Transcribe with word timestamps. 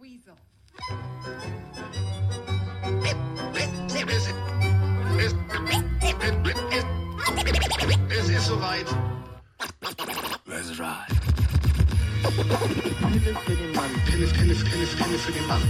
weasel. 0.00 0.34
Es 8.08 8.28
ist 8.28 8.46
soweit. 8.46 8.86
Let's 10.46 10.70
ride. 10.78 11.16
Pille 13.12 13.36
für 13.44 13.56
den 13.56 13.72
Mann. 13.72 13.90
Pille, 14.04 14.26
Pille, 14.26 14.54
Pille, 14.54 14.86
Pille 14.86 15.18
für 15.18 15.32
den 15.32 15.46
Mann. 15.46 15.62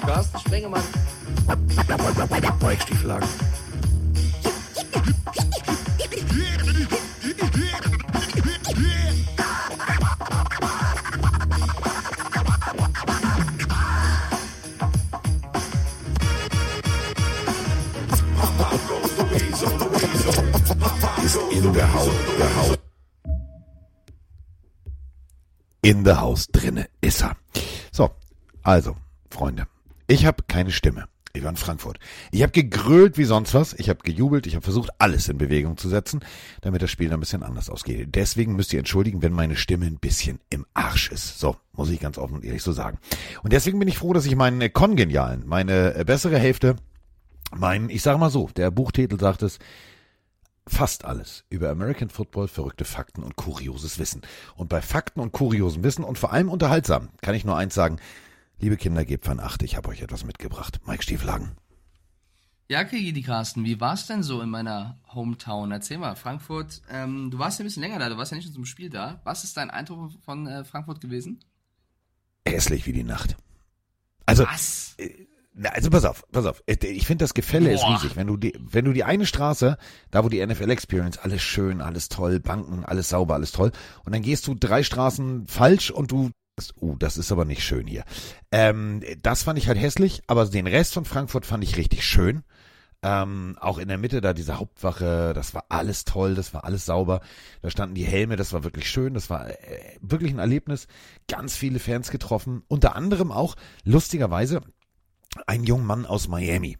Carsten 0.00 0.38
Spengemann. 0.40 0.82
Weichstieflagen. 2.60 3.28
In 3.28 3.51
In 25.84 26.04
der 26.04 26.20
Haus 26.20 26.46
drinne 26.46 26.86
ist 27.00 27.22
er. 27.22 27.36
So, 27.90 28.10
also, 28.62 28.96
Freunde, 29.30 29.66
ich 30.06 30.26
habe 30.26 30.44
keine 30.46 30.70
Stimme. 30.70 31.06
Ich 31.32 31.42
war 31.42 31.50
in 31.50 31.56
Frankfurt. 31.56 31.98
Ich 32.30 32.42
habe 32.42 32.52
gegrölt 32.52 33.18
wie 33.18 33.24
sonst 33.24 33.52
was. 33.52 33.72
Ich 33.72 33.88
habe 33.88 33.98
gejubelt. 34.04 34.46
Ich 34.46 34.54
habe 34.54 34.62
versucht, 34.62 34.90
alles 34.98 35.28
in 35.28 35.38
Bewegung 35.38 35.76
zu 35.76 35.88
setzen, 35.88 36.20
damit 36.60 36.82
das 36.82 36.90
Spiel 36.92 37.12
ein 37.12 37.18
bisschen 37.18 37.42
anders 37.42 37.68
ausgeht. 37.68 38.14
Deswegen 38.14 38.54
müsst 38.54 38.72
ihr 38.72 38.78
entschuldigen, 38.78 39.22
wenn 39.22 39.32
meine 39.32 39.56
Stimme 39.56 39.86
ein 39.86 39.98
bisschen 39.98 40.38
im 40.50 40.66
Arsch 40.72 41.10
ist. 41.10 41.40
So, 41.40 41.56
muss 41.72 41.90
ich 41.90 41.98
ganz 41.98 42.16
offen 42.16 42.36
und 42.36 42.44
ehrlich 42.44 42.62
so 42.62 42.70
sagen. 42.70 42.98
Und 43.42 43.52
deswegen 43.52 43.80
bin 43.80 43.88
ich 43.88 43.98
froh, 43.98 44.12
dass 44.12 44.26
ich 44.26 44.36
meinen 44.36 44.60
äh, 44.60 44.68
Kongenialen, 44.68 45.48
meine 45.48 45.96
äh, 45.96 46.04
bessere 46.04 46.38
Hälfte, 46.38 46.76
mein, 47.56 47.90
ich 47.90 48.02
sage 48.02 48.18
mal 48.18 48.30
so, 48.30 48.50
der 48.54 48.70
Buchtitel 48.70 49.18
sagt 49.18 49.42
es, 49.42 49.58
fast 50.66 51.04
alles 51.04 51.44
über 51.50 51.70
American 51.70 52.10
Football, 52.10 52.48
verrückte 52.48 52.84
Fakten 52.84 53.22
und 53.22 53.36
kurioses 53.36 53.98
Wissen. 53.98 54.22
Und 54.56 54.68
bei 54.68 54.80
Fakten 54.80 55.20
und 55.20 55.32
kuriosem 55.32 55.82
Wissen 55.82 56.04
und 56.04 56.18
vor 56.18 56.32
allem 56.32 56.48
unterhaltsam 56.48 57.10
kann 57.20 57.34
ich 57.34 57.44
nur 57.44 57.56
eins 57.56 57.74
sagen. 57.74 57.98
Liebe 58.58 58.76
Kinder, 58.76 59.04
gebt 59.04 59.24
von 59.24 59.40
acht, 59.40 59.62
ich 59.62 59.76
habe 59.76 59.88
euch 59.88 60.02
etwas 60.02 60.24
mitgebracht. 60.24 60.80
Mike 60.86 61.02
Stieflagen. 61.02 61.56
Ja, 62.68 62.84
Kiki 62.84 63.20
Carsten, 63.22 63.64
wie 63.64 63.80
war 63.80 63.94
es 63.94 64.06
denn 64.06 64.22
so 64.22 64.40
in 64.40 64.48
meiner 64.48 64.98
Hometown? 65.12 65.72
Erzähl 65.72 65.98
mal, 65.98 66.14
Frankfurt, 66.16 66.80
ähm, 66.88 67.30
du 67.30 67.38
warst 67.38 67.58
ja 67.58 67.64
ein 67.64 67.66
bisschen 67.66 67.82
länger 67.82 67.98
da, 67.98 68.08
du 68.08 68.16
warst 68.16 68.30
ja 68.30 68.36
nicht 68.36 68.46
nur 68.46 68.54
zum 68.54 68.64
Spiel 68.64 68.88
da. 68.88 69.20
Was 69.24 69.44
ist 69.44 69.56
dein 69.56 69.68
Eindruck 69.68 70.12
von 70.24 70.46
äh, 70.46 70.64
Frankfurt 70.64 71.00
gewesen? 71.00 71.44
Hässlich 72.46 72.86
wie 72.86 72.92
die 72.92 73.04
Nacht. 73.04 73.36
Also, 74.24 74.44
Was? 74.44 74.96
Also 75.64 75.90
pass 75.90 76.04
auf, 76.04 76.24
pass 76.32 76.46
auf. 76.46 76.62
Äh, 76.66 76.76
Ich 76.86 77.06
finde, 77.06 77.24
das 77.24 77.34
Gefälle 77.34 77.72
ist 77.72 77.82
Boah. 77.82 77.94
riesig. 77.94 78.16
Wenn 78.16 78.26
du 78.26 78.36
die, 78.36 78.54
wenn 78.58 78.84
du 78.84 78.92
die 78.92 79.04
eine 79.04 79.26
Straße, 79.26 79.76
da 80.10 80.24
wo 80.24 80.28
die 80.28 80.44
NFL 80.44 80.70
Experience, 80.70 81.18
alles 81.18 81.42
schön, 81.42 81.80
alles 81.80 82.08
toll, 82.08 82.40
Banken, 82.40 82.84
alles 82.84 83.08
sauber, 83.10 83.34
alles 83.34 83.52
toll. 83.52 83.72
Und 84.04 84.14
dann 84.14 84.22
gehst 84.22 84.46
du 84.46 84.54
drei 84.54 84.82
Straßen 84.82 85.46
falsch 85.46 85.90
und 85.90 86.10
du, 86.10 86.30
uh, 86.80 86.96
das 86.96 87.16
ist 87.16 87.32
aber 87.32 87.44
nicht 87.44 87.64
schön 87.64 87.86
hier. 87.86 88.04
Ähm, 88.50 89.02
das 89.22 89.42
fand 89.42 89.58
ich 89.58 89.68
halt 89.68 89.78
hässlich, 89.78 90.22
aber 90.26 90.46
den 90.46 90.66
Rest 90.66 90.94
von 90.94 91.04
Frankfurt 91.04 91.46
fand 91.46 91.64
ich 91.64 91.76
richtig 91.76 92.04
schön. 92.06 92.42
Ähm, 93.04 93.56
auch 93.60 93.78
in 93.78 93.88
der 93.88 93.98
Mitte 93.98 94.20
da 94.20 94.32
diese 94.32 94.60
Hauptwache, 94.60 95.32
das 95.34 95.54
war 95.54 95.64
alles 95.70 96.04
toll, 96.04 96.36
das 96.36 96.54
war 96.54 96.64
alles 96.64 96.86
sauber. 96.86 97.20
Da 97.60 97.68
standen 97.68 97.96
die 97.96 98.04
Helme, 98.04 98.36
das 98.36 98.52
war 98.52 98.62
wirklich 98.62 98.88
schön, 98.88 99.12
das 99.14 99.28
war 99.28 99.50
äh, 99.50 99.96
wirklich 100.00 100.30
ein 100.32 100.38
Erlebnis. 100.38 100.86
Ganz 101.26 101.56
viele 101.56 101.80
Fans 101.80 102.12
getroffen, 102.12 102.62
unter 102.68 102.94
anderem 102.94 103.32
auch 103.32 103.56
lustigerweise 103.82 104.60
ein 105.46 105.64
junger 105.64 105.84
Mann 105.84 106.06
aus 106.06 106.28
Miami. 106.28 106.78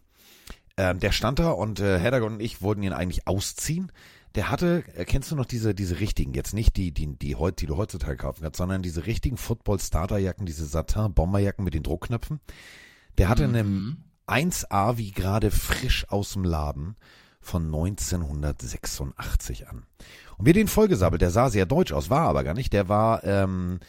Ähm, 0.77 0.99
der 0.99 1.11
stand 1.11 1.39
da 1.39 1.51
und 1.51 1.79
äh, 1.79 1.99
Hedda 1.99 2.21
und 2.23 2.39
ich 2.39 2.61
wollten 2.61 2.83
ihn 2.83 2.93
eigentlich 2.93 3.27
ausziehen. 3.27 3.91
Der 4.35 4.49
hatte, 4.49 4.83
äh, 4.95 5.05
kennst 5.05 5.31
du 5.31 5.35
noch 5.35 5.45
diese, 5.45 5.75
diese 5.75 5.99
richtigen, 5.99 6.33
jetzt 6.33 6.53
nicht 6.53 6.75
die, 6.77 6.91
die, 6.91 7.15
die, 7.15 7.35
heut, 7.35 7.61
die 7.61 7.67
du 7.67 7.77
heutzutage 7.77 8.17
kaufen 8.17 8.41
kannst, 8.41 8.57
sondern 8.57 8.81
diese 8.81 9.05
richtigen 9.05 9.37
Football-Starterjacken, 9.37 10.45
diese 10.45 10.65
Satin-Bomberjacken 10.65 11.63
mit 11.63 11.75
den 11.75 11.83
Druckknöpfen. 11.83 12.39
Der 13.19 13.29
hatte 13.29 13.43
eine 13.43 13.63
Mhm. 13.63 13.97
1A 14.27 14.97
wie 14.97 15.11
gerade 15.11 15.51
frisch 15.51 16.09
aus 16.09 16.33
dem 16.33 16.43
Laden 16.43 16.95
von 17.41 17.65
1986 17.65 19.67
an. 19.67 19.85
Und 20.37 20.45
wir 20.45 20.53
den 20.53 20.67
vollgesabbelt, 20.67 21.21
der 21.21 21.29
sah 21.29 21.49
sehr 21.49 21.65
deutsch 21.65 21.91
aus, 21.91 22.09
war 22.09 22.27
aber 22.27 22.43
gar 22.43 22.53
nicht. 22.53 22.73
Der 22.73 22.89
war 22.89 23.23
ähm, 23.23 23.79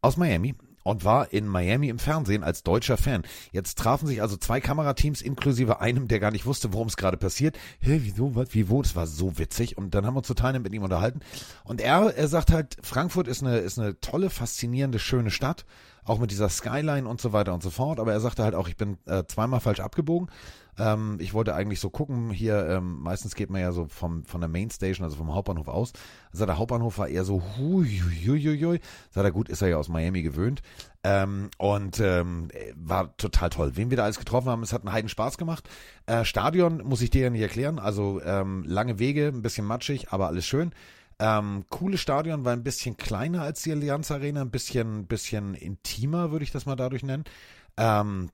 aus 0.00 0.16
Miami 0.16 0.54
und 0.82 1.04
war 1.04 1.32
in 1.32 1.46
Miami 1.46 1.88
im 1.88 1.98
Fernsehen 1.98 2.44
als 2.44 2.62
deutscher 2.62 2.96
Fan. 2.96 3.22
Jetzt 3.52 3.78
trafen 3.78 4.06
sich 4.06 4.22
also 4.22 4.36
zwei 4.36 4.60
Kamerateams 4.60 5.22
inklusive 5.22 5.80
einem, 5.80 6.08
der 6.08 6.20
gar 6.20 6.30
nicht 6.30 6.46
wusste, 6.46 6.72
worum 6.72 6.88
es 6.88 6.96
gerade 6.96 7.16
passiert. 7.16 7.58
Hä, 7.80 8.00
wieso, 8.02 8.34
was, 8.34 8.54
wie, 8.54 8.68
wo? 8.68 8.82
Das 8.82 8.96
war 8.96 9.06
so 9.06 9.38
witzig. 9.38 9.76
Und 9.78 9.94
dann 9.94 10.06
haben 10.06 10.14
wir 10.14 10.18
uns 10.18 10.28
total 10.28 10.58
mit 10.58 10.72
ihm 10.72 10.82
unterhalten. 10.82 11.20
Und 11.64 11.80
er, 11.80 12.16
er 12.16 12.28
sagt 12.28 12.52
halt, 12.52 12.76
Frankfurt 12.82 13.28
ist 13.28 13.42
eine, 13.42 13.58
ist 13.58 13.78
eine 13.78 14.00
tolle, 14.00 14.30
faszinierende, 14.30 14.98
schöne 14.98 15.30
Stadt. 15.30 15.64
Auch 16.08 16.18
mit 16.18 16.30
dieser 16.30 16.48
Skyline 16.48 17.06
und 17.06 17.20
so 17.20 17.32
weiter 17.32 17.52
und 17.52 17.62
so 17.62 17.68
fort. 17.70 18.00
Aber 18.00 18.12
er 18.12 18.20
sagte 18.20 18.42
halt 18.42 18.54
auch, 18.54 18.66
ich 18.68 18.76
bin 18.76 18.96
äh, 19.06 19.24
zweimal 19.26 19.60
falsch 19.60 19.80
abgebogen. 19.80 20.30
Ähm, 20.78 21.18
ich 21.20 21.34
wollte 21.34 21.54
eigentlich 21.54 21.80
so 21.80 21.90
gucken, 21.90 22.30
hier, 22.30 22.66
ähm, 22.68 23.00
meistens 23.00 23.34
geht 23.34 23.50
man 23.50 23.60
ja 23.60 23.72
so 23.72 23.86
vom, 23.86 24.24
von 24.24 24.40
der 24.40 24.48
Mainstation, 24.48 25.04
also 25.04 25.16
vom 25.16 25.34
Hauptbahnhof 25.34 25.68
aus. 25.68 25.92
Also 26.32 26.46
der 26.46 26.56
Hauptbahnhof 26.56 26.98
war 26.98 27.08
eher 27.08 27.24
so, 27.24 27.42
huiuiuiui. 27.58 28.80
Sagt 29.10 29.24
er, 29.24 29.32
gut, 29.32 29.48
ist 29.48 29.60
er 29.60 29.68
ja 29.68 29.76
aus 29.76 29.88
Miami 29.88 30.22
gewöhnt. 30.22 30.62
Ähm, 31.04 31.50
und 31.58 32.00
ähm, 32.00 32.48
war 32.74 33.16
total 33.16 33.50
toll. 33.50 33.72
Wen 33.74 33.90
wir 33.90 33.96
da 33.96 34.04
alles 34.04 34.18
getroffen 34.18 34.48
haben, 34.48 34.62
es 34.62 34.72
hat 34.72 34.82
einen 34.82 34.92
Heiden 34.92 35.08
Spaß 35.08 35.36
gemacht. 35.36 35.68
Äh, 36.06 36.24
Stadion 36.24 36.82
muss 36.84 37.02
ich 37.02 37.10
dir 37.10 37.22
ja 37.22 37.30
nicht 37.30 37.42
erklären. 37.42 37.78
Also 37.78 38.22
ähm, 38.22 38.64
lange 38.66 38.98
Wege, 38.98 39.28
ein 39.28 39.42
bisschen 39.42 39.66
matschig, 39.66 40.10
aber 40.10 40.28
alles 40.28 40.46
schön. 40.46 40.72
Ähm, 41.20 41.64
cooles 41.68 42.00
Stadion, 42.00 42.44
war 42.44 42.52
ein 42.52 42.62
bisschen 42.62 42.96
kleiner 42.96 43.42
als 43.42 43.62
die 43.62 43.72
Allianz 43.72 44.10
Arena, 44.10 44.42
ein 44.42 44.50
bisschen, 44.50 45.06
bisschen 45.06 45.54
intimer, 45.54 46.30
würde 46.30 46.44
ich 46.44 46.52
das 46.52 46.66
mal 46.66 46.76
dadurch 46.76 47.02
nennen. 47.02 47.24
Ähm, 47.76 48.30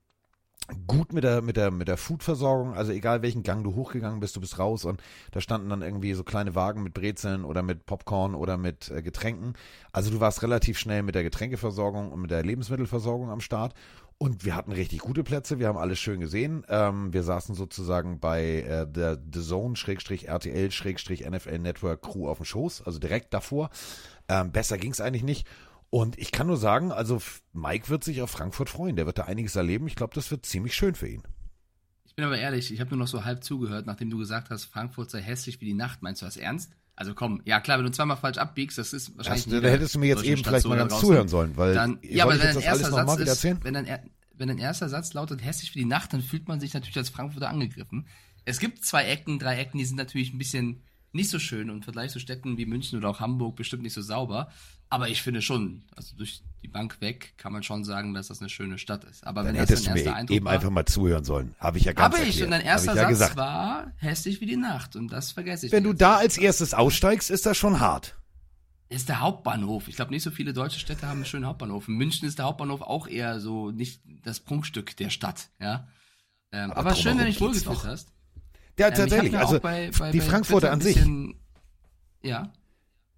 gut 0.86 1.12
mit 1.12 1.24
der 1.24 1.42
mit 1.42 1.56
der 1.56 1.70
mit 1.70 1.88
der 1.88 1.98
Foodversorgung, 1.98 2.74
also 2.74 2.92
egal 2.92 3.22
welchen 3.22 3.42
Gang 3.42 3.64
du 3.64 3.74
hochgegangen 3.74 4.20
bist, 4.20 4.36
du 4.36 4.40
bist 4.40 4.58
raus 4.58 4.84
und 4.86 5.02
da 5.32 5.40
standen 5.40 5.68
dann 5.68 5.82
irgendwie 5.82 6.14
so 6.14 6.24
kleine 6.24 6.54
Wagen 6.54 6.82
mit 6.82 6.94
Brezeln 6.94 7.44
oder 7.44 7.62
mit 7.62 7.84
Popcorn 7.84 8.34
oder 8.34 8.56
mit 8.56 8.90
äh, 8.90 9.02
Getränken. 9.02 9.54
Also 9.92 10.10
du 10.10 10.20
warst 10.20 10.42
relativ 10.42 10.78
schnell 10.78 11.02
mit 11.02 11.14
der 11.14 11.22
Getränkeversorgung 11.22 12.12
und 12.12 12.20
mit 12.20 12.30
der 12.30 12.42
Lebensmittelversorgung 12.42 13.30
am 13.30 13.40
Start 13.40 13.74
und 14.18 14.44
wir 14.44 14.54
hatten 14.54 14.72
richtig 14.72 15.00
gute 15.00 15.24
Plätze, 15.24 15.58
wir 15.58 15.68
haben 15.68 15.76
alles 15.76 15.98
schön 15.98 16.20
gesehen. 16.20 16.64
Ähm, 16.68 17.12
wir 17.12 17.22
saßen 17.22 17.54
sozusagen 17.54 18.20
bei 18.20 18.62
äh, 18.62 18.86
der 18.90 19.16
The 19.16 19.42
Zone 19.42 19.74
RTL 19.74 20.68
NFL 20.68 21.58
Network 21.58 22.02
Crew 22.02 22.28
auf 22.28 22.38
dem 22.38 22.44
Schoß, 22.44 22.82
also 22.82 22.98
direkt 22.98 23.34
davor. 23.34 23.70
Ähm, 24.28 24.52
besser 24.52 24.78
ging's 24.78 25.00
eigentlich 25.00 25.24
nicht. 25.24 25.46
Und 25.90 26.18
ich 26.18 26.32
kann 26.32 26.48
nur 26.48 26.56
sagen, 26.56 26.90
also 26.90 27.20
Mike 27.52 27.88
wird 27.88 28.02
sich 28.02 28.20
auf 28.22 28.30
Frankfurt 28.30 28.68
freuen. 28.68 28.96
Der 28.96 29.06
wird 29.06 29.18
da 29.18 29.24
einiges 29.24 29.54
erleben. 29.54 29.86
Ich 29.86 29.94
glaube, 29.94 30.14
das 30.14 30.30
wird 30.30 30.44
ziemlich 30.44 30.74
schön 30.74 30.94
für 30.94 31.08
ihn. 31.08 31.22
Ich 32.04 32.16
bin 32.16 32.24
aber 32.24 32.38
ehrlich, 32.38 32.72
ich 32.72 32.80
habe 32.80 32.90
nur 32.90 32.98
noch 33.00 33.08
so 33.08 33.24
halb 33.24 33.44
zugehört, 33.44 33.86
nachdem 33.86 34.10
du 34.10 34.18
gesagt 34.18 34.50
hast, 34.50 34.64
Frankfurt 34.64 35.10
sei 35.10 35.20
hässlich 35.20 35.60
wie 35.60 35.66
die 35.66 35.74
Nacht. 35.74 36.02
Meinst 36.02 36.22
du 36.22 36.26
das 36.26 36.36
ernst? 36.36 36.72
Also 36.96 37.14
komm, 37.14 37.42
ja 37.44 37.60
klar, 37.60 37.78
wenn 37.78 37.86
du 37.86 37.90
zweimal 37.90 38.16
falsch 38.16 38.38
abbiegst, 38.38 38.78
das 38.78 38.92
ist 38.92 39.16
wahrscheinlich. 39.16 39.46
Das, 39.46 39.62
da 39.62 39.68
hättest 39.68 39.94
du 39.94 39.98
mir 39.98 40.06
jetzt 40.06 40.22
eben 40.22 40.44
vielleicht 40.44 40.66
mal 40.66 40.76
ganz 40.76 40.92
draußen. 40.92 41.08
zuhören 41.08 41.28
sollen, 41.28 41.56
weil 41.56 41.74
Dann, 41.74 41.98
ja, 42.02 42.24
aber 42.24 42.34
wenn 42.34 42.40
dein 42.40 42.60
erster 42.60 42.90
Satz 42.90 43.18
ist, 43.18 43.28
erzählen? 43.28 43.58
wenn 43.62 43.74
dein, 43.74 43.98
wenn 44.34 44.48
dein 44.48 44.58
erster 44.58 44.88
Satz 44.88 45.12
lautet 45.12 45.44
hässlich 45.44 45.74
wie 45.74 45.80
die 45.80 45.84
Nacht, 45.84 46.12
dann 46.12 46.22
fühlt 46.22 46.46
man 46.46 46.60
sich 46.60 46.72
natürlich 46.72 46.96
als 46.96 47.08
Frankfurter 47.08 47.48
angegriffen. 47.48 48.06
Es 48.44 48.60
gibt 48.60 48.84
zwei 48.84 49.04
Ecken, 49.04 49.38
drei 49.38 49.56
Ecken, 49.58 49.78
die 49.78 49.84
sind 49.84 49.96
natürlich 49.96 50.32
ein 50.32 50.38
bisschen 50.38 50.82
nicht 51.12 51.30
so 51.30 51.38
schön 51.38 51.70
und 51.70 51.76
im 51.76 51.82
Vergleich 51.82 52.10
zu 52.10 52.20
Städten 52.20 52.58
wie 52.58 52.66
München 52.66 52.98
oder 52.98 53.08
auch 53.08 53.20
Hamburg 53.20 53.56
bestimmt 53.56 53.82
nicht 53.82 53.92
so 53.92 54.02
sauber. 54.02 54.50
Aber 54.88 55.08
ich 55.08 55.22
finde 55.22 55.42
schon, 55.42 55.82
also 55.96 56.16
durch 56.16 56.42
die 56.64 56.68
Bank 56.68 57.00
weg 57.02 57.34
kann 57.36 57.52
man 57.52 57.62
schon 57.62 57.84
sagen, 57.84 58.14
dass 58.14 58.28
das 58.28 58.40
eine 58.40 58.48
schöne 58.48 58.78
Stadt 58.78 59.04
ist. 59.04 59.26
Aber 59.26 59.42
Dann 59.42 59.48
wenn 59.52 59.60
das 59.60 59.68
hättest 59.68 59.86
du 59.86 59.90
dein 59.90 60.02
mir 60.04 60.14
Eindruck 60.14 60.34
eben 60.36 60.46
war, 60.46 60.52
einfach 60.54 60.70
mal 60.70 60.86
zuhören 60.86 61.22
sollen. 61.22 61.54
Habe 61.60 61.76
ich 61.78 61.84
ja 61.84 61.92
ganz 61.92 62.14
habe 62.16 62.22
ich 62.26 62.40
erklärt. 62.40 62.46
und 62.46 62.50
dein 62.52 62.60
erster 62.62 62.92
ich 62.92 62.96
ja 62.96 63.02
Satz 63.02 63.08
gesagt. 63.10 63.36
war 63.36 63.92
hässlich 63.98 64.40
wie 64.40 64.46
die 64.46 64.56
Nacht 64.56 64.96
und 64.96 65.08
das 65.12 65.30
vergesse 65.32 65.66
ich. 65.66 65.72
Wenn 65.72 65.84
du 65.84 65.92
da 65.92 66.16
als 66.16 66.38
erstes 66.38 66.72
aussteigst, 66.72 67.30
ist 67.30 67.44
das 67.46 67.56
schon 67.58 67.80
hart. 67.80 68.16
ist 68.88 69.08
der 69.10 69.20
Hauptbahnhof. 69.20 69.88
Ich 69.88 69.96
glaube, 69.96 70.10
nicht 70.10 70.22
so 70.22 70.30
viele 70.30 70.52
deutsche 70.54 70.80
Städte 70.80 71.06
haben 71.06 71.18
einen 71.18 71.24
schönen 71.26 71.44
Hauptbahnhof. 71.46 71.86
In 71.88 71.94
München 71.96 72.26
ist 72.26 72.38
der 72.38 72.46
Hauptbahnhof 72.46 72.80
auch 72.80 73.06
eher 73.08 73.40
so 73.40 73.70
nicht 73.70 74.00
das 74.22 74.40
Prunkstück 74.40 74.96
der 74.96 75.10
Stadt, 75.10 75.50
ja. 75.60 75.86
Ähm, 76.50 76.70
Aber 76.70 76.80
aber, 76.80 76.94
schön, 76.94 77.12
wenn 77.12 77.18
du 77.18 77.24
dich 77.26 77.38
geht's 77.38 77.66
wohlgefühlt 77.66 77.84
hast. 77.92 78.08
Ja, 78.78 78.86
Ähm, 78.86 78.92
ich 78.94 78.98
tatsächlich. 78.98 79.32
mir 79.32 79.38
Also 79.40 79.60
bei, 79.60 79.90
bei, 79.98 80.10
die 80.12 80.18
bei 80.18 80.24
Frankfurter 80.24 80.72
an 80.72 80.80
sich. 80.80 80.94
bisschen- 80.96 81.34
Ja. 82.22 82.50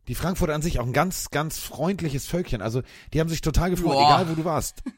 Die 0.08 0.14
Frankfurter 0.14 0.54
an 0.54 0.62
sich 0.62 0.78
auch 0.78 0.86
ein 0.86 0.92
ganz, 0.92 1.30
ganz 1.30 1.58
freundliches 1.58 2.26
Völkchen. 2.26 2.62
Also 2.62 2.82
die 3.12 3.20
haben 3.20 3.28
sich 3.28 3.40
total 3.40 3.70
gefreut, 3.70 3.94
Boah. 3.94 4.06
egal 4.08 4.28
wo 4.30 4.34
du 4.34 4.44
warst. 4.44 4.82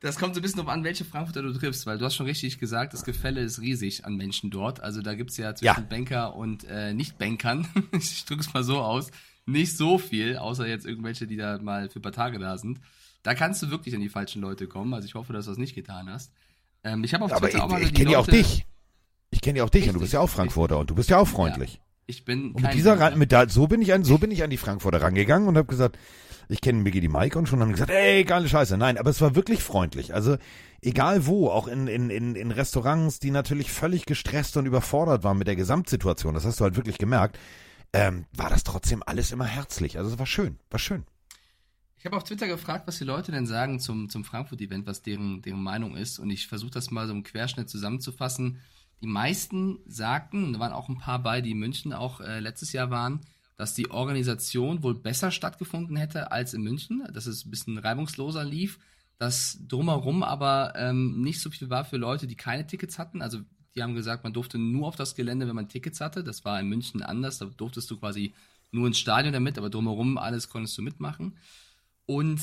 Das 0.00 0.16
kommt 0.16 0.34
so 0.34 0.40
ein 0.40 0.42
bisschen 0.42 0.60
drauf 0.60 0.68
an, 0.68 0.84
welche 0.84 1.06
Frankfurter 1.06 1.40
du 1.40 1.50
triffst, 1.54 1.86
weil 1.86 1.96
du 1.96 2.04
hast 2.04 2.14
schon 2.14 2.26
richtig 2.26 2.58
gesagt, 2.58 2.92
das 2.92 3.04
Gefälle 3.04 3.40
ist 3.40 3.62
riesig 3.62 4.04
an 4.04 4.16
Menschen 4.16 4.50
dort. 4.50 4.80
Also 4.80 5.00
da 5.00 5.14
gibt's 5.14 5.38
ja 5.38 5.54
zwischen 5.54 5.64
Ja. 5.64 5.86
Banker 5.88 6.36
und 6.36 6.64
äh, 6.64 6.92
Nicht-Bankern, 6.92 7.66
ich 7.92 8.26
drücke 8.26 8.42
es 8.42 8.52
mal 8.52 8.62
so 8.64 8.80
aus, 8.82 9.10
nicht 9.46 9.74
so 9.78 9.96
viel, 9.96 10.36
außer 10.36 10.66
jetzt 10.66 10.84
irgendwelche, 10.84 11.26
die 11.26 11.36
da 11.38 11.56
mal 11.56 11.88
für 11.88 12.00
ein 12.00 12.02
paar 12.02 12.12
Tage 12.12 12.38
da 12.38 12.58
sind. 12.58 12.80
Da 13.22 13.34
kannst 13.34 13.62
du 13.62 13.70
wirklich 13.70 13.94
an 13.94 14.02
die 14.02 14.10
falschen 14.10 14.42
Leute 14.42 14.66
kommen. 14.66 14.92
Also 14.92 15.06
ich 15.06 15.14
hoffe, 15.14 15.32
dass 15.32 15.46
du 15.46 15.52
das 15.52 15.58
nicht 15.58 15.74
getan 15.74 16.10
hast. 16.10 16.30
Ähm, 16.82 17.02
ich 17.02 17.14
habe 17.14 17.24
auf 17.24 17.32
Aber 17.32 17.46
Twitter 17.48 17.56
ich, 17.56 17.62
auch 17.64 17.70
mal 17.70 17.80
ich 17.82 17.88
die 17.88 17.94
kenne 17.94 18.12
ja 18.12 18.18
auch 18.18 18.26
dich. 18.26 18.66
Ich 19.30 19.40
kenne 19.40 19.58
ja 19.60 19.64
auch 19.64 19.70
dich 19.70 19.84
und 19.84 19.88
du 19.88 19.92
Richtig, 19.92 20.02
bist 20.02 20.12
ja 20.12 20.20
auch 20.20 20.28
Frankfurter 20.28 20.78
und 20.78 20.90
du 20.90 20.94
bist 20.94 21.08
ja 21.08 21.16
auch 21.16 21.28
freundlich. 21.28 21.80
Ich 22.06 22.24
bin 22.24 22.52
Und 22.52 22.62
mit 22.62 22.74
dieser. 22.74 22.98
Ran- 22.98 23.18
mit 23.18 23.32
da, 23.32 23.48
so 23.48 23.66
bin 23.66 23.80
ich 23.80 23.92
an, 23.92 24.04
so 24.04 24.18
bin 24.18 24.30
ich 24.30 24.42
an 24.42 24.50
die 24.50 24.56
Frankfurter 24.56 25.00
rangegangen 25.00 25.48
und 25.48 25.56
habe 25.56 25.66
gesagt, 25.66 25.98
ich 26.48 26.60
kenne 26.60 26.82
Miggy 26.82 27.00
die 27.00 27.08
Mike 27.08 27.38
und 27.38 27.48
schon 27.48 27.60
haben 27.60 27.72
gesagt, 27.72 27.90
ey, 27.90 28.24
geile 28.24 28.48
Scheiße. 28.48 28.76
Nein, 28.76 28.98
aber 28.98 29.10
es 29.10 29.20
war 29.20 29.34
wirklich 29.34 29.62
freundlich. 29.62 30.12
Also 30.14 30.36
egal 30.82 31.26
wo, 31.26 31.48
auch 31.48 31.66
in, 31.66 31.86
in, 31.88 32.10
in, 32.10 32.36
in 32.36 32.50
Restaurants, 32.50 33.18
die 33.18 33.30
natürlich 33.30 33.72
völlig 33.72 34.04
gestresst 34.04 34.56
und 34.58 34.66
überfordert 34.66 35.24
waren 35.24 35.38
mit 35.38 35.46
der 35.46 35.56
Gesamtsituation, 35.56 36.34
das 36.34 36.44
hast 36.44 36.60
du 36.60 36.64
halt 36.64 36.76
wirklich 36.76 36.98
gemerkt, 36.98 37.38
ähm, 37.94 38.26
war 38.36 38.50
das 38.50 38.64
trotzdem 38.64 39.02
alles 39.06 39.32
immer 39.32 39.46
herzlich. 39.46 39.96
Also 39.96 40.10
es 40.10 40.18
war 40.18 40.26
schön, 40.26 40.58
war 40.70 40.78
schön. 40.78 41.04
Ich 41.96 42.04
habe 42.04 42.18
auf 42.18 42.24
Twitter 42.24 42.46
gefragt, 42.46 42.86
was 42.86 42.98
die 42.98 43.04
Leute 43.04 43.32
denn 43.32 43.46
sagen 43.46 43.80
zum, 43.80 44.10
zum 44.10 44.24
Frankfurt-Event, 44.24 44.86
was 44.86 45.00
deren, 45.00 45.40
deren 45.40 45.62
Meinung 45.62 45.96
ist. 45.96 46.18
Und 46.18 46.28
ich 46.28 46.48
versuche 46.48 46.72
das 46.72 46.90
mal 46.90 47.06
so 47.06 47.14
im 47.14 47.22
Querschnitt 47.22 47.70
zusammenzufassen. 47.70 48.60
Die 49.04 49.10
meisten 49.10 49.80
sagten, 49.84 50.54
da 50.54 50.60
waren 50.60 50.72
auch 50.72 50.88
ein 50.88 50.96
paar 50.96 51.22
bei, 51.22 51.42
die 51.42 51.50
in 51.50 51.58
München 51.58 51.92
auch 51.92 52.22
äh, 52.22 52.40
letztes 52.40 52.72
Jahr 52.72 52.88
waren, 52.88 53.20
dass 53.58 53.74
die 53.74 53.90
Organisation 53.90 54.82
wohl 54.82 54.94
besser 54.94 55.30
stattgefunden 55.30 55.94
hätte 55.94 56.32
als 56.32 56.54
in 56.54 56.62
München, 56.62 57.06
dass 57.12 57.26
es 57.26 57.44
ein 57.44 57.50
bisschen 57.50 57.76
reibungsloser 57.76 58.42
lief, 58.44 58.78
dass 59.18 59.58
drumherum 59.68 60.22
aber 60.22 60.72
ähm, 60.76 61.20
nicht 61.20 61.42
so 61.42 61.50
viel 61.50 61.68
war 61.68 61.84
für 61.84 61.98
Leute, 61.98 62.26
die 62.26 62.34
keine 62.34 62.66
Tickets 62.66 62.98
hatten. 62.98 63.20
Also 63.20 63.40
die 63.74 63.82
haben 63.82 63.94
gesagt, 63.94 64.24
man 64.24 64.32
durfte 64.32 64.56
nur 64.56 64.88
auf 64.88 64.96
das 64.96 65.14
Gelände, 65.14 65.46
wenn 65.46 65.54
man 65.54 65.68
Tickets 65.68 66.00
hatte. 66.00 66.24
Das 66.24 66.46
war 66.46 66.58
in 66.58 66.70
München 66.70 67.02
anders, 67.02 67.36
da 67.36 67.44
durftest 67.44 67.90
du 67.90 67.98
quasi 67.98 68.32
nur 68.70 68.86
ins 68.86 68.96
Stadion 68.96 69.34
damit, 69.34 69.58
aber 69.58 69.68
drumherum 69.68 70.16
alles 70.16 70.48
konntest 70.48 70.78
du 70.78 70.82
mitmachen. 70.82 71.36
Und 72.06 72.40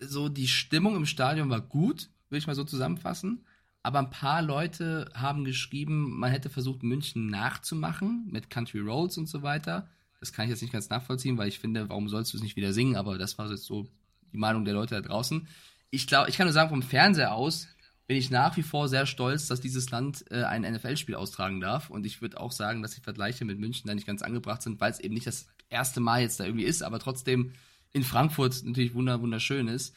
so 0.00 0.28
die 0.28 0.48
Stimmung 0.48 0.96
im 0.96 1.06
Stadion 1.06 1.50
war 1.50 1.60
gut, 1.60 2.10
würde 2.30 2.38
ich 2.38 2.48
mal 2.48 2.56
so 2.56 2.64
zusammenfassen. 2.64 3.44
Aber 3.84 3.98
ein 3.98 4.08
paar 4.08 4.40
Leute 4.40 5.10
haben 5.14 5.44
geschrieben, 5.44 6.18
man 6.18 6.30
hätte 6.30 6.48
versucht, 6.48 6.82
München 6.82 7.26
nachzumachen 7.26 8.26
mit 8.30 8.48
Country 8.48 8.80
Roads 8.80 9.18
und 9.18 9.28
so 9.28 9.42
weiter. 9.42 9.86
Das 10.20 10.32
kann 10.32 10.46
ich 10.46 10.50
jetzt 10.50 10.62
nicht 10.62 10.72
ganz 10.72 10.88
nachvollziehen, 10.88 11.36
weil 11.36 11.48
ich 11.48 11.58
finde, 11.58 11.90
warum 11.90 12.08
sollst 12.08 12.32
du 12.32 12.38
es 12.38 12.42
nicht 12.42 12.56
wieder 12.56 12.72
singen? 12.72 12.96
Aber 12.96 13.18
das 13.18 13.36
war 13.36 13.50
jetzt 13.50 13.66
so 13.66 13.86
die 14.32 14.38
Meinung 14.38 14.64
der 14.64 14.72
Leute 14.72 14.94
da 14.94 15.02
draußen. 15.02 15.46
Ich 15.90 16.06
glaube, 16.06 16.30
ich 16.30 16.38
kann 16.38 16.46
nur 16.46 16.54
sagen, 16.54 16.70
vom 16.70 16.80
Fernseher 16.80 17.34
aus 17.34 17.68
bin 18.06 18.16
ich 18.16 18.30
nach 18.30 18.56
wie 18.56 18.62
vor 18.62 18.88
sehr 18.88 19.04
stolz, 19.04 19.48
dass 19.48 19.60
dieses 19.60 19.90
Land 19.90 20.24
äh, 20.30 20.44
ein 20.44 20.62
NFL-Spiel 20.62 21.14
austragen 21.14 21.60
darf. 21.60 21.90
Und 21.90 22.06
ich 22.06 22.22
würde 22.22 22.40
auch 22.40 22.52
sagen, 22.52 22.80
dass 22.80 22.94
die 22.94 23.02
Vergleiche 23.02 23.44
mit 23.44 23.58
München 23.58 23.86
da 23.86 23.94
nicht 23.94 24.06
ganz 24.06 24.22
angebracht 24.22 24.62
sind, 24.62 24.80
weil 24.80 24.92
es 24.92 25.00
eben 25.00 25.12
nicht 25.12 25.26
das 25.26 25.46
erste 25.68 26.00
Mal 26.00 26.22
jetzt 26.22 26.40
da 26.40 26.44
irgendwie 26.44 26.64
ist, 26.64 26.82
aber 26.82 27.00
trotzdem 27.00 27.52
in 27.92 28.02
Frankfurt 28.02 28.64
natürlich 28.64 28.94
wunder 28.94 29.20
wunderschön 29.20 29.68
ist. 29.68 29.94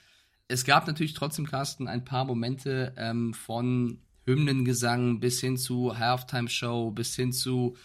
Es 0.47 0.63
gab 0.63 0.87
natürlich 0.87 1.13
trotzdem, 1.13 1.45
Carsten, 1.45 1.87
ein 1.87 2.05
paar 2.05 2.25
Momente 2.25 2.93
ähm, 2.97 3.33
von 3.33 3.99
Hymnengesang 4.25 5.19
bis 5.19 5.39
hin 5.41 5.57
zu 5.57 5.97
Halftime-Show, 5.97 6.91
bis 6.91 7.15
hin 7.15 7.33
zu 7.33 7.75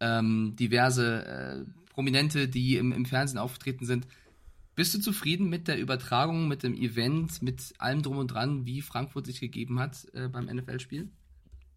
ähm, 0.00 0.54
diverse 0.58 1.24
äh, 1.24 1.64
Prominente, 1.92 2.48
die 2.48 2.76
im, 2.76 2.92
im 2.92 3.04
Fernsehen 3.06 3.38
aufgetreten 3.38 3.86
sind. 3.86 4.06
Bist 4.74 4.94
du 4.94 5.00
zufrieden 5.00 5.50
mit 5.50 5.68
der 5.68 5.78
Übertragung, 5.78 6.48
mit 6.48 6.62
dem 6.62 6.74
Event, 6.74 7.42
mit 7.42 7.74
allem 7.78 8.02
drum 8.02 8.16
und 8.18 8.28
dran, 8.28 8.64
wie 8.64 8.80
Frankfurt 8.80 9.26
sich 9.26 9.38
gegeben 9.40 9.78
hat 9.78 10.06
äh, 10.14 10.28
beim 10.28 10.46
NFL-Spiel? 10.46 11.10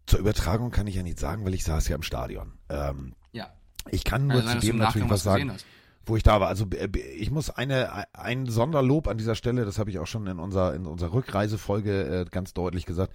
Zur 0.06 0.20
Übertragung 0.20 0.70
kann 0.70 0.86
ich 0.86 0.94
ja 0.94 1.02
nicht 1.02 1.18
sagen, 1.18 1.44
weil 1.44 1.54
ich 1.54 1.64
saß 1.64 1.88
ja 1.88 1.96
im 1.96 2.02
Stadion. 2.02 2.52
Ähm, 2.68 3.14
Ja. 3.32 3.52
ich 3.90 4.04
kann 4.04 4.26
nur 4.26 4.36
Also, 4.42 4.60
zu 4.60 4.66
dem 4.66 4.76
natürlich 4.78 5.10
was 5.10 5.22
sagen. 5.22 5.50
hast. 5.52 5.66
Wo 6.06 6.16
ich 6.16 6.22
da 6.22 6.40
war. 6.40 6.48
Also 6.48 6.66
äh, 6.70 6.88
ich 6.98 7.30
muss 7.30 7.50
eine 7.50 8.06
ein 8.14 8.46
Sonderlob 8.46 9.08
an 9.08 9.18
dieser 9.18 9.34
Stelle, 9.34 9.64
das 9.64 9.78
habe 9.78 9.90
ich 9.90 9.98
auch 9.98 10.06
schon 10.06 10.26
in 10.26 10.38
unserer 10.38 10.74
in 10.74 10.86
unserer 10.86 11.12
Rückreisefolge 11.12 12.22
äh, 12.22 12.24
ganz 12.30 12.54
deutlich 12.54 12.86
gesagt. 12.86 13.12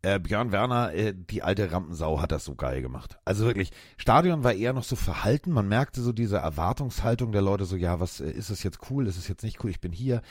Äh, 0.00 0.20
Björn 0.20 0.52
Werner, 0.52 0.94
äh, 0.94 1.12
die 1.12 1.42
alte 1.42 1.72
Rampensau, 1.72 2.22
hat 2.22 2.30
das 2.30 2.44
so 2.44 2.54
geil 2.54 2.82
gemacht. 2.82 3.18
Also 3.24 3.44
wirklich, 3.44 3.72
Stadion 3.96 4.44
war 4.44 4.52
eher 4.52 4.72
noch 4.72 4.84
so 4.84 4.94
verhalten. 4.94 5.50
Man 5.50 5.68
merkte 5.68 6.00
so 6.02 6.12
diese 6.12 6.36
Erwartungshaltung 6.36 7.32
der 7.32 7.42
Leute, 7.42 7.64
so 7.64 7.74
ja, 7.74 7.98
was 7.98 8.20
äh, 8.20 8.30
ist 8.30 8.50
es 8.50 8.62
jetzt 8.62 8.78
cool, 8.90 9.08
ist 9.08 9.18
es 9.18 9.26
jetzt 9.26 9.42
nicht 9.42 9.62
cool, 9.64 9.70
ich 9.70 9.80
bin 9.80 9.90
hier. 9.90 10.22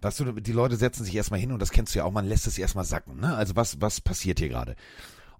Weißt 0.00 0.18
du, 0.18 0.32
die 0.32 0.52
Leute 0.52 0.74
setzen 0.74 1.04
sich 1.04 1.14
erstmal 1.14 1.38
hin 1.38 1.52
und 1.52 1.62
das 1.62 1.70
kennst 1.70 1.94
du 1.94 2.00
ja 2.00 2.04
auch, 2.04 2.10
man 2.10 2.26
lässt 2.26 2.48
es 2.48 2.58
erstmal 2.58 2.84
sacken. 2.84 3.20
Ne? 3.20 3.36
Also 3.36 3.54
was, 3.54 3.80
was 3.80 4.00
passiert 4.00 4.40
hier 4.40 4.48
gerade? 4.48 4.74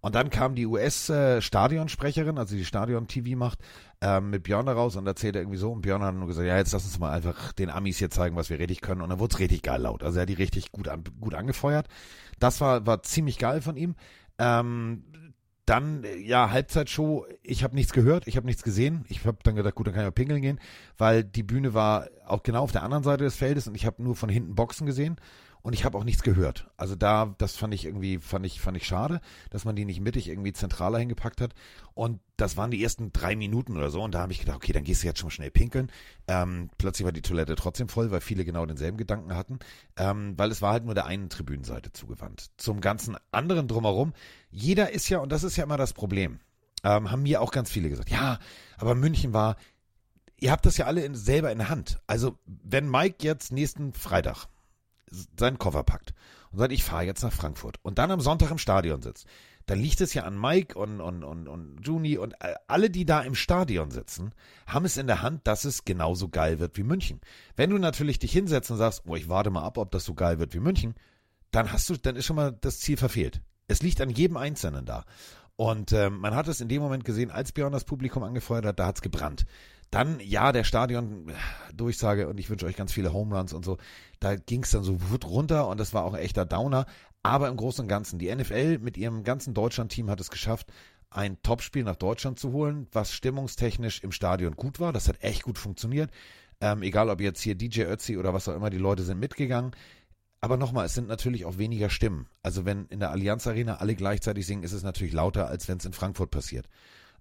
Und 0.02 0.16
dann 0.16 0.30
kam 0.30 0.56
die 0.56 0.66
US-Stadionsprecherin, 0.66 2.36
also 2.36 2.56
die 2.56 2.64
Stadion-TV 2.64 3.38
macht, 3.38 3.60
ähm, 4.00 4.30
mit 4.30 4.42
Björn 4.42 4.66
da 4.66 4.72
raus 4.72 4.96
und 4.96 5.06
erzählte 5.06 5.38
irgendwie 5.38 5.58
so. 5.58 5.70
Und 5.70 5.82
Björn 5.82 6.02
hat 6.02 6.16
nur 6.16 6.26
gesagt, 6.26 6.46
ja, 6.46 6.56
jetzt 6.56 6.72
lass 6.72 6.84
uns 6.84 6.98
mal 6.98 7.12
einfach 7.12 7.52
den 7.52 7.70
Amis 7.70 7.98
hier 7.98 8.10
zeigen, 8.10 8.34
was 8.34 8.50
wir 8.50 8.58
richtig 8.58 8.80
können. 8.80 9.00
Und 9.00 9.10
dann 9.10 9.20
wurde 9.20 9.34
es 9.34 9.38
richtig 9.38 9.62
geil 9.62 9.80
laut. 9.80 10.02
Also 10.02 10.18
er 10.18 10.22
hat 10.22 10.28
die 10.28 10.34
richtig 10.34 10.72
gut, 10.72 10.88
an, 10.88 11.04
gut 11.20 11.34
angefeuert. 11.34 11.86
Das 12.40 12.60
war, 12.60 12.84
war 12.84 13.04
ziemlich 13.04 13.38
geil 13.38 13.62
von 13.62 13.76
ihm. 13.76 13.94
Ähm, 14.38 15.04
dann, 15.66 16.04
ja, 16.18 16.50
Halbzeitshow, 16.50 17.24
ich 17.40 17.62
habe 17.62 17.76
nichts 17.76 17.92
gehört, 17.92 18.26
ich 18.26 18.36
habe 18.36 18.46
nichts 18.46 18.64
gesehen. 18.64 19.04
Ich 19.08 19.24
habe 19.24 19.38
dann 19.44 19.54
gedacht, 19.54 19.76
gut, 19.76 19.86
dann 19.86 19.94
kann 19.94 20.02
ich 20.02 20.08
mal 20.08 20.10
pinkeln 20.10 20.42
gehen, 20.42 20.58
weil 20.98 21.22
die 21.22 21.44
Bühne 21.44 21.74
war 21.74 22.08
auch 22.26 22.42
genau 22.42 22.64
auf 22.64 22.72
der 22.72 22.82
anderen 22.82 23.04
Seite 23.04 23.22
des 23.22 23.36
Feldes 23.36 23.68
und 23.68 23.76
ich 23.76 23.86
habe 23.86 24.02
nur 24.02 24.16
von 24.16 24.28
hinten 24.28 24.56
Boxen 24.56 24.84
gesehen 24.84 25.16
und 25.62 25.72
ich 25.74 25.84
habe 25.84 25.96
auch 25.96 26.04
nichts 26.04 26.22
gehört. 26.22 26.68
Also 26.76 26.96
da, 26.96 27.34
das 27.38 27.56
fand 27.56 27.72
ich 27.72 27.84
irgendwie, 27.84 28.18
fand 28.18 28.44
ich, 28.44 28.60
fand 28.60 28.76
ich 28.76 28.86
schade, 28.86 29.20
dass 29.50 29.64
man 29.64 29.76
die 29.76 29.84
nicht 29.84 30.00
mittig 30.00 30.28
irgendwie 30.28 30.52
zentraler 30.52 30.98
hingepackt 30.98 31.40
hat. 31.40 31.54
Und 31.94 32.20
das 32.36 32.56
waren 32.56 32.72
die 32.72 32.82
ersten 32.82 33.12
drei 33.12 33.36
Minuten 33.36 33.76
oder 33.76 33.90
so. 33.90 34.02
Und 34.02 34.14
da 34.14 34.20
habe 34.20 34.32
ich 34.32 34.40
gedacht, 34.40 34.56
okay, 34.56 34.72
dann 34.72 34.82
gehst 34.82 35.02
du 35.02 35.06
jetzt 35.06 35.20
schon 35.20 35.30
schnell 35.30 35.52
pinkeln. 35.52 35.90
Ähm, 36.26 36.68
plötzlich 36.78 37.04
war 37.04 37.12
die 37.12 37.22
Toilette 37.22 37.54
trotzdem 37.54 37.88
voll, 37.88 38.10
weil 38.10 38.20
viele 38.20 38.44
genau 38.44 38.66
denselben 38.66 38.96
Gedanken 38.96 39.36
hatten, 39.36 39.60
ähm, 39.96 40.34
weil 40.36 40.50
es 40.50 40.62
war 40.62 40.72
halt 40.72 40.84
nur 40.84 40.94
der 40.94 41.06
einen 41.06 41.28
Tribünenseite 41.28 41.92
zugewandt. 41.92 42.50
Zum 42.56 42.80
ganzen 42.80 43.16
anderen 43.30 43.68
drumherum. 43.68 44.14
Jeder 44.50 44.90
ist 44.90 45.08
ja, 45.08 45.18
und 45.18 45.30
das 45.30 45.44
ist 45.44 45.56
ja 45.56 45.64
immer 45.64 45.76
das 45.76 45.92
Problem, 45.92 46.40
ähm, 46.82 47.12
haben 47.12 47.22
mir 47.22 47.40
auch 47.40 47.52
ganz 47.52 47.70
viele 47.70 47.88
gesagt, 47.88 48.10
ja, 48.10 48.40
aber 48.78 48.96
München 48.96 49.32
war, 49.32 49.56
ihr 50.40 50.50
habt 50.50 50.66
das 50.66 50.76
ja 50.76 50.86
alle 50.86 51.04
in, 51.04 51.14
selber 51.14 51.52
in 51.52 51.58
der 51.58 51.68
Hand. 51.68 52.00
Also 52.08 52.36
wenn 52.46 52.90
Mike 52.90 53.18
jetzt 53.20 53.52
nächsten 53.52 53.92
Freitag 53.92 54.48
seinen 55.38 55.58
Koffer 55.58 55.82
packt 55.82 56.14
und 56.50 56.58
sagt, 56.58 56.72
ich 56.72 56.84
fahre 56.84 57.04
jetzt 57.04 57.22
nach 57.22 57.32
Frankfurt 57.32 57.78
und 57.82 57.98
dann 57.98 58.10
am 58.10 58.20
Sonntag 58.20 58.50
im 58.50 58.58
Stadion 58.58 59.02
sitzt, 59.02 59.26
dann 59.66 59.78
liegt 59.78 60.00
es 60.00 60.14
ja 60.14 60.24
an 60.24 60.40
Mike 60.40 60.78
und, 60.78 61.00
und, 61.00 61.22
und, 61.22 61.48
und 61.48 61.78
Juni 61.82 62.18
und 62.18 62.34
alle, 62.66 62.90
die 62.90 63.04
da 63.04 63.20
im 63.20 63.34
Stadion 63.34 63.90
sitzen, 63.90 64.32
haben 64.66 64.84
es 64.84 64.96
in 64.96 65.06
der 65.06 65.22
Hand, 65.22 65.46
dass 65.46 65.64
es 65.64 65.84
genauso 65.84 66.28
geil 66.28 66.58
wird 66.58 66.76
wie 66.76 66.82
München. 66.82 67.20
Wenn 67.56 67.70
du 67.70 67.78
natürlich 67.78 68.18
dich 68.18 68.32
hinsetzt 68.32 68.70
und 68.70 68.78
sagst, 68.78 69.02
oh, 69.06 69.14
ich 69.14 69.28
warte 69.28 69.50
mal 69.50 69.62
ab, 69.62 69.78
ob 69.78 69.90
das 69.92 70.04
so 70.04 70.14
geil 70.14 70.38
wird 70.38 70.54
wie 70.54 70.60
München, 70.60 70.94
dann 71.52 71.72
hast 71.72 71.88
du, 71.88 71.96
dann 71.96 72.16
ist 72.16 72.26
schon 72.26 72.36
mal 72.36 72.52
das 72.60 72.80
Ziel 72.80 72.96
verfehlt. 72.96 73.40
Es 73.68 73.82
liegt 73.82 74.00
an 74.00 74.10
jedem 74.10 74.36
Einzelnen 74.36 74.84
da. 74.84 75.04
Und 75.56 75.92
ähm, 75.92 76.18
man 76.18 76.34
hat 76.34 76.48
es 76.48 76.60
in 76.60 76.68
dem 76.68 76.82
Moment 76.82 77.04
gesehen, 77.04 77.30
als 77.30 77.52
Björn 77.52 77.72
das 77.72 77.84
Publikum 77.84 78.22
angefeuert 78.22 78.66
hat, 78.66 78.78
da 78.78 78.86
hat's 78.86 79.02
gebrannt. 79.02 79.46
Dann, 79.92 80.20
ja, 80.20 80.52
der 80.52 80.64
Stadion-Durchsage 80.64 82.26
und 82.26 82.40
ich 82.40 82.48
wünsche 82.48 82.64
euch 82.64 82.76
ganz 82.76 82.94
viele 82.94 83.12
Home 83.12 83.36
Runs 83.36 83.52
und 83.52 83.62
so. 83.62 83.76
Da 84.20 84.36
ging's 84.36 84.70
dann 84.70 84.84
so 84.84 84.96
runter 85.22 85.68
und 85.68 85.78
das 85.78 85.92
war 85.92 86.04
auch 86.04 86.14
ein 86.14 86.20
echter 86.20 86.46
Downer. 86.46 86.86
Aber 87.22 87.48
im 87.48 87.58
Großen 87.58 87.84
und 87.84 87.88
Ganzen, 87.88 88.18
die 88.18 88.34
NFL 88.34 88.78
mit 88.78 88.96
ihrem 88.96 89.22
ganzen 89.22 89.52
Deutschland-Team 89.52 90.08
hat 90.08 90.18
es 90.18 90.30
geschafft, 90.30 90.72
ein 91.10 91.42
Topspiel 91.42 91.84
nach 91.84 91.96
Deutschland 91.96 92.38
zu 92.38 92.52
holen, 92.52 92.86
was 92.90 93.12
stimmungstechnisch 93.12 94.02
im 94.02 94.12
Stadion 94.12 94.56
gut 94.56 94.80
war. 94.80 94.94
Das 94.94 95.08
hat 95.08 95.22
echt 95.22 95.42
gut 95.42 95.58
funktioniert. 95.58 96.10
Ähm, 96.62 96.82
egal 96.82 97.10
ob 97.10 97.20
jetzt 97.20 97.42
hier 97.42 97.54
DJ 97.54 97.82
Ötzi 97.82 98.16
oder 98.16 98.32
was 98.32 98.48
auch 98.48 98.56
immer, 98.56 98.70
die 98.70 98.78
Leute 98.78 99.02
sind 99.02 99.20
mitgegangen. 99.20 99.72
Aber 100.40 100.56
nochmal, 100.56 100.86
es 100.86 100.94
sind 100.94 101.06
natürlich 101.06 101.44
auch 101.44 101.58
weniger 101.58 101.90
Stimmen. 101.90 102.28
Also 102.42 102.64
wenn 102.64 102.86
in 102.86 102.98
der 102.98 103.10
Allianz 103.10 103.46
Arena 103.46 103.76
alle 103.76 103.94
gleichzeitig 103.94 104.46
singen, 104.46 104.62
ist 104.62 104.72
es 104.72 104.82
natürlich 104.82 105.12
lauter, 105.12 105.48
als 105.48 105.68
wenn 105.68 105.76
es 105.76 105.84
in 105.84 105.92
Frankfurt 105.92 106.30
passiert. 106.30 106.66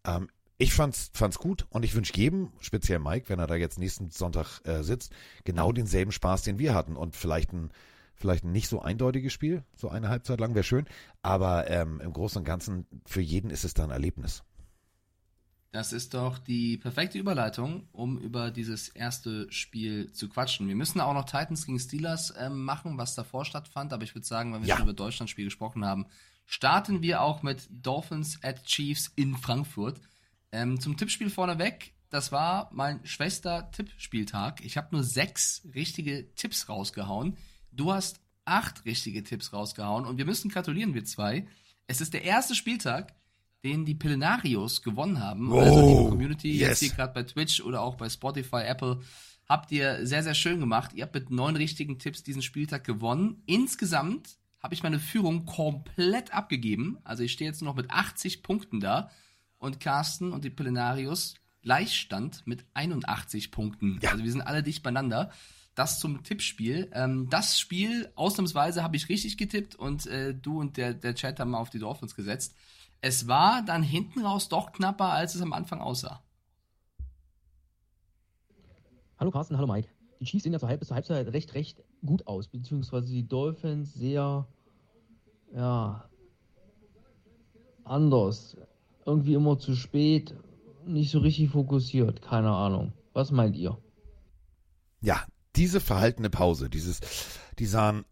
Ähm, 0.06 0.30
ich 0.62 0.74
fand's, 0.74 1.10
fand's 1.14 1.40
gut 1.40 1.66
und 1.70 1.84
ich 1.84 1.96
wünsche 1.96 2.14
jedem, 2.16 2.52
speziell 2.60 3.00
Mike, 3.00 3.30
wenn 3.30 3.40
er 3.40 3.48
da 3.48 3.56
jetzt 3.56 3.80
nächsten 3.80 4.12
Sonntag 4.12 4.62
äh, 4.64 4.84
sitzt, 4.84 5.12
genau 5.44 5.72
denselben 5.72 6.12
Spaß, 6.12 6.44
den 6.44 6.60
wir 6.60 6.76
hatten 6.76 6.96
und 6.96 7.16
vielleicht 7.16 7.52
ein, 7.52 7.72
vielleicht 8.16 8.44
ein 8.44 8.52
nicht 8.52 8.68
so 8.68 8.82
eindeutiges 8.82 9.34
Spiel, 9.34 9.64
so 9.76 9.90
eine 9.90 10.10
Halbzeit 10.10 10.40
lang 10.40 10.54
wäre 10.54 10.64
schön, 10.64 10.86
aber 11.24 11.68
ähm, 11.70 12.00
im 12.00 12.14
Großen 12.14 12.40
und 12.40 12.46
Ganzen 12.46 12.86
für 13.06 13.22
jeden 13.22 13.50
ist 13.50 13.64
es 13.64 13.74
dann 13.74 13.86
ein 13.86 13.92
Erlebnis. 13.92 14.44
Das 15.72 15.94
ist 15.94 16.14
doch 16.14 16.38
die 16.38 16.78
perfekte 16.78 17.18
Überleitung, 17.18 17.88
um 17.94 18.20
über 18.20 18.52
dieses 18.52 18.90
erste 18.90 19.50
Spiel 19.52 20.12
zu 20.12 20.28
quatschen. 20.28 20.68
Wir 20.68 20.76
müssen 20.76 21.00
auch 21.00 21.14
noch 21.14 21.24
Titans 21.26 21.66
gegen 21.66 21.80
Steelers 21.80 22.34
ähm, 22.38 22.66
machen, 22.66 22.98
was 22.98 23.16
davor 23.16 23.46
stattfand, 23.46 23.94
aber 23.94 24.04
ich 24.04 24.14
würde 24.14 24.28
sagen, 24.28 24.54
wenn 24.54 24.62
wir 24.62 24.68
Ja. 24.68 24.76
schon 24.76 24.84
über 24.84 24.94
Deutschlandspiel 24.94 25.46
gesprochen 25.46 25.86
haben, 25.86 26.06
starten 26.46 27.02
wir 27.02 27.22
auch 27.22 27.42
mit 27.42 27.70
Dolphins 27.72 28.38
at 28.44 28.64
Chiefs 28.66 29.12
in 29.16 29.36
Frankfurt. 29.38 30.02
Ähm, 30.52 30.80
zum 30.80 30.98
Tippspiel 30.98 31.30
vorneweg, 31.30 31.94
das 32.10 32.32
war 32.32 32.70
mein 32.74 33.06
schwester 33.06 33.72
Tippspieltag. 33.72 34.64
Ich 34.66 34.78
habe 34.78 34.90
nur 34.92 35.04
sechs 35.04 35.66
richtige 35.74 36.34
Tipps 36.36 36.68
rausgehauen. 36.68 37.38
Du 37.72 37.94
hast 37.94 38.20
acht 38.44 38.86
richtige 38.86 39.24
Tipps 39.24 39.54
rausgehauen 39.54 40.06
und 40.06 40.18
wir 40.18 40.26
müssen 40.26 40.50
gratulieren, 40.50 40.94
wir 40.94 41.06
zwei. 41.06 41.48
Es 41.88 42.02
ist 42.02 42.14
der 42.14 42.24
erste 42.24 42.56
Spieltag, 42.56 43.14
den 43.64 43.86
die 43.86 43.96
Pillenarios 43.96 44.82
gewonnen 44.82 45.20
haben. 45.20 45.52
Oh, 45.52 45.60
also 45.60 45.88
liebe 45.88 46.10
Community, 46.10 46.52
yes. 46.52 46.70
jetzt 46.70 46.80
hier 46.80 46.90
gerade 46.90 47.14
bei 47.14 47.24
Twitch 47.24 47.62
oder 47.62 47.82
auch 47.82 47.96
bei 47.96 48.10
Spotify, 48.10 48.64
Apple, 48.64 49.00
habt 49.48 49.72
ihr 49.72 50.06
sehr, 50.06 50.24
sehr 50.24 50.34
schön 50.34 50.60
gemacht. 50.60 50.94
Ihr 50.94 51.04
habt 51.04 51.14
mit 51.14 51.30
neun 51.30 51.56
richtigen 51.56 52.00
Tipps 52.00 52.24
diesen 52.24 52.42
Spieltag 52.42 52.84
gewonnen. 52.84 53.44
Insgesamt 53.46 54.38
habe 54.60 54.74
ich 54.74 54.84
meine 54.84 55.00
Führung 55.00 55.46
komplett 55.46 56.34
abgegeben. 56.34 56.98
Also 57.04 57.24
ich 57.24 57.32
stehe 57.32 57.50
jetzt 57.50 57.62
nur 57.62 57.72
noch 57.72 57.78
mit 57.78 57.92
80 57.92 58.44
Punkten 58.44 58.80
da. 58.80 59.12
Und 59.62 59.80
Carsten 59.80 60.34
und 60.34 60.44
die 60.44 60.50
Pillenarios 60.50 61.36
Gleichstand 61.62 62.48
mit 62.48 62.66
81 62.74 63.52
Punkten. 63.52 64.00
Ja. 64.02 64.10
Also 64.10 64.24
wir 64.24 64.32
sind 64.32 64.42
alle 64.42 64.64
dicht 64.64 64.82
beieinander. 64.82 65.32
Das 65.76 66.00
zum 66.00 66.24
Tippspiel. 66.24 66.90
Ähm, 66.94 67.30
das 67.30 67.60
Spiel, 67.60 68.12
ausnahmsweise, 68.16 68.82
habe 68.82 68.96
ich 68.96 69.08
richtig 69.08 69.38
getippt 69.38 69.76
und 69.76 70.08
äh, 70.08 70.34
du 70.34 70.60
und 70.60 70.78
der, 70.78 70.96
der 70.96 71.14
Chat 71.14 71.40
haben 71.40 71.52
mal 71.52 71.60
auf 71.60 71.70
die 71.70 71.78
Dolphins 71.78 72.16
gesetzt. 72.16 72.56
Es 73.02 73.28
war 73.28 73.64
dann 73.64 73.84
hinten 73.84 74.26
raus 74.26 74.50
doch 74.50 74.72
knapper, 74.72 75.12
als 75.12 75.36
es 75.36 75.42
am 75.44 75.54
Anfang 75.54 75.80
aussah. 75.80 76.24
Hallo 79.20 79.30
Carsten, 79.30 79.58
hallo 79.58 79.72
Mike. 79.72 79.90
Die 80.20 80.26
Chiefs 80.26 80.44
sehen 80.44 80.54
ja 80.54 80.60
zur, 80.60 80.70
Halb 80.70 80.84
zur 80.84 80.96
Halbzeit 80.96 81.28
recht, 81.28 81.54
recht 81.54 81.84
gut 82.04 82.26
aus, 82.26 82.48
beziehungsweise 82.48 83.14
die 83.14 83.28
Dolphins 83.28 83.94
sehr, 83.94 84.48
ja, 85.54 86.10
anders. 87.84 88.58
Irgendwie 89.06 89.34
immer 89.34 89.58
zu 89.58 89.76
spät, 89.76 90.36
nicht 90.86 91.12
so 91.12 91.20
richtig 91.20 91.50
fokussiert, 91.50 92.22
keine 92.22 92.52
Ahnung. 92.52 92.94
Was 93.14 93.32
meint 93.32 93.56
ihr? 93.56 93.78
Ja, 95.02 95.24
diese 95.56 95.80
verhaltene 95.80 96.30
Pause, 96.30 96.70
dieses, 96.70 97.00
die 97.60 97.66
sahen 97.66 98.06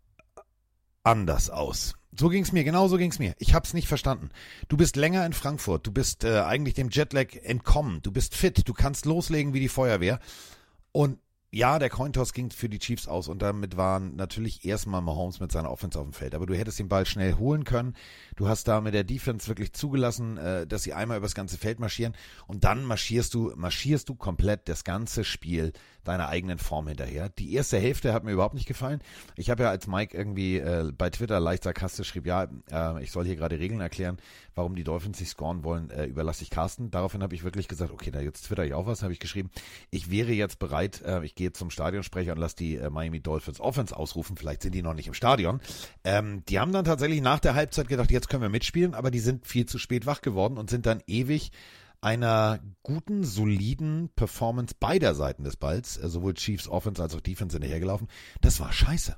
anders 1.03 1.49
aus. 1.49 1.95
So 2.17 2.29
ging's 2.29 2.51
mir, 2.51 2.63
genau 2.63 2.87
so 2.87 2.97
ging's 2.97 3.19
mir. 3.19 3.35
Ich 3.37 3.53
hab's 3.53 3.73
nicht 3.73 3.87
verstanden. 3.87 4.29
Du 4.67 4.77
bist 4.77 4.95
länger 4.95 5.25
in 5.25 5.33
Frankfurt, 5.33 5.85
du 5.85 5.91
bist 5.91 6.23
äh, 6.23 6.41
eigentlich 6.41 6.73
dem 6.73 6.89
Jetlag 6.89 7.35
entkommen, 7.43 8.01
du 8.01 8.11
bist 8.11 8.35
fit, 8.35 8.67
du 8.67 8.73
kannst 8.73 9.05
loslegen 9.05 9.53
wie 9.53 9.59
die 9.59 9.69
Feuerwehr. 9.69 10.19
Und 10.91 11.19
ja, 11.51 11.79
der 11.79 11.89
Cointoss 11.89 12.33
ging 12.33 12.51
für 12.51 12.69
die 12.69 12.77
Chiefs 12.77 13.07
aus 13.07 13.27
und 13.27 13.41
damit 13.41 13.75
waren 13.75 14.15
natürlich 14.15 14.65
erstmal 14.65 15.01
Mahomes 15.01 15.39
mit 15.39 15.51
seiner 15.51 15.71
Offense 15.71 15.99
auf 15.99 16.05
dem 16.05 16.13
Feld. 16.13 16.35
Aber 16.35 16.45
du 16.45 16.53
hättest 16.53 16.77
den 16.77 16.89
Ball 16.89 17.07
schnell 17.07 17.35
holen 17.35 17.63
können. 17.63 17.95
Du 18.35 18.47
hast 18.47 18.67
da 18.67 18.81
mit 18.81 18.93
der 18.93 19.03
Defense 19.03 19.47
wirklich 19.47 19.73
zugelassen, 19.73 20.37
äh, 20.37 20.67
dass 20.67 20.83
sie 20.83 20.93
einmal 20.93 21.17
übers 21.17 21.33
ganze 21.33 21.57
Feld 21.57 21.79
marschieren 21.79 22.13
und 22.45 22.63
dann 22.65 22.85
marschierst 22.85 23.33
du, 23.33 23.51
marschierst 23.55 24.09
du 24.09 24.15
komplett 24.15 24.69
das 24.69 24.83
ganze 24.83 25.23
Spiel 25.23 25.73
deiner 26.09 26.27
eigenen 26.29 26.57
Form 26.57 26.87
hinterher. 26.87 27.29
Die 27.29 27.53
erste 27.53 27.77
Hälfte 27.77 28.13
hat 28.13 28.23
mir 28.23 28.31
überhaupt 28.31 28.55
nicht 28.55 28.67
gefallen. 28.67 28.99
Ich 29.35 29.51
habe 29.51 29.63
ja 29.63 29.69
als 29.69 29.85
Mike 29.85 30.17
irgendwie 30.17 30.57
äh, 30.57 30.91
bei 30.91 31.11
Twitter 31.11 31.39
leicht 31.39 31.63
sarkastisch 31.63 32.07
schrieb, 32.07 32.25
ja, 32.25 32.47
äh, 32.71 33.03
ich 33.03 33.11
soll 33.11 33.25
hier 33.25 33.35
gerade 33.35 33.59
Regeln 33.59 33.79
erklären, 33.79 34.17
warum 34.55 34.75
die 34.75 34.83
Dolphins 34.83 35.19
sich 35.19 35.29
scoren 35.29 35.63
wollen, 35.63 35.91
äh, 35.91 36.05
überlasse 36.05 36.43
ich 36.43 36.49
Carsten. 36.49 36.89
Daraufhin 36.89 37.21
habe 37.21 37.35
ich 37.35 37.43
wirklich 37.43 37.67
gesagt, 37.67 37.91
okay, 37.91 38.09
da 38.09 38.21
jetzt 38.21 38.47
twitter 38.47 38.65
ich 38.65 38.73
auch 38.73 38.87
was, 38.87 39.03
habe 39.03 39.13
ich 39.13 39.19
geschrieben. 39.19 39.51
Ich 39.91 40.09
wäre 40.09 40.31
jetzt 40.31 40.57
bereit, 40.57 41.03
äh, 41.03 41.23
ich 41.23 41.35
gehe 41.35 41.53
zum 41.53 41.69
Stadionsprecher 41.69 42.31
und 42.31 42.39
lasse 42.39 42.55
die 42.55 42.77
äh, 42.77 42.89
Miami 42.89 43.19
Dolphins 43.19 43.59
Offense 43.59 43.95
ausrufen. 43.95 44.35
Vielleicht 44.35 44.63
sind 44.63 44.73
die 44.73 44.81
noch 44.81 44.95
nicht 44.95 45.07
im 45.07 45.13
Stadion. 45.13 45.61
Ähm, 46.03 46.43
die 46.49 46.59
haben 46.59 46.73
dann 46.73 46.85
tatsächlich 46.85 47.21
nach 47.21 47.39
der 47.39 47.53
Halbzeit 47.53 47.87
gedacht, 47.87 48.09
jetzt 48.09 48.29
können 48.29 48.41
wir 48.41 48.49
mitspielen, 48.49 48.95
aber 48.95 49.11
die 49.11 49.19
sind 49.19 49.45
viel 49.45 49.67
zu 49.67 49.77
spät 49.77 50.07
wach 50.07 50.21
geworden 50.21 50.57
und 50.57 50.71
sind 50.71 50.87
dann 50.87 51.03
ewig 51.05 51.51
einer 52.01 52.59
guten, 52.83 53.23
soliden 53.23 54.09
Performance 54.15 54.75
beider 54.79 55.15
Seiten 55.15 55.43
des 55.43 55.57
Balls, 55.57 55.97
äh, 55.97 56.09
sowohl 56.09 56.33
Chiefs 56.33 56.67
Offense 56.67 57.01
als 57.01 57.15
auch 57.15 57.21
Defense 57.21 57.55
hinterhergelaufen. 57.55 58.07
Das 58.41 58.59
war 58.59 58.71
scheiße. 58.71 59.17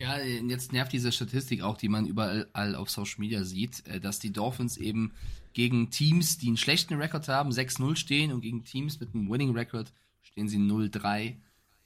Ja, 0.00 0.16
jetzt 0.20 0.72
nervt 0.72 0.92
diese 0.92 1.10
Statistik 1.10 1.62
auch, 1.62 1.76
die 1.76 1.88
man 1.88 2.06
überall 2.06 2.76
auf 2.76 2.88
Social 2.88 3.18
Media 3.18 3.42
sieht, 3.42 3.84
äh, 3.86 4.00
dass 4.00 4.20
die 4.20 4.32
Dolphins 4.32 4.76
eben 4.76 5.12
gegen 5.54 5.90
Teams, 5.90 6.38
die 6.38 6.46
einen 6.46 6.56
schlechten 6.56 6.94
Rekord 6.94 7.26
haben, 7.28 7.50
6-0 7.50 7.96
stehen 7.96 8.32
und 8.32 8.40
gegen 8.42 8.64
Teams 8.64 9.00
mit 9.00 9.14
einem 9.14 9.28
Winning 9.28 9.52
Record 9.52 9.92
stehen 10.22 10.48
sie 10.48 10.58
0-3. 10.58 11.36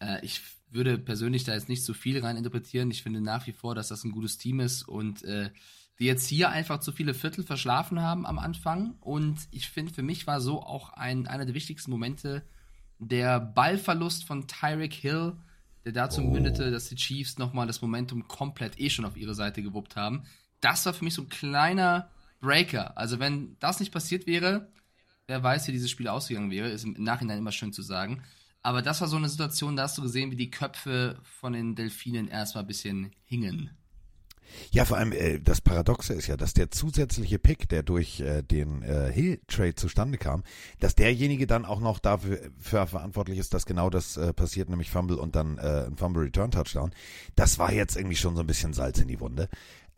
Äh, 0.01 0.25
Ich 0.25 0.43
würde 0.71 0.99
persönlich 0.99 1.45
da 1.45 1.55
jetzt 1.55 1.69
nicht 1.69 1.85
so 1.85 1.95
viel 1.95 2.21
rein 2.21 2.37
interpretieren. 2.37 2.91
Ich 2.91 3.03
finde 3.03 3.21
nach 3.21 3.47
wie 3.47 3.53
vor, 3.53 3.75
dass 3.75 3.89
das 3.89 4.05
ein 4.05 4.13
gutes 4.13 4.39
Team 4.39 4.61
ist 4.61 4.89
und 4.89 5.23
die 6.03 6.09
jetzt 6.09 6.27
hier 6.27 6.51
einfach 6.51 6.81
zu 6.81 6.91
viele 6.91 7.15
Viertel 7.15 7.45
verschlafen 7.45 8.03
haben 8.03 8.27
am 8.27 8.41
Anfang. 8.41 8.97
Und 8.99 9.39
ich 9.53 9.69
finde, 9.69 9.95
für 9.95 10.03
mich 10.03 10.27
war 10.27 10.41
so 10.41 10.61
auch 10.61 10.91
ein, 10.95 11.29
einer 11.29 11.45
der 11.45 11.55
wichtigsten 11.55 11.93
Momente 11.93 12.43
der 12.99 13.39
Ballverlust 13.39 14.25
von 14.25 14.49
Tyreek 14.49 14.95
Hill, 14.95 15.35
der 15.85 15.93
dazu 15.93 16.21
mündete, 16.21 16.73
dass 16.73 16.89
die 16.89 16.97
Chiefs 16.97 17.39
nochmal 17.39 17.69
das 17.69 17.83
Momentum 17.83 18.27
komplett 18.27 18.81
eh 18.81 18.91
schon 18.91 19.05
auf 19.05 19.17
ihre 19.17 19.37
Seite 19.37 19.63
gewuppt 19.63 19.95
haben. 19.95 20.25
Das 20.61 20.85
war 20.87 20.93
für 20.93 21.05
mich 21.05 21.15
so 21.15 21.23
ein 21.23 21.29
kleiner 21.29 22.11
Breaker. 22.41 22.99
Also 22.99 23.21
wenn 23.21 23.57
das 23.61 23.79
nicht 23.79 23.93
passiert 23.93 24.27
wäre, 24.27 24.73
wer 25.29 25.41
weiß, 25.41 25.69
wie 25.69 25.73
dieses 25.73 25.93
Spiel 25.93 26.09
ausgegangen 26.09 26.51
wäre, 26.51 26.69
ist 26.69 26.83
im 26.83 26.95
Nachhinein 26.95 27.39
immer 27.39 27.53
schön 27.53 27.73
zu 27.73 27.83
sagen. 27.83 28.25
Aber 28.61 28.83
das 28.83 29.01
war 29.01 29.07
so 29.07 29.19
eine 29.19 29.29
Situation, 29.29 29.77
da 29.77 29.85
hast 29.85 29.99
du 29.99 30.03
gesehen, 30.03 30.33
wie 30.33 30.37
die 30.37 30.51
Köpfe 30.51 31.21
von 31.23 31.53
den 31.53 31.77
Delfinen 31.77 32.27
erstmal 32.27 32.65
ein 32.65 32.69
bisschen 32.69 33.13
hingen. 33.23 33.71
Ja, 34.71 34.85
vor 34.85 34.97
allem 34.97 35.13
äh, 35.13 35.39
das 35.39 35.61
Paradoxe 35.61 36.13
ist 36.15 36.27
ja, 36.27 36.37
dass 36.37 36.55
der 36.55 36.71
zusätzliche 36.71 37.39
Pick, 37.39 37.69
der 37.69 37.83
durch 37.83 38.21
äh, 38.21 38.43
den 38.43 38.83
äh, 38.83 39.11
Hill-Trade 39.13 39.75
zustande 39.75 40.19
kam, 40.19 40.43
dass 40.81 40.95
derjenige 40.95 41.47
dann 41.47 41.65
auch 41.65 41.81
noch 41.81 41.99
dafür 41.99 42.39
für 42.59 42.87
verantwortlich 42.87 43.39
ist, 43.39 43.55
dass 43.55 43.67
genau 43.67 43.91
das 43.91 44.17
äh, 44.17 44.33
passiert, 44.33 44.69
nämlich 44.69 44.91
Fumble 44.91 45.19
und 45.19 45.37
dann 45.37 45.59
äh, 45.59 45.87
ein 45.87 45.97
Fumble-Return-Touchdown. 45.97 46.93
Das 47.35 47.59
war 47.59 47.73
jetzt 47.73 47.97
irgendwie 47.97 48.17
schon 48.17 48.35
so 48.35 48.43
ein 48.43 48.47
bisschen 48.47 48.73
Salz 48.73 48.99
in 48.99 49.09
die 49.09 49.21
Wunde. 49.21 49.49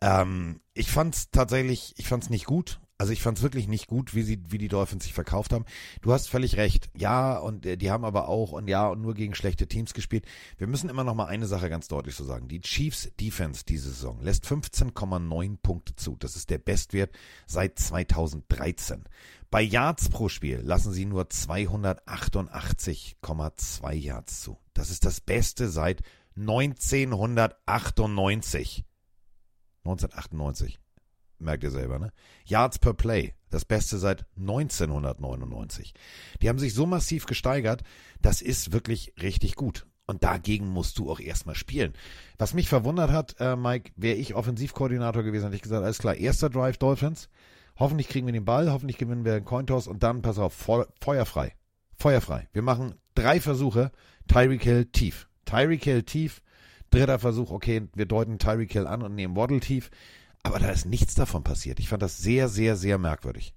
Ähm, 0.01 0.59
ich 0.73 0.91
fand's 0.91 1.29
tatsächlich, 1.31 1.93
ich 1.97 2.07
fand's 2.07 2.29
nicht 2.29 2.45
gut. 2.45 2.79
Also 2.97 3.11
ich 3.11 3.21
fand's 3.21 3.41
wirklich 3.41 3.67
nicht 3.67 3.87
gut, 3.87 4.15
wie 4.15 4.21
sie, 4.21 4.41
wie 4.47 4.57
die 4.57 4.69
Dolphins 4.69 5.03
sich 5.03 5.13
verkauft 5.13 5.51
haben. 5.51 5.65
Du 6.01 6.13
hast 6.13 6.29
völlig 6.29 6.55
recht. 6.55 6.89
Ja, 6.95 7.37
und 7.37 7.65
äh, 7.65 7.75
die 7.75 7.91
haben 7.91 8.05
aber 8.05 8.29
auch 8.29 8.53
und 8.53 8.69
ja 8.69 8.87
und 8.87 9.01
nur 9.01 9.15
gegen 9.15 9.35
schlechte 9.35 9.67
Teams 9.67 9.93
gespielt. 9.93 10.23
Wir 10.57 10.67
müssen 10.67 10.89
immer 10.89 11.03
noch 11.03 11.13
mal 11.13 11.25
eine 11.25 11.45
Sache 11.45 11.69
ganz 11.69 11.89
deutlich 11.89 12.15
so 12.15 12.23
sagen. 12.23 12.47
Die 12.47 12.61
Chiefs 12.61 13.11
Defense 13.19 13.65
diese 13.65 13.89
Saison 13.89 14.21
lässt 14.21 14.45
15,9 14.45 15.57
Punkte 15.61 15.97
zu. 15.97 16.15
Das 16.15 16.37
ist 16.37 16.49
der 16.49 16.57
Bestwert 16.57 17.13
seit 17.45 17.77
2013. 17.77 19.03
Bei 19.51 19.61
Yards 19.61 20.07
pro 20.07 20.29
Spiel 20.29 20.61
lassen 20.63 20.93
sie 20.93 21.05
nur 21.05 21.25
288,2 21.25 23.93
Yards 23.93 24.41
zu. 24.41 24.57
Das 24.73 24.89
ist 24.89 25.03
das 25.03 25.19
Beste 25.19 25.67
seit 25.67 26.01
1998. 26.37 28.85
1998 29.83 30.79
merkt 31.39 31.63
ihr 31.63 31.71
selber, 31.71 31.99
ne? 31.99 32.11
Yards 32.45 32.79
per 32.79 32.93
Play, 32.93 33.33
das 33.49 33.65
Beste 33.65 33.97
seit 33.97 34.25
1999. 34.37 35.93
Die 36.41 36.49
haben 36.49 36.59
sich 36.59 36.73
so 36.73 36.85
massiv 36.85 37.25
gesteigert, 37.25 37.83
das 38.21 38.41
ist 38.41 38.71
wirklich 38.71 39.13
richtig 39.21 39.55
gut. 39.55 39.85
Und 40.07 40.23
dagegen 40.23 40.67
musst 40.67 40.99
du 40.99 41.09
auch 41.09 41.19
erstmal 41.19 41.55
spielen. 41.55 41.93
Was 42.37 42.53
mich 42.53 42.69
verwundert 42.69 43.11
hat, 43.11 43.35
äh, 43.39 43.55
Mike, 43.55 43.91
wäre 43.95 44.17
ich 44.17 44.35
Offensivkoordinator 44.35 45.23
gewesen, 45.23 45.45
hätte 45.45 45.55
ich 45.55 45.63
gesagt, 45.63 45.83
alles 45.83 45.97
klar, 45.97 46.15
erster 46.15 46.49
Drive 46.49 46.77
Dolphins. 46.77 47.29
Hoffentlich 47.77 48.07
kriegen 48.07 48.27
wir 48.27 48.33
den 48.33 48.45
Ball, 48.45 48.71
hoffentlich 48.71 48.97
gewinnen 48.97 49.25
wir 49.25 49.33
den 49.33 49.45
Cointoss 49.45 49.87
und 49.87 50.03
dann, 50.03 50.21
pass 50.21 50.37
auf, 50.37 50.53
Feu 50.53 50.85
feuerfrei. 51.01 51.53
Feuerfrei. 51.97 52.47
Wir 52.53 52.61
machen 52.61 52.95
drei 53.15 53.41
Versuche, 53.41 53.91
Tyreek 54.27 54.63
Hill 54.63 54.85
tief. 54.85 55.27
Tyreek 55.45 55.83
Hill 55.83 56.03
tief, 56.03 56.41
dritter 56.91 57.19
Versuch, 57.19 57.51
okay, 57.51 57.87
wir 57.95 58.05
deuten 58.05 58.37
Tyreek 58.37 58.71
Hill 58.71 58.87
an 58.87 59.01
und 59.01 59.15
nehmen 59.15 59.35
Waddle 59.35 59.59
tief. 59.59 59.89
Aber 60.45 60.59
da 60.59 60.69
ist 60.69 60.85
nichts 60.85 61.15
davon 61.15 61.43
passiert. 61.43 61.79
Ich 61.79 61.89
fand 61.89 62.03
das 62.03 62.19
sehr, 62.19 62.49
sehr, 62.49 62.75
sehr 62.75 62.99
merkwürdig. 62.99 63.55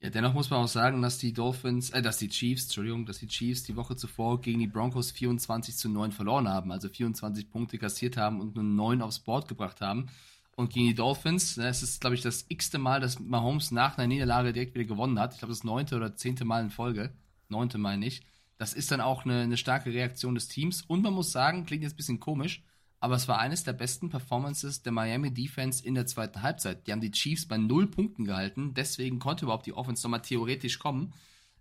Ja, 0.00 0.10
dennoch 0.10 0.34
muss 0.34 0.50
man 0.50 0.64
auch 0.64 0.68
sagen, 0.68 1.00
dass 1.00 1.18
die 1.18 1.32
Dolphins, 1.32 1.90
äh, 1.90 2.02
dass 2.02 2.18
die 2.18 2.28
Chiefs, 2.28 2.64
Entschuldigung, 2.64 3.06
dass 3.06 3.20
die 3.20 3.28
Chiefs 3.28 3.62
die 3.62 3.76
Woche 3.76 3.94
zuvor 3.94 4.40
gegen 4.40 4.58
die 4.58 4.66
Broncos 4.66 5.12
24 5.12 5.76
zu 5.76 5.88
9 5.88 6.10
verloren 6.10 6.48
haben, 6.48 6.72
also 6.72 6.88
24 6.88 7.48
Punkte 7.48 7.78
kassiert 7.78 8.16
haben 8.16 8.40
und 8.40 8.56
nur 8.56 8.64
9 8.64 9.02
aufs 9.02 9.20
Board 9.20 9.46
gebracht 9.46 9.80
haben. 9.80 10.08
Und 10.56 10.72
gegen 10.72 10.88
die 10.88 10.94
Dolphins, 10.96 11.56
ne, 11.56 11.68
es 11.68 11.84
ist, 11.84 12.00
glaube 12.00 12.16
ich, 12.16 12.22
das 12.22 12.44
x-te 12.48 12.78
Mal, 12.78 13.00
dass 13.00 13.20
Mahomes 13.20 13.70
nach 13.70 13.96
einer 13.96 14.08
Niederlage 14.08 14.52
direkt 14.52 14.74
wieder 14.74 14.86
gewonnen 14.86 15.20
hat. 15.20 15.34
Ich 15.34 15.38
glaube, 15.38 15.52
das 15.52 15.62
neunte 15.62 15.94
oder 15.94 16.16
zehnte 16.16 16.44
Mal 16.44 16.64
in 16.64 16.70
Folge. 16.70 17.12
Neunte 17.48 17.78
Mal 17.78 17.98
nicht. 17.98 18.24
Das 18.58 18.74
ist 18.74 18.90
dann 18.90 19.00
auch 19.00 19.24
eine, 19.24 19.42
eine 19.42 19.56
starke 19.56 19.92
Reaktion 19.92 20.34
des 20.34 20.48
Teams. 20.48 20.82
Und 20.82 21.02
man 21.02 21.14
muss 21.14 21.30
sagen, 21.30 21.66
klingt 21.66 21.84
jetzt 21.84 21.92
ein 21.92 21.98
bisschen 21.98 22.20
komisch, 22.20 22.64
aber 23.04 23.16
es 23.16 23.28
war 23.28 23.38
eines 23.38 23.64
der 23.64 23.74
besten 23.74 24.08
Performances 24.08 24.80
der 24.80 24.90
Miami 24.90 25.30
Defense 25.30 25.84
in 25.84 25.94
der 25.94 26.06
zweiten 26.06 26.40
Halbzeit. 26.40 26.86
Die 26.86 26.92
haben 26.92 27.02
die 27.02 27.10
Chiefs 27.10 27.46
bei 27.46 27.58
null 27.58 27.86
Punkten 27.86 28.24
gehalten, 28.24 28.72
deswegen 28.72 29.18
konnte 29.18 29.44
überhaupt 29.44 29.66
die 29.66 29.74
Offense 29.74 30.02
nochmal 30.02 30.22
theoretisch 30.22 30.78
kommen. 30.78 31.12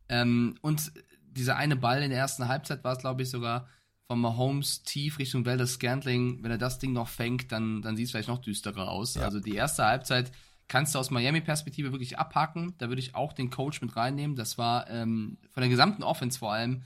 Ähm, 0.08 0.56
und 0.62 0.94
dieser 1.32 1.58
eine 1.58 1.76
Ball 1.76 2.02
in 2.02 2.12
der 2.12 2.20
ersten 2.20 2.48
Halbzeit 2.48 2.86
war 2.86 2.94
es, 2.94 3.00
glaube 3.00 3.24
ich, 3.24 3.30
sogar 3.30 3.68
von 4.08 4.22
Mahomes 4.22 4.84
tief 4.84 5.20
Richtung 5.20 5.46
Wälder 5.46 5.68
Scantling. 5.68 6.42
Wenn 6.44 6.52
er 6.52 6.58
das 6.58 6.80
Ding 6.80 6.94
noch 6.94 7.10
fängt, 7.10 7.52
dann, 7.52 7.82
dann 7.82 7.98
sieht 7.98 8.06
es 8.06 8.12
vielleicht 8.12 8.30
noch 8.30 8.40
düsterer 8.40 8.90
aus. 8.90 9.16
Ja. 9.16 9.24
Also 9.24 9.42
die 9.42 9.56
erste 9.56 9.84
Halbzeit 9.84 10.32
kannst 10.70 10.96
du 10.96 11.00
aus 11.00 11.12
Miami-Perspektive 11.12 11.92
wirklich 11.92 12.18
abhaken. 12.18 12.74
Da 12.78 12.88
würde 12.88 13.02
ich 13.02 13.16
auch 13.16 13.34
den 13.34 13.50
Coach 13.50 13.82
mit 13.82 13.98
reinnehmen. 13.98 14.38
Das 14.38 14.58
war 14.58 14.90
ähm, 14.90 15.38
von 15.52 15.60
der 15.60 15.70
gesamten 15.70 16.04
Offense 16.04 16.40
vor 16.40 16.54
allem 16.54 16.84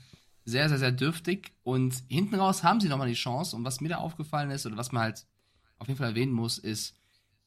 sehr, 0.48 0.68
sehr, 0.70 0.78
sehr 0.78 0.92
dürftig. 0.92 1.52
Und 1.62 2.02
hinten 2.08 2.36
raus 2.36 2.62
haben 2.62 2.80
sie 2.80 2.88
nochmal 2.88 3.08
die 3.08 3.14
Chance. 3.14 3.54
Und 3.54 3.64
was 3.64 3.80
mir 3.80 3.90
da 3.90 3.96
aufgefallen 3.96 4.50
ist, 4.50 4.64
oder 4.64 4.78
was 4.78 4.92
man 4.92 5.02
halt 5.02 5.26
auf 5.78 5.88
jeden 5.88 5.98
Fall 5.98 6.10
erwähnen 6.10 6.32
muss, 6.32 6.56
ist, 6.58 6.96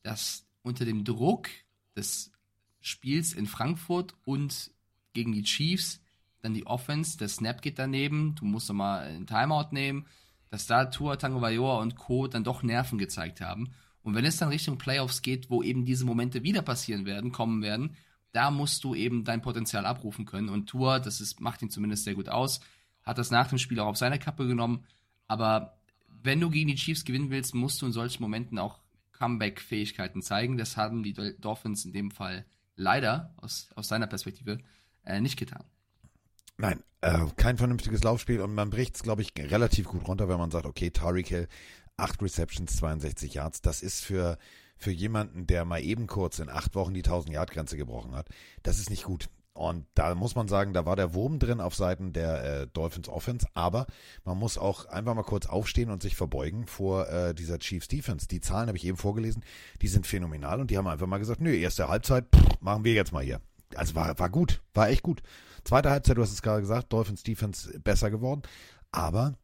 dass 0.03 0.46
unter 0.62 0.86
dem 0.86 1.03
Druck 1.03 1.50
des 1.96 2.31
spielst 2.79 3.34
in 3.34 3.48
Frankfurt 3.48 4.13
und 4.24 4.72
gegen 5.13 5.34
die 5.34 5.43
Chiefs, 5.43 6.00
dann 6.41 6.53
die 6.53 6.65
Offense, 6.65 7.17
der 7.17 7.27
Snap 7.27 7.62
geht 7.62 7.77
daneben, 7.77 8.36
du 8.36 8.46
musst 8.46 8.70
nochmal 8.70 9.05
einen 9.05 9.27
Timeout 9.27 9.70
nehmen, 9.72 10.08
dass 10.50 10.65
da 10.65 10.86
Tua 10.86 11.15
Tagovailoa 11.15 11.79
und 11.79 11.96
Co. 11.96 12.27
dann 12.27 12.43
doch 12.43 12.63
Nerven 12.63 12.98
gezeigt 12.98 13.41
haben. 13.41 13.72
Und 14.03 14.15
wenn 14.15 14.25
es 14.25 14.38
dann 14.38 14.50
Richtung 14.50 14.77
Playoffs 14.77 15.22
geht, 15.22 15.50
wo 15.50 15.62
eben 15.62 15.86
diese 15.86 16.05
Momente 16.05 16.43
wieder 16.43 16.63
passieren 16.63 17.05
werden, 17.05 17.31
kommen 17.31 17.62
werden, 17.62 17.96
da 18.31 18.50
musst 18.50 18.84
du 18.84 18.96
eben 18.96 19.24
dein 19.24 19.41
Potenzial 19.41 19.86
abrufen 19.86 20.25
können. 20.25 20.50
Und 20.50 20.67
Tua, 20.67 21.00
das 21.00 21.22
ist, 21.22 21.39
macht 21.39 21.62
ihn 21.62 21.70
zumindest 21.70 22.05
sehr 22.05 22.15
gut 22.15 22.29
aus, 22.29 22.62
hat 23.03 23.17
das 23.17 23.31
nach 23.31 23.48
dem 23.48 23.58
Spiel 23.58 23.79
auch 23.79 23.88
auf 23.88 23.98
seine 23.98 24.20
Kappe 24.20 24.48
genommen. 24.48 24.86
Aber 25.27 25.77
wenn 26.08 26.39
du 26.39 26.50
gegen 26.50 26.70
die 26.70 26.75
Chiefs 26.75 27.05
gewinnen 27.05 27.29
willst, 27.29 27.55
musst 27.55 27.81
du 27.81 27.86
in 27.86 27.91
solchen 27.91 28.22
Momenten 28.22 28.60
auch 28.60 28.79
Comeback-Fähigkeiten 29.13 30.22
zeigen. 30.22 30.58
Das 30.58 30.77
haben 30.77 31.03
die 31.03 31.13
Dolphins 31.13 31.86
in 31.86 31.93
dem 31.93 32.12
Fall 32.12 32.46
leider 32.75 33.34
aus, 33.38 33.70
aus 33.75 33.88
seiner 33.88 34.08
Perspektive 34.08 34.60
äh, 35.05 35.20
nicht 35.20 35.38
getan. 35.38 35.63
Nein, 36.58 36.84
äh, 37.01 37.25
kein 37.38 37.58
vernünftiges 37.58 38.03
Laufspiel 38.03 38.41
und 38.41 38.53
man 38.53 38.70
bricht 38.70 38.96
es, 38.96 39.03
glaube 39.03 39.22
ich, 39.22 39.34
relativ 39.38 39.88
gut 39.88 40.08
runter, 40.08 40.29
wenn 40.29 40.38
man 40.38 40.51
sagt, 40.51 40.65
okay, 40.65 40.91
Tariq 40.91 41.27
Hill, 41.27 41.48
8 41.98 42.22
Receptions, 42.22 42.75
62 42.77 43.34
Yards, 43.34 43.62
das 43.62 43.81
ist 43.81 44.03
für, 44.03 44.38
für 44.75 44.91
jemanden, 44.91 45.48
der 45.48 45.65
mal 45.65 45.81
eben 45.81 46.08
kurz 46.08 46.39
in 46.39 46.50
acht 46.50 46.75
Wochen 46.75 46.93
die 46.93 47.03
1000-Yard-Grenze 47.03 47.77
gebrochen 47.77 48.15
hat, 48.15 48.29
das 48.63 48.79
ist 48.79 48.89
nicht 48.89 49.03
gut. 49.03 49.29
Und 49.53 49.86
da 49.96 50.15
muss 50.15 50.36
man 50.36 50.48
sagen, 50.48 50.74
da 50.74 50.86
war 50.86 50.96
der 50.96 51.13
Wurm 51.13 51.38
drin 51.38 51.60
auf 51.60 51.75
Seiten 51.75 52.13
der 52.13 52.43
äh, 52.43 52.67
Dolphins 52.67 53.10
Offense, 53.10 53.46
aber 53.53 53.86
man 54.24 54.38
muss 54.38 54.58
auch 54.58 54.86
einfach 54.86 55.13
mal 55.13 55.24
kurz 55.24 55.46
aufstehen 55.46 55.89
und 55.89 56.01
sich 56.01 56.15
verbeugen 56.15 56.67
vor 56.67 57.10
äh, 57.10 57.36
dieser 57.36 57.60
Chiefs 57.60 57.89
Defense. 57.89 58.27
Die 58.27 58.39
Zahlen 58.39 58.67
habe 58.67 58.77
ich 58.77 58.86
eben 58.86 58.98
vorgelesen, 58.98 59.43
die 59.81 59.89
sind 59.89 60.08
phänomenal 60.08 60.62
und 60.62 60.72
die 60.72 60.77
haben 60.77 60.88
einfach 60.88 61.08
mal 61.08 61.17
gesagt, 61.17 61.41
nö, 61.41 61.53
erste 61.53 61.89
Halbzeit 61.89 62.25
pff, 62.34 62.62
machen 62.62 62.86
wir 62.86 62.93
jetzt 62.93 63.12
mal 63.12 63.24
hier. 63.24 63.41
Also 63.75 63.93
war, 63.96 64.17
war 64.17 64.29
gut, 64.29 64.62
war 64.74 64.89
echt 64.89 65.03
gut. 65.03 65.22
Zweite 65.65 65.89
Halbzeit, 65.89 66.17
du 66.17 66.22
hast 66.22 66.31
es 66.31 66.41
gerade 66.41 66.62
gesagt, 66.62 66.91
Dolphins 66.93 67.24
Defense 67.24 67.77
besser 67.79 68.10
geworden, 68.10 68.43
aber 68.91 69.36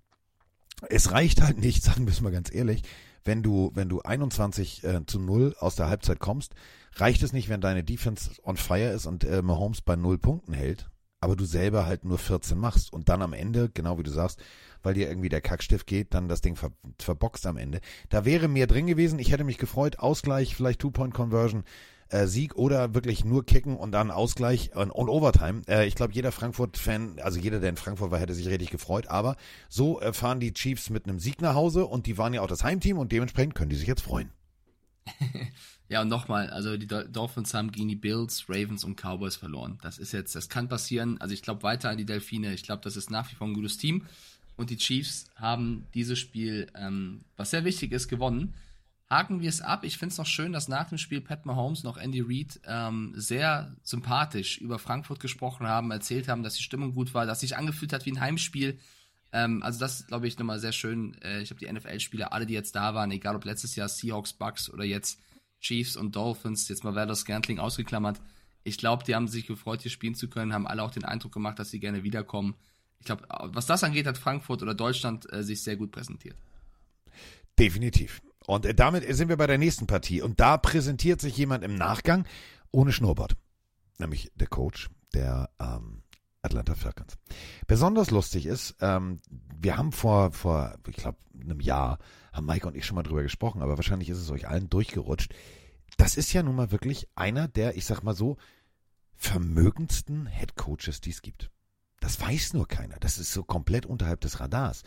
es 0.90 1.12
reicht 1.12 1.42
halt 1.42 1.58
nicht, 1.58 1.84
sagen 1.84 2.06
wir 2.06 2.14
es 2.14 2.22
mal 2.22 2.32
ganz 2.32 2.54
ehrlich, 2.54 2.84
wenn 3.26 3.44
du, 3.44 3.72
wenn 3.74 3.90
du 3.90 4.02
21 4.02 4.86
äh, 4.86 5.06
zu 5.06 5.20
0 5.20 5.56
aus 5.60 5.76
der 5.76 5.90
Halbzeit 5.90 6.20
kommst, 6.20 6.54
reicht 7.00 7.24
es 7.24 7.34
nicht, 7.34 7.50
wenn 7.50 7.62
deine 7.62 7.84
Defense 7.84 8.32
on 8.44 8.58
fire 8.58 8.92
ist 8.92 9.06
und 9.06 9.24
äh, 9.24 9.42
Mahomes 9.42 9.82
bei 9.82 9.96
0 9.96 10.18
Punkten 10.18 10.54
hält, 10.54 10.90
aber 11.20 11.36
du 11.36 11.46
selber 11.46 11.86
halt 11.86 12.06
nur 12.06 12.18
14 12.18 12.58
machst 12.58 12.94
und 12.94 13.10
dann 13.10 13.22
am 13.22 13.34
Ende, 13.34 13.70
genau 13.74 13.98
wie 13.98 14.04
du 14.04 14.12
sagst, 14.12 14.40
weil 14.84 14.94
dir 14.94 15.10
irgendwie 15.10 15.30
der 15.30 15.42
Kackstift 15.42 15.88
geht, 15.88 16.14
dann 16.14 16.30
das 16.30 16.42
Ding 16.42 16.56
ver 16.56 16.72
verboxt 17.00 17.46
am 17.48 17.58
Ende. 17.58 17.82
Da 18.10 18.26
wäre 18.26 18.48
mehr 18.48 18.68
drin 18.68 18.88
gewesen. 18.88 19.20
Ich 19.20 19.32
hätte 19.32 19.44
mich 19.44 19.58
gefreut. 19.58 20.00
Ausgleich, 20.00 20.56
vielleicht 20.56 20.80
Two-Point-Conversion 20.80 21.64
äh, 22.10 22.28
Sieg 22.28 22.56
oder 22.56 22.94
wirklich 22.94 23.26
nur 23.26 23.46
kicken 23.46 23.76
und 23.76 23.92
dann 23.92 24.12
Ausgleich 24.12 24.76
und, 24.76 24.92
und 24.92 25.10
Overtime. 25.10 25.64
Äh, 25.68 25.88
ich 25.88 25.96
glaube, 25.96 26.14
jeder 26.14 26.32
Frankfurt-Fan, 26.32 27.20
also 27.20 27.40
jeder, 27.40 27.60
der 27.60 27.70
in 27.70 27.78
Frankfurt 27.78 28.12
war, 28.12 28.20
hätte 28.20 28.34
sich 28.34 28.48
richtig 28.48 28.70
gefreut. 28.70 29.08
Aber 29.08 29.36
so 29.70 30.00
äh, 30.02 30.14
fahren 30.14 30.40
die 30.40 30.54
Chiefs 30.54 30.90
mit 30.90 31.06
einem 31.06 31.20
Sieg 31.20 31.42
nach 31.42 31.56
Hause 31.56 31.86
und 31.86 32.06
die 32.06 32.18
waren 32.18 32.34
ja 32.34 32.42
auch 32.42 32.48
das 32.48 32.64
Heimteam 32.64 32.98
und 32.98 33.12
dementsprechend 33.12 33.56
können 33.56 33.70
die 33.70 33.76
sich 33.76 33.88
jetzt 33.88 34.02
freuen. 34.02 34.32
ja, 35.90 36.02
und 36.02 36.10
nochmal, 36.10 36.50
also 36.50 36.76
die 36.78 36.88
Dolphins 36.88 37.54
haben 37.54 37.72
gegen 37.72 37.88
die 37.88 37.96
Bills, 37.96 38.46
Ravens 38.50 38.84
und 38.84 39.00
Cowboys 39.02 39.36
verloren. 39.36 39.78
Das 39.82 39.98
ist 39.98 40.12
jetzt, 40.12 40.36
das 40.36 40.50
kann 40.50 40.68
passieren. 40.68 41.20
Also 41.22 41.34
ich 41.34 41.42
glaube 41.42 41.64
weiter 41.64 41.90
an 41.90 41.98
die 41.98 42.06
Delfine. 42.06 42.54
Ich 42.54 42.64
glaube, 42.64 42.82
das 42.84 42.98
ist 42.98 43.10
nach 43.10 43.32
wie 43.32 43.36
vor 43.36 43.48
ein 43.48 43.54
gutes 43.54 43.78
Team. 43.78 44.06
Und 44.58 44.70
die 44.70 44.78
Chiefs 44.78 45.26
haben 45.36 45.86
dieses 45.94 46.20
Spiel, 46.20 46.68
ähm, 46.76 47.22
was 47.38 47.52
sehr 47.52 47.64
wichtig 47.64 47.92
ist, 47.92 48.08
gewonnen 48.08 48.54
haken 49.10 49.42
wir 49.42 49.50
es 49.50 49.62
ab. 49.62 49.84
Ich 49.84 49.98
finde 49.98 50.12
es 50.12 50.18
noch 50.18 50.26
schön, 50.26 50.52
dass 50.52 50.68
nach 50.68 50.90
dem 50.90 50.98
Spiel 50.98 51.22
Pat 51.22 51.46
Mahomes 51.46 51.84
noch 51.84 51.98
Andy 51.98 52.22
Reid 52.22 52.60
ähm, 52.66 53.14
sehr 53.16 53.76
sympathisch 53.84 54.58
über 54.58 54.80
Frankfurt 54.80 55.20
gesprochen 55.20 55.68
haben, 55.68 55.92
erzählt 55.92 56.28
haben, 56.28 56.44
dass 56.44 56.56
die 56.56 56.64
Stimmung 56.64 56.94
gut 56.94 57.14
war, 57.14 57.26
dass 57.26 57.40
sich 57.40 57.56
angefühlt 57.56 57.94
hat 57.94 58.06
wie 58.06 58.12
ein 58.12 58.20
Heimspiel. 58.20 58.80
Ähm, 59.32 59.64
also 59.64 59.80
das 59.80 60.08
glaube 60.08 60.28
ich 60.28 60.38
nochmal 60.38 60.60
sehr 60.60 60.74
schön. 60.74 61.16
Äh, 61.22 61.42
ich 61.42 61.52
habe 61.52 61.60
die 61.60 61.72
NFL-Spieler, 61.72 62.34
alle, 62.34 62.46
die 62.46 62.54
jetzt 62.54 62.76
da 62.76 62.94
waren, 62.94 63.12
egal 63.12 63.36
ob 63.36 63.46
letztes 63.46 63.76
Jahr 63.76 63.88
Seahawks, 63.88 64.34
Bucks 64.34 64.70
oder 64.70 64.84
jetzt 64.84 65.22
Chiefs 65.60 65.96
und 65.96 66.16
Dolphins, 66.16 66.68
jetzt 66.70 66.84
mal 66.84 66.96
Werder 66.96 67.16
Scantling 67.16 67.60
ausgeklammert. 67.60 68.22
Ich 68.64 68.78
glaube, 68.78 69.04
die 69.04 69.16
haben 69.16 69.28
sich 69.28 69.48
gefreut, 69.48 69.82
hier 69.82 69.92
spielen 69.92 70.16
zu 70.16 70.30
können, 70.30 70.54
haben 70.54 70.68
alle 70.68 70.84
auch 70.84 70.92
den 70.92 71.06
Eindruck 71.06 71.32
gemacht, 71.32 71.58
dass 71.60 71.70
sie 71.70 71.80
gerne 71.80 72.04
wiederkommen. 72.04 72.56
Ich 73.00 73.06
glaube, 73.06 73.26
was 73.30 73.66
das 73.66 73.84
angeht, 73.84 74.08
hat 74.08 74.18
Frankfurt 74.18 74.62
oder 74.62 74.74
Deutschland 74.74 75.32
äh, 75.32 75.44
sich 75.44 75.64
sehr 75.64 75.78
gut 75.78 75.92
präsentiert. 75.92 76.36
Definitiv. 77.58 78.22
Und 78.46 78.66
äh, 78.66 78.74
damit 78.74 79.04
sind 79.16 79.30
wir 79.30 79.38
bei 79.38 79.48
der 79.48 79.58
nächsten 79.58 79.88
Partie. 79.88 80.22
Und 80.22 80.40
da 80.40 80.58
präsentiert 80.58 81.22
sich 81.22 81.38
jemand 81.38 81.64
im 81.64 81.76
Nachgang 81.76 82.26
ohne 82.72 82.92
Schnurrbart. 82.92 83.36
Nämlich 84.00 84.32
der 84.36 84.48
Coach 84.48 84.90
der 85.14 85.50
ähm, 85.60 86.04
Atlanta 86.48 86.76
Falcons. 86.76 87.18
Besonders 87.68 88.12
lustig 88.12 88.46
ist, 88.46 88.76
ähm, 88.82 89.20
wir 89.60 89.78
haben 89.78 89.92
vor, 89.92 90.32
vor, 90.32 90.76
ich 90.88 90.96
glaube, 90.96 91.18
einem 91.40 91.60
Jahr, 91.60 92.00
haben 92.34 92.46
Mike 92.46 92.68
und 92.68 92.76
ich 92.76 92.86
schon 92.86 92.96
mal 92.96 93.04
drüber 93.04 93.24
gesprochen, 93.24 93.62
aber 93.62 93.78
wahrscheinlich 93.78 94.10
ist 94.10 94.20
es 94.20 94.32
euch 94.32 94.48
allen 94.48 94.70
durchgerutscht. 94.70 95.34
Das 95.98 96.18
ist 96.18 96.34
ja 96.34 96.44
nun 96.44 96.56
mal 96.56 96.72
wirklich 96.72 97.08
einer 97.16 97.48
der, 97.48 97.76
ich 97.78 97.86
sag 97.86 98.04
mal 98.04 98.16
so, 98.16 98.38
vermögendsten 99.16 100.28
Head 100.28 100.56
Coaches, 100.56 101.02
die 101.02 101.10
es 101.10 101.22
gibt. 101.22 101.50
Das 102.00 102.22
weiß 102.22 102.54
nur 102.54 102.68
keiner. 102.68 102.98
Das 103.00 103.18
ist 103.18 103.34
so 103.34 103.44
komplett 103.44 103.86
unterhalb 103.86 104.22
des 104.22 104.40
Radars. 104.40 104.84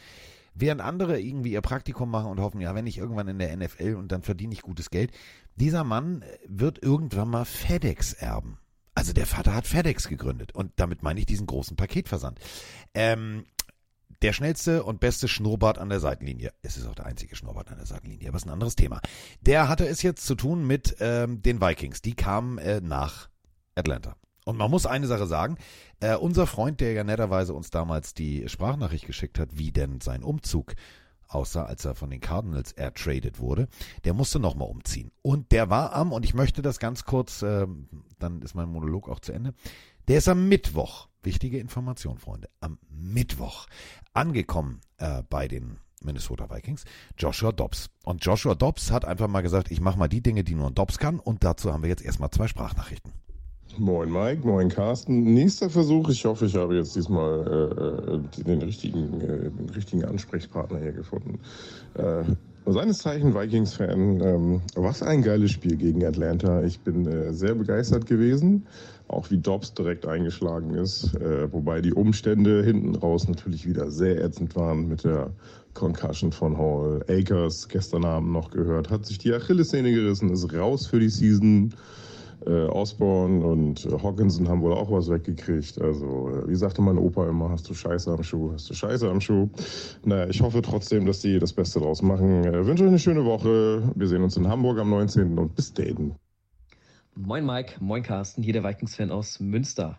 Während 0.54 0.80
andere 0.80 1.20
irgendwie 1.20 1.52
ihr 1.52 1.60
Praktikum 1.60 2.10
machen 2.10 2.30
und 2.30 2.40
hoffen, 2.40 2.60
ja, 2.60 2.74
wenn 2.74 2.86
ich 2.86 2.98
irgendwann 2.98 3.28
in 3.28 3.38
der 3.38 3.56
NFL 3.56 3.94
und 3.94 4.12
dann 4.12 4.22
verdiene 4.22 4.52
ich 4.52 4.62
gutes 4.62 4.90
Geld. 4.90 5.12
Dieser 5.56 5.84
Mann 5.84 6.24
wird 6.46 6.82
irgendwann 6.82 7.28
mal 7.28 7.44
FedEx 7.44 8.12
erben. 8.12 8.58
Also 8.94 9.12
der 9.12 9.26
Vater 9.26 9.54
hat 9.54 9.66
FedEx 9.66 10.08
gegründet 10.08 10.52
und 10.54 10.72
damit 10.76 11.02
meine 11.02 11.20
ich 11.20 11.26
diesen 11.26 11.46
großen 11.46 11.76
Paketversand. 11.76 12.38
Ähm, 12.94 13.44
der 14.22 14.32
schnellste 14.32 14.82
und 14.82 15.00
beste 15.00 15.28
Schnurrbart 15.28 15.78
an 15.78 15.88
der 15.88 16.00
Seitenlinie. 16.00 16.52
Es 16.62 16.76
ist 16.76 16.86
auch 16.86 16.94
der 16.94 17.06
einzige 17.06 17.36
Schnurrbart 17.36 17.70
an 17.70 17.78
der 17.78 17.86
Seitenlinie, 17.86 18.28
aber 18.28 18.36
es 18.36 18.42
ist 18.42 18.48
ein 18.48 18.52
anderes 18.52 18.76
Thema. 18.76 19.00
Der 19.40 19.68
hatte 19.68 19.86
es 19.86 20.02
jetzt 20.02 20.26
zu 20.26 20.34
tun 20.34 20.66
mit 20.66 20.96
ähm, 21.00 21.40
den 21.42 21.60
Vikings. 21.60 22.02
Die 22.02 22.14
kamen 22.14 22.58
äh, 22.58 22.80
nach 22.82 23.28
Atlanta. 23.74 24.16
Und 24.44 24.56
man 24.56 24.70
muss 24.70 24.86
eine 24.86 25.06
Sache 25.06 25.26
sagen, 25.26 25.56
äh, 26.00 26.16
unser 26.16 26.46
Freund, 26.46 26.80
der 26.80 26.92
ja 26.92 27.04
netterweise 27.04 27.54
uns 27.54 27.70
damals 27.70 28.14
die 28.14 28.48
Sprachnachricht 28.48 29.06
geschickt 29.06 29.38
hat, 29.38 29.50
wie 29.52 29.70
denn 29.72 30.00
sein 30.00 30.22
Umzug 30.22 30.74
aussah, 31.34 31.64
als 31.64 31.84
er 31.84 31.94
von 31.94 32.10
den 32.10 32.20
Cardinals 32.20 32.72
ertradet 32.72 33.38
wurde, 33.38 33.68
der 34.04 34.14
musste 34.14 34.38
nochmal 34.38 34.68
umziehen. 34.68 35.10
Und 35.22 35.52
der 35.52 35.70
war 35.70 35.92
am, 35.94 36.12
und 36.12 36.24
ich 36.24 36.34
möchte 36.34 36.62
das 36.62 36.78
ganz 36.78 37.04
kurz, 37.04 37.42
äh, 37.42 37.66
dann 38.18 38.42
ist 38.42 38.54
mein 38.54 38.68
Monolog 38.68 39.08
auch 39.08 39.20
zu 39.20 39.32
Ende, 39.32 39.54
der 40.08 40.18
ist 40.18 40.28
am 40.28 40.48
Mittwoch, 40.48 41.08
wichtige 41.22 41.58
Information, 41.58 42.18
Freunde, 42.18 42.48
am 42.60 42.78
Mittwoch 42.88 43.66
angekommen 44.12 44.80
äh, 44.98 45.22
bei 45.28 45.48
den 45.48 45.78
Minnesota 46.02 46.50
Vikings, 46.50 46.84
Joshua 47.18 47.52
Dobbs. 47.52 47.90
Und 48.04 48.24
Joshua 48.24 48.54
Dobbs 48.54 48.90
hat 48.90 49.04
einfach 49.04 49.28
mal 49.28 49.42
gesagt, 49.42 49.70
ich 49.70 49.80
mache 49.80 49.98
mal 49.98 50.08
die 50.08 50.22
Dinge, 50.22 50.44
die 50.44 50.54
nur 50.54 50.68
ein 50.68 50.74
Dobbs 50.74 50.98
kann. 50.98 51.20
Und 51.20 51.44
dazu 51.44 51.72
haben 51.72 51.82
wir 51.82 51.90
jetzt 51.90 52.02
erstmal 52.02 52.30
zwei 52.30 52.48
Sprachnachrichten. 52.48 53.12
Moin 53.78 54.10
Mike, 54.10 54.46
moin 54.46 54.68
Carsten. 54.68 55.32
Nächster 55.32 55.70
Versuch. 55.70 56.08
Ich 56.08 56.24
hoffe, 56.24 56.46
ich 56.46 56.56
habe 56.56 56.76
jetzt 56.76 56.96
diesmal 56.96 58.20
äh, 58.36 58.42
den, 58.42 58.62
richtigen, 58.62 59.20
äh, 59.20 59.50
den 59.50 59.70
richtigen 59.70 60.04
Ansprechpartner 60.04 60.80
hier 60.80 60.92
gefunden. 60.92 61.38
Äh, 61.94 62.24
seines 62.66 62.98
Zeichen 62.98 63.34
Vikings-Fan. 63.34 64.20
Ähm, 64.20 64.60
was 64.74 65.02
ein 65.02 65.22
geiles 65.22 65.52
Spiel 65.52 65.76
gegen 65.76 66.04
Atlanta. 66.04 66.62
Ich 66.64 66.80
bin 66.80 67.06
äh, 67.06 67.32
sehr 67.32 67.54
begeistert 67.54 68.06
gewesen. 68.06 68.66
Auch 69.08 69.30
wie 69.30 69.38
Dobbs 69.38 69.72
direkt 69.74 70.06
eingeschlagen 70.06 70.74
ist. 70.74 71.14
Äh, 71.14 71.52
wobei 71.52 71.80
die 71.80 71.94
Umstände 71.94 72.62
hinten 72.64 72.96
raus 72.96 73.28
natürlich 73.28 73.66
wieder 73.66 73.90
sehr 73.90 74.22
ätzend 74.22 74.56
waren 74.56 74.88
mit 74.88 75.04
der 75.04 75.30
Concussion 75.74 76.32
von 76.32 76.58
Hall. 76.58 77.04
Akers 77.08 77.68
gestern 77.68 78.04
Abend 78.04 78.32
noch 78.32 78.50
gehört, 78.50 78.90
hat 78.90 79.06
sich 79.06 79.18
die 79.18 79.32
Achillessehne 79.32 79.92
gerissen, 79.92 80.30
ist 80.30 80.52
raus 80.52 80.86
für 80.86 80.98
die 80.98 81.08
Season. 81.08 81.72
Äh, 82.46 82.66
Osborne 82.66 83.44
und 83.44 83.84
äh, 83.84 83.90
Hawkinson 84.02 84.48
haben 84.48 84.62
wohl 84.62 84.72
auch 84.72 84.90
was 84.90 85.10
weggekriegt. 85.10 85.80
Also, 85.80 86.30
äh, 86.30 86.48
wie 86.48 86.54
sagte 86.54 86.80
mein 86.80 86.96
Opa 86.96 87.28
immer, 87.28 87.50
hast 87.50 87.68
du 87.68 87.74
Scheiße 87.74 88.10
am 88.10 88.22
Schuh, 88.22 88.52
hast 88.52 88.70
du 88.70 88.74
Scheiße 88.74 89.10
am 89.10 89.20
Schuh. 89.20 89.50
Naja, 90.04 90.28
ich 90.28 90.40
hoffe 90.40 90.62
trotzdem, 90.62 91.04
dass 91.04 91.20
die 91.20 91.38
das 91.38 91.52
Beste 91.52 91.80
draus 91.80 92.00
machen. 92.02 92.44
Äh, 92.44 92.66
wünsche 92.66 92.84
euch 92.84 92.88
eine 92.88 92.98
schöne 92.98 93.24
Woche. 93.24 93.82
Wir 93.94 94.06
sehen 94.08 94.22
uns 94.22 94.36
in 94.36 94.48
Hamburg 94.48 94.78
am 94.78 94.90
19. 94.90 95.38
und 95.38 95.54
bis 95.54 95.74
daten. 95.74 96.14
Moin 97.14 97.44
Mike, 97.44 97.74
moin 97.80 98.02
Carsten, 98.02 98.42
hier 98.42 98.54
der 98.54 98.64
Vikings-Fan 98.64 99.10
aus 99.10 99.40
Münster. 99.40 99.98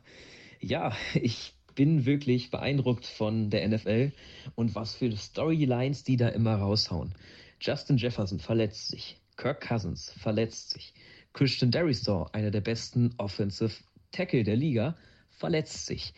Ja, 0.59 0.93
ich 1.13 1.53
bin 1.75 2.05
wirklich 2.05 2.51
beeindruckt 2.51 3.05
von 3.05 3.49
der 3.49 3.67
NFL 3.67 4.11
und 4.55 4.75
was 4.75 4.95
für 4.95 5.11
Storylines 5.15 6.03
die 6.03 6.17
da 6.17 6.29
immer 6.29 6.55
raushauen. 6.55 7.13
Justin 7.59 7.97
Jefferson 7.97 8.39
verletzt 8.39 8.87
sich, 8.87 9.21
Kirk 9.37 9.61
Cousins 9.67 10.11
verletzt 10.17 10.71
sich. 10.71 10.93
Christian 11.33 11.71
Darrisaw, 11.71 12.29
einer 12.33 12.51
der 12.51 12.61
besten 12.61 13.13
Offensive 13.17 13.73
Tackle 14.11 14.43
der 14.43 14.55
Liga, 14.55 14.95
verletzt 15.29 15.85
sich. 15.85 16.13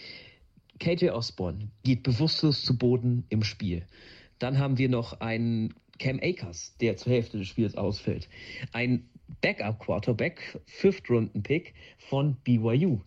KJ 0.80 1.10
Osborne 1.10 1.70
geht 1.84 2.04
bewusstlos 2.04 2.64
zu 2.64 2.78
Boden 2.78 3.26
im 3.30 3.44
Spiel. 3.44 3.86
Dann 4.40 4.58
haben 4.58 4.78
wir 4.78 4.90
noch 4.90 5.22
einen 5.22 5.74
Cam 6.00 6.20
Akers, 6.22 6.76
der 6.82 6.98
zur 6.98 7.14
Hälfte 7.14 7.38
des 7.38 7.48
Spiels 7.48 7.76
ausfällt. 7.76 8.28
Ein 8.72 9.08
Backup-Quarterback, 9.42 10.60
Fifth-Runden-Pick 10.66 11.74
von 11.98 12.36
BYU. 12.44 13.00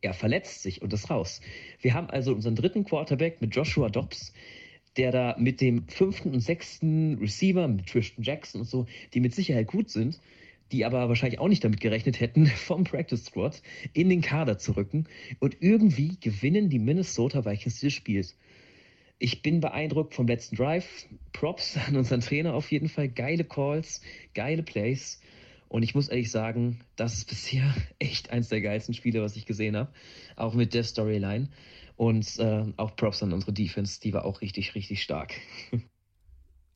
Er 0.00 0.14
verletzt 0.14 0.62
sich 0.62 0.80
und 0.80 0.92
ist 0.92 1.10
raus. 1.10 1.40
Wir 1.80 1.94
haben 1.94 2.08
also 2.08 2.32
unseren 2.32 2.54
dritten 2.54 2.84
Quarterback 2.84 3.40
mit 3.40 3.54
Joshua 3.54 3.88
Dobbs, 3.88 4.32
der 4.96 5.10
da 5.12 5.36
mit 5.38 5.60
dem 5.60 5.88
fünften 5.88 6.32
und 6.32 6.40
sechsten 6.40 7.18
Receiver, 7.18 7.66
mit 7.66 7.86
Tristan 7.86 8.24
Jackson 8.24 8.60
und 8.60 8.66
so, 8.66 8.86
die 9.12 9.20
mit 9.20 9.34
Sicherheit 9.34 9.66
gut 9.66 9.90
sind, 9.90 10.20
die 10.72 10.84
aber 10.84 11.08
wahrscheinlich 11.08 11.40
auch 11.40 11.48
nicht 11.48 11.64
damit 11.64 11.80
gerechnet 11.80 12.20
hätten, 12.20 12.46
vom 12.66 12.84
Practice 12.84 13.26
Squad 13.26 13.62
in 13.92 14.08
den 14.08 14.20
Kader 14.20 14.58
zu 14.58 14.72
rücken. 14.72 15.06
Und 15.40 15.56
irgendwie 15.60 16.18
gewinnen 16.20 16.68
die 16.68 16.78
Minnesota 16.78 17.44
Vikings 17.44 17.80
dieses 17.80 17.94
Spiels. 17.94 18.36
Ich 19.18 19.42
bin 19.42 19.60
beeindruckt 19.60 20.14
vom 20.14 20.28
letzten 20.28 20.56
Drive. 20.56 21.06
Props 21.32 21.76
an 21.76 21.96
unseren 21.96 22.20
Trainer 22.20 22.54
auf 22.54 22.70
jeden 22.70 22.88
Fall. 22.88 23.08
Geile 23.08 23.44
Calls, 23.44 24.00
geile 24.34 24.62
Plays. 24.62 25.20
Und 25.68 25.82
ich 25.82 25.94
muss 25.94 26.08
ehrlich 26.08 26.30
sagen, 26.30 26.80
das 26.96 27.14
ist 27.14 27.28
bisher 27.28 27.74
echt 27.98 28.30
eins 28.30 28.48
der 28.48 28.60
geilsten 28.60 28.94
Spiele, 28.94 29.22
was 29.22 29.36
ich 29.36 29.46
gesehen 29.46 29.76
habe. 29.76 29.92
Auch 30.36 30.54
mit 30.54 30.74
der 30.74 30.84
Storyline. 30.84 31.48
Und 31.96 32.38
äh, 32.38 32.64
auch 32.76 32.94
Props 32.94 33.22
an 33.24 33.32
unsere 33.32 33.52
Defense, 33.52 34.00
die 34.00 34.12
war 34.12 34.24
auch 34.24 34.40
richtig, 34.40 34.74
richtig 34.76 35.02
stark. 35.02 35.34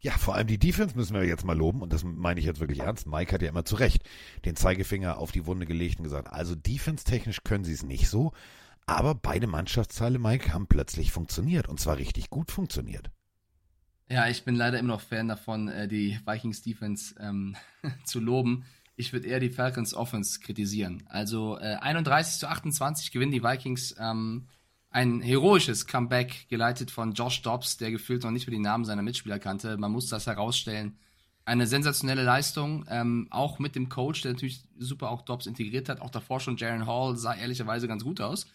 Ja, 0.03 0.19
vor 0.19 0.35
allem 0.35 0.49
die 0.49 0.59
Defense 0.59 0.97
müssen 0.97 1.15
wir 1.15 1.25
jetzt 1.25 1.45
mal 1.45 1.57
loben 1.57 1.81
und 1.81 1.93
das 1.93 2.03
meine 2.03 2.41
ich 2.41 2.47
jetzt 2.47 2.59
wirklich 2.59 2.81
ernst. 2.81 3.07
Mike 3.07 3.33
hat 3.33 3.41
ja 3.41 3.49
immer 3.49 3.65
zu 3.65 3.77
Recht 3.77 4.03
den 4.45 4.57
Zeigefinger 4.57 5.17
auf 5.17 5.31
die 5.31 5.47
Wunde 5.47 5.65
gelegt 5.65 5.99
und 5.99 6.05
gesagt, 6.05 6.29
also 6.33 6.57
defense-technisch 6.57 7.45
können 7.45 7.62
sie 7.62 7.73
es 7.73 7.85
nicht 7.85 8.09
so, 8.09 8.33
aber 8.85 9.15
beide 9.15 9.47
Mannschaftsteile, 9.47 10.19
Mike, 10.19 10.53
haben 10.53 10.67
plötzlich 10.67 11.12
funktioniert 11.12 11.69
und 11.69 11.79
zwar 11.79 11.99
richtig 11.99 12.31
gut 12.31 12.51
funktioniert. 12.51 13.11
Ja, 14.09 14.27
ich 14.27 14.45
bin 14.45 14.57
leider 14.57 14.81
immer 14.81 14.95
noch 14.95 15.01
Fan 15.01 15.29
davon, 15.29 15.69
äh, 15.69 15.87
die 15.87 16.19
Vikings 16.27 16.62
Defense 16.62 17.15
ähm, 17.21 17.57
zu 18.05 18.19
loben. 18.19 18.65
Ich 18.97 19.12
würde 19.12 19.29
eher 19.29 19.41
die 19.41 19.51
Falcons 19.51 19.95
Offense 19.95 20.41
kritisieren. 20.41 21.05
Also 21.07 21.59
äh, 21.59 21.77
31 21.77 22.41
zu 22.41 22.49
28 22.49 23.12
gewinnen 23.12 23.33
die 23.33 23.45
Vikings. 23.45 23.95
Ähm, 23.99 24.49
ein 24.92 25.20
heroisches 25.20 25.87
Comeback, 25.87 26.46
geleitet 26.48 26.90
von 26.90 27.12
Josh 27.12 27.42
Dobbs, 27.42 27.78
der 27.78 27.90
gefühlt 27.90 28.22
noch 28.22 28.31
nicht 28.31 28.46
mehr 28.46 28.57
die 28.57 28.62
Namen 28.62 28.85
seiner 28.85 29.02
Mitspieler 29.02 29.38
kannte. 29.38 29.76
Man 29.78 29.90
muss 29.92 30.09
das 30.09 30.26
herausstellen. 30.26 30.98
Eine 31.44 31.66
sensationelle 31.66 32.22
Leistung, 32.22 32.85
ähm, 32.88 33.26
auch 33.31 33.59
mit 33.59 33.74
dem 33.74 33.88
Coach, 33.88 34.22
der 34.22 34.33
natürlich 34.33 34.62
super 34.78 35.11
auch 35.11 35.22
Dobbs 35.22 35.46
integriert 35.46 35.88
hat. 35.88 36.00
Auch 36.00 36.11
davor 36.11 36.38
schon 36.38 36.57
Jaron 36.57 36.87
Hall 36.87 37.16
sah 37.16 37.35
ehrlicherweise 37.35 37.88
ganz 37.88 38.05
gut 38.05 38.20
aus. 38.20 38.46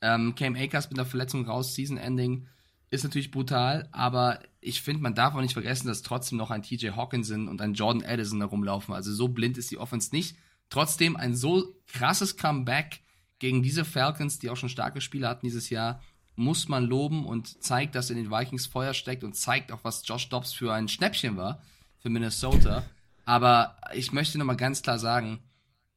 Ähm, 0.00 0.34
Cam 0.36 0.54
Akers 0.54 0.88
mit 0.88 0.98
der 0.98 1.06
Verletzung 1.06 1.46
raus, 1.46 1.74
Season 1.74 1.96
Ending, 1.96 2.46
ist 2.90 3.04
natürlich 3.04 3.30
brutal, 3.30 3.88
aber 3.92 4.40
ich 4.60 4.80
finde, 4.82 5.02
man 5.02 5.14
darf 5.14 5.34
auch 5.34 5.40
nicht 5.40 5.52
vergessen, 5.52 5.88
dass 5.88 6.02
trotzdem 6.02 6.38
noch 6.38 6.50
ein 6.50 6.62
TJ 6.62 6.90
Hawkinson 6.90 7.48
und 7.48 7.60
ein 7.60 7.74
Jordan 7.74 8.04
Addison 8.04 8.40
herumlaufen. 8.40 8.94
Also 8.94 9.12
so 9.12 9.28
blind 9.28 9.58
ist 9.58 9.70
die 9.70 9.78
Offense 9.78 10.14
nicht. 10.14 10.36
Trotzdem 10.70 11.16
ein 11.16 11.34
so 11.34 11.74
krasses 11.86 12.36
Comeback 12.36 13.00
gegen 13.38 13.62
diese 13.62 13.84
Falcons, 13.84 14.38
die 14.38 14.50
auch 14.50 14.56
schon 14.56 14.68
starke 14.68 15.00
Spiele 15.00 15.28
hatten 15.28 15.46
dieses 15.46 15.70
Jahr, 15.70 16.00
muss 16.36 16.68
man 16.68 16.84
loben 16.84 17.26
und 17.26 17.62
zeigt, 17.62 17.94
dass 17.94 18.10
in 18.10 18.16
den 18.16 18.30
Vikings 18.30 18.66
Feuer 18.66 18.94
steckt 18.94 19.24
und 19.24 19.34
zeigt 19.34 19.72
auch, 19.72 19.80
was 19.82 20.06
Josh 20.06 20.28
Dobbs 20.28 20.52
für 20.52 20.72
ein 20.72 20.88
Schnäppchen 20.88 21.36
war 21.36 21.60
für 21.98 22.10
Minnesota. 22.10 22.84
Aber 23.24 23.76
ich 23.92 24.12
möchte 24.12 24.38
nochmal 24.38 24.56
ganz 24.56 24.82
klar 24.82 24.98
sagen, 24.98 25.40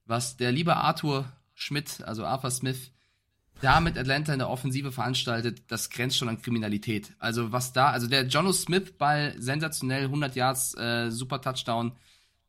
was 0.05 0.37
der 0.37 0.51
liebe 0.51 0.75
Arthur 0.75 1.31
Schmidt, 1.53 2.03
also 2.03 2.25
Arthur 2.25 2.51
Smith, 2.51 2.91
da 3.61 3.79
mit 3.79 3.97
Atlanta 3.97 4.33
in 4.33 4.39
der 4.39 4.49
Offensive 4.49 4.91
veranstaltet, 4.91 5.63
das 5.67 5.91
grenzt 5.91 6.17
schon 6.17 6.27
an 6.27 6.41
Kriminalität. 6.41 7.13
Also 7.19 7.51
was 7.51 7.71
da, 7.71 7.91
also 7.91 8.07
der 8.07 8.25
Jono 8.25 8.51
Smith 8.51 8.97
Ball 8.97 9.35
sensationell, 9.37 10.05
100 10.05 10.35
Yards, 10.35 10.73
äh, 10.75 11.11
super 11.11 11.39
Touchdown, 11.41 11.91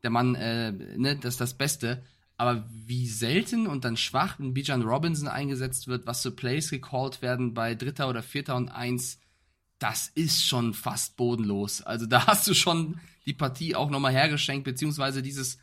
der 0.01 0.09
Mann, 0.09 0.35
äh, 0.35 0.71
ne, 0.71 1.15
das 1.15 1.35
ist 1.35 1.41
das 1.41 1.53
Beste. 1.53 2.03
Aber 2.43 2.65
wie 2.69 3.07
selten 3.07 3.67
und 3.67 3.85
dann 3.85 3.95
schwach 3.95 4.37
ein 4.37 4.53
Bijan 4.53 4.81
Robinson 4.81 5.29
eingesetzt 5.29 5.87
wird, 5.87 6.05
was 6.05 6.23
für 6.23 6.31
Plays 6.31 6.69
gecallt 6.69 7.21
werden 7.21 7.53
bei 7.53 7.73
Dritter 7.73 8.09
oder 8.09 8.21
Vierter 8.21 8.57
und 8.57 8.67
Eins, 8.67 9.21
das 9.79 10.09
ist 10.09 10.45
schon 10.45 10.73
fast 10.73 11.15
bodenlos. 11.15 11.81
Also 11.83 12.05
da 12.05 12.27
hast 12.27 12.45
du 12.49 12.53
schon 12.53 12.99
die 13.25 13.31
Partie 13.31 13.77
auch 13.77 13.89
nochmal 13.89 14.11
hergeschenkt, 14.11 14.65
beziehungsweise 14.65 15.21
dieses, 15.21 15.57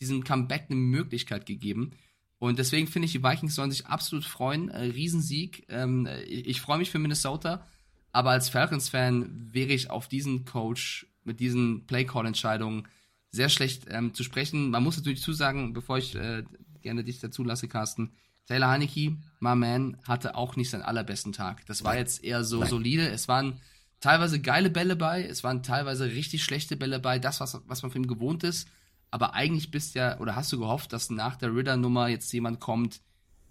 diesem 0.00 0.24
Comeback 0.24 0.64
eine 0.68 0.80
Möglichkeit 0.80 1.46
gegeben. 1.46 1.92
Und 2.40 2.58
deswegen 2.58 2.88
finde 2.88 3.06
ich, 3.06 3.12
die 3.12 3.22
Vikings 3.22 3.54
sollen 3.54 3.70
sich 3.70 3.86
absolut 3.86 4.24
freuen. 4.24 4.70
Äh, 4.70 4.86
Riesensieg. 4.86 5.66
Ähm, 5.68 6.08
ich, 6.26 6.48
ich 6.48 6.60
freue 6.60 6.78
mich 6.78 6.90
für 6.90 6.98
Minnesota. 6.98 7.64
Aber 8.10 8.30
als 8.30 8.48
Falcons-Fan 8.48 9.50
wäre 9.52 9.72
ich 9.72 9.88
auf 9.88 10.08
diesen 10.08 10.44
Coach 10.44 11.06
mit 11.22 11.38
diesen 11.38 11.86
Play-Call-Entscheidungen 11.86 12.88
sehr 13.34 13.48
schlecht 13.48 13.86
ähm, 13.88 14.14
zu 14.14 14.22
sprechen. 14.22 14.70
Man 14.70 14.82
muss 14.82 14.96
natürlich 14.96 15.22
zusagen, 15.22 15.72
bevor 15.72 15.98
ich 15.98 16.14
äh, 16.14 16.44
gerne 16.82 17.04
dich 17.04 17.18
dazu 17.20 17.42
lasse, 17.44 17.68
Carsten, 17.68 18.12
Taylor 18.46 18.68
Heineke, 18.68 19.16
my 19.40 19.54
man, 19.56 19.96
hatte 20.06 20.36
auch 20.36 20.56
nicht 20.56 20.70
seinen 20.70 20.82
allerbesten 20.82 21.32
Tag. 21.32 21.64
Das 21.66 21.82
war 21.82 21.96
jetzt 21.96 22.22
eher 22.22 22.44
so 22.44 22.60
Nein. 22.60 22.68
solide. 22.68 23.08
Es 23.08 23.26
waren 23.26 23.60
teilweise 24.00 24.40
geile 24.40 24.70
Bälle 24.70 24.96
bei, 24.96 25.24
es 25.24 25.42
waren 25.44 25.62
teilweise 25.62 26.06
richtig 26.06 26.44
schlechte 26.44 26.76
Bälle 26.76 27.00
bei, 27.00 27.18
das, 27.18 27.40
was, 27.40 27.60
was 27.66 27.82
man 27.82 27.90
von 27.90 28.02
ihm 28.02 28.08
gewohnt 28.08 28.44
ist. 28.44 28.68
Aber 29.10 29.34
eigentlich 29.34 29.70
bist 29.70 29.94
ja, 29.94 30.18
oder 30.20 30.36
hast 30.36 30.52
du 30.52 30.58
gehofft, 30.58 30.92
dass 30.92 31.08
nach 31.08 31.36
der 31.36 31.54
Ritter-Nummer 31.54 32.08
jetzt 32.08 32.32
jemand 32.32 32.60
kommt, 32.60 33.00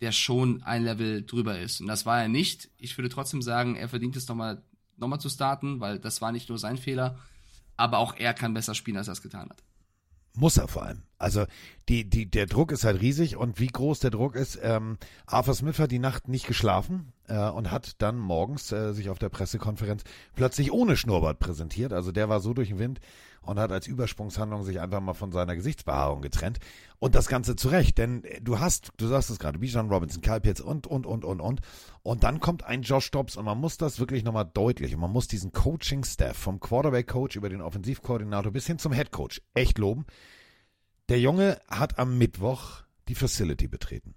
der 0.01 0.11
schon 0.11 0.61
ein 0.63 0.83
Level 0.83 1.25
drüber 1.25 1.59
ist. 1.59 1.81
Und 1.81 1.87
das 1.87 2.05
war 2.05 2.21
er 2.21 2.27
nicht. 2.27 2.69
Ich 2.77 2.97
würde 2.97 3.09
trotzdem 3.09 3.41
sagen, 3.41 3.75
er 3.75 3.89
verdient 3.89 4.15
es 4.15 4.27
nochmal 4.27 4.61
noch 4.97 5.07
mal 5.07 5.19
zu 5.19 5.29
starten, 5.29 5.79
weil 5.79 5.99
das 5.99 6.21
war 6.21 6.31
nicht 6.31 6.49
nur 6.49 6.59
sein 6.59 6.77
Fehler. 6.77 7.17
Aber 7.77 7.97
auch 7.97 8.15
er 8.15 8.33
kann 8.33 8.53
besser 8.53 8.75
spielen, 8.75 8.97
als 8.97 9.07
er 9.07 9.13
es 9.13 9.21
getan 9.21 9.49
hat. 9.49 9.63
Muss 10.35 10.57
er 10.57 10.67
vor 10.67 10.83
allem. 10.83 11.03
Also 11.19 11.45
die, 11.89 12.09
die, 12.09 12.29
der 12.29 12.47
Druck 12.47 12.71
ist 12.71 12.83
halt 12.83 13.01
riesig 13.01 13.37
und 13.37 13.59
wie 13.59 13.67
groß 13.67 13.99
der 13.99 14.11
Druck 14.11 14.35
ist. 14.35 14.59
Ähm, 14.61 14.97
Arthur 15.25 15.53
Smith 15.53 15.79
hat 15.79 15.91
die 15.91 15.99
Nacht 15.99 16.27
nicht 16.27 16.47
geschlafen 16.47 17.13
äh, 17.27 17.49
und 17.49 17.71
hat 17.71 18.01
dann 18.01 18.17
morgens 18.17 18.71
äh, 18.71 18.93
sich 18.93 19.09
auf 19.09 19.19
der 19.19 19.29
Pressekonferenz 19.29 20.03
plötzlich 20.35 20.71
ohne 20.71 20.97
Schnurrbart 20.97 21.39
präsentiert. 21.39 21.93
Also 21.93 22.11
der 22.11 22.29
war 22.29 22.39
so 22.39 22.53
durch 22.53 22.69
den 22.69 22.79
Wind 22.79 22.99
und 23.43 23.59
hat 23.59 23.71
als 23.71 23.87
Übersprungshandlung 23.87 24.63
sich 24.63 24.79
einfach 24.79 25.01
mal 25.01 25.13
von 25.13 25.31
seiner 25.31 25.55
Gesichtsbehaarung 25.55 26.21
getrennt. 26.21 26.59
Und 26.99 27.15
das 27.15 27.27
Ganze 27.27 27.55
zurecht, 27.55 27.97
denn 27.97 28.23
du 28.41 28.59
hast, 28.59 28.91
du 28.97 29.07
sagst 29.07 29.29
es 29.29 29.39
gerade, 29.39 29.59
Bijan 29.59 29.89
Robinson, 29.89 30.21
Kyle 30.21 30.41
Pitts 30.41 30.61
und, 30.61 30.87
und, 30.87 31.05
und, 31.05 31.25
und, 31.25 31.41
und. 31.41 31.61
Und 32.01 32.23
dann 32.23 32.39
kommt 32.39 32.63
ein 32.63 32.81
Josh 32.81 33.11
Dobbs 33.11 33.35
und 33.35 33.45
man 33.45 33.59
muss 33.59 33.77
das 33.77 33.99
wirklich 33.99 34.23
nochmal 34.23 34.49
deutlich 34.51 34.93
und 34.95 35.01
man 35.01 35.11
muss 35.11 35.27
diesen 35.27 35.51
Coaching-Staff 35.51 36.37
vom 36.37 36.59
Quarterback-Coach 36.59 37.35
über 37.35 37.49
den 37.49 37.61
Offensivkoordinator 37.61 38.51
bis 38.51 38.67
hin 38.67 38.79
zum 38.79 38.93
Head-Coach 38.93 39.41
echt 39.53 39.77
loben. 39.77 40.05
Der 41.09 41.19
Junge 41.19 41.59
hat 41.67 41.99
am 41.99 42.17
Mittwoch 42.17 42.83
die 43.09 43.15
Facility 43.15 43.67
betreten. 43.67 44.15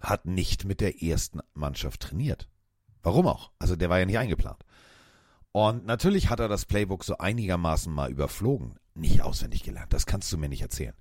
Hat 0.00 0.26
nicht 0.26 0.64
mit 0.64 0.80
der 0.80 1.02
ersten 1.02 1.40
Mannschaft 1.54 2.00
trainiert. 2.00 2.48
Warum 3.02 3.26
auch? 3.26 3.50
Also 3.58 3.76
der 3.76 3.88
war 3.88 3.98
ja 3.98 4.06
nicht 4.06 4.18
eingeplant. 4.18 4.64
Und 5.52 5.84
natürlich 5.84 6.30
hat 6.30 6.40
er 6.40 6.48
das 6.48 6.64
Playbook 6.64 7.04
so 7.04 7.18
einigermaßen 7.18 7.92
mal 7.92 8.10
überflogen. 8.10 8.78
Nicht 8.94 9.22
auswendig 9.22 9.62
gelernt, 9.62 9.92
das 9.92 10.06
kannst 10.06 10.32
du 10.32 10.38
mir 10.38 10.48
nicht 10.48 10.62
erzählen. 10.62 10.94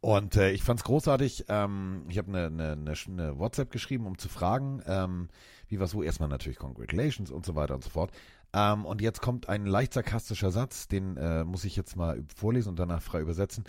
Und 0.00 0.36
äh, 0.36 0.52
ich 0.52 0.62
fand's 0.62 0.84
großartig. 0.84 1.46
Ähm, 1.48 2.04
ich 2.08 2.18
habe 2.18 2.28
eine, 2.28 2.46
eine, 2.46 2.72
eine, 2.72 2.94
eine 3.08 3.38
WhatsApp 3.38 3.70
geschrieben, 3.70 4.06
um 4.06 4.16
zu 4.16 4.28
fragen, 4.28 4.80
ähm, 4.86 5.28
wie 5.66 5.80
was 5.80 5.94
wo. 5.94 6.02
Erstmal 6.02 6.28
natürlich 6.28 6.58
Congratulations 6.58 7.30
und 7.30 7.44
so 7.44 7.56
weiter 7.56 7.74
und 7.74 7.82
so 7.82 7.90
fort. 7.90 8.12
Ähm, 8.52 8.84
und 8.84 9.00
jetzt 9.00 9.20
kommt 9.20 9.48
ein 9.48 9.66
leicht 9.66 9.92
sarkastischer 9.92 10.52
Satz, 10.52 10.86
den 10.86 11.16
äh, 11.16 11.44
muss 11.44 11.64
ich 11.64 11.74
jetzt 11.74 11.96
mal 11.96 12.22
vorlesen 12.34 12.70
und 12.70 12.78
danach 12.78 13.02
frei 13.02 13.20
übersetzen. 13.20 13.64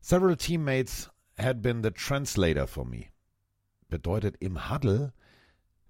Several 0.00 0.36
teammates 0.36 1.10
had 1.38 1.62
been 1.62 1.82
the 1.82 1.90
translator 1.90 2.66
for 2.66 2.84
me. 2.84 3.06
Bedeutet, 3.88 4.36
im 4.40 4.70
Huddle 4.70 5.12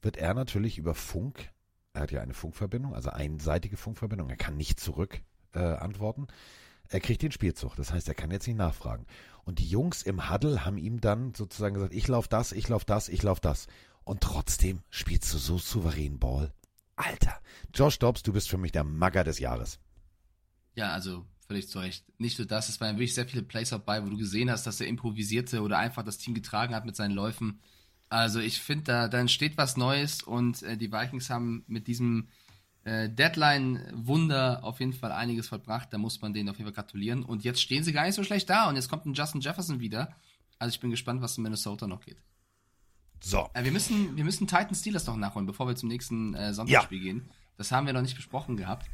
wird 0.02 0.16
er 0.16 0.34
natürlich 0.34 0.78
über 0.78 0.94
Funk 0.94 1.50
er 1.92 2.02
hat 2.02 2.12
ja 2.12 2.20
eine 2.20 2.34
Funkverbindung, 2.34 2.94
also 2.94 3.10
einseitige 3.10 3.76
Funkverbindung. 3.76 4.30
Er 4.30 4.36
kann 4.36 4.56
nicht 4.56 4.78
zurück 4.80 5.20
äh, 5.52 5.58
antworten. 5.58 6.28
Er 6.88 7.00
kriegt 7.00 7.22
den 7.22 7.32
Spielzug. 7.32 7.76
Das 7.76 7.92
heißt, 7.92 8.08
er 8.08 8.14
kann 8.14 8.30
jetzt 8.30 8.46
nicht 8.46 8.56
nachfragen. 8.56 9.06
Und 9.44 9.58
die 9.58 9.68
Jungs 9.68 10.02
im 10.02 10.30
Huddle 10.30 10.64
haben 10.64 10.78
ihm 10.78 11.00
dann 11.00 11.34
sozusagen 11.34 11.74
gesagt, 11.74 11.94
ich 11.94 12.06
lauf 12.08 12.28
das, 12.28 12.52
ich 12.52 12.68
lauf 12.68 12.84
das, 12.84 13.08
ich 13.08 13.22
lauf 13.22 13.40
das. 13.40 13.66
Und 14.04 14.22
trotzdem 14.22 14.82
spielst 14.90 15.32
du 15.32 15.38
so 15.38 15.58
souverän 15.58 16.18
Ball. 16.18 16.52
Alter, 16.96 17.40
Josh 17.74 17.98
Dobbs, 17.98 18.22
du 18.22 18.32
bist 18.32 18.48
für 18.48 18.58
mich 18.58 18.72
der 18.72 18.84
Magger 18.84 19.24
des 19.24 19.38
Jahres. 19.38 19.78
Ja, 20.74 20.92
also 20.92 21.24
völlig 21.46 21.68
zu 21.68 21.78
Recht. 21.78 22.04
Nicht 22.18 22.38
nur 22.38 22.46
das, 22.46 22.68
es 22.68 22.80
waren 22.80 22.96
wirklich 22.96 23.14
sehr 23.14 23.26
viele 23.26 23.42
Plays 23.42 23.70
dabei, 23.70 24.04
wo 24.04 24.08
du 24.08 24.16
gesehen 24.16 24.50
hast, 24.50 24.66
dass 24.66 24.80
er 24.80 24.86
improvisierte 24.86 25.62
oder 25.62 25.78
einfach 25.78 26.04
das 26.04 26.18
Team 26.18 26.34
getragen 26.34 26.74
hat 26.74 26.84
mit 26.84 26.96
seinen 26.96 27.12
Läufen. 27.12 27.60
Also 28.10 28.40
ich 28.40 28.60
finde, 28.60 28.84
da, 28.84 29.08
da 29.08 29.18
entsteht 29.18 29.56
was 29.56 29.76
Neues 29.76 30.22
und 30.22 30.62
äh, 30.62 30.76
die 30.76 30.92
Vikings 30.92 31.30
haben 31.30 31.64
mit 31.68 31.86
diesem 31.86 32.28
äh, 32.84 33.08
Deadline-Wunder 33.08 34.64
auf 34.64 34.80
jeden 34.80 34.92
Fall 34.92 35.12
einiges 35.12 35.48
vollbracht. 35.48 35.92
Da 35.92 35.98
muss 35.98 36.20
man 36.20 36.34
denen 36.34 36.48
auf 36.48 36.58
jeden 36.58 36.66
Fall 36.66 36.74
gratulieren. 36.74 37.22
Und 37.22 37.44
jetzt 37.44 37.62
stehen 37.62 37.84
sie 37.84 37.92
gar 37.92 38.04
nicht 38.04 38.16
so 38.16 38.24
schlecht 38.24 38.50
da 38.50 38.68
und 38.68 38.74
jetzt 38.74 38.88
kommt 38.88 39.06
ein 39.06 39.14
Justin 39.14 39.40
Jefferson 39.40 39.80
wieder. 39.80 40.14
Also 40.58 40.74
ich 40.74 40.80
bin 40.80 40.90
gespannt, 40.90 41.22
was 41.22 41.36
in 41.38 41.44
Minnesota 41.44 41.86
noch 41.86 42.00
geht. 42.00 42.18
So. 43.20 43.48
Äh, 43.54 43.62
wir, 43.62 43.70
müssen, 43.70 44.16
wir 44.16 44.24
müssen 44.24 44.48
Titan 44.48 44.74
Steelers 44.74 45.06
noch 45.06 45.16
nachholen, 45.16 45.46
bevor 45.46 45.68
wir 45.68 45.76
zum 45.76 45.88
nächsten 45.88 46.34
äh, 46.34 46.52
Sonntagsspiel 46.52 46.98
ja. 46.98 47.04
gehen. 47.04 47.30
Das 47.58 47.70
haben 47.70 47.86
wir 47.86 47.92
noch 47.92 48.02
nicht 48.02 48.16
besprochen 48.16 48.56
gehabt. 48.56 48.86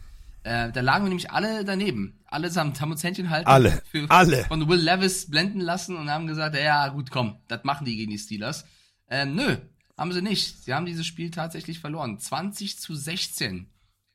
Äh, 0.43 0.71
da 0.73 0.81
lagen 0.81 1.05
wir 1.05 1.09
nämlich 1.09 1.31
alle 1.31 1.65
daneben. 1.65 2.21
Allesamt 2.27 2.81
haben 2.81 2.93
uns 2.93 3.03
Händchen 3.03 3.31
halten 3.31 3.49
Alle, 3.49 3.83
für, 3.91 4.11
alle. 4.11 4.45
von 4.45 4.69
Will 4.69 4.79
Levis 4.79 5.31
blenden 5.31 5.61
lassen 5.61 5.97
und 5.97 6.11
haben 6.11 6.27
gesagt, 6.27 6.55
ja 6.55 6.89
gut, 6.89 7.11
komm, 7.11 7.39
das 7.49 7.65
machen 7.65 7.85
die 7.85 7.97
gegen 7.97 8.13
die 8.13 8.19
Steelers. 8.19 8.65
Ähm, 9.09 9.35
nö, 9.35 9.57
haben 9.97 10.13
sie 10.13 10.23
nicht. 10.23 10.65
Sie 10.65 10.75
haben 10.75 10.87
dieses 10.87 11.07
Spiel 11.07 11.31
tatsächlich 11.31 11.79
verloren. 11.79 12.19
20 12.19 12.79
zu 12.79 12.95
16 12.95 13.71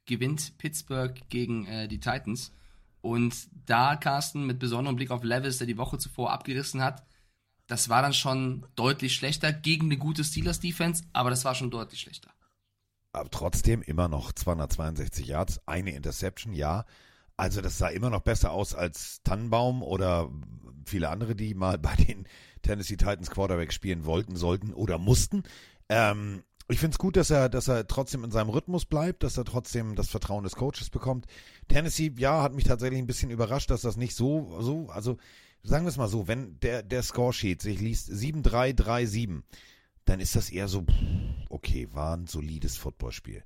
gewinnt 0.06 0.58
Pittsburgh 0.58 1.20
gegen 1.30 1.66
äh, 1.66 1.88
die 1.88 2.00
Titans. 2.00 2.54
Und 3.02 3.36
da 3.66 3.96
Carsten 3.96 4.46
mit 4.46 4.60
besonderem 4.60 4.96
Blick 4.96 5.12
auf 5.12 5.24
Levis, 5.24 5.58
der 5.58 5.68
die 5.68 5.78
Woche 5.78 5.98
zuvor 5.98 6.32
abgerissen 6.32 6.82
hat, 6.82 7.04
das 7.68 7.90
war 7.90 8.02
dann 8.02 8.14
schon 8.14 8.68
deutlich 8.76 9.16
schlechter 9.16 9.54
gegen 9.54 9.86
eine 9.86 9.98
gute 9.98 10.24
Steelers-Defense, 10.24 11.06
aber 11.14 11.30
das 11.30 11.46
war 11.46 11.56
schon 11.56 11.72
deutlich 11.72 12.02
schlechter. 12.02 12.30
Aber 13.14 13.30
trotzdem 13.30 13.82
immer 13.82 14.08
noch 14.08 14.34
262 14.34 15.28
Yards, 15.28 15.60
eine 15.66 15.92
Interception, 15.92 16.54
ja. 16.54 16.86
Also 17.38 17.62
das 17.62 17.78
sah 17.78 17.88
immer 17.88 18.10
noch 18.10 18.22
besser 18.22 18.52
aus 18.52 18.76
als 18.76 19.24
Tannenbaum 19.24 19.84
oder 19.84 20.30
viele 20.86 21.10
andere, 21.10 21.36
die 21.36 21.54
mal 21.54 21.78
bei 21.78 21.96
den 21.96 22.28
Tennessee 22.62 22.98
Titans 22.98 23.30
Quarterback 23.30 23.74
spielen 23.74 24.06
wollten, 24.06 24.36
sollten 24.36 24.74
oder 24.74 24.98
mussten. 24.98 25.44
Ähm, 25.90 26.44
ich 26.70 26.80
finde 26.80 26.96
es 26.96 27.00
gut, 27.00 27.18
dass 27.18 27.30
er, 27.30 27.50
dass 27.50 27.68
er 27.68 27.86
trotzdem 27.88 28.24
in 28.24 28.32
seinem 28.32 28.50
Rhythmus 28.50 28.86
bleibt, 28.86 29.24
dass 29.24 29.38
er 29.38 29.44
trotzdem 29.44 29.96
das 29.96 30.10
Vertrauen 30.10 30.44
des 30.44 30.56
Coaches 30.56 30.90
bekommt. 30.90 31.26
Tennessee, 31.68 32.14
ja, 32.18 32.42
hat 32.42 32.54
mich 32.54 32.64
tatsächlich 32.64 33.00
ein 33.00 33.08
bisschen 33.08 33.30
überrascht, 33.30 33.70
dass 33.70 33.82
das 33.82 33.98
nicht 33.98 34.16
so, 34.16 34.62
so, 34.62 34.90
also 34.90 35.18
sagen 35.64 35.86
wir 35.86 35.90
es 35.90 35.98
mal 35.98 36.08
so, 36.08 36.28
wenn 36.28 36.60
der, 36.62 36.82
der 36.84 37.04
Scoresheet 37.04 37.62
sich 37.62 37.80
liest 37.80 38.10
7-3-3-7, 38.10 39.42
dann 40.06 40.20
ist 40.20 40.36
das 40.36 40.50
eher 40.50 40.68
so, 40.68 40.86
okay, 41.50 41.90
war 41.92 42.16
ein 42.16 42.28
solides 42.28 42.78
Footballspiel. 42.78 43.44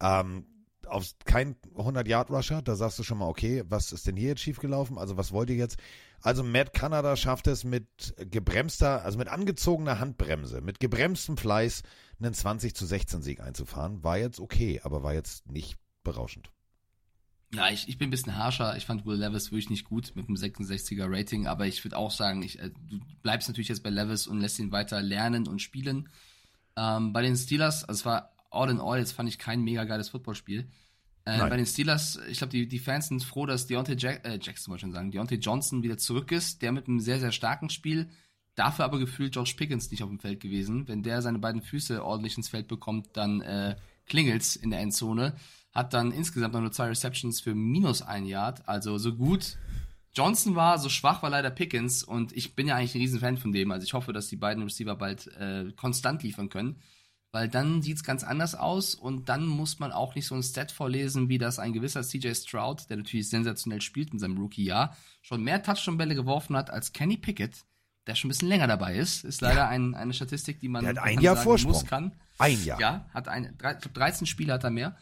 Ähm, 0.00 0.46
auf 0.86 1.04
kein 1.24 1.56
100-Yard-Rusher, 1.74 2.62
da 2.62 2.76
sagst 2.76 2.98
du 2.98 3.02
schon 3.02 3.18
mal, 3.18 3.28
okay, 3.28 3.64
was 3.68 3.92
ist 3.92 4.06
denn 4.06 4.16
hier 4.16 4.28
jetzt 4.28 4.40
schiefgelaufen? 4.40 4.98
Also 4.98 5.16
was 5.16 5.32
wollt 5.32 5.50
ihr 5.50 5.56
jetzt? 5.56 5.78
Also 6.20 6.42
Matt 6.42 6.72
Canada 6.72 7.16
schafft 7.16 7.46
es 7.46 7.64
mit 7.64 8.14
gebremster, 8.18 9.04
also 9.04 9.18
mit 9.18 9.28
angezogener 9.28 10.00
Handbremse, 10.00 10.60
mit 10.60 10.80
gebremstem 10.80 11.36
Fleiß 11.36 11.82
einen 12.20 12.34
20 12.34 12.74
zu 12.74 12.86
16 12.86 13.22
Sieg 13.22 13.40
einzufahren. 13.40 14.02
War 14.02 14.18
jetzt 14.18 14.40
okay, 14.40 14.80
aber 14.82 15.02
war 15.02 15.14
jetzt 15.14 15.50
nicht 15.50 15.78
berauschend. 16.02 16.50
Ja, 17.54 17.70
ich, 17.70 17.88
ich 17.88 17.96
bin 17.96 18.08
ein 18.08 18.10
bisschen 18.10 18.36
harscher. 18.36 18.76
Ich 18.76 18.84
fand 18.84 19.06
Will 19.06 19.16
Levis 19.16 19.50
wirklich 19.52 19.70
nicht 19.70 19.84
gut 19.84 20.12
mit 20.14 20.28
einem 20.28 20.36
66er 20.36 21.06
Rating, 21.08 21.46
aber 21.46 21.66
ich 21.66 21.82
würde 21.84 21.96
auch 21.96 22.10
sagen, 22.10 22.42
ich, 22.42 22.58
äh, 22.58 22.70
du 22.70 23.00
bleibst 23.22 23.48
natürlich 23.48 23.68
jetzt 23.68 23.82
bei 23.82 23.90
Levis 23.90 24.26
und 24.26 24.40
lässt 24.40 24.58
ihn 24.58 24.72
weiter 24.72 25.00
lernen 25.00 25.48
und 25.48 25.62
spielen. 25.62 26.08
Ähm, 26.76 27.12
bei 27.12 27.22
den 27.22 27.36
Steelers, 27.36 27.84
also 27.84 28.00
es 28.00 28.04
war 28.04 28.32
all 28.50 28.70
in 28.70 28.80
all, 28.80 28.98
jetzt 28.98 29.12
fand 29.12 29.28
ich 29.28 29.38
kein 29.38 29.62
mega 29.62 29.84
geiles 29.84 30.10
Footballspiel. 30.10 30.68
Äh, 31.28 31.38
bei 31.48 31.56
den 31.56 31.66
Steelers, 31.66 32.18
ich 32.28 32.38
glaube, 32.38 32.52
die, 32.52 32.66
die 32.66 32.78
Fans 32.78 33.08
sind 33.08 33.22
froh, 33.22 33.44
dass 33.44 33.66
Deontay 33.66 33.96
Jack, 33.98 34.26
äh, 34.26 34.38
Jackson 34.40 34.70
wollte 34.70 34.78
ich 34.78 34.80
schon 34.82 34.92
sagen, 34.92 35.10
Deontay 35.10 35.36
Johnson 35.36 35.82
wieder 35.82 35.98
zurück 35.98 36.32
ist, 36.32 36.62
der 36.62 36.72
mit 36.72 36.88
einem 36.88 37.00
sehr, 37.00 37.20
sehr 37.20 37.32
starken 37.32 37.68
Spiel. 37.68 38.08
Dafür 38.54 38.86
aber 38.86 38.98
gefühlt 38.98 39.34
George 39.34 39.54
Pickens 39.56 39.90
nicht 39.90 40.02
auf 40.02 40.08
dem 40.08 40.18
Feld 40.18 40.40
gewesen. 40.40 40.88
Wenn 40.88 41.02
der 41.02 41.22
seine 41.22 41.38
beiden 41.38 41.62
Füße 41.62 42.02
ordentlich 42.02 42.36
ins 42.36 42.48
Feld 42.48 42.66
bekommt, 42.66 43.10
dann 43.12 43.40
äh, 43.42 43.76
klingelt's 44.06 44.56
in 44.56 44.70
der 44.70 44.80
Endzone. 44.80 45.36
Hat 45.72 45.92
dann 45.92 46.12
insgesamt 46.12 46.54
noch 46.54 46.60
nur 46.60 46.72
zwei 46.72 46.88
Receptions 46.88 47.40
für 47.40 47.54
minus 47.54 48.02
ein 48.02 48.24
Yard. 48.24 48.66
Also 48.68 48.98
so 48.98 49.14
gut 49.14 49.58
Johnson 50.14 50.56
war, 50.56 50.78
so 50.78 50.88
schwach 50.88 51.22
war 51.22 51.30
leider 51.30 51.50
Pickens. 51.50 52.02
Und 52.02 52.32
ich 52.32 52.56
bin 52.56 52.66
ja 52.66 52.74
eigentlich 52.74 52.94
ein 52.94 53.02
Riesenfan 53.02 53.36
von 53.36 53.52
dem. 53.52 53.70
Also 53.70 53.84
ich 53.84 53.92
hoffe, 53.92 54.12
dass 54.12 54.28
die 54.28 54.36
beiden 54.36 54.62
Receiver 54.64 54.96
bald 54.96 55.28
äh, 55.36 55.70
konstant 55.76 56.22
liefern 56.22 56.48
können. 56.48 56.80
Weil 57.30 57.48
dann 57.48 57.82
sieht's 57.82 58.02
ganz 58.04 58.24
anders 58.24 58.54
aus 58.54 58.94
und 58.94 59.28
dann 59.28 59.44
muss 59.44 59.78
man 59.78 59.92
auch 59.92 60.14
nicht 60.14 60.26
so 60.26 60.34
ein 60.34 60.42
Stat 60.42 60.72
vorlesen, 60.72 61.28
wie 61.28 61.36
das 61.36 61.58
ein 61.58 61.74
gewisser 61.74 62.02
CJ 62.02 62.32
Stroud, 62.34 62.88
der 62.88 62.96
natürlich 62.96 63.28
sensationell 63.28 63.82
spielt 63.82 64.12
in 64.12 64.18
seinem 64.18 64.38
Rookie-Jahr, 64.38 64.96
schon 65.20 65.42
mehr 65.42 65.62
Touchdown-Bälle 65.62 66.14
geworfen 66.14 66.56
hat 66.56 66.70
als 66.70 66.92
Kenny 66.94 67.18
Pickett, 67.18 67.66
der 68.06 68.14
schon 68.14 68.28
ein 68.28 68.32
bisschen 68.32 68.48
länger 68.48 68.66
dabei 68.66 68.96
ist. 68.96 69.24
Ist 69.24 69.42
leider 69.42 69.68
ein, 69.68 69.94
eine 69.94 70.14
Statistik, 70.14 70.60
die 70.60 70.68
man 70.68 70.82
Der 70.84 70.94
hat 70.94 71.02
ein 71.02 71.20
Jahr 71.20 71.36
sagen 71.36 71.44
Vorsprung. 71.44 71.72
muss, 71.72 71.84
kann. 71.84 72.12
Ein 72.38 72.64
Jahr. 72.64 72.80
Ja, 72.80 73.06
hat 73.12 73.28
ein, 73.28 73.54
drei, 73.58 73.74
ich 73.74 73.80
glaub, 73.80 73.92
13 73.92 74.26
Spiele 74.26 74.54
hat 74.54 74.64
er 74.64 74.70
mehr. 74.70 74.96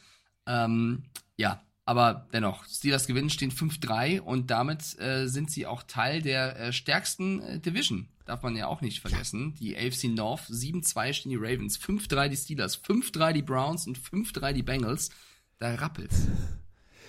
Ähm, 0.47 1.05
ja, 1.37 1.63
aber 1.87 2.27
dennoch, 2.33 2.65
Steelers 2.65 3.07
gewinnen, 3.07 3.31
stehen 3.31 3.53
5-3 3.53 4.21
und 4.21 4.51
damit 4.51 4.99
äh, 4.99 5.29
sind 5.29 5.53
sie 5.53 5.67
auch 5.67 5.85
Teil 5.85 6.21
der 6.21 6.59
äh, 6.59 6.73
stärksten 6.73 7.41
äh, 7.41 7.61
Division. 7.61 8.09
Darf 8.25 8.43
man 8.43 8.57
ja 8.57 8.67
auch 8.67 8.81
nicht 8.81 9.01
vergessen. 9.01 9.55
Die 9.61 9.77
AFC 9.77 10.09
North, 10.09 10.43
7-2 10.51 11.13
stehen 11.13 11.31
die 11.31 11.37
Ravens, 11.37 11.79
5-3 11.79 12.29
die 12.29 12.37
Steelers, 12.37 12.83
5-3 12.83 13.33
die 13.33 13.43
Browns 13.43 13.87
und 13.87 14.01
5-3 14.01 14.53
die 14.53 14.65
Bengals. 14.65 15.11
Da 15.59 15.75
rappelt's. 15.75 16.27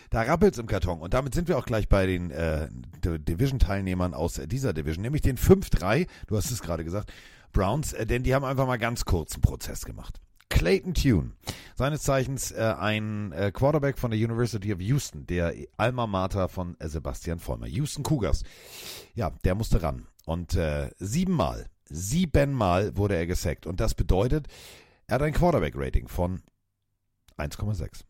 Da 0.10 0.22
rappelt's 0.22 0.58
im 0.58 0.68
Karton. 0.68 1.02
Und 1.02 1.14
damit 1.14 1.34
sind 1.34 1.50
wir 1.50 1.58
auch 1.58 1.66
gleich 1.66 1.90
bei 1.90 2.06
den 2.06 2.32
äh, 2.32 2.70
Division-Teilnehmern 3.04 4.14
aus 4.14 4.40
dieser 4.46 4.72
Division, 4.72 5.02
nämlich 5.02 5.22
den 5.22 5.38
5-3, 5.38 6.08
du 6.28 6.38
hast 6.38 6.50
es 6.50 6.62
gerade 6.62 6.86
gesagt, 6.86 7.12
Browns, 7.52 7.92
äh, 7.92 8.06
denn 8.06 8.24
die 8.24 8.34
haben 8.34 8.46
einfach 8.46 8.68
mal 8.68 8.78
ganz 8.78 9.04
kurzen 9.04 9.42
Prozess 9.42 9.84
gemacht. 9.84 10.22
Clayton 10.50 10.94
Tune, 10.94 11.32
seines 11.76 12.04
Zeichens 12.04 12.52
äh, 12.52 12.74
ein 12.78 13.32
äh, 13.32 13.52
Quarterback 13.52 13.98
von 14.00 14.12
der 14.12 14.20
University 14.20 14.74
of 14.74 14.80
Houston, 14.80 15.28
der 15.28 15.54
Alma 15.78 16.08
Mater 16.08 16.50
von 16.50 16.80
äh, 16.80 16.88
Sebastian 16.88 17.40
Vollmer, 17.40 17.68
Houston 17.68 18.04
Cougars. 18.04 18.44
Ja, 19.14 19.32
der 19.44 19.56
musste 19.56 19.84
ran. 19.84 20.08
Und 20.26 20.56
äh, 20.56 20.90
siebenmal, 20.98 21.70
siebenmal 21.86 22.98
wurde 22.98 23.16
er 23.16 23.28
gesackt. 23.28 23.66
Und 23.66 23.80
das 23.80 23.94
bedeutet, 23.94 24.48
er 25.08 25.16
hat 25.16 25.22
ein 25.22 25.34
Quarterback-Rating 25.34 26.08
von 26.08 26.42
1,6. 27.38 28.04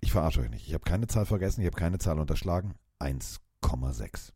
Ich 0.00 0.10
verarsche 0.10 0.40
euch 0.40 0.50
nicht. 0.50 0.66
Ich 0.66 0.74
habe 0.74 0.84
keine 0.84 1.06
Zahl 1.06 1.26
vergessen, 1.26 1.60
ich 1.60 1.66
habe 1.66 1.76
keine 1.76 1.98
Zahl 1.98 2.18
unterschlagen. 2.18 2.74
1,6. 2.98 4.32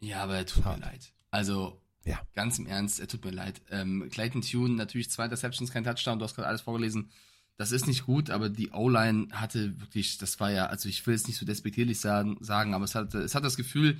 Ja, 0.00 0.22
aber 0.22 0.36
er 0.36 0.46
tut 0.46 0.64
Hart. 0.64 0.80
mir 0.80 0.86
leid. 0.86 1.12
Also, 1.30 1.80
Ja. 2.04 2.20
ganz 2.34 2.58
im 2.58 2.66
Ernst, 2.66 3.00
er 3.00 3.08
tut 3.08 3.24
mir 3.24 3.30
leid. 3.30 3.62
Ähm, 3.70 4.08
Clayton 4.10 4.42
Tune, 4.42 4.74
natürlich 4.74 5.10
zwei 5.10 5.24
Interceptions, 5.24 5.70
kein 5.70 5.84
Touchdown, 5.84 6.18
du 6.18 6.24
hast 6.24 6.34
gerade 6.34 6.48
alles 6.48 6.60
vorgelesen. 6.60 7.10
Das 7.56 7.72
ist 7.72 7.86
nicht 7.86 8.04
gut, 8.04 8.30
aber 8.30 8.48
die 8.48 8.70
O-Line 8.70 9.28
hatte 9.32 9.80
wirklich, 9.80 10.18
das 10.18 10.40
war 10.40 10.50
ja, 10.50 10.66
also 10.66 10.88
ich 10.88 11.06
will 11.06 11.14
es 11.14 11.26
nicht 11.28 11.38
so 11.38 11.46
despektierlich 11.46 12.00
sagen, 12.00 12.36
sagen 12.40 12.74
aber 12.74 12.84
es 12.84 12.94
hat, 12.94 13.14
es 13.14 13.34
hat 13.34 13.44
das 13.44 13.56
Gefühl, 13.56 13.98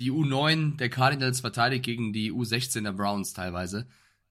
die 0.00 0.12
U9 0.12 0.76
der 0.76 0.90
Cardinals 0.90 1.40
verteidigt 1.40 1.84
gegen 1.84 2.12
die 2.12 2.32
U16 2.32 2.82
der 2.82 2.92
Browns 2.92 3.32
teilweise. 3.32 3.86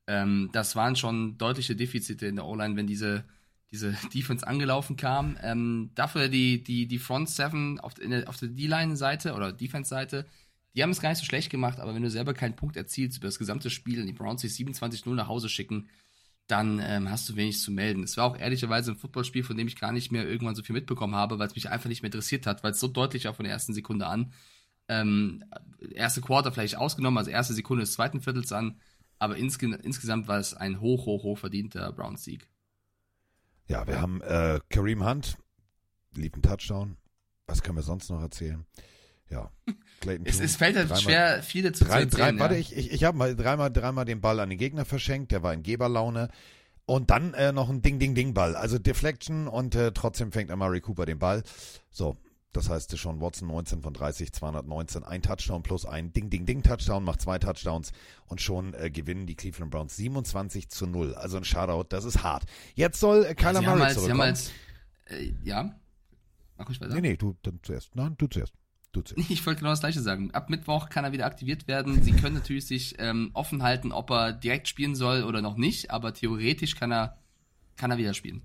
Ähm, 0.08 0.50
das 0.52 0.76
waren 0.76 0.96
schon 0.96 1.38
deutliche 1.38 1.76
Defizite 1.76 2.26
in 2.28 2.36
der 2.36 2.46
O-Line, 2.46 2.76
wenn 2.76 2.88
diese, 2.88 3.24
diese 3.72 3.96
Defense 4.14 4.46
angelaufen 4.46 4.98
kam. 4.98 5.38
Ähm, 5.42 5.92
dafür 5.96 6.28
die, 6.28 6.64
die, 6.64 6.88
die 6.88 7.00
Front 7.00 7.30
Seven 7.30 7.80
auf, 7.80 7.94
auf 8.26 8.38
der 8.38 8.50
D-Line-Seite 8.50 9.34
oder 9.34 9.54
Defense-Seite, 9.54 10.26
die 10.80 10.84
haben 10.84 10.92
es 10.92 11.02
gar 11.02 11.10
nicht 11.10 11.20
so 11.20 11.26
schlecht 11.26 11.50
gemacht, 11.50 11.82
aber 11.82 11.94
wenn 11.94 12.04
du 12.04 12.10
selber 12.10 12.34
keinen 12.34 12.56
Punkt 12.56 12.78
erzielst 12.78 13.18
über 13.18 13.28
das 13.28 13.38
gesamte 13.38 13.70
Spiel 13.70 14.00
und 14.00 14.08
die 14.08 14.14
Browns 14.14 14.40
sich 14.40 14.54
27-0 14.54 15.10
nach 15.10 15.28
Hause 15.28 15.50
schicken, 15.50 15.90
dann 16.48 16.80
ähm, 16.82 17.12
hast 17.12 17.28
du 17.28 17.36
wenig 17.36 17.60
zu 17.60 17.70
melden. 17.70 18.04
Es 18.04 18.16
war 18.16 18.24
auch 18.24 18.38
ehrlicherweise 18.38 18.92
ein 18.92 18.98
Footballspiel, 18.98 19.44
von 19.44 19.58
dem 19.58 19.68
ich 19.68 19.78
gar 19.78 19.92
nicht 19.92 20.10
mehr 20.14 20.26
irgendwann 20.26 20.56
so 20.56 20.64
viel 20.64 20.74
mitbekommen 20.74 21.16
habe, 21.16 21.38
weil 21.38 21.48
es 21.48 21.56
mich 21.56 21.70
einfach 21.70 21.90
nicht 21.90 22.02
mehr 22.02 22.08
interessiert 22.08 22.48
hat, 22.48 22.64
weil 22.64 22.72
es 22.72 22.80
so 22.80 22.88
deutlich 22.88 23.26
war 23.26 23.34
von 23.34 23.44
der 23.44 23.52
ersten 23.52 23.74
Sekunde 23.74 24.08
an. 24.08 24.32
Ähm, 24.88 25.44
erste 25.92 26.22
Quarter 26.22 26.54
vielleicht 26.54 26.78
ausgenommen, 26.78 27.18
also 27.18 27.30
erste 27.30 27.54
Sekunde 27.54 27.84
des 27.84 27.92
zweiten 27.92 28.22
Viertels 28.22 28.54
an, 28.54 28.80
aber 29.18 29.36
insge 29.36 29.66
insgesamt 29.84 30.30
war 30.30 30.40
es 30.40 30.54
ein 30.54 30.80
hoch, 30.80 31.06
hoch, 31.06 31.24
hoch 31.24 31.40
verdienter 31.40 31.92
Browns-Sieg. 31.92 32.48
Ja, 33.68 33.86
wir 33.86 34.00
haben 34.00 34.22
äh, 34.22 34.62
Kareem 34.70 35.06
Hunt, 35.06 35.38
lieb 36.16 36.36
einen 36.36 36.42
Touchdown. 36.42 36.96
Was 37.48 37.64
können 37.64 37.76
wir 37.76 37.84
sonst 37.84 38.10
noch 38.10 38.22
erzählen? 38.22 38.66
Ja, 39.30 39.52
Clayton 40.00 40.26
Es, 40.26 40.40
es 40.40 40.56
fällt 40.56 40.76
halt 40.76 40.90
dreimal- 40.90 41.02
schwer, 41.02 41.44
viel 41.44 41.64
dazu 41.64 41.86
Drei, 41.86 42.06
zu 42.06 42.10
drei, 42.18 42.22
erzählen. 42.24 42.40
warte, 42.40 42.54
ja. 42.56 42.60
ich, 42.62 42.76
ich, 42.76 42.92
ich 42.92 43.04
habe 43.04 43.18
mal 43.18 43.36
dreimal, 43.36 43.72
dreimal 43.72 44.06
den 44.06 44.22
Ball 44.22 44.40
an 44.40 44.50
den 44.50 44.58
Gegner 44.58 44.86
verschenkt, 44.86 45.32
der 45.32 45.44
war 45.44 45.54
in 45.54 45.64
Geberlaune. 45.64 46.30
Und 46.86 47.12
dann 47.12 47.36
äh, 47.36 47.52
noch 47.52 47.70
ein 47.70 47.84
Ding-Ding-Ding-Ball. 47.84 48.56
Also 48.56 48.80
Deflection 48.80 49.48
und 49.48 49.76
äh, 49.76 49.92
trotzdem 49.92 50.32
fängt 50.32 50.50
Amari 50.50 50.82
Cooper 50.82 51.06
den 51.06 51.20
Ball. 51.20 51.44
So, 51.92 52.18
das 52.52 52.68
heißt, 52.68 52.90
Sean 52.98 53.22
Watson 53.22 53.48
19 53.48 53.84
von 53.84 53.94
30, 53.94 54.34
219, 54.34 55.04
ein 55.04 55.22
Touchdown 55.22 55.62
plus 55.62 55.86
ein 55.86 56.12
Ding-Ding-Ding-Touchdown, 56.14 57.04
macht 57.04 57.22
zwei 57.22 57.38
Touchdowns 57.38 57.92
und 58.26 58.42
schon 58.42 58.74
äh, 58.74 58.90
gewinnen 58.90 59.28
die 59.28 59.36
Cleveland 59.36 59.70
Browns 59.70 59.96
27 59.98 60.70
zu 60.70 60.88
0. 60.88 61.14
Also 61.14 61.38
ein 61.38 61.44
Shoutout, 61.44 61.90
das 61.90 62.06
ist 62.06 62.24
hart. 62.24 62.46
Jetzt 62.74 63.00
soll 63.00 63.24
äh, 63.24 63.36
Kyler 63.36 63.62
Murray 63.62 63.84
als, 63.84 63.94
sie 63.94 64.10
haben 64.10 64.18
zurückkommen. 64.18 64.22
als, 64.22 64.52
äh, 65.12 65.32
ja, 65.44 65.76
mach 66.58 66.70
ruhig 66.70 66.82
weiter. 66.82 66.96
nee, 66.96 67.02
nee, 67.02 67.18
du 67.18 67.36
dann 67.44 67.60
zuerst. 67.62 67.96
Nein, 67.96 68.16
du 68.18 68.26
zuerst. 68.26 68.54
Du 68.92 69.02
zuerst. 69.04 69.30
Ich 69.30 69.46
wollte 69.46 69.60
genau 69.60 69.72
das 69.72 69.82
gleiche 69.82 70.02
sagen. 70.02 70.32
Ab 70.32 70.50
Mittwoch 70.50 70.90
kann 70.90 71.06
er 71.06 71.12
wieder 71.12 71.26
aktiviert 71.26 71.68
werden. 71.68 72.02
Sie 72.04 72.12
können 72.12 72.36
natürlich 72.36 72.68
sich 72.68 72.96
ähm, 73.00 73.32
offen 73.34 73.64
halten, 73.64 73.92
ob 73.92 74.10
er 74.10 74.34
direkt 74.34 74.68
spielen 74.68 74.96
soll 74.96 75.24
oder 75.24 75.42
noch 75.42 75.58
nicht, 75.58 75.92
aber 75.92 76.14
theoretisch 76.14 76.76
kann 76.76 76.92
er, 76.92 77.18
kann 77.76 77.92
er 77.92 77.98
wieder 77.98 78.14
spielen. 78.14 78.42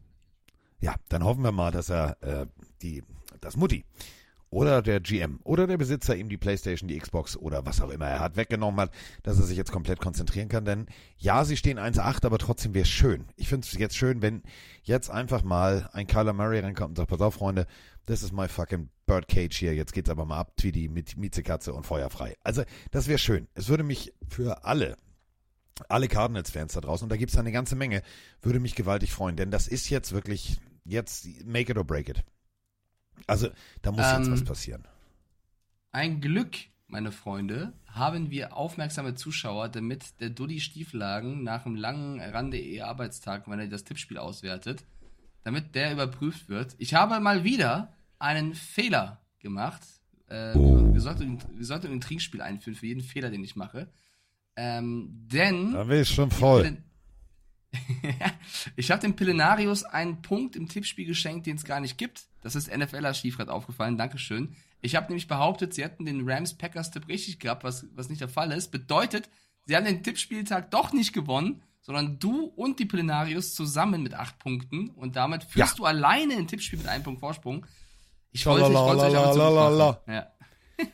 Ja, 0.80 0.94
dann 1.08 1.24
hoffen 1.24 1.42
wir 1.42 1.52
mal, 1.52 1.70
dass 1.70 1.88
er 1.88 2.22
äh, 2.22 2.46
die, 2.82 3.02
das 3.40 3.56
Mutti 3.56 3.84
oder 4.54 4.82
der 4.82 5.00
GM 5.00 5.40
oder 5.42 5.66
der 5.66 5.78
Besitzer 5.78 6.14
ihm 6.14 6.28
die 6.28 6.36
Playstation, 6.36 6.86
die 6.86 6.96
Xbox 6.96 7.36
oder 7.36 7.66
was 7.66 7.80
auch 7.80 7.90
immer 7.90 8.06
er 8.06 8.20
hat, 8.20 8.36
weggenommen 8.36 8.80
hat, 8.80 8.92
dass 9.24 9.36
er 9.38 9.46
sich 9.46 9.56
jetzt 9.56 9.72
komplett 9.72 9.98
konzentrieren 9.98 10.48
kann. 10.48 10.64
Denn 10.64 10.86
ja, 11.18 11.44
sie 11.44 11.56
stehen 11.56 11.76
1-8, 11.76 12.24
aber 12.24 12.38
trotzdem 12.38 12.72
wäre 12.72 12.84
es 12.84 12.88
schön. 12.88 13.24
Ich 13.34 13.48
finde 13.48 13.66
es 13.66 13.76
jetzt 13.76 13.96
schön, 13.96 14.22
wenn 14.22 14.44
jetzt 14.84 15.10
einfach 15.10 15.42
mal 15.42 15.90
ein 15.92 16.06
Kyler 16.06 16.32
Murray 16.32 16.60
reinkommt 16.60 16.90
und 16.90 16.96
sagt, 16.96 17.10
pass 17.10 17.20
auf, 17.20 17.34
Freunde, 17.34 17.66
this 18.06 18.22
is 18.22 18.30
my 18.30 18.46
fucking 18.46 18.90
birdcage 19.06 19.56
hier, 19.56 19.74
jetzt 19.74 19.92
geht's 19.92 20.10
aber 20.10 20.24
mal 20.24 20.38
ab, 20.38 20.56
Tweety 20.56 20.88
mit 20.88 21.16
Miezekatze 21.16 21.72
und 21.72 21.84
feuerfrei. 21.84 22.36
Also, 22.42 22.64
das 22.90 23.06
wäre 23.06 23.18
schön. 23.18 23.48
Es 23.54 23.68
würde 23.68 23.82
mich 23.82 24.12
für 24.28 24.64
alle 24.64 24.96
alle 25.88 26.08
Cardinals-Fans 26.08 26.74
da 26.74 26.80
draußen, 26.80 27.04
und 27.04 27.10
da 27.10 27.16
gibt 27.16 27.32
es 27.32 27.38
eine 27.38 27.52
ganze 27.52 27.76
Menge, 27.76 28.02
würde 28.42 28.60
mich 28.60 28.74
gewaltig 28.74 29.12
freuen, 29.12 29.36
denn 29.36 29.50
das 29.50 29.66
ist 29.66 29.88
jetzt 29.90 30.12
wirklich, 30.12 30.56
jetzt 30.84 31.26
make 31.44 31.72
it 31.72 31.78
or 31.78 31.84
break 31.84 32.08
it. 32.08 32.24
Also, 33.26 33.48
da 33.82 33.92
muss 33.92 34.04
ähm, 34.06 34.22
jetzt 34.22 34.30
was 34.30 34.44
passieren. 34.44 34.84
Ein 35.92 36.20
Glück, 36.20 36.56
meine 36.88 37.12
Freunde, 37.12 37.72
haben 37.86 38.30
wir 38.30 38.56
aufmerksame 38.56 39.14
Zuschauer, 39.14 39.68
damit 39.68 40.20
der 40.20 40.30
Duddy 40.30 40.60
Stieflagen 40.60 41.42
nach 41.42 41.66
einem 41.66 41.76
langen 41.76 42.20
Rande-E-Arbeitstag, 42.20 43.48
wenn 43.48 43.60
er 43.60 43.68
das 43.68 43.84
Tippspiel 43.84 44.18
auswertet, 44.18 44.84
damit 45.44 45.74
der 45.74 45.92
überprüft 45.92 46.48
wird. 46.48 46.74
Ich 46.78 46.94
habe 46.94 47.20
mal 47.20 47.44
wieder 47.44 47.92
einen 48.24 48.54
Fehler 48.54 49.20
gemacht. 49.38 49.82
Äh, 50.28 50.56
oh. 50.56 50.92
wir, 50.92 51.00
sollten, 51.00 51.38
wir 51.54 51.66
sollten 51.66 51.92
ein 51.92 52.00
Trinkspiel 52.00 52.40
einführen 52.40 52.74
für 52.74 52.86
jeden 52.86 53.02
Fehler, 53.02 53.30
den 53.30 53.44
ich 53.44 53.54
mache. 53.54 53.88
Ähm, 54.56 55.10
denn. 55.30 55.72
Da 55.72 55.84
bin 55.84 56.00
ich 56.00 56.08
schon 56.08 56.30
voll. 56.30 56.78
ich 58.76 58.90
habe 58.90 59.02
dem 59.02 59.14
Pillenarius 59.14 59.84
einen 59.84 60.22
Punkt 60.22 60.56
im 60.56 60.68
Tippspiel 60.68 61.06
geschenkt, 61.06 61.46
den 61.46 61.56
es 61.56 61.64
gar 61.64 61.80
nicht 61.80 61.98
gibt. 61.98 62.24
Das 62.40 62.54
ist 62.54 62.74
NFLer 62.74 63.14
Stiefrad 63.14 63.48
aufgefallen. 63.48 63.98
Dankeschön. 63.98 64.56
Ich 64.80 64.96
habe 64.96 65.06
nämlich 65.06 65.28
behauptet, 65.28 65.74
sie 65.74 65.82
hätten 65.82 66.04
den 66.04 66.28
Rams-Packers-Tipp 66.28 67.08
richtig 67.08 67.40
gehabt, 67.40 67.64
was, 67.64 67.86
was 67.94 68.08
nicht 68.08 68.20
der 68.20 68.28
Fall 68.28 68.52
ist. 68.52 68.70
Bedeutet, 68.70 69.28
sie 69.66 69.76
haben 69.76 69.84
den 69.84 70.02
Tippspieltag 70.02 70.70
doch 70.70 70.92
nicht 70.92 71.12
gewonnen, 71.12 71.62
sondern 71.80 72.18
du 72.18 72.44
und 72.44 72.78
die 72.78 72.86
Pillenarius 72.86 73.54
zusammen 73.54 74.02
mit 74.02 74.14
acht 74.14 74.38
Punkten. 74.38 74.90
Und 74.90 75.16
damit 75.16 75.44
führst 75.44 75.72
ja. 75.72 75.76
du 75.76 75.84
alleine 75.84 76.34
ein 76.36 76.46
Tippspiel 76.46 76.78
mit 76.78 76.88
einem 76.88 77.02
Punkt 77.02 77.20
Vorsprung. 77.20 77.66
Ich 78.34 78.44
wollte, 78.46 78.66
ich 78.66 78.74
wollte 78.74 79.02
euch 79.02 79.16
aber 79.16 80.02
ja. 80.12 80.26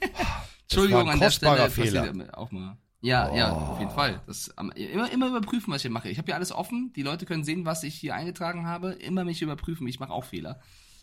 Entschuldigung 0.64 1.09
an 1.09 1.18
der 1.18 1.31
Stelle. 1.31 1.70
Fehler. 1.70 2.38
Auch 2.38 2.50
mal. 2.50 2.76
Ja, 3.00 3.31
oh. 3.31 3.37
ja, 3.37 3.50
auf 3.50 3.79
jeden 3.79 3.90
Fall. 3.92 4.20
Das, 4.26 4.48
immer, 4.48 5.11
immer 5.11 5.29
überprüfen, 5.29 5.72
was 5.72 5.83
ich 5.83 5.90
mache. 5.90 6.11
Ich 6.11 6.18
habe 6.18 6.26
hier 6.26 6.35
alles 6.35 6.53
offen. 6.53 6.92
Die 6.94 7.03
Leute 7.03 7.24
können 7.24 7.42
sehen, 7.42 7.64
was 7.64 7.83
ich 7.83 7.94
hier 7.94 8.14
eingetragen 8.14 8.66
habe. 8.66 8.92
Immer 8.92 9.24
mich 9.24 9.40
überprüfen. 9.40 9.88
Ich 9.88 9.98
mache 9.98 10.12
auch 10.12 10.24
Fehler. 10.24 10.61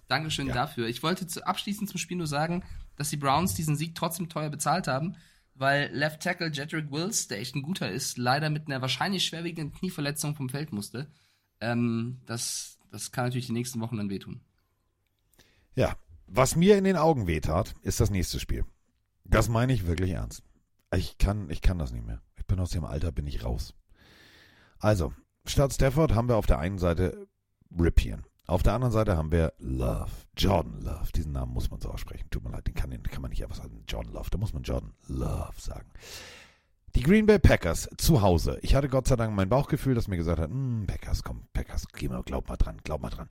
Dankeschön 0.08 0.46
ja. 0.46 0.54
dafür. 0.54 0.88
Ich 0.88 1.02
wollte 1.02 1.26
zu, 1.26 1.46
abschließend 1.46 1.90
zum 1.90 1.98
Spiel 1.98 2.18
nur 2.18 2.28
sagen, 2.28 2.64
dass 2.98 3.10
die 3.10 3.18
Browns 3.18 3.56
diesen 3.56 3.76
Sieg 3.76 3.96
trotzdem 3.96 4.30
teuer 4.30 4.52
bezahlt 4.52 4.88
haben, 4.88 5.16
weil 5.56 5.90
Left 5.92 6.22
Tackle 6.22 6.52
Jedrick 6.52 6.92
Wills, 6.92 7.28
der 7.28 7.40
echt 7.40 7.56
ein 7.56 7.64
guter 7.64 7.90
ist, 7.90 8.20
leider 8.20 8.52
mit 8.52 8.68
einer 8.68 8.82
wahrscheinlich 8.82 9.26
schwerwiegenden 9.26 9.74
Knieverletzung 9.74 10.36
vom 10.36 10.50
Feld 10.50 10.72
musste. 10.72 11.12
Ähm, 11.62 12.22
das, 12.28 12.78
das 12.92 13.12
kann 13.12 13.26
natürlich 13.26 13.48
die 13.48 13.54
nächsten 13.54 13.80
Wochen 13.80 13.98
dann 13.98 14.12
wehtun. 14.12 14.42
Ja, 15.74 15.96
was 16.28 16.56
mir 16.56 16.78
in 16.78 16.84
den 16.84 16.98
Augen 16.98 17.28
wehtat, 17.28 17.74
ist 17.82 18.00
das 18.00 18.10
nächste 18.10 18.40
Spiel. 18.40 18.66
Das 19.24 19.50
meine 19.50 19.74
ich 19.74 19.88
wirklich 19.88 20.12
ernst. 20.12 20.44
Ich 20.94 21.18
kann, 21.18 21.50
ich 21.50 21.62
kann 21.62 21.80
das 21.80 21.92
nicht 21.92 22.06
mehr. 22.06 22.22
Ich 22.38 22.46
bin 22.46 22.60
aus 22.60 22.70
dem 22.70 22.86
Alter, 22.86 23.12
bin 23.12 23.28
ich 23.28 23.44
raus. 23.44 23.74
Also, 24.80 25.14
statt 25.46 25.74
Stafford 25.74 26.14
haben 26.14 26.30
wir 26.30 26.38
auf 26.38 26.46
der 26.46 26.60
einen 26.60 26.78
Seite 26.78 27.28
Ripien. 27.78 28.26
Auf 28.46 28.64
der 28.64 28.74
anderen 28.74 28.94
Seite 28.94 29.18
haben 29.18 29.32
wir 29.32 29.54
Love. 29.58 30.12
Jordan 30.38 30.80
Love. 30.82 31.12
Diesen 31.14 31.34
Namen 31.34 31.54
muss 31.54 31.70
man 31.70 31.82
so 31.82 31.90
aussprechen. 31.90 32.30
Tut 32.30 32.44
mir 32.44 32.52
leid, 32.52 32.68
den 32.68 32.76
kann, 32.76 32.92
den 32.92 33.04
kann 33.04 33.22
man 33.22 33.32
nicht 33.32 33.44
einfach 33.44 33.58
sagen. 33.58 33.84
Jordan 33.88 34.14
Love. 34.14 34.30
Da 34.32 34.38
muss 34.38 34.54
man 34.54 34.64
Jordan 34.64 34.94
Love 35.08 35.60
sagen. 35.60 35.90
Die 36.96 37.04
Green 37.04 37.26
Bay 37.26 37.40
Packers 37.40 37.90
zu 37.98 38.22
Hause. 38.22 38.58
Ich 38.62 38.74
hatte 38.74 38.88
Gott 38.88 39.08
sei 39.08 39.18
Dank 39.18 39.36
mein 39.36 39.50
Bauchgefühl, 39.50 39.96
das 39.96 40.08
mir 40.08 40.16
gesagt 40.16 40.40
hat, 40.40 40.50
hm, 40.50 40.86
Packers, 40.88 41.24
komm, 41.24 41.44
Packers, 41.52 41.88
geh 41.94 42.08
mal, 42.08 42.24
glaub 42.24 42.48
mal 42.48 42.56
dran, 42.56 42.78
glaub 42.84 43.02
mal 43.02 43.10
dran. 43.10 43.28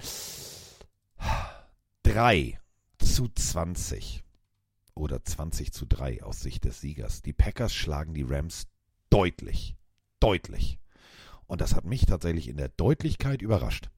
3 2.02 2.60
zu 2.98 3.28
20 3.28 4.24
oder 4.94 5.22
20 5.24 5.72
zu 5.72 5.86
3 5.86 6.22
aus 6.22 6.40
Sicht 6.40 6.64
des 6.64 6.80
Siegers. 6.80 7.22
Die 7.22 7.32
Packers 7.32 7.74
schlagen 7.74 8.14
die 8.14 8.22
Rams 8.22 8.66
deutlich. 9.10 9.76
Deutlich. 10.20 10.78
Und 11.46 11.60
das 11.60 11.74
hat 11.74 11.84
mich 11.84 12.06
tatsächlich 12.06 12.48
in 12.48 12.56
der 12.56 12.68
Deutlichkeit 12.68 13.42
überrascht. 13.42 13.88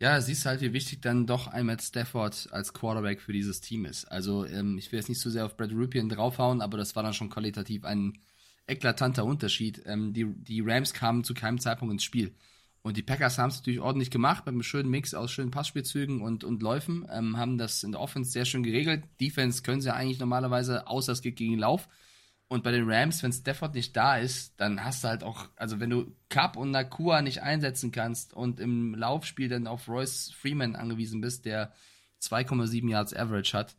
Ja, 0.00 0.20
siehst 0.20 0.46
halt, 0.46 0.60
wie 0.60 0.72
wichtig 0.72 1.00
dann 1.00 1.28
doch 1.28 1.46
ein 1.46 1.66
Matt 1.66 1.80
Stafford 1.80 2.48
als 2.50 2.72
Quarterback 2.72 3.20
für 3.20 3.32
dieses 3.32 3.60
Team 3.60 3.84
ist. 3.84 4.04
Also, 4.06 4.44
ähm, 4.46 4.76
ich 4.76 4.90
will 4.90 4.98
jetzt 4.98 5.08
nicht 5.08 5.20
so 5.20 5.30
sehr 5.30 5.46
auf 5.46 5.56
Brad 5.56 5.70
Ripien 5.70 6.08
draufhauen, 6.08 6.60
aber 6.60 6.76
das 6.76 6.96
war 6.96 7.04
dann 7.04 7.14
schon 7.14 7.30
qualitativ 7.30 7.84
ein 7.84 8.18
eklatanter 8.66 9.24
Unterschied. 9.24 9.80
Ähm, 9.86 10.12
die, 10.12 10.26
die 10.26 10.60
Rams 10.60 10.92
kamen 10.92 11.22
zu 11.22 11.34
keinem 11.34 11.60
Zeitpunkt 11.60 11.92
ins 11.92 12.02
Spiel. 12.02 12.34
Und 12.82 12.96
die 12.96 13.02
Packers 13.02 13.38
haben 13.38 13.50
es 13.50 13.58
natürlich 13.58 13.80
ordentlich 13.80 14.10
gemacht, 14.10 14.44
mit 14.44 14.54
einem 14.54 14.64
schönen 14.64 14.90
Mix 14.90 15.14
aus 15.14 15.30
schönen 15.30 15.52
Passspielzügen 15.52 16.20
und, 16.20 16.42
und 16.42 16.62
Läufen, 16.62 17.06
ähm, 17.12 17.36
haben 17.36 17.56
das 17.56 17.84
in 17.84 17.92
der 17.92 18.00
Offense 18.00 18.32
sehr 18.32 18.44
schön 18.44 18.64
geregelt. 18.64 19.04
Defense 19.20 19.62
können 19.62 19.80
sie 19.80 19.94
eigentlich 19.94 20.18
normalerweise, 20.18 20.88
außer 20.88 21.12
es 21.12 21.22
geht 21.22 21.36
gegen 21.36 21.52
den 21.52 21.60
Lauf. 21.60 21.88
Und 22.48 22.64
bei 22.64 22.72
den 22.72 22.90
Rams, 22.90 23.22
wenn 23.22 23.32
Stafford 23.32 23.74
nicht 23.74 23.96
da 23.96 24.18
ist, 24.18 24.60
dann 24.60 24.84
hast 24.84 25.04
du 25.04 25.08
halt 25.08 25.22
auch, 25.22 25.48
also 25.56 25.80
wenn 25.80 25.90
du 25.90 26.14
Cup 26.28 26.56
und 26.56 26.72
Nakua 26.72 27.22
nicht 27.22 27.42
einsetzen 27.42 27.92
kannst 27.92 28.34
und 28.34 28.60
im 28.60 28.94
Laufspiel 28.94 29.48
dann 29.48 29.66
auf 29.66 29.88
Royce 29.88 30.32
Freeman 30.32 30.76
angewiesen 30.76 31.20
bist, 31.20 31.46
der 31.46 31.72
2,7 32.20 32.90
Yards 32.90 33.14
Average 33.14 33.56
hat, 33.56 33.76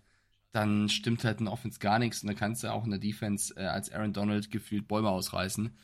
dann 0.53 0.87
stimmt 0.89 1.23
halt 1.23 1.39
in 1.39 1.45
der 1.45 1.53
Offense 1.53 1.79
gar 1.79 1.99
nichts 1.99 2.23
und 2.23 2.27
dann 2.27 2.35
kannst 2.35 2.63
du 2.63 2.71
auch 2.71 2.85
in 2.85 2.91
der 2.91 2.99
Defense 2.99 3.53
äh, 3.57 3.65
als 3.65 3.91
Aaron 3.91 4.13
Donald 4.13 4.49
gefühlt 4.49 4.87
Bäume 4.87 5.09
ausreißen. 5.09 5.75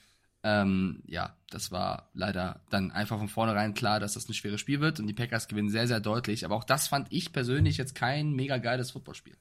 Ähm, 0.44 1.04
ja, 1.06 1.36
das 1.50 1.72
war 1.72 2.10
leider 2.14 2.62
dann 2.70 2.92
einfach 2.92 3.18
von 3.18 3.28
vornherein 3.28 3.74
klar, 3.74 4.00
dass 4.00 4.14
das 4.14 4.30
ein 4.30 4.34
schweres 4.34 4.62
Spiel 4.62 4.80
wird 4.80 5.00
und 5.00 5.08
die 5.08 5.14
Packers 5.14 5.48
gewinnen 5.48 5.70
sehr, 5.70 5.88
sehr 5.88 6.00
deutlich. 6.00 6.46
Aber 6.46 6.56
auch 6.56 6.64
das 6.64 6.88
fand 6.88 7.08
ich 7.12 7.34
persönlich 7.34 7.78
jetzt 7.78 7.96
kein 7.96 8.34
mega 8.34 8.58
geiles 8.58 8.92
Footballspiel. 8.92 9.36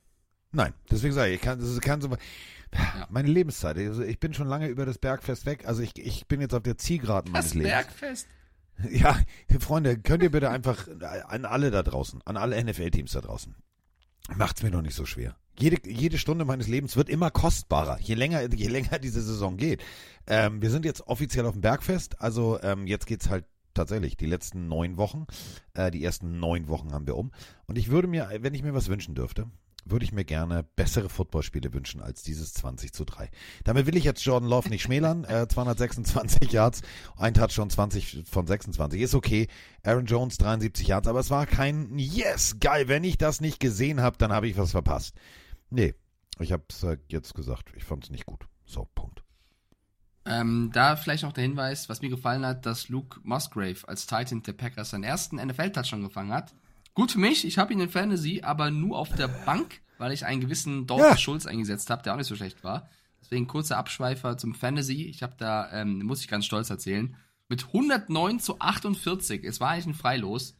Nein, 0.50 0.72
deswegen 0.90 1.14
sage 1.14 1.30
ich, 1.30 1.36
ich 1.36 1.42
kann, 1.42 1.60
das 1.60 1.80
kann 1.80 2.00
so, 2.00 2.16
meine 3.10 3.28
Lebenszeit. 3.28 3.78
Also 3.78 4.02
ich 4.02 4.18
bin 4.18 4.34
schon 4.34 4.48
lange 4.48 4.68
über 4.68 4.86
das 4.86 4.98
Bergfest 4.98 5.46
weg. 5.46 5.66
Also 5.66 5.82
ich, 5.82 5.96
ich 5.98 6.26
bin 6.26 6.40
jetzt 6.40 6.54
auf 6.54 6.62
der 6.62 6.78
Zielgeraden 6.78 7.32
meines 7.32 7.46
das 7.46 7.54
Lebens. 7.54 7.72
Bergfest? 7.72 8.28
Ja, 8.90 9.18
Freunde, 9.58 9.98
könnt 9.98 10.22
ihr 10.22 10.30
bitte 10.30 10.50
einfach 10.50 10.86
an 11.26 11.44
alle 11.44 11.72
da 11.72 11.82
draußen, 11.82 12.22
an 12.24 12.36
alle 12.36 12.62
NFL-Teams 12.62 13.10
da 13.10 13.20
draußen, 13.20 13.56
macht's 14.36 14.62
mir 14.62 14.70
doch 14.70 14.82
nicht 14.82 14.94
so 14.94 15.04
schwer. 15.04 15.36
Jede, 15.58 15.76
jede 15.88 16.18
Stunde 16.18 16.44
meines 16.44 16.68
Lebens 16.68 16.96
wird 16.96 17.08
immer 17.08 17.30
kostbarer, 17.30 17.98
je 18.00 18.14
länger, 18.14 18.52
je 18.54 18.68
länger 18.68 18.98
diese 18.98 19.22
Saison 19.22 19.56
geht. 19.56 19.82
Ähm, 20.26 20.62
wir 20.62 20.70
sind 20.70 20.84
jetzt 20.84 21.06
offiziell 21.08 21.46
auf 21.46 21.54
dem 21.54 21.62
Bergfest, 21.62 22.20
also 22.20 22.60
ähm, 22.62 22.86
jetzt 22.86 23.06
geht's 23.06 23.28
halt 23.28 23.44
tatsächlich 23.74 24.16
die 24.16 24.26
letzten 24.26 24.68
neun 24.68 24.96
Wochen. 24.96 25.26
Äh, 25.74 25.90
die 25.90 26.04
ersten 26.04 26.38
neun 26.38 26.68
Wochen 26.68 26.92
haben 26.92 27.06
wir 27.06 27.16
um. 27.16 27.32
Und 27.66 27.78
ich 27.78 27.90
würde 27.90 28.08
mir, 28.08 28.28
wenn 28.40 28.54
ich 28.54 28.62
mir 28.62 28.74
was 28.74 28.88
wünschen 28.88 29.14
dürfte, 29.14 29.46
würde 29.84 30.04
ich 30.04 30.12
mir 30.12 30.24
gerne 30.24 30.64
bessere 30.76 31.08
Footballspiele 31.08 31.72
wünschen 31.72 32.02
als 32.02 32.22
dieses 32.22 32.52
20 32.52 32.92
zu 32.92 33.04
3. 33.04 33.30
Damit 33.64 33.86
will 33.86 33.96
ich 33.96 34.04
jetzt 34.04 34.24
Jordan 34.24 34.48
Love 34.48 34.68
nicht 34.68 34.82
schmälern. 34.82 35.24
Äh, 35.24 35.48
226 35.48 36.52
Yards, 36.52 36.82
ein 37.16 37.34
Touchdown 37.34 37.70
20 37.70 38.24
von 38.30 38.46
26. 38.46 39.00
Ist 39.00 39.14
okay. 39.14 39.48
Aaron 39.82 40.06
Jones 40.06 40.36
73 40.38 40.88
Yards, 40.88 41.08
aber 41.08 41.20
es 41.20 41.30
war 41.30 41.46
kein 41.46 41.98
Yes, 41.98 42.56
geil. 42.60 42.88
Wenn 42.88 43.04
ich 43.04 43.16
das 43.16 43.40
nicht 43.40 43.60
gesehen 43.60 44.00
habe, 44.00 44.18
dann 44.18 44.32
habe 44.32 44.48
ich 44.48 44.58
was 44.58 44.72
verpasst. 44.72 45.14
Nee, 45.70 45.94
ich 46.38 46.52
habe 46.52 46.64
es 46.68 46.82
äh, 46.82 46.98
jetzt 47.08 47.34
gesagt. 47.34 47.72
Ich 47.76 47.84
fand 47.84 48.04
es 48.04 48.10
nicht 48.10 48.26
gut. 48.26 48.46
So, 48.64 48.88
Punkt. 48.94 49.22
Ähm, 50.24 50.70
da 50.72 50.96
vielleicht 50.96 51.22
noch 51.22 51.32
der 51.32 51.42
Hinweis, 51.44 51.88
was 51.88 52.02
mir 52.02 52.10
gefallen 52.10 52.44
hat, 52.44 52.66
dass 52.66 52.88
Luke 52.88 53.18
Musgrave 53.22 53.86
als 53.86 54.06
Titan 54.06 54.42
der 54.42 54.52
Packers 54.52 54.90
seinen 54.90 55.04
ersten 55.04 55.36
NFL-Touchdown 55.36 56.02
gefangen 56.02 56.32
hat. 56.32 56.54
Gut 56.94 57.12
für 57.12 57.18
mich, 57.18 57.46
ich 57.46 57.58
habe 57.58 57.72
ihn 57.72 57.80
in 57.80 57.88
Fantasy, 57.88 58.42
aber 58.42 58.70
nur 58.70 58.98
auf 58.98 59.14
der 59.14 59.28
Bank, 59.28 59.80
weil 59.96 60.12
ich 60.12 60.26
einen 60.26 60.40
gewissen 60.40 60.86
Dalton 60.86 61.06
ja. 61.06 61.16
Schulz 61.16 61.46
eingesetzt 61.46 61.88
habe, 61.88 62.02
der 62.02 62.12
auch 62.12 62.18
nicht 62.18 62.26
so 62.26 62.36
schlecht 62.36 62.62
war. 62.62 62.90
Deswegen 63.22 63.46
kurzer 63.46 63.78
Abschweifer 63.78 64.36
zum 64.36 64.54
Fantasy. 64.54 65.04
Ich 65.04 65.22
habe 65.22 65.34
da, 65.38 65.72
ähm, 65.72 66.00
muss 66.00 66.20
ich 66.20 66.28
ganz 66.28 66.44
stolz 66.44 66.68
erzählen, 66.68 67.16
mit 67.48 67.68
109 67.68 68.40
zu 68.40 68.60
48, 68.60 69.44
es 69.44 69.60
war 69.60 69.70
eigentlich 69.70 69.86
ein 69.86 69.94
Freilos, 69.94 70.56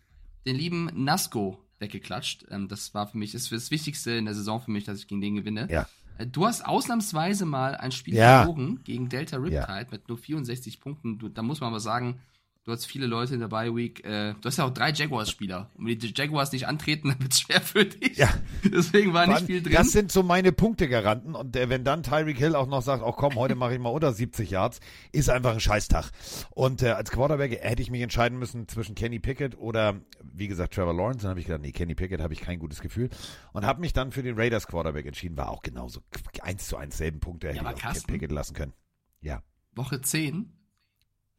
den 0.46 0.56
lieben 0.56 0.90
Nasco 0.94 1.62
weggeklatscht. 1.78 2.46
Ähm, 2.50 2.68
das 2.68 2.94
war 2.94 3.06
für 3.06 3.18
mich, 3.18 3.32
das, 3.32 3.48
das 3.48 3.70
Wichtigste 3.70 4.12
in 4.12 4.24
der 4.24 4.34
Saison 4.34 4.60
für 4.60 4.70
mich, 4.70 4.84
dass 4.84 4.98
ich 4.98 5.06
gegen 5.06 5.20
den 5.20 5.36
gewinne. 5.36 5.68
Ja. 5.70 5.88
Äh, 6.18 6.26
du 6.26 6.46
hast 6.46 6.66
ausnahmsweise 6.66 7.46
mal 7.46 7.74
ein 7.76 7.92
Spiel 7.92 8.14
ja. 8.14 8.44
verloren 8.44 8.80
gegen 8.84 9.08
Delta 9.08 9.36
Riptide 9.36 9.56
ja. 9.66 9.86
mit 9.90 10.08
nur 10.08 10.18
64 10.18 10.80
Punkten. 10.80 11.18
Du, 11.18 11.28
da 11.28 11.42
muss 11.42 11.60
man 11.60 11.68
aber 11.68 11.80
sagen, 11.80 12.20
Du 12.68 12.74
hast 12.74 12.84
viele 12.84 13.06
Leute 13.06 13.32
in 13.32 13.40
der 13.40 13.48
Bye 13.48 13.74
Week. 13.74 14.04
Äh, 14.04 14.34
du 14.34 14.44
hast 14.44 14.58
ja 14.58 14.66
auch 14.66 14.74
drei 14.74 14.92
Jaguars-Spieler. 14.92 15.70
Und 15.78 15.86
wenn 15.86 15.98
die 15.98 16.12
Jaguars 16.14 16.52
nicht 16.52 16.68
antreten, 16.68 17.08
dann 17.12 17.18
wird 17.18 17.32
es 17.32 17.40
schwer 17.40 17.62
für 17.62 17.86
dich. 17.86 18.18
Ja. 18.18 18.28
Deswegen 18.62 19.14
war 19.14 19.26
nicht 19.26 19.36
Wann- 19.38 19.46
viel 19.46 19.62
drin. 19.62 19.72
Das 19.72 19.90
sind 19.90 20.12
so 20.12 20.22
meine 20.22 20.52
Punktegaranten. 20.52 21.34
Und 21.34 21.56
äh, 21.56 21.70
wenn 21.70 21.82
dann 21.82 22.02
Tyreek 22.02 22.36
Hill 22.36 22.54
auch 22.54 22.66
noch 22.66 22.82
sagt, 22.82 23.02
oh 23.02 23.12
komm, 23.12 23.36
heute 23.36 23.54
mache 23.54 23.72
ich 23.72 23.80
mal 23.80 23.88
unter 23.88 24.12
70 24.12 24.50
Yards, 24.50 24.80
ist 25.12 25.30
einfach 25.30 25.54
ein 25.54 25.60
Scheißtag. 25.60 26.10
Und 26.50 26.82
äh, 26.82 26.90
als 26.90 27.10
Quarterback 27.10 27.58
hätte 27.58 27.80
ich 27.80 27.90
mich 27.90 28.02
entscheiden 28.02 28.38
müssen 28.38 28.68
zwischen 28.68 28.94
Kenny 28.94 29.18
Pickett 29.18 29.56
oder, 29.56 30.02
wie 30.22 30.48
gesagt, 30.48 30.74
Trevor 30.74 30.92
Lawrence. 30.92 31.22
Dann 31.22 31.30
habe 31.30 31.40
ich 31.40 31.46
gedacht, 31.46 31.62
nee, 31.62 31.72
Kenny 31.72 31.94
Pickett 31.94 32.20
habe 32.20 32.34
ich 32.34 32.42
kein 32.42 32.58
gutes 32.58 32.82
Gefühl. 32.82 33.08
Und 33.54 33.64
habe 33.64 33.80
mich 33.80 33.94
dann 33.94 34.12
für 34.12 34.22
den 34.22 34.38
Raiders 34.38 34.66
Quarterback 34.66 35.06
entschieden. 35.06 35.38
War 35.38 35.48
auch 35.48 35.62
genauso 35.62 36.00
eins 36.42 36.68
zu 36.68 36.76
eins 36.76 36.98
selben 36.98 37.20
Punkte. 37.20 37.48
Hätte 37.48 37.60
ich 37.60 37.86
auch 37.86 38.06
Pickett 38.06 38.30
lassen 38.30 38.52
können. 38.52 38.74
Ja. 39.22 39.42
Woche 39.74 40.02
10, 40.02 40.52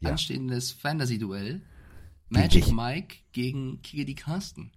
Ja. 0.01 0.11
anstehendes 0.11 0.71
Fantasy-Duell. 0.71 1.61
Gegen 2.29 2.41
Magic 2.41 2.65
dich. 2.65 2.73
Mike 2.73 3.15
gegen 3.31 3.81
Kigedi 3.81 4.15
Carsten. 4.15 4.71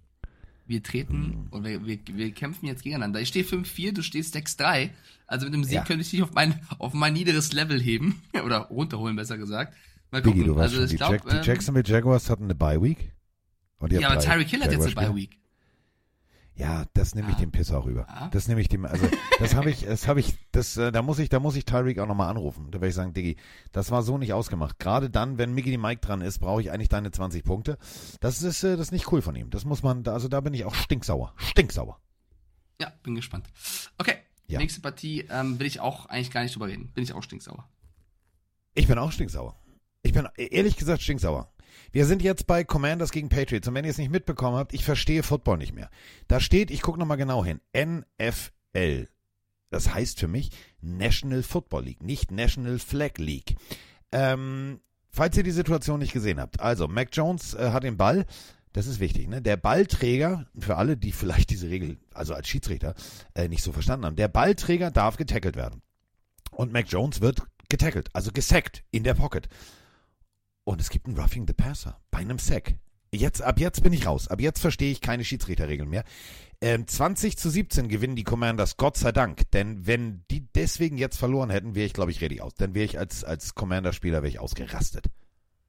Wir 0.65 0.81
treten 0.81 1.47
und 1.51 1.65
wir, 1.65 1.85
wir, 1.85 1.99
wir 2.13 2.31
kämpfen 2.31 2.65
jetzt 2.67 2.83
gegeneinander. 2.83 3.19
Ich 3.19 3.27
stehe 3.27 3.43
5-4, 3.45 3.91
du 3.91 4.01
stehst 4.01 4.35
6-3. 4.35 4.89
Also 5.27 5.45
mit 5.45 5.53
dem 5.53 5.63
Sieg 5.63 5.75
Ja. 5.75 5.83
könnte 5.83 6.01
ich 6.01 6.09
dich 6.09 6.23
auf 6.23 6.33
mein, 6.33 6.59
auf 6.79 6.93
mein 6.93 7.13
niederes 7.13 7.51
Level 7.53 7.81
heben. 7.81 8.21
Oder 8.45 8.59
runterholen, 8.69 9.15
besser 9.15 9.37
gesagt. 9.37 9.75
Mal 10.11 10.21
Biggie, 10.21 10.39
gucken. 10.39 10.53
du 10.53 10.55
weißt 10.55 10.73
also 10.73 10.75
schon, 10.77 10.85
ich 10.85 10.91
die, 10.91 10.97
glaub, 10.97 11.11
Jack, 11.11 11.29
die 11.29 11.35
ähm, 11.35 11.43
Jacksonville 11.43 11.85
Jaguars 11.87 12.29
hatten 12.29 12.43
eine 12.45 12.55
Bye 12.55 12.81
Week. 12.81 13.11
Und 13.79 13.91
die 13.91 13.97
Ja, 13.97 14.09
aber 14.09 14.19
Tyreek 14.21 14.47
Hill 14.47 14.61
hat 14.63 14.71
jetzt 14.71 14.81
eine 14.81 14.89
Jaguars-Spieler. 14.91 15.27
Ja, 16.55 16.85
das 16.93 17.15
nehme 17.15 17.29
ich 17.31 17.35
Ah. 17.37 17.39
dem 17.39 17.51
Piss 17.51 17.71
auch 17.71 17.85
rüber. 17.85 18.05
Ah. 18.07 18.27
Das 18.29 18.47
nehme 18.47 18.61
ich 18.61 18.67
dem, 18.69 18.85
also 18.85 19.07
das 19.39 19.55
habe 19.55 19.71
ich, 19.71 19.85
das 19.85 20.07
habe 20.07 20.19
ich, 20.19 20.35
das, 20.51 20.77
äh, 20.77 20.91
da 20.91 21.01
muss 21.01 21.17
ich, 21.17 21.29
da 21.29 21.39
muss 21.39 21.55
ich 21.55 21.65
Tyreek 21.65 21.97
auch 21.97 22.05
nochmal 22.07 22.29
anrufen. 22.29 22.67
Da 22.69 22.73
werde 22.75 22.89
ich 22.89 22.93
sagen, 22.95 23.13
Diggi, 23.13 23.37
das 23.71 23.89
war 23.89 24.03
so 24.03 24.19
nicht 24.19 24.33
ausgemacht. 24.33 24.77
Gerade 24.77 25.09
dann, 25.09 25.39
wenn 25.39 25.53
Mickey 25.55 25.75
Mike 25.77 26.01
dran 26.01 26.21
ist, 26.21 26.37
brauche 26.39 26.61
ich 26.61 26.71
eigentlich 26.71 26.89
deine 26.89 27.09
20 27.09 27.43
Punkte. 27.43 27.79
Das 28.19 28.43
ist, 28.43 28.63
äh, 28.63 28.77
das 28.77 28.87
ist 28.87 28.91
nicht 28.91 29.11
cool 29.11 29.23
von 29.23 29.35
ihm. 29.35 29.49
Das 29.49 29.65
muss 29.65 29.81
man, 29.81 30.03
da- 30.03 30.13
also 30.13 30.27
da 30.27 30.41
bin 30.41 30.53
ich 30.53 30.63
auch 30.65 30.75
stinksauer. 30.75 31.33
Stinksauer. 31.37 31.99
Ja, 32.79 32.91
bin 33.01 33.15
gespannt. 33.15 33.47
Okay, 33.97 34.15
Ja. 34.47 34.59
nächste 34.59 34.81
Partie 34.81 35.25
ähm, 35.31 35.59
will 35.59 35.65
ich 35.67 35.79
auch 35.79 36.05
eigentlich 36.05 36.29
gar 36.31 36.43
nicht 36.43 36.53
drüber 36.55 36.67
reden. 36.67 36.91
Bin 36.93 37.03
ich 37.03 37.13
auch 37.13 37.23
stinksauer. 37.23 37.67
Ich 38.75 38.87
bin 38.87 38.97
auch 38.99 39.11
stinksauer. 39.11 39.55
Ich 40.03 40.13
bin 40.13 40.27
ehrlich 40.35 40.75
gesagt 40.75 41.01
stinksauer. 41.01 41.52
Wir 41.91 42.05
sind 42.05 42.21
jetzt 42.21 42.47
bei 42.47 42.63
Commanders 42.63 43.11
gegen 43.11 43.29
Patriots 43.29 43.67
und 43.67 43.75
wenn 43.75 43.85
ihr 43.85 43.91
es 43.91 43.97
nicht 43.97 44.11
mitbekommen 44.11 44.57
habt, 44.57 44.73
ich 44.73 44.83
verstehe 44.83 45.23
Football 45.23 45.57
nicht 45.57 45.73
mehr. 45.73 45.89
Da 46.27 46.39
steht, 46.39 46.71
ich 46.71 46.81
gucke 46.81 46.99
nochmal 46.99 47.17
genau 47.17 47.43
hin, 47.43 47.61
NFL. 47.75 49.07
Das 49.69 49.93
heißt 49.93 50.19
für 50.19 50.27
mich 50.27 50.51
National 50.81 51.43
Football 51.43 51.85
League, 51.85 52.03
nicht 52.03 52.31
National 52.31 52.79
Flag 52.79 53.17
League. 53.17 53.55
Ähm, 54.11 54.79
falls 55.09 55.35
ihr 55.35 55.43
die 55.43 55.51
Situation 55.51 55.99
nicht 55.99 56.13
gesehen 56.13 56.39
habt, 56.39 56.59
also 56.59 56.87
Mac 56.87 57.09
Jones 57.11 57.55
äh, 57.55 57.71
hat 57.71 57.83
den 57.83 57.97
Ball, 57.97 58.25
das 58.73 58.87
ist 58.87 58.99
wichtig, 58.99 59.27
ne? 59.27 59.41
Der 59.41 59.57
Ballträger, 59.57 60.45
für 60.57 60.77
alle, 60.77 60.97
die 60.97 61.11
vielleicht 61.13 61.49
diese 61.49 61.69
Regel, 61.69 61.97
also 62.13 62.33
als 62.33 62.47
Schiedsrichter, 62.47 62.93
äh, 63.33 63.47
nicht 63.47 63.63
so 63.63 63.71
verstanden 63.71 64.05
haben, 64.05 64.15
der 64.15 64.27
Ballträger 64.27 64.91
darf 64.91 65.17
getackelt 65.17 65.55
werden. 65.55 65.81
Und 66.51 66.71
Mac 66.71 66.85
Jones 66.87 67.21
wird 67.21 67.41
getackelt, 67.69 68.09
also 68.13 68.31
gesackt 68.31 68.83
in 68.91 69.03
der 69.03 69.15
Pocket. 69.15 69.47
Und 70.63 70.79
es 70.79 70.89
gibt 70.89 71.07
ein 71.07 71.17
Roughing 71.17 71.45
the 71.47 71.53
Passer 71.53 71.99
bei 72.11 72.19
einem 72.19 72.39
Sack. 72.39 72.75
Jetzt, 73.11 73.41
ab 73.41 73.59
jetzt 73.59 73.83
bin 73.83 73.93
ich 73.93 74.07
raus. 74.07 74.27
Ab 74.27 74.41
jetzt 74.41 74.59
verstehe 74.59 74.91
ich 74.91 75.01
keine 75.01 75.23
Schiedsrichterregeln 75.23 75.89
mehr. 75.89 76.03
Ähm, 76.61 76.87
20 76.87 77.37
zu 77.37 77.49
17 77.49 77.87
gewinnen 77.87 78.15
die 78.15 78.23
Commanders, 78.23 78.77
Gott 78.77 78.97
sei 78.97 79.11
Dank. 79.11 79.51
Denn 79.51 79.85
wenn 79.85 80.23
die 80.31 80.47
deswegen 80.53 80.97
jetzt 80.97 81.17
verloren 81.17 81.51
hätten, 81.51 81.75
wäre 81.75 81.85
ich, 81.85 81.93
glaube 81.93 82.11
ich, 82.11 82.21
ready 82.21 82.41
aus. 82.41 82.55
Dann 82.55 82.73
wäre 82.73 82.85
ich 82.85 82.97
als, 82.97 83.23
als 83.23 83.53
Commander-Spieler 83.53 84.23
wäre 84.23 84.29
ich 84.29 84.39
ausgerastet. 84.39 85.07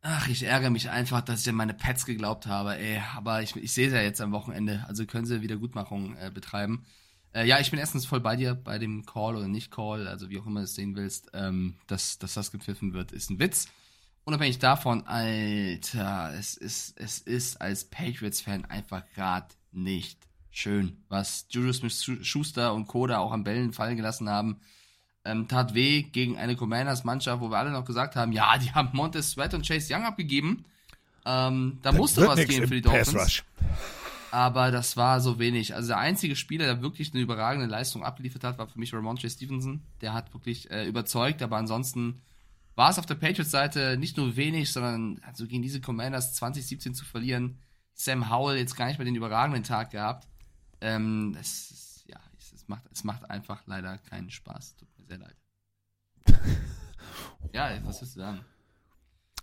Ach, 0.00 0.28
ich 0.28 0.44
ärgere 0.44 0.70
mich 0.70 0.90
einfach, 0.90 1.20
dass 1.22 1.42
ich 1.42 1.48
an 1.48 1.54
meine 1.54 1.74
Pets 1.74 2.06
geglaubt 2.06 2.46
habe, 2.46 2.76
ey. 2.78 3.02
Aber 3.14 3.42
ich, 3.42 3.56
ich 3.56 3.72
sehe 3.72 3.90
sie 3.90 3.96
ja 3.96 4.02
jetzt 4.02 4.20
am 4.20 4.32
Wochenende. 4.32 4.84
Also 4.88 5.04
können 5.04 5.26
sie 5.26 5.42
Wiedergutmachung 5.42 6.16
äh, 6.16 6.30
betreiben. 6.32 6.86
Äh, 7.34 7.46
ja, 7.46 7.58
ich 7.58 7.70
bin 7.70 7.80
erstens 7.80 8.06
voll 8.06 8.20
bei 8.20 8.36
dir 8.36 8.54
bei 8.54 8.78
dem 8.78 9.04
Call 9.04 9.36
oder 9.36 9.48
Nicht-Call, 9.48 10.06
also 10.06 10.30
wie 10.30 10.38
auch 10.38 10.46
immer 10.46 10.60
du 10.60 10.64
es 10.64 10.74
sehen 10.74 10.96
willst. 10.96 11.30
Ähm, 11.34 11.76
dass, 11.88 12.18
dass 12.18 12.34
das 12.34 12.52
gepfiffen 12.52 12.94
wird, 12.94 13.12
ist 13.12 13.30
ein 13.30 13.38
Witz. 13.38 13.66
Unabhängig 14.26 14.58
davon, 14.58 15.06
Alter, 15.06 16.32
es 16.38 16.56
ist, 16.56 16.98
es 16.98 17.18
ist 17.18 17.60
als 17.60 17.84
Patriots-Fan 17.84 18.64
einfach 18.64 19.02
gerade 19.14 19.48
nicht 19.70 20.18
schön, 20.50 20.96
was 21.08 21.46
Julius 21.50 21.78
Smith-Schuster 21.78 22.72
und 22.72 22.86
Koda 22.86 23.18
auch 23.18 23.32
am 23.32 23.44
Bällen 23.44 23.74
fallen 23.74 23.96
gelassen 23.96 24.30
haben. 24.30 24.60
Ähm, 25.26 25.46
tat 25.46 25.74
weh 25.74 26.02
gegen 26.02 26.38
eine 26.38 26.56
Commanders-Mannschaft, 26.56 27.42
wo 27.42 27.50
wir 27.50 27.58
alle 27.58 27.70
noch 27.70 27.84
gesagt 27.84 28.16
haben, 28.16 28.32
ja, 28.32 28.56
die 28.56 28.72
haben 28.72 28.90
Montez 28.92 29.32
Sweat 29.32 29.52
und 29.52 29.66
Chase 29.66 29.94
Young 29.94 30.04
abgegeben. 30.04 30.64
Ähm, 31.26 31.78
da 31.82 31.90
Dann 31.90 31.98
musste 31.98 32.26
was 32.26 32.46
gehen 32.46 32.66
für 32.66 32.74
die 32.74 32.82
Dolphins. 32.82 33.42
Aber 34.30 34.70
das 34.70 34.96
war 34.96 35.20
so 35.20 35.38
wenig. 35.38 35.74
Also 35.74 35.88
der 35.88 35.98
einzige 35.98 36.34
Spieler, 36.34 36.64
der 36.64 36.82
wirklich 36.82 37.12
eine 37.12 37.22
überragende 37.22 37.66
Leistung 37.66 38.04
abgeliefert 38.04 38.42
hat, 38.44 38.58
war 38.58 38.66
für 38.66 38.78
mich 38.78 38.92
Ramondre 38.92 39.30
Stevenson. 39.30 39.82
Der 40.00 40.12
hat 40.12 40.34
wirklich 40.34 40.70
äh, 40.70 40.86
überzeugt, 40.86 41.42
aber 41.42 41.56
ansonsten 41.56 42.20
war 42.76 42.90
es 42.90 42.98
auf 42.98 43.06
der 43.06 43.14
Patriots-Seite 43.14 43.96
nicht 43.96 44.16
nur 44.16 44.36
wenig, 44.36 44.72
sondern 44.72 45.20
also 45.26 45.46
gegen 45.46 45.62
diese 45.62 45.80
Commanders 45.80 46.34
2017 46.34 46.94
zu 46.94 47.04
verlieren. 47.04 47.58
Sam 47.94 48.30
Howell 48.30 48.58
jetzt 48.58 48.76
gar 48.76 48.86
nicht 48.86 48.98
mehr 48.98 49.04
den 49.04 49.14
überragenden 49.14 49.62
Tag 49.62 49.90
gehabt. 49.90 50.26
Ähm, 50.80 51.36
es, 51.40 51.70
ist, 51.70 52.04
ja, 52.08 52.18
es, 52.38 52.66
macht, 52.66 52.82
es 52.92 53.04
macht 53.04 53.30
einfach 53.30 53.62
leider 53.66 53.98
keinen 53.98 54.30
Spaß. 54.30 54.76
Tut 54.76 54.88
mir 54.98 55.06
sehr 55.06 55.18
leid. 55.18 55.36
ja, 57.52 57.70
was 57.84 58.00
willst 58.00 58.16
du 58.16 58.20
sagen? 58.20 58.44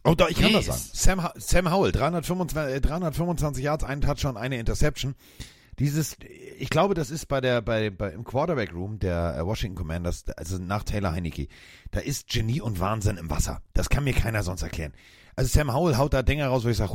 Oh, 0.04 0.16
doch, 0.16 0.30
ich 0.30 0.36
kann 0.36 0.52
Nee, 0.52 0.54
das 0.54 0.92
sagen. 0.94 1.22
Sam, 1.22 1.30
Sam 1.36 1.72
Howell, 1.72 1.92
325, 1.92 2.76
äh, 2.76 2.82
325 2.82 3.64
Yards, 3.64 3.84
einen 3.84 4.02
Touchdown, 4.02 4.36
eine 4.36 4.58
Interception. 4.58 5.16
Dieses, 5.82 6.16
ich 6.60 6.70
glaube, 6.70 6.94
das 6.94 7.10
ist 7.10 7.28
bei 7.28 7.42
der, 7.42 7.60
bei, 7.64 7.90
bei 7.90 8.12
im 8.12 8.24
Quarterback 8.24 8.72
Room 8.72 9.00
der 9.00 9.36
äh, 9.36 9.44
Washington 9.44 9.76
Commanders, 9.76 10.26
also 10.38 10.60
nach 10.60 10.84
Taylor 10.84 11.12
Heineke, 11.12 11.48
da 11.90 12.02
ist 12.02 12.28
Genie 12.28 12.62
und 12.62 12.80
Wahnsinn 12.80 13.18
im 13.18 13.32
Wasser. 13.32 13.64
Das 13.74 13.90
kann 13.90 14.04
mir 14.04 14.14
keiner 14.14 14.44
sonst 14.44 14.62
erklären. 14.62 14.94
Also 15.36 15.50
Sam 15.50 15.74
Howell 15.74 15.98
haut 15.98 16.14
da 16.14 16.22
Dinger 16.22 16.50
raus, 16.50 16.66
wo 16.66 16.70
ich 16.70 16.78
sage, 16.78 16.94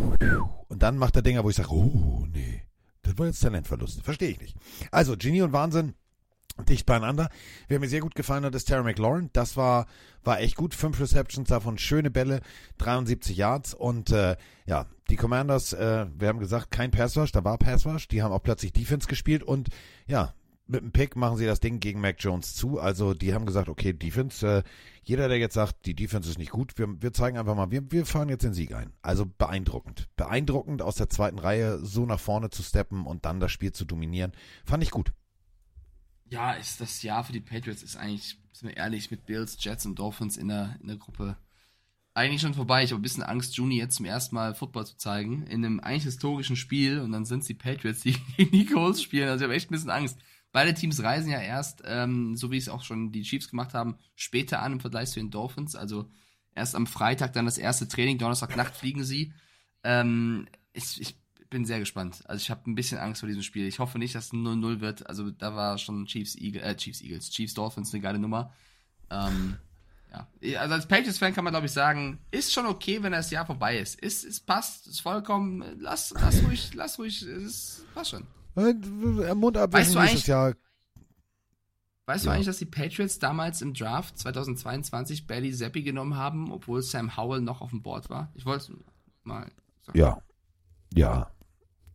und 0.68 0.82
dann 0.84 0.98
macht 0.98 1.16
er 1.16 1.22
Dinger, 1.22 1.42
wo 1.42 1.50
ich 1.50 1.56
sage, 1.56 1.72
oh, 1.72 2.26
nee, 2.32 2.62
das 3.02 3.18
war 3.18 3.26
jetzt 3.26 3.40
Talentverlust. 3.40 4.02
Verstehe 4.02 4.28
ich 4.28 4.40
nicht. 4.40 4.56
Also 4.92 5.16
Genie 5.16 5.42
und 5.42 5.52
Wahnsinn, 5.52 5.94
dicht 6.64 6.86
beieinander. 6.86 7.28
Wer 7.68 7.80
mir 7.80 7.88
sehr 7.88 8.00
gut 8.00 8.14
gefallen 8.14 8.44
hat, 8.44 8.54
ist 8.54 8.66
Terry 8.66 8.82
McLaurin. 8.82 9.30
Das 9.32 9.56
war, 9.56 9.86
war 10.24 10.40
echt 10.40 10.56
gut. 10.56 10.74
Fünf 10.74 11.00
Receptions 11.00 11.48
davon, 11.48 11.78
schöne 11.78 12.10
Bälle, 12.10 12.40
73 12.78 13.36
Yards. 13.36 13.74
Und 13.74 14.10
äh, 14.10 14.36
ja, 14.66 14.86
die 15.10 15.16
Commanders, 15.16 15.72
äh, 15.72 16.06
wir 16.16 16.28
haben 16.28 16.38
gesagt, 16.38 16.70
kein 16.70 16.90
Passwash, 16.90 17.32
da 17.32 17.44
war 17.44 17.58
Passwash. 17.58 18.08
Die 18.08 18.22
haben 18.22 18.32
auch 18.32 18.42
plötzlich 18.42 18.72
Defense 18.72 19.06
gespielt 19.06 19.42
und 19.42 19.68
ja, 20.06 20.34
mit 20.68 20.80
dem 20.82 20.92
Pick 20.92 21.16
machen 21.16 21.36
sie 21.36 21.46
das 21.46 21.60
Ding 21.60 21.80
gegen 21.80 22.00
Mac 22.00 22.16
Jones 22.18 22.54
zu. 22.54 22.80
Also 22.80 23.14
die 23.14 23.34
haben 23.34 23.46
gesagt, 23.46 23.68
okay, 23.68 23.92
Defense, 23.92 24.46
äh, 24.46 24.62
jeder, 25.02 25.28
der 25.28 25.38
jetzt 25.38 25.54
sagt, 25.54 25.86
die 25.86 25.94
Defense 25.94 26.28
ist 26.28 26.38
nicht 26.38 26.50
gut, 26.50 26.76
wir, 26.76 26.88
wir 27.00 27.12
zeigen 27.12 27.38
einfach 27.38 27.54
mal, 27.54 27.70
wir, 27.70 27.90
wir 27.92 28.04
fahren 28.04 28.28
jetzt 28.28 28.42
den 28.42 28.54
Sieg 28.54 28.74
ein. 28.74 28.92
Also 29.02 29.26
beeindruckend. 29.26 30.08
Beeindruckend 30.16 30.82
aus 30.82 30.96
der 30.96 31.08
zweiten 31.08 31.38
Reihe 31.38 31.78
so 31.78 32.04
nach 32.06 32.20
vorne 32.20 32.50
zu 32.50 32.62
steppen 32.62 33.06
und 33.06 33.24
dann 33.24 33.40
das 33.40 33.52
Spiel 33.52 33.72
zu 33.72 33.84
dominieren. 33.84 34.32
Fand 34.64 34.82
ich 34.82 34.90
gut. 34.90 35.12
Ja, 36.28 36.52
ist 36.52 36.80
das 36.80 37.02
Jahr 37.02 37.24
für 37.24 37.32
die 37.32 37.40
Patriots 37.40 37.82
ist 37.82 37.96
eigentlich, 37.96 38.36
sind 38.52 38.68
wir 38.68 38.76
ehrlich, 38.76 39.10
mit 39.10 39.26
Bills, 39.26 39.56
Jets 39.60 39.86
und 39.86 39.98
Dolphins 39.98 40.36
in 40.36 40.48
der, 40.48 40.76
in 40.80 40.88
der 40.88 40.96
Gruppe 40.96 41.36
eigentlich 42.16 42.40
schon 42.40 42.54
vorbei. 42.54 42.82
Ich 42.82 42.92
habe 42.92 43.00
ein 43.00 43.02
bisschen 43.02 43.22
Angst, 43.22 43.56
Juni 43.56 43.76
jetzt 43.76 43.96
zum 43.96 44.06
ersten 44.06 44.34
Mal 44.34 44.54
Football 44.54 44.86
zu 44.86 44.96
zeigen. 44.96 45.46
In 45.48 45.64
einem 45.64 45.80
eigentlich 45.80 46.04
historischen 46.04 46.56
Spiel 46.56 47.00
und 47.00 47.12
dann 47.12 47.26
sind 47.26 47.40
es 47.40 47.46
die 47.46 47.54
Patriots, 47.54 48.00
die 48.00 48.16
gegen 48.36 48.52
die 48.52 48.64
Colts 48.64 49.02
spielen. 49.02 49.28
Also 49.28 49.44
ich 49.44 49.48
habe 49.48 49.54
echt 49.54 49.70
ein 49.70 49.74
bisschen 49.74 49.90
Angst. 49.90 50.18
Beide 50.50 50.72
Teams 50.72 51.02
reisen 51.02 51.30
ja 51.30 51.40
erst, 51.40 51.82
ähm, 51.84 52.34
so 52.34 52.50
wie 52.50 52.56
es 52.56 52.70
auch 52.70 52.82
schon 52.82 53.12
die 53.12 53.22
Chiefs 53.22 53.50
gemacht 53.50 53.74
haben, 53.74 53.98
später 54.14 54.62
an 54.62 54.72
im 54.72 54.80
Vergleich 54.80 55.10
zu 55.10 55.20
den 55.20 55.30
Dolphins. 55.30 55.76
Also 55.76 56.10
erst 56.54 56.74
am 56.74 56.86
Freitag 56.86 57.34
dann 57.34 57.44
das 57.44 57.58
erste 57.58 57.86
Training, 57.86 58.16
Donnerstagnacht 58.16 58.74
fliegen 58.74 59.04
sie. 59.04 59.34
Ähm, 59.84 60.48
ich, 60.72 60.98
ich 60.98 61.18
bin 61.50 61.64
sehr 61.64 61.78
gespannt. 61.78 62.22
Also 62.26 62.40
ich 62.42 62.50
habe 62.50 62.68
ein 62.70 62.74
bisschen 62.74 62.98
Angst 62.98 63.20
vor 63.20 63.28
diesem 63.28 63.42
Spiel. 63.42 63.66
Ich 63.66 63.78
hoffe 63.78 63.98
nicht, 63.98 64.14
dass 64.14 64.26
es 64.26 64.32
ein 64.32 64.42
0-0 64.46 64.80
wird. 64.80 65.06
Also 65.08 65.30
da 65.30 65.54
war 65.54 65.78
schon 65.78 66.06
Chiefs, 66.06 66.34
Eagle, 66.36 66.62
äh, 66.62 66.76
Chiefs 66.76 67.00
Eagles, 67.02 67.30
Chiefs 67.30 67.54
Dolphins 67.54 67.92
eine 67.92 68.02
geile 68.02 68.18
Nummer. 68.18 68.52
Ähm, 69.10 69.56
ja, 70.42 70.60
also 70.60 70.74
als 70.74 70.86
Patriots-Fan 70.86 71.34
kann 71.34 71.44
man 71.44 71.52
glaube 71.52 71.66
ich 71.66 71.72
sagen, 71.72 72.18
ist 72.30 72.52
schon 72.52 72.66
okay, 72.66 73.02
wenn 73.02 73.12
das 73.12 73.30
Jahr 73.30 73.46
vorbei 73.46 73.78
ist. 73.78 74.00
Ist, 74.00 74.24
es 74.24 74.40
passt, 74.40 74.86
ist 74.86 75.00
vollkommen, 75.00 75.64
lass, 75.78 76.12
lass 76.20 76.42
ruhig, 76.44 76.72
lass 76.74 76.98
ruhig, 76.98 77.22
es 77.22 77.84
passt 77.94 78.10
schon. 78.10 78.26
Äh, 78.56 79.34
Mund 79.34 79.56
ab, 79.56 79.72
Weißt 79.72 79.94
du 79.94 79.98
nächstes 80.00 80.18
eigentlich- 80.20 80.26
Jahr. 80.28 80.54
Weißt 82.06 82.24
Ja. 82.24 82.30
du 82.30 82.34
eigentlich, 82.34 82.46
dass 82.46 82.58
die 82.58 82.66
Patriots 82.66 83.18
damals 83.18 83.62
im 83.62 83.74
Draft 83.74 84.16
2022 84.18 85.26
Bailey 85.26 85.52
Zappi 85.52 85.82
genommen 85.82 86.16
haben, 86.16 86.52
obwohl 86.52 86.80
Sam 86.82 87.16
Howell 87.16 87.40
noch 87.40 87.60
auf 87.60 87.70
dem 87.70 87.82
Board 87.82 88.08
war? 88.10 88.30
Ich 88.34 88.46
wollte 88.46 88.76
mal 89.24 89.50
sagen. 89.82 89.98
Ja. 89.98 90.22
Ja. 90.94 91.30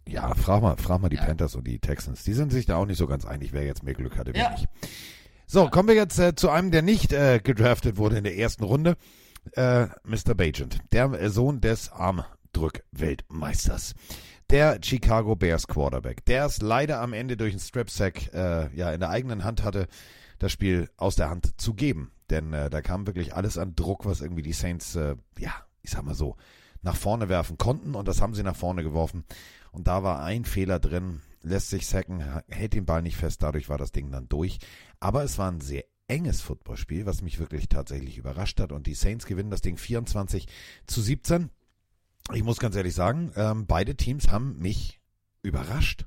Ja, 0.08 0.34
frag 0.36 0.62
mal, 0.62 0.76
frag 0.78 1.02
mal 1.02 1.10
die 1.10 1.16
Ja. 1.18 1.26
Panthers 1.26 1.56
und 1.56 1.66
die 1.68 1.80
Texans. 1.80 2.24
Die 2.24 2.34
sind 2.34 2.52
sich 2.52 2.66
da 2.66 2.76
auch 2.78 2.86
nicht 2.86 2.98
so 2.98 3.08
ganz 3.08 3.26
einig, 3.26 3.54
wer 3.54 3.64
jetzt 3.64 3.84
mehr 3.84 3.94
Glück 3.94 4.18
hatte, 4.18 4.34
wer 4.34 4.42
Ja. 4.44 4.50
nicht. 4.52 4.68
So, 5.48 5.70
kommen 5.70 5.90
wir 5.90 5.96
jetzt 5.96 6.18
äh, 6.20 6.34
zu 6.36 6.50
einem, 6.50 6.72
der 6.72 6.82
nicht 6.82 7.12
äh, 7.14 7.40
gedraftet 7.44 7.98
wurde 7.98 8.18
in 8.18 8.24
der 8.24 8.38
ersten 8.38 8.64
Runde. 8.64 8.96
Äh, 9.54 9.88
Mr. 10.04 10.34
Bajent, 10.36 10.80
der 10.92 11.12
äh, 11.14 11.30
Sohn 11.30 11.62
des 11.62 11.92
Arm 11.92 12.24
Drückweltmeisters. 12.54 13.94
Der 14.50 14.80
Chicago 14.84 15.36
Bears 15.36 15.68
Quarterback, 15.68 16.26
der 16.26 16.46
es 16.46 16.62
leider 16.62 17.00
am 17.00 17.14
Ende 17.14 17.38
durch 17.38 17.54
einen 17.54 17.60
Strip-Sack 17.62 18.34
äh, 18.34 18.76
ja, 18.76 18.92
in 18.92 19.00
der 19.00 19.10
eigenen 19.10 19.44
Hand 19.44 19.64
hatte, 19.64 19.88
das 20.40 20.52
Spiel 20.52 20.90
aus 20.98 21.16
der 21.16 21.30
Hand 21.30 21.60
zu 21.60 21.74
geben. 21.74 22.12
Denn 22.30 22.52
äh, 22.54 22.70
da 22.70 22.82
kam 22.82 23.08
wirklich 23.08 23.34
alles 23.36 23.58
an 23.58 23.76
Druck, 23.76 24.06
was 24.06 24.22
irgendwie 24.22 24.42
die 24.42 24.54
Saints, 24.54 24.96
ja, 24.96 25.54
ich 25.82 25.92
sag 25.92 26.04
mal 26.04 26.16
so, 26.16 26.36
nach 26.82 26.96
vorne 26.96 27.30
werfen 27.30 27.58
konnten 27.58 27.96
und 27.96 28.08
das 28.08 28.22
haben 28.22 28.34
sie 28.34 28.44
nach 28.44 28.56
vorne 28.56 28.84
geworfen. 28.84 29.24
Und 29.72 29.88
da 29.88 30.04
war 30.04 30.24
ein 30.24 30.46
Fehler 30.46 30.80
drin, 30.80 31.22
lässt 31.42 31.70
sich 31.70 31.88
sacken, 31.88 32.24
hält 32.48 32.74
den 32.74 32.86
Ball 32.86 33.02
nicht 33.02 33.18
fest, 33.18 33.44
dadurch 33.44 33.70
war 33.70 33.78
das 33.78 33.92
Ding 33.92 34.12
dann 34.12 34.28
durch. 34.28 34.60
Aber 35.00 35.24
es 35.24 35.38
war 35.38 35.52
ein 35.52 35.62
sehr 35.62 35.86
enges 36.08 36.42
Footballspiel, 36.42 37.06
was 37.06 37.22
mich 37.22 37.40
wirklich 37.40 37.70
tatsächlich 37.70 38.18
überrascht 38.18 38.60
hat. 38.60 38.72
Und 38.72 38.86
die 38.86 38.94
Saints 38.96 39.26
gewinnen 39.26 39.50
das 39.50 39.62
Ding 39.62 39.78
24 39.78 40.48
zu 40.86 41.02
17. 41.02 41.50
Ich 42.34 42.44
muss 42.44 42.60
ganz 42.60 42.76
ehrlich 42.76 42.94
sagen, 42.94 43.32
ähm, 43.36 43.66
beide 43.66 43.96
Teams 43.96 44.30
haben 44.30 44.60
mich 44.60 45.00
überrascht. 45.42 46.06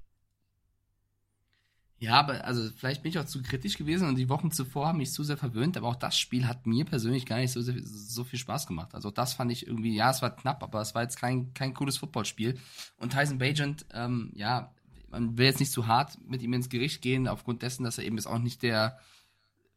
Ja, 2.05 2.21
aber 2.21 2.45
also 2.45 2.69
vielleicht 2.77 3.03
bin 3.03 3.09
ich 3.09 3.19
auch 3.19 3.25
zu 3.25 3.43
kritisch 3.43 3.79
gewesen 3.79 4.07
und 4.07 4.17
die 4.17 4.29
Wochen 4.29 4.51
zuvor 4.51 4.89
haben 4.89 4.99
mich 4.99 5.13
zu 5.13 5.25
sehr 5.25 5.39
verwöhnt, 5.39 5.79
aber 5.79 5.89
auch 5.89 5.97
das 5.97 6.19
Spiel 6.19 6.47
hat 6.47 6.67
mir 6.67 6.85
persönlich 6.85 7.25
gar 7.25 7.39
nicht 7.39 7.53
so, 7.53 7.63
so 7.63 8.25
viel 8.25 8.39
Spaß 8.39 8.67
gemacht. 8.67 8.95
Also 8.95 9.11
das 9.11 9.33
fand 9.33 9.51
ich 9.51 9.67
irgendwie, 9.67 9.95
ja, 9.95 10.11
es 10.11 10.21
war 10.21 10.37
knapp, 10.37 10.63
aber 10.63 10.83
es 10.83 10.95
war 10.95 11.01
jetzt 11.01 11.17
kein, 11.17 11.55
kein 11.55 11.73
cooles 11.73 11.97
Footballspiel. 11.97 12.59
Und 12.99 13.15
Tyson 13.15 13.39
Bagent, 13.39 13.87
ähm, 13.95 14.33
ja, 14.35 14.71
man 15.11 15.39
will 15.39 15.47
jetzt 15.47 15.61
nicht 15.61 15.73
zu 15.73 15.87
hart 15.87 16.19
mit 16.29 16.43
ihm 16.43 16.53
ins 16.53 16.69
Gericht 16.69 17.01
gehen, 17.01 17.27
aufgrund 17.27 17.63
dessen, 17.63 17.85
dass 17.85 17.97
er 17.97 18.05
eben 18.05 18.17
jetzt 18.17 18.27
auch 18.27 18.39
nicht 18.39 18.63
der 18.63 18.99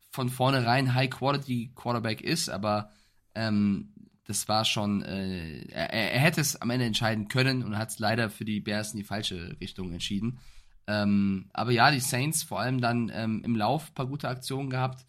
von 0.09 0.28
vornherein 0.28 0.95
High-Quality-Quarterback 0.95 2.19
ist, 2.19 2.49
aber 2.49 2.91
ähm, 3.36 3.93
das 4.25 4.49
war 4.49 4.65
schon, 4.65 5.01
äh, 5.01 5.61
er, 5.69 5.93
er, 5.93 6.19
hätte 6.19 6.41
es 6.41 6.61
am 6.61 6.71
Ende 6.71 6.86
entscheiden 6.86 7.30
können 7.30 7.63
und 7.63 7.78
hat 7.78 7.91
es 7.91 7.99
leider 7.99 8.30
für 8.30 8.43
die 8.43 8.59
Bears 8.59 8.91
in 8.91 8.97
die 8.97 9.05
falsche 9.05 9.55
Richtung 9.61 9.93
entschieden. 9.93 10.39
Ähm, 10.88 11.49
aber 11.53 11.71
ja, 11.71 11.91
die 11.91 11.99
Saints 11.99 12.43
vor 12.43 12.59
allem 12.59 12.79
dann 12.79 13.11
ähm, 13.13 13.41
im 13.43 13.55
Lauf 13.55 13.89
ein 13.89 13.93
paar 13.93 14.07
gute 14.07 14.29
Aktionen 14.29 14.69
gehabt. 14.69 15.05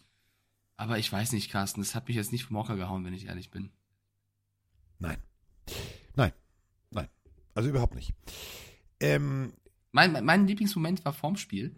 Aber 0.75 0.97
ich 0.97 1.11
weiß 1.11 1.31
nicht, 1.31 1.51
Carsten, 1.51 1.81
das 1.81 1.95
hat 1.95 2.07
mich 2.07 2.17
jetzt 2.17 2.31
nicht 2.31 2.45
vom 2.45 2.57
Hocker 2.57 2.75
gehauen, 2.75 3.05
wenn 3.05 3.13
ich 3.13 3.27
ehrlich 3.27 3.49
bin. 3.49 3.71
Nein. 4.99 5.17
Nein. 6.15 6.33
Nein. 6.91 7.07
Also 7.55 7.69
überhaupt 7.69 7.95
nicht. 7.95 8.13
Ähm, 8.99 9.53
mein, 9.91 10.23
mein 10.23 10.47
Lieblingsmoment 10.47 11.03
war 11.05 11.13
vorm 11.13 11.37
Spiel, 11.37 11.75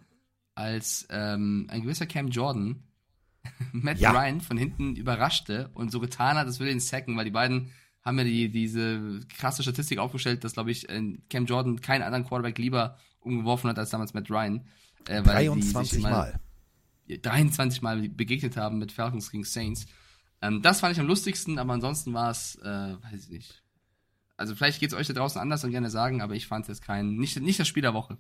als 0.56 1.08
ähm, 1.10 1.68
ein 1.70 1.82
gewisser 1.82 2.08
Cam 2.08 2.30
Jordan 2.30 2.84
Matt 3.72 4.00
ja. 4.00 4.12
Ryan 4.12 4.42
von 4.42 4.58
hinten 4.58 4.96
überraschte 4.96 5.70
und 5.74 5.92
so 5.92 6.00
getan 6.00 6.38
hat, 6.38 6.48
als 6.48 6.60
würde 6.60 6.72
ihn 6.72 6.80
sacken, 6.80 7.16
weil 7.18 7.26
die 7.26 7.32
beiden 7.32 7.72
haben 8.04 8.18
ja 8.18 8.24
die, 8.24 8.50
diese 8.52 9.20
krasse 9.38 9.62
Statistik 9.62 10.00
aufgestellt, 10.00 10.44
dass, 10.44 10.54
glaube 10.54 10.72
ich, 10.72 10.90
äh, 10.90 11.18
Cam 11.30 11.46
Jordan 11.46 11.82
keinen 11.82 12.02
anderen 12.02 12.26
Quarterback 12.26 12.58
lieber 12.58 12.98
umgeworfen 13.22 13.70
hat 13.70 13.80
als 13.80 13.90
damals 13.90 14.14
Matt 14.14 14.30
Ryan. 14.30 14.66
Äh, 15.08 15.22
23 15.22 16.02
Mal. 16.02 16.40
23 17.08 17.82
Mal 17.82 18.10
begegnet 18.10 18.58
haben 18.58 18.78
mit 18.78 18.92
Falcons 18.92 19.32
gegen 19.32 19.44
Saints. 19.44 19.86
Ähm, 20.42 20.62
das 20.62 20.80
fand 20.80 20.94
ich 20.94 21.00
am 21.00 21.08
lustigsten, 21.08 21.60
aber 21.60 21.74
ansonsten 21.74 22.14
war 22.14 22.32
es, 22.32 22.56
äh, 22.56 22.96
weiß 23.02 23.26
ich 23.26 23.30
nicht. 23.30 23.64
Also 24.38 24.56
vielleicht 24.56 24.80
geht 24.80 24.92
es 24.92 24.98
euch 24.98 25.08
da 25.08 25.14
draußen 25.14 25.40
anders 25.40 25.64
und 25.64 25.72
gerne 25.72 25.90
sagen, 25.90 26.22
aber 26.22 26.34
ich 26.34 26.48
fand 26.48 26.64
es 26.64 26.70
jetzt 26.70 26.82
kein, 26.82 27.16
nicht, 27.16 27.40
nicht 27.40 27.60
das 27.60 27.68
Spiel 27.68 27.82
der 27.82 27.94
Woche. 27.94 28.18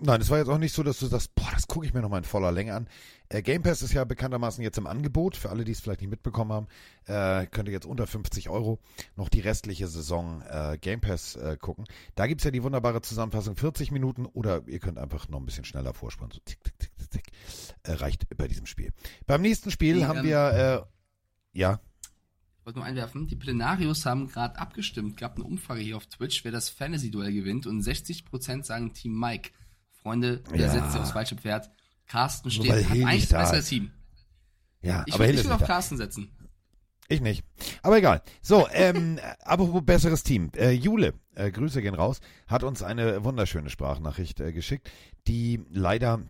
Nein, 0.00 0.20
es 0.20 0.30
war 0.30 0.38
jetzt 0.38 0.48
auch 0.48 0.58
nicht 0.58 0.72
so, 0.72 0.84
dass 0.84 1.00
du 1.00 1.06
sagst, 1.06 1.34
boah, 1.34 1.50
das 1.52 1.66
gucke 1.66 1.84
ich 1.84 1.92
mir 1.92 2.00
nochmal 2.00 2.18
in 2.18 2.24
voller 2.24 2.52
Länge 2.52 2.72
an. 2.72 2.88
Äh, 3.30 3.42
Game 3.42 3.62
Pass 3.62 3.82
ist 3.82 3.92
ja 3.92 4.04
bekanntermaßen 4.04 4.62
jetzt 4.62 4.78
im 4.78 4.86
Angebot. 4.86 5.34
Für 5.34 5.50
alle, 5.50 5.64
die 5.64 5.72
es 5.72 5.80
vielleicht 5.80 6.02
nicht 6.02 6.10
mitbekommen 6.10 6.52
haben, 6.52 6.68
äh, 7.06 7.46
könnt 7.48 7.68
ihr 7.68 7.72
jetzt 7.72 7.84
unter 7.84 8.06
50 8.06 8.48
Euro 8.48 8.78
noch 9.16 9.28
die 9.28 9.40
restliche 9.40 9.88
Saison 9.88 10.40
äh, 10.42 10.78
Game 10.80 11.00
Pass 11.00 11.34
äh, 11.34 11.56
gucken. 11.60 11.84
Da 12.14 12.28
gibt's 12.28 12.44
ja 12.44 12.52
die 12.52 12.62
wunderbare 12.62 13.02
Zusammenfassung 13.02 13.56
40 13.56 13.90
Minuten 13.90 14.26
oder 14.26 14.62
ihr 14.68 14.78
könnt 14.78 14.98
einfach 14.98 15.28
noch 15.28 15.40
ein 15.40 15.46
bisschen 15.46 15.64
schneller 15.64 15.92
vorspannen. 15.92 16.30
So 16.32 16.40
tick, 16.44 16.62
tick, 16.62 16.78
tick, 16.78 16.96
tick, 16.96 17.10
tick. 17.10 17.26
Äh, 17.82 17.94
reicht 17.94 18.24
bei 18.36 18.46
diesem 18.46 18.66
Spiel. 18.66 18.92
Beim 19.26 19.42
nächsten 19.42 19.72
Spiel 19.72 19.96
die, 19.96 20.06
haben 20.06 20.20
ähm, 20.20 20.26
wir, 20.26 20.86
äh, 21.54 21.58
ja. 21.58 21.80
Ich 22.60 22.66
wollte 22.66 22.78
nur 22.78 22.86
einwerfen, 22.86 23.26
die 23.26 23.36
Plenarios 23.36 24.06
haben 24.06 24.28
gerade 24.28 24.60
abgestimmt, 24.60 25.16
gab 25.16 25.34
eine 25.34 25.44
Umfrage 25.44 25.80
hier 25.80 25.96
auf 25.96 26.06
Twitch, 26.06 26.44
wer 26.44 26.52
das 26.52 26.68
Fantasy-Duell 26.68 27.32
gewinnt 27.32 27.66
und 27.66 27.82
60% 27.82 28.62
sagen 28.62 28.94
Team 28.94 29.18
Mike. 29.18 29.50
Freunde, 30.02 30.38
der 30.50 30.58
ja. 30.58 30.70
setzt 30.70 30.92
sich 30.92 31.00
aufs 31.00 31.12
falsche 31.12 31.36
Pferd. 31.36 31.70
Carsten 32.06 32.50
steht, 32.50 32.72
hat 32.72 32.90
eigentlich 32.90 33.28
das 33.28 33.50
bessere 33.50 33.62
Team. 33.62 33.90
Ja, 34.80 35.02
ich 35.06 35.14
aber 35.14 35.26
würde 35.26 35.38
nicht 35.38 35.50
auf 35.50 35.64
Carsten 35.64 35.96
setzen. 35.96 36.30
Ich 37.08 37.20
nicht. 37.20 37.44
Aber 37.82 37.98
egal. 37.98 38.22
So, 38.42 38.68
ähm, 38.72 39.18
apropos 39.40 39.82
besseres 39.84 40.22
Team. 40.22 40.50
Äh, 40.56 40.72
Jule, 40.72 41.14
äh, 41.34 41.50
Grüße 41.50 41.80
gehen 41.80 41.94
raus, 41.94 42.20
hat 42.46 42.62
uns 42.64 42.82
eine 42.82 43.24
wunderschöne 43.24 43.70
Sprachnachricht 43.70 44.40
äh, 44.40 44.52
geschickt, 44.52 44.90
die 45.26 45.64
leider 45.70 46.20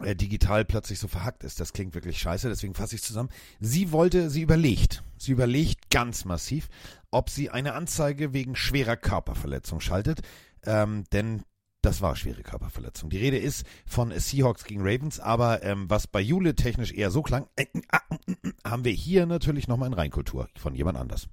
äh, 0.00 0.14
digital 0.14 0.64
plötzlich 0.64 1.00
so 1.00 1.08
verhackt 1.08 1.42
ist. 1.42 1.58
Das 1.58 1.72
klingt 1.72 1.94
wirklich 1.94 2.18
scheiße, 2.18 2.48
deswegen 2.48 2.74
fasse 2.74 2.94
ich 2.94 3.02
zusammen. 3.02 3.30
Sie 3.58 3.90
wollte, 3.90 4.30
sie 4.30 4.42
überlegt, 4.42 5.02
sie 5.16 5.32
überlegt 5.32 5.90
ganz 5.90 6.24
massiv, 6.24 6.68
ob 7.10 7.28
sie 7.28 7.50
eine 7.50 7.74
Anzeige 7.74 8.32
wegen 8.32 8.54
schwerer 8.54 8.96
Körperverletzung 8.96 9.80
schaltet. 9.80 10.20
Ähm, 10.64 11.04
denn 11.12 11.42
das 11.86 12.02
war 12.02 12.16
schwere 12.16 12.42
Körperverletzung. 12.42 13.10
Die 13.10 13.16
Rede 13.16 13.38
ist 13.38 13.64
von 13.86 14.10
Seahawks 14.10 14.64
gegen 14.64 14.80
Ravens, 14.80 15.20
aber 15.20 15.62
ähm, 15.62 15.88
was 15.88 16.08
bei 16.08 16.20
Jule 16.20 16.56
technisch 16.56 16.92
eher 16.92 17.12
so 17.12 17.22
klang, 17.22 17.46
äh, 17.54 17.66
äh, 17.74 17.76
äh, 17.92 18.50
haben 18.64 18.84
wir 18.84 18.90
hier 18.90 19.24
natürlich 19.24 19.68
nochmal 19.68 19.86
in 19.86 19.94
Reinkultur 19.94 20.48
von 20.56 20.74
jemand 20.74 20.98
anders. 20.98 21.28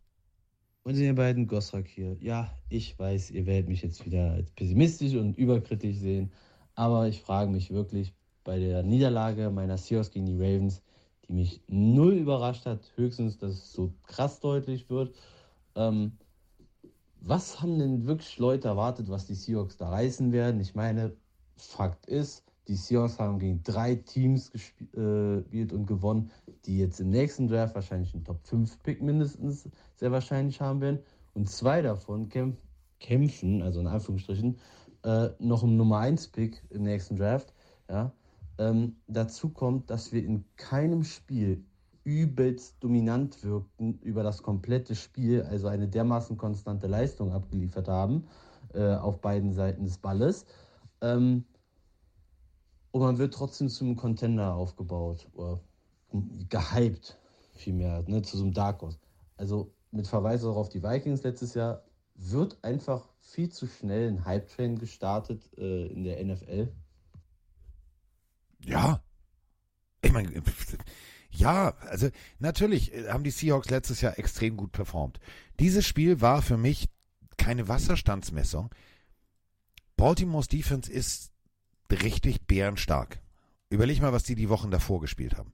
Und 0.84 0.95
ihr 0.95 1.16
beiden 1.16 1.47
Gosrak 1.47 1.88
hier. 1.88 2.18
Ja, 2.20 2.54
ich 2.70 2.99
weiß, 2.99 3.32
ihr 3.32 3.47
werdet 3.47 3.68
mich 3.68 3.82
jetzt 3.82 4.06
wieder 4.06 4.32
als 4.32 4.51
pessimistisch 4.51 5.16
und 5.16 5.36
überkritisch 5.39 5.97
sehen, 5.97 6.32
aber 6.76 7.08
ich 7.08 7.22
frage 7.22 7.49
mich 7.49 7.72
wirklich 7.72 8.14
bei 8.43 8.60
der 8.60 8.84
Niederlage 8.84 9.49
meiner 9.49 9.80
Seahawks 9.80 10.12
gegen 10.12 10.28
die 10.28 10.36
Ravens, 10.36 10.84
die 11.28 11.34
mich 11.34 11.62
null 11.68 12.14
überrascht 12.14 12.68
hat, 12.68 12.91
höchstens, 12.95 13.39
dass 13.39 13.54
es 13.54 13.74
so 13.74 13.91
krass 14.04 14.39
deutlich 14.39 14.88
wird. 14.91 15.16
Ähm, 15.76 16.12
was 17.26 17.61
haben 17.61 17.80
denn 17.80 18.05
wirklich 18.05 18.38
Leute 18.38 18.67
erwartet, 18.67 19.09
was 19.09 19.26
die 19.26 19.36
Seahawks 19.36 19.78
da 19.78 19.89
reißen 19.89 20.32
werden? 20.32 20.59
Ich 20.59 20.76
meine, 20.76 21.15
Fakt 21.55 22.05
ist, 22.07 22.43
die 22.67 22.76
Seahawks 22.76 23.19
haben 23.19 23.39
gegen 23.39 23.63
drei 23.63 23.95
Teams 23.95 24.51
gespielt 24.51 25.71
äh, 25.71 25.76
und 25.76 25.86
gewonnen, 25.86 26.32
die 26.65 26.80
jetzt 26.80 26.99
im 26.99 27.09
nächsten 27.09 27.47
Draft 27.47 27.76
wahrscheinlich 27.76 28.13
einen 28.13 28.24
Top 28.24 28.45
5 28.45 28.84
Pick 28.84 29.01
mindestens 29.01 29.69
sehr 29.95 30.11
wahrscheinlich 30.11 30.59
haben 30.61 30.82
werden. 30.82 30.99
Und 31.34 31.49
zwei 31.49 31.82
davon 31.82 32.30
kämpf 32.30 32.57
kämpfen, 32.99 33.61
also 33.61 33.82
in 33.82 33.88
Anführungsstrichen, 33.88 34.57
äh, 35.03 35.30
noch 35.39 35.63
einen 35.63 35.78
Nummer 35.78 35.99
1 35.99 36.30
Pick 36.30 36.63
im 36.69 36.84
nächsten 36.84 37.17
Draft. 37.17 37.53
Ja. 37.89 38.13
Ähm, 38.57 38.95
dazu 39.07 39.49
kommt, 39.49 39.89
dass 39.89 40.11
wir 40.13 40.24
in 40.24 40.45
keinem 40.55 41.03
Spiel 41.03 41.65
übelst 42.04 42.84
dominant 42.84 43.43
wirkten 43.43 43.99
über 43.99 44.24
das 44.24 44.43
komplette 44.43 44.95
Spiel, 44.95 45.43
also 45.43 45.68
eine 45.68 45.88
dermaßen 45.88 46.38
konstante 46.38 46.88
Leistung 46.88 47.32
abgeliefert 47.32 47.88
haben 47.88 48.28
äh, 48.74 48.95
auf 48.95 49.22
beiden 49.22 49.54
Seiten 49.54 49.86
des 49.86 49.97
Balles. 49.97 50.45
Ähm, 51.01 51.45
und 52.91 53.01
man 53.01 53.18
wird 53.18 53.34
trotzdem 53.34 53.70
zum 53.70 53.95
Contender 53.95 54.54
aufgebaut 54.54 55.28
oder 55.34 55.62
gehypt, 56.49 57.18
vielmehr, 57.56 58.04
ne, 58.08 58.22
zu 58.22 58.38
so 58.38 58.43
einem 58.43 58.54
Dark 58.54 58.82
Horse. 58.82 58.99
Also 59.38 59.74
mit 59.91 60.08
Verweis 60.08 60.43
auch 60.43 60.56
auf 60.56 60.70
die 60.70 60.84
Vikings 60.84 61.24
letztes 61.24 61.54
Jahr 61.54 61.84
wird 62.16 62.64
einfach 62.64 63.10
viel 63.20 63.49
zu 63.49 63.66
schnell 63.68 64.10
ein 64.10 64.26
Hype-Train 64.26 64.78
gestartet 64.78 65.49
äh, 65.58 65.88
in 65.88 66.04
der 66.04 66.24
NFL. 66.24 66.72
Ja. 68.66 69.01
Ich 70.01 70.12
meine, 70.12 70.30
ja, 71.34 71.75
also 71.81 72.09
natürlich 72.39 72.93
äh, 72.93 73.09
haben 73.09 73.23
die 73.23 73.31
Seahawks 73.31 73.69
letztes 73.69 74.01
Jahr 74.01 74.17
extrem 74.19 74.55
gut 74.55 74.71
performt. 74.71 75.19
Dieses 75.59 75.86
Spiel 75.86 76.21
war 76.21 76.41
für 76.41 76.57
mich 76.57 76.89
keine 77.38 77.67
Wasserstandsmessung. 77.67 78.69
Baltimore's 79.97 80.47
Defense 80.47 80.91
ist 80.91 81.31
richtig 81.91 82.45
bärenstark. 82.47 83.19
Überleg 83.69 84.01
mal, 84.01 84.13
was 84.13 84.23
die 84.23 84.36
die 84.36 84.49
Wochen 84.49 84.71
davor 84.71 85.01
gespielt 85.01 85.38
haben. 85.38 85.51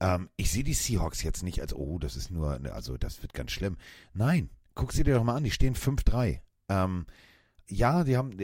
Ähm, 0.00 0.28
ich 0.36 0.50
sehe 0.50 0.64
die 0.64 0.74
Seahawks 0.74 1.22
jetzt 1.22 1.42
nicht 1.42 1.60
als, 1.60 1.74
oh, 1.74 1.98
das 1.98 2.16
ist 2.16 2.30
nur, 2.30 2.58
ne, 2.58 2.72
also 2.72 2.96
das 2.96 3.22
wird 3.22 3.34
ganz 3.34 3.50
schlimm. 3.50 3.76
Nein, 4.14 4.50
guck 4.74 4.92
sie 4.92 5.02
dir 5.02 5.14
doch 5.14 5.24
mal 5.24 5.36
an, 5.36 5.44
die 5.44 5.50
stehen 5.50 5.74
5-3. 5.74 6.40
Ähm, 6.68 7.06
ja, 7.68 8.04
die 8.04 8.16
haben, 8.16 8.36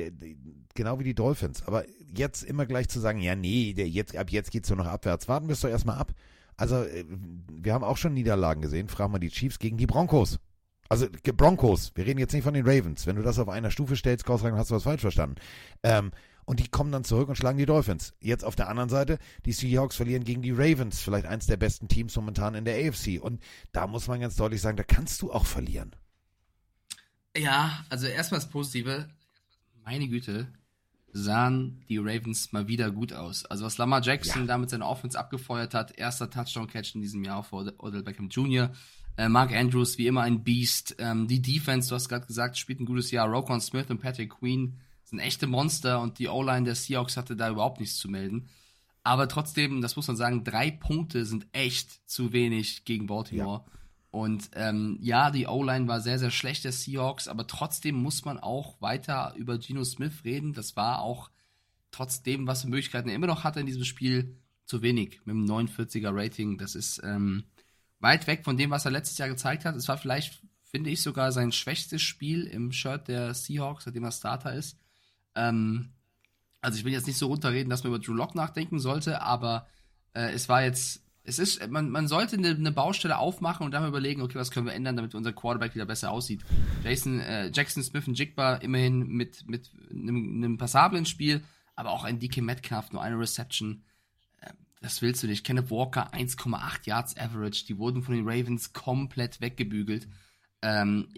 genau 0.74 0.98
wie 0.98 1.04
die 1.04 1.14
Dolphins, 1.14 1.62
aber 1.62 1.84
jetzt 2.12 2.42
immer 2.42 2.66
gleich 2.66 2.88
zu 2.88 2.98
sagen, 2.98 3.20
ja, 3.20 3.36
nee, 3.36 3.72
der, 3.72 3.88
jetzt, 3.88 4.16
ab 4.16 4.30
jetzt 4.30 4.50
geht's 4.50 4.68
nur 4.68 4.78
noch 4.78 4.86
abwärts. 4.86 5.28
Warten 5.28 5.46
wir 5.46 5.52
es 5.52 5.60
doch 5.60 5.68
erstmal 5.68 5.98
ab. 5.98 6.12
Also, 6.56 6.82
äh, 6.82 7.04
wir 7.08 7.74
haben 7.74 7.84
auch 7.84 7.96
schon 7.96 8.14
Niederlagen 8.14 8.62
gesehen. 8.62 8.88
Fragen 8.88 9.12
wir 9.12 9.18
die 9.18 9.30
Chiefs 9.30 9.58
gegen 9.58 9.76
die 9.76 9.86
Broncos. 9.86 10.38
Also 10.88 11.06
Broncos, 11.08 11.92
wir 11.94 12.04
reden 12.04 12.18
jetzt 12.18 12.34
nicht 12.34 12.44
von 12.44 12.52
den 12.52 12.66
Ravens. 12.66 13.06
Wenn 13.06 13.16
du 13.16 13.22
das 13.22 13.38
auf 13.38 13.48
einer 13.48 13.70
Stufe 13.70 13.96
stellst, 13.96 14.26
Kausragen, 14.26 14.58
hast 14.58 14.70
du 14.70 14.74
was 14.74 14.82
falsch 14.82 15.00
verstanden. 15.00 15.36
Ähm, 15.82 16.12
und 16.44 16.60
die 16.60 16.68
kommen 16.68 16.92
dann 16.92 17.02
zurück 17.02 17.30
und 17.30 17.36
schlagen 17.36 17.56
die 17.56 17.64
Dolphins. 17.64 18.12
Jetzt 18.20 18.44
auf 18.44 18.56
der 18.56 18.68
anderen 18.68 18.90
Seite, 18.90 19.18
die 19.46 19.52
Seahawks 19.52 19.96
verlieren 19.96 20.24
gegen 20.24 20.42
die 20.42 20.50
Ravens, 20.50 21.00
vielleicht 21.00 21.24
eins 21.24 21.46
der 21.46 21.56
besten 21.56 21.88
Teams 21.88 22.14
momentan 22.16 22.54
in 22.54 22.66
der 22.66 22.76
AFC. 22.76 23.18
Und 23.22 23.42
da 23.72 23.86
muss 23.86 24.06
man 24.06 24.20
ganz 24.20 24.36
deutlich 24.36 24.60
sagen, 24.60 24.76
da 24.76 24.82
kannst 24.82 25.22
du 25.22 25.32
auch 25.32 25.46
verlieren. 25.46 25.92
Ja, 27.34 27.84
also 27.88 28.06
erstmal 28.06 28.40
das 28.40 28.50
Positive. 28.50 29.08
Meine 29.84 30.08
Güte, 30.08 30.52
sahen 31.12 31.84
die 31.88 31.98
Ravens 31.98 32.52
mal 32.52 32.68
wieder 32.68 32.90
gut 32.90 33.12
aus. 33.12 33.44
Also 33.44 33.64
was 33.64 33.78
Lamar 33.78 34.02
Jackson 34.02 34.42
Ja. 34.42 34.46
damit 34.48 34.70
seine 34.70 34.86
Offense 34.86 35.18
abgefeuert 35.18 35.74
hat, 35.74 35.96
erster 35.98 36.30
Touchdown-Catch 36.30 36.94
in 36.94 37.00
diesem 37.02 37.22
Jahr 37.24 37.42
vor 37.44 37.70
Odell 37.78 38.02
Beckham 38.02 38.28
Jr., 38.28 38.70
äh, 39.18 39.28
Mark 39.28 39.52
Andrews, 39.52 39.98
wie 39.98 40.06
immer 40.06 40.22
ein 40.22 40.42
Beast. 40.42 40.96
Ähm, 40.98 41.28
die 41.28 41.42
Defense, 41.42 41.90
du 41.90 41.94
hast 41.96 42.08
gerade 42.08 42.26
gesagt, 42.26 42.56
spielt 42.56 42.80
ein 42.80 42.86
gutes 42.86 43.10
Jahr. 43.10 43.28
Rokon 43.28 43.60
Smith 43.60 43.90
und 43.90 44.00
Patrick 44.00 44.30
Queen 44.30 44.78
sind 45.04 45.18
echte 45.18 45.46
Monster 45.46 46.00
und 46.00 46.18
die 46.18 46.28
O-Line 46.28 46.64
der 46.64 46.74
Seahawks 46.74 47.18
hatte 47.18 47.36
da 47.36 47.50
überhaupt 47.50 47.78
nichts 47.78 47.98
zu 47.98 48.08
melden. 48.08 48.48
Aber 49.02 49.28
trotzdem, 49.28 49.82
das 49.82 49.96
muss 49.96 50.06
man 50.06 50.16
sagen, 50.16 50.44
drei 50.44 50.70
Punkte 50.70 51.26
sind 51.26 51.46
echt 51.52 52.08
zu 52.08 52.32
wenig 52.32 52.86
gegen 52.86 53.06
Baltimore. 53.06 53.64
Und 54.12 54.50
ähm, 54.54 54.98
ja, 55.00 55.30
die 55.30 55.46
O-Line 55.46 55.88
war 55.88 56.02
sehr, 56.02 56.18
sehr 56.18 56.30
schlecht 56.30 56.64
der 56.64 56.72
Seahawks, 56.72 57.28
aber 57.28 57.46
trotzdem 57.46 57.96
muss 57.96 58.26
man 58.26 58.38
auch 58.38 58.80
weiter 58.80 59.32
über 59.36 59.56
Geno 59.56 59.84
Smith 59.84 60.22
reden. 60.22 60.52
Das 60.52 60.76
war 60.76 61.00
auch 61.00 61.30
trotzdem, 61.92 62.46
was 62.46 62.62
für 62.62 62.68
Möglichkeiten 62.68 63.08
er 63.08 63.14
immer 63.14 63.26
noch 63.26 63.42
hatte 63.42 63.60
in 63.60 63.66
diesem 63.66 63.84
Spiel, 63.84 64.36
zu 64.66 64.82
wenig 64.82 65.20
mit 65.24 65.34
einem 65.34 65.46
49er 65.46 66.10
Rating. 66.12 66.58
Das 66.58 66.74
ist 66.74 67.00
ähm, 67.02 67.44
weit 68.00 68.26
weg 68.26 68.44
von 68.44 68.58
dem, 68.58 68.70
was 68.70 68.84
er 68.84 68.90
letztes 68.90 69.16
Jahr 69.16 69.28
gezeigt 69.28 69.64
hat. 69.64 69.74
Es 69.76 69.88
war 69.88 69.96
vielleicht, 69.96 70.42
finde 70.62 70.90
ich, 70.90 71.00
sogar 71.00 71.32
sein 71.32 71.50
schwächstes 71.50 72.02
Spiel 72.02 72.44
im 72.44 72.70
Shirt 72.70 73.08
der 73.08 73.32
Seahawks, 73.32 73.84
seitdem 73.84 74.04
er 74.04 74.12
Starter 74.12 74.54
ist. 74.54 74.78
Ähm, 75.34 75.90
also 76.60 76.78
ich 76.78 76.84
will 76.84 76.92
jetzt 76.92 77.06
nicht 77.06 77.18
so 77.18 77.28
runterreden, 77.28 77.70
dass 77.70 77.82
man 77.82 77.92
über 77.92 78.04
Drew 78.04 78.12
Lock 78.12 78.34
nachdenken 78.34 78.78
sollte, 78.78 79.22
aber 79.22 79.66
äh, 80.14 80.32
es 80.32 80.48
war 80.48 80.62
jetzt, 80.62 81.01
es 81.24 81.38
ist, 81.38 81.68
man, 81.70 81.90
man 81.90 82.08
sollte 82.08 82.36
eine, 82.36 82.50
eine 82.50 82.72
Baustelle 82.72 83.18
aufmachen 83.18 83.64
und 83.64 83.72
dann 83.72 83.86
überlegen, 83.86 84.22
okay, 84.22 84.38
was 84.38 84.50
können 84.50 84.66
wir 84.66 84.74
ändern, 84.74 84.96
damit 84.96 85.14
unser 85.14 85.32
Quarterback 85.32 85.74
wieder 85.74 85.86
besser 85.86 86.10
aussieht. 86.10 86.44
Jason, 86.82 87.20
äh, 87.20 87.50
Jackson 87.52 87.82
Smith 87.82 88.08
und 88.08 88.18
Jigba 88.18 88.56
immerhin 88.56 89.06
mit, 89.06 89.46
mit 89.48 89.70
einem, 89.90 90.36
einem 90.36 90.58
passablen 90.58 91.06
Spiel, 91.06 91.42
aber 91.76 91.90
auch 91.90 92.04
ein 92.04 92.18
DK 92.18 92.42
Metcalf, 92.42 92.92
nur 92.92 93.02
eine 93.02 93.18
Reception. 93.18 93.84
Äh, 94.40 94.50
Das 94.80 95.00
willst 95.00 95.22
du 95.22 95.28
nicht. 95.28 95.44
Kenneth 95.44 95.70
Walker 95.70 96.12
1,8 96.12 96.86
Yards 96.86 97.16
Average. 97.16 97.66
Die 97.66 97.78
wurden 97.78 98.02
von 98.02 98.14
den 98.14 98.28
Ravens 98.28 98.72
komplett 98.72 99.40
weggebügelt. 99.40 100.08
Ähm, 100.60 101.08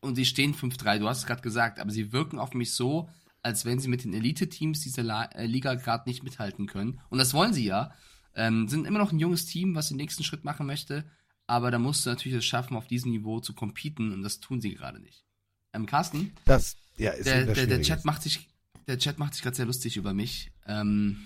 und 0.00 0.14
sie 0.16 0.24
stehen 0.24 0.54
5-3, 0.54 0.98
du 0.98 1.08
hast 1.08 1.18
es 1.18 1.26
gerade 1.26 1.42
gesagt, 1.42 1.78
aber 1.78 1.90
sie 1.90 2.12
wirken 2.12 2.38
auf 2.38 2.52
mich 2.54 2.72
so, 2.72 3.08
als 3.42 3.64
wenn 3.64 3.78
sie 3.78 3.88
mit 3.88 4.02
den 4.02 4.12
Elite-Teams 4.12 4.80
dieser 4.80 5.04
La 5.04 5.24
äh, 5.26 5.46
Liga 5.46 5.74
gerade 5.74 6.08
nicht 6.08 6.22
mithalten 6.24 6.66
können. 6.66 7.00
Und 7.08 7.18
das 7.18 7.34
wollen 7.34 7.52
sie 7.52 7.64
ja. 7.64 7.92
Ähm, 8.38 8.68
sind 8.68 8.86
immer 8.86 8.98
noch 9.00 9.10
ein 9.12 9.18
junges 9.18 9.46
Team, 9.46 9.74
was 9.74 9.88
den 9.88 9.96
nächsten 9.96 10.22
Schritt 10.24 10.44
machen 10.44 10.64
möchte, 10.66 11.04
aber 11.46 11.70
da 11.70 11.78
musst 11.78 12.06
du 12.06 12.10
natürlich 12.10 12.38
es 12.38 12.44
schaffen, 12.44 12.76
auf 12.76 12.86
diesem 12.86 13.10
Niveau 13.10 13.40
zu 13.40 13.52
competen 13.52 14.12
und 14.12 14.22
das 14.22 14.38
tun 14.40 14.60
sie 14.60 14.74
gerade 14.74 15.00
nicht. 15.00 15.24
Ähm, 15.72 15.86
Carsten, 15.86 16.32
Das, 16.44 16.76
ja, 16.96 17.10
ist 17.10 17.26
der, 17.26 17.46
der, 17.46 17.66
der. 17.66 17.82
Chat 17.82 18.04
macht 18.04 18.22
sich, 18.22 18.48
der 18.86 18.96
Chat 18.98 19.18
macht 19.18 19.34
sich 19.34 19.42
gerade 19.42 19.56
sehr 19.56 19.66
lustig 19.66 19.96
über 19.96 20.14
mich. 20.14 20.50
Ähm, 20.66 21.18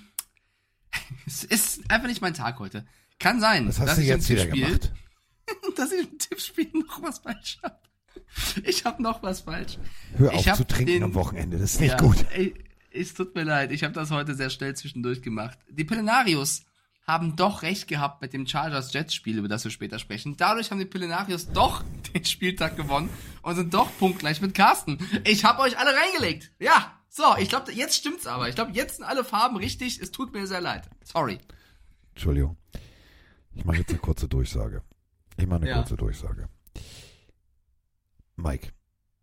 es 1.27 1.45
ist 1.45 1.91
einfach 1.91 2.09
nicht 2.09 2.23
mein 2.23 2.35
Tag 2.35 2.59
heute. 2.59 2.87
Kann 3.19 3.41
sein, 3.41 3.69
Was 3.69 3.79
hast 3.79 3.89
dass 3.89 3.97
du 3.97 4.03
ich 4.03 4.09
jetzt 4.09 4.29
wieder 4.29 4.43
Tippspiel- 4.45 4.65
gemacht? 4.67 4.93
dass 5.77 5.93
ich 5.93 6.09
im 6.09 6.19
Tippspiel 6.19 6.71
noch 6.73 7.03
was 7.03 7.19
falsch 7.21 7.59
habe. 7.63 7.79
Ich 8.65 8.85
habe 8.85 9.03
noch 9.03 9.23
was 9.23 9.43
falsch. 9.43 9.79
Hör 10.17 10.33
auf 10.35 10.45
zu 10.57 10.65
trinken 10.67 10.87
den- 10.87 11.03
am 11.03 11.15
Wochenende, 11.15 11.59
das 11.59 11.75
ist 11.75 11.81
nicht 11.81 11.91
Ja, 11.91 11.97
gut. 11.99 12.25
Ey, 12.33 12.55
es 12.91 13.15
tut 13.15 13.35
mir 13.35 13.45
leid, 13.45 13.71
ich 13.73 13.85
habe 13.85 13.95
das 13.95 14.11
heute 14.11 14.35
sehr 14.35 14.51
schnell 14.51 14.75
zwischendurch 14.77 15.23
gemacht. 15.23 15.59
Die 15.71 15.85
Pillenarios 15.85 16.65
haben 17.05 17.34
doch 17.36 17.62
recht 17.62 17.88
gehabt 17.88 18.22
mit 18.22 18.32
dem 18.32 18.46
Chargers 18.46 18.92
Jets 18.92 19.14
Spiel, 19.14 19.38
über 19.38 19.48
das 19.48 19.64
wir 19.64 19.70
später 19.70 19.98
sprechen. 19.98 20.36
Dadurch 20.36 20.70
haben 20.70 20.78
die 20.78 20.84
Pillenarios 20.84 21.48
doch 21.50 21.82
den 22.14 22.24
Spieltag 22.24 22.76
gewonnen 22.76 23.11
und 23.42 23.57
sind 23.57 23.74
doch 23.74 23.90
punktgleich 23.98 24.40
mit 24.40 24.55
Carsten. 24.55 24.98
Ich 25.24 25.44
habe 25.44 25.62
euch 25.62 25.78
alle 25.78 25.90
reingelegt. 25.94 26.53
Ja, 26.61 26.96
so, 27.09 27.24
ich 27.38 27.48
glaube, 27.48 27.72
jetzt 27.72 27.96
stimmt's 27.96 28.26
aber. 28.26 28.48
Ich 28.48 28.55
glaube, 28.55 28.72
jetzt 28.72 28.96
sind 28.96 29.05
alle 29.05 29.24
Farben 29.24 29.57
richtig. 29.57 30.00
Es 30.00 30.12
tut 30.12 30.32
mir 30.32 30.46
sehr 30.46 30.61
leid. 30.61 30.88
Sorry. 31.05 31.38
Entschuldigung. 32.14 32.57
Ich 33.55 33.64
mache 33.64 33.78
jetzt 33.78 33.90
eine 33.90 33.98
kurze 33.98 34.28
Durchsage. 34.28 34.82
Ich 35.36 35.46
mache 35.46 35.61
eine 35.62 35.68
Ja. 35.70 35.76
kurze 35.76 35.96
Durchsage. 35.96 36.48
Mike, 38.36 38.72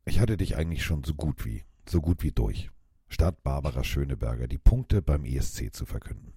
ich 0.06 0.20
hatte 0.20 0.38
dich 0.38 0.56
eigentlich 0.56 0.84
schon 0.84 1.04
so 1.04 1.14
gut 1.14 1.46
wie, 1.46 1.64
so 1.88 2.02
gut 2.02 2.24
wie 2.24 2.32
durch. 2.32 2.70
Statt 3.08 3.42
Barbara 3.44 3.84
Schöneberger 3.84 4.48
die 4.48 4.58
Punkte 4.60 5.02
beim 5.02 5.26
ESC 5.26 5.74
zu 5.74 5.86
verkünden. 5.86 6.34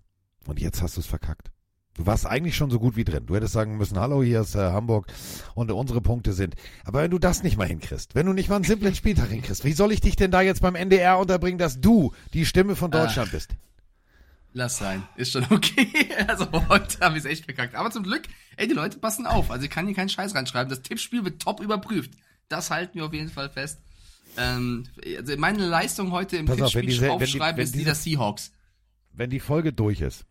Und 0.46 0.60
jetzt 0.60 0.82
hast 0.82 0.96
du 0.96 1.00
es 1.00 1.06
verkackt. 1.06 1.50
Du 1.94 2.06
warst 2.06 2.26
eigentlich 2.26 2.56
schon 2.56 2.70
so 2.70 2.78
gut 2.78 2.96
wie 2.96 3.04
drin. 3.04 3.26
Du 3.26 3.36
hättest 3.36 3.52
sagen 3.52 3.76
müssen, 3.76 3.98
hallo, 3.98 4.22
hier 4.22 4.40
ist 4.40 4.54
äh, 4.54 4.58
Hamburg 4.72 5.06
und 5.54 5.70
unsere 5.70 6.00
Punkte 6.00 6.32
sind. 6.32 6.54
Aber 6.84 7.02
wenn 7.02 7.10
du 7.10 7.18
das 7.18 7.42
nicht 7.42 7.58
mal 7.58 7.66
hinkriegst, 7.68 8.14
wenn 8.14 8.24
du 8.24 8.32
nicht 8.32 8.48
mal 8.48 8.56
einen 8.56 8.64
simplen 8.64 8.94
Spieltag 8.94 9.28
hinkriegst, 9.28 9.64
wie 9.64 9.72
soll 9.74 9.92
ich 9.92 10.00
dich 10.00 10.16
denn 10.16 10.30
da 10.30 10.40
jetzt 10.40 10.62
beim 10.62 10.74
NDR 10.74 11.18
unterbringen, 11.18 11.58
dass 11.58 11.80
du 11.82 12.14
die 12.32 12.46
Stimme 12.46 12.76
von 12.76 12.90
Deutschland 12.90 13.28
Ach. 13.28 13.32
bist? 13.34 13.50
Lass 14.54 14.78
sein. 14.78 15.02
Ist 15.16 15.32
schon 15.32 15.44
okay. 15.50 15.88
Also 16.28 16.46
heute 16.68 17.00
habe 17.00 17.16
ich 17.18 17.24
es 17.24 17.30
echt 17.30 17.44
verkackt. 17.44 17.74
Aber 17.74 17.90
zum 17.90 18.02
Glück, 18.04 18.22
ey, 18.56 18.66
die 18.68 18.74
Leute 18.74 18.98
passen 18.98 19.26
auf. 19.26 19.50
Also 19.50 19.64
ich 19.64 19.70
kann 19.70 19.86
hier 19.86 19.94
keinen 19.94 20.08
Scheiß 20.08 20.34
reinschreiben. 20.34 20.70
Das 20.70 20.82
Tippspiel 20.82 21.24
wird 21.24 21.42
top 21.42 21.60
überprüft. 21.60 22.12
Das 22.48 22.70
halten 22.70 22.94
wir 22.98 23.04
auf 23.06 23.12
jeden 23.12 23.30
Fall 23.30 23.50
fest. 23.50 23.80
Ähm, 24.38 24.84
also 25.18 25.36
meine 25.36 25.66
Leistung 25.66 26.10
heute 26.10 26.36
im 26.38 26.46
Pass 26.46 26.60
auf, 26.60 26.74
wenn 26.74 26.86
Tippspiel 26.86 26.86
diese- 26.86 27.02
wenn 27.02 27.18
die- 27.18 27.24
aufschreiben 27.24 27.56
wenn 27.58 27.64
ist 27.64 27.74
die 27.74 27.84
der 27.84 27.94
Seahawks. 27.94 28.52
wenn 29.12 29.28
die 29.30 29.40
Folge 29.40 29.72
durch 29.74 30.00
ist, 30.00 30.24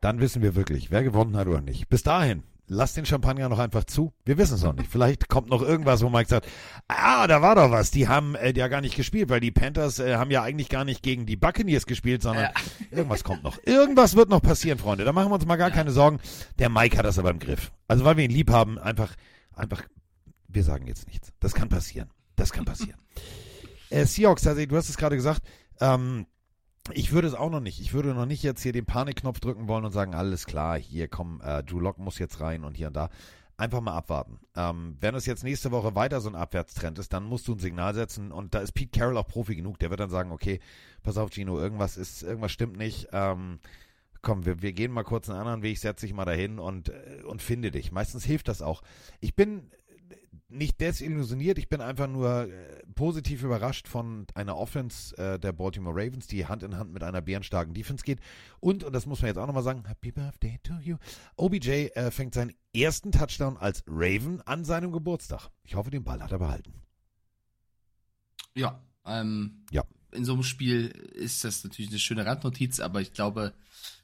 dann 0.00 0.20
wissen 0.20 0.42
wir 0.42 0.54
wirklich, 0.54 0.90
wer 0.90 1.02
gewonnen 1.02 1.36
hat 1.36 1.48
oder 1.48 1.60
nicht. 1.60 1.88
Bis 1.88 2.02
dahin, 2.02 2.42
lasst 2.68 2.96
den 2.96 3.06
Champagner 3.06 3.48
noch 3.48 3.58
einfach 3.58 3.84
zu. 3.84 4.12
Wir 4.24 4.38
wissen 4.38 4.54
es 4.54 4.62
noch 4.62 4.74
nicht. 4.74 4.90
Vielleicht 4.90 5.28
kommt 5.28 5.48
noch 5.48 5.62
irgendwas, 5.62 6.02
wo 6.02 6.08
Mike 6.08 6.28
sagt, 6.28 6.46
ah, 6.86 7.26
da 7.26 7.42
war 7.42 7.54
doch 7.56 7.70
was. 7.70 7.90
Die 7.90 8.06
haben 8.08 8.34
äh, 8.34 8.52
ja 8.56 8.68
gar 8.68 8.80
nicht 8.80 8.94
gespielt, 8.96 9.28
weil 9.28 9.40
die 9.40 9.50
Panthers 9.50 9.98
äh, 9.98 10.16
haben 10.16 10.30
ja 10.30 10.42
eigentlich 10.42 10.68
gar 10.68 10.84
nicht 10.84 11.02
gegen 11.02 11.26
die 11.26 11.36
Buccaneers 11.36 11.86
gespielt, 11.86 12.22
sondern 12.22 12.44
Ja. 12.44 12.50
irgendwas 12.90 13.24
kommt 13.24 13.42
noch. 13.42 13.58
Irgendwas 13.64 14.14
wird 14.14 14.28
noch 14.28 14.42
passieren, 14.42 14.78
Freunde. 14.78 15.04
Da 15.04 15.12
machen 15.12 15.30
wir 15.30 15.34
uns 15.34 15.46
mal 15.46 15.56
gar 15.56 15.70
keine 15.70 15.90
Sorgen. 15.90 16.20
Der 16.58 16.68
Mike 16.68 16.96
hat 16.96 17.04
das 17.04 17.18
aber 17.18 17.30
im 17.30 17.38
Griff. 17.38 17.72
Also 17.88 18.04
weil 18.04 18.16
wir 18.16 18.24
ihn 18.24 18.30
lieb 18.30 18.50
haben, 18.50 18.78
einfach, 18.78 19.14
einfach, 19.54 19.82
wir 20.46 20.62
sagen 20.62 20.86
jetzt 20.86 21.06
nichts. 21.08 21.32
Das 21.40 21.54
kann 21.54 21.68
passieren. 21.68 22.10
Das 22.36 22.52
kann 22.52 22.64
passieren. 22.64 23.00
äh, 23.90 24.04
Seahawks, 24.04 24.46
also, 24.46 24.64
du 24.64 24.76
hast 24.76 24.88
es 24.88 24.96
gerade 24.96 25.16
gesagt, 25.16 25.42
ähm, 25.80 26.26
ich 26.92 27.12
würde 27.12 27.28
es 27.28 27.34
auch 27.34 27.50
noch 27.50 27.60
nicht. 27.60 27.80
Ich 27.80 27.92
würde 27.92 28.14
noch 28.14 28.26
nicht 28.26 28.42
jetzt 28.42 28.62
hier 28.62 28.72
den 28.72 28.86
Panikknopf 28.86 29.40
drücken 29.40 29.68
wollen 29.68 29.84
und 29.84 29.92
sagen, 29.92 30.14
alles 30.14 30.46
klar, 30.46 30.78
hier 30.78 31.08
komm, 31.08 31.40
äh, 31.42 31.62
Drew 31.62 31.80
Lock 31.80 31.98
muss 31.98 32.18
jetzt 32.18 32.40
rein 32.40 32.64
und 32.64 32.76
hier 32.76 32.88
und 32.88 32.96
da. 32.96 33.10
Einfach 33.56 33.80
mal 33.80 33.96
abwarten. 33.96 34.38
Ähm, 34.54 34.96
wenn 35.00 35.16
es 35.16 35.26
jetzt 35.26 35.42
nächste 35.42 35.72
Woche 35.72 35.96
weiter 35.96 36.20
so 36.20 36.28
ein 36.28 36.36
Abwärtstrend 36.36 36.98
ist, 37.00 37.12
dann 37.12 37.24
musst 37.24 37.48
du 37.48 37.54
ein 37.54 37.58
Signal 37.58 37.92
setzen 37.92 38.30
und 38.30 38.54
da 38.54 38.60
ist 38.60 38.72
Pete 38.72 38.96
Carroll 38.96 39.16
auch 39.16 39.26
Profi 39.26 39.56
genug. 39.56 39.80
Der 39.80 39.90
wird 39.90 39.98
dann 39.98 40.10
sagen, 40.10 40.30
okay, 40.30 40.60
pass 41.02 41.18
auf, 41.18 41.30
Gino, 41.30 41.58
irgendwas 41.58 41.96
ist, 41.96 42.22
irgendwas 42.22 42.52
stimmt 42.52 42.76
nicht. 42.76 43.08
Ähm, 43.12 43.58
komm, 44.22 44.46
wir, 44.46 44.62
wir 44.62 44.72
gehen 44.72 44.92
mal 44.92 45.02
kurz 45.02 45.28
einen 45.28 45.40
anderen 45.40 45.62
Weg, 45.62 45.78
setz 45.78 46.02
dich 46.02 46.14
mal 46.14 46.24
dahin 46.24 46.60
und, 46.60 46.90
äh, 46.90 47.22
und 47.26 47.42
finde 47.42 47.72
dich. 47.72 47.90
Meistens 47.90 48.24
hilft 48.24 48.46
das 48.46 48.62
auch. 48.62 48.82
Ich 49.20 49.34
bin 49.34 49.70
nicht 50.50 50.80
desillusioniert, 50.80 51.58
ich 51.58 51.68
bin 51.68 51.80
einfach 51.80 52.06
nur 52.06 52.48
äh, 52.50 52.82
positiv 52.94 53.42
überrascht 53.42 53.86
von 53.86 54.26
einer 54.34 54.56
Offense 54.56 55.16
äh, 55.18 55.38
der 55.38 55.52
Baltimore 55.52 55.94
Ravens, 55.94 56.26
die 56.26 56.46
Hand 56.46 56.62
in 56.62 56.76
Hand 56.78 56.92
mit 56.92 57.02
einer 57.02 57.20
bärenstarken 57.20 57.74
Defense 57.74 58.02
geht. 58.04 58.20
Und, 58.60 58.82
und 58.82 58.92
das 58.94 59.04
muss 59.06 59.20
man 59.20 59.28
jetzt 59.28 59.36
auch 59.36 59.46
nochmal 59.46 59.62
sagen, 59.62 59.84
Happy 59.86 60.10
Birthday 60.10 60.58
to 60.62 60.74
you. 60.80 60.96
OBJ 61.36 61.68
äh, 61.94 62.10
fängt 62.10 62.34
seinen 62.34 62.54
ersten 62.74 63.12
Touchdown 63.12 63.56
als 63.58 63.84
Raven 63.86 64.40
an 64.42 64.64
seinem 64.64 64.90
Geburtstag. 64.92 65.50
Ich 65.64 65.74
hoffe, 65.74 65.90
den 65.90 66.04
Ball 66.04 66.22
hat 66.22 66.32
er 66.32 66.38
behalten. 66.38 66.72
Ja, 68.54 68.82
ähm, 69.04 69.64
Ja. 69.70 69.84
in 70.12 70.24
so 70.24 70.32
einem 70.32 70.42
Spiel 70.42 70.86
ist 70.86 71.44
das 71.44 71.62
natürlich 71.64 71.90
eine 71.90 71.98
schöne 71.98 72.24
Randnotiz, 72.26 72.80
aber 72.80 73.00
ich 73.00 73.12
glaube, 73.12 73.52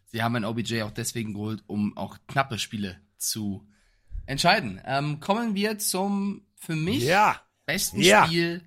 sie 0.07 0.23
haben 0.23 0.37
ein 0.37 0.45
OBJ 0.45 0.83
auch 0.83 0.91
deswegen 0.91 1.33
geholt, 1.33 1.65
um 1.67 1.97
auch 1.97 2.19
knappe 2.27 2.59
Spiele 2.59 3.01
zu 3.17 3.67
entscheiden. 4.27 4.81
Ähm, 4.85 5.21
kommen 5.21 5.55
wir 5.55 5.79
zum 5.79 6.43
für 6.55 6.77
mich 6.77 7.05
Ja! 7.05 7.41
besten 7.67 8.01
Ja. 8.01 8.27
Spiel 8.27 8.63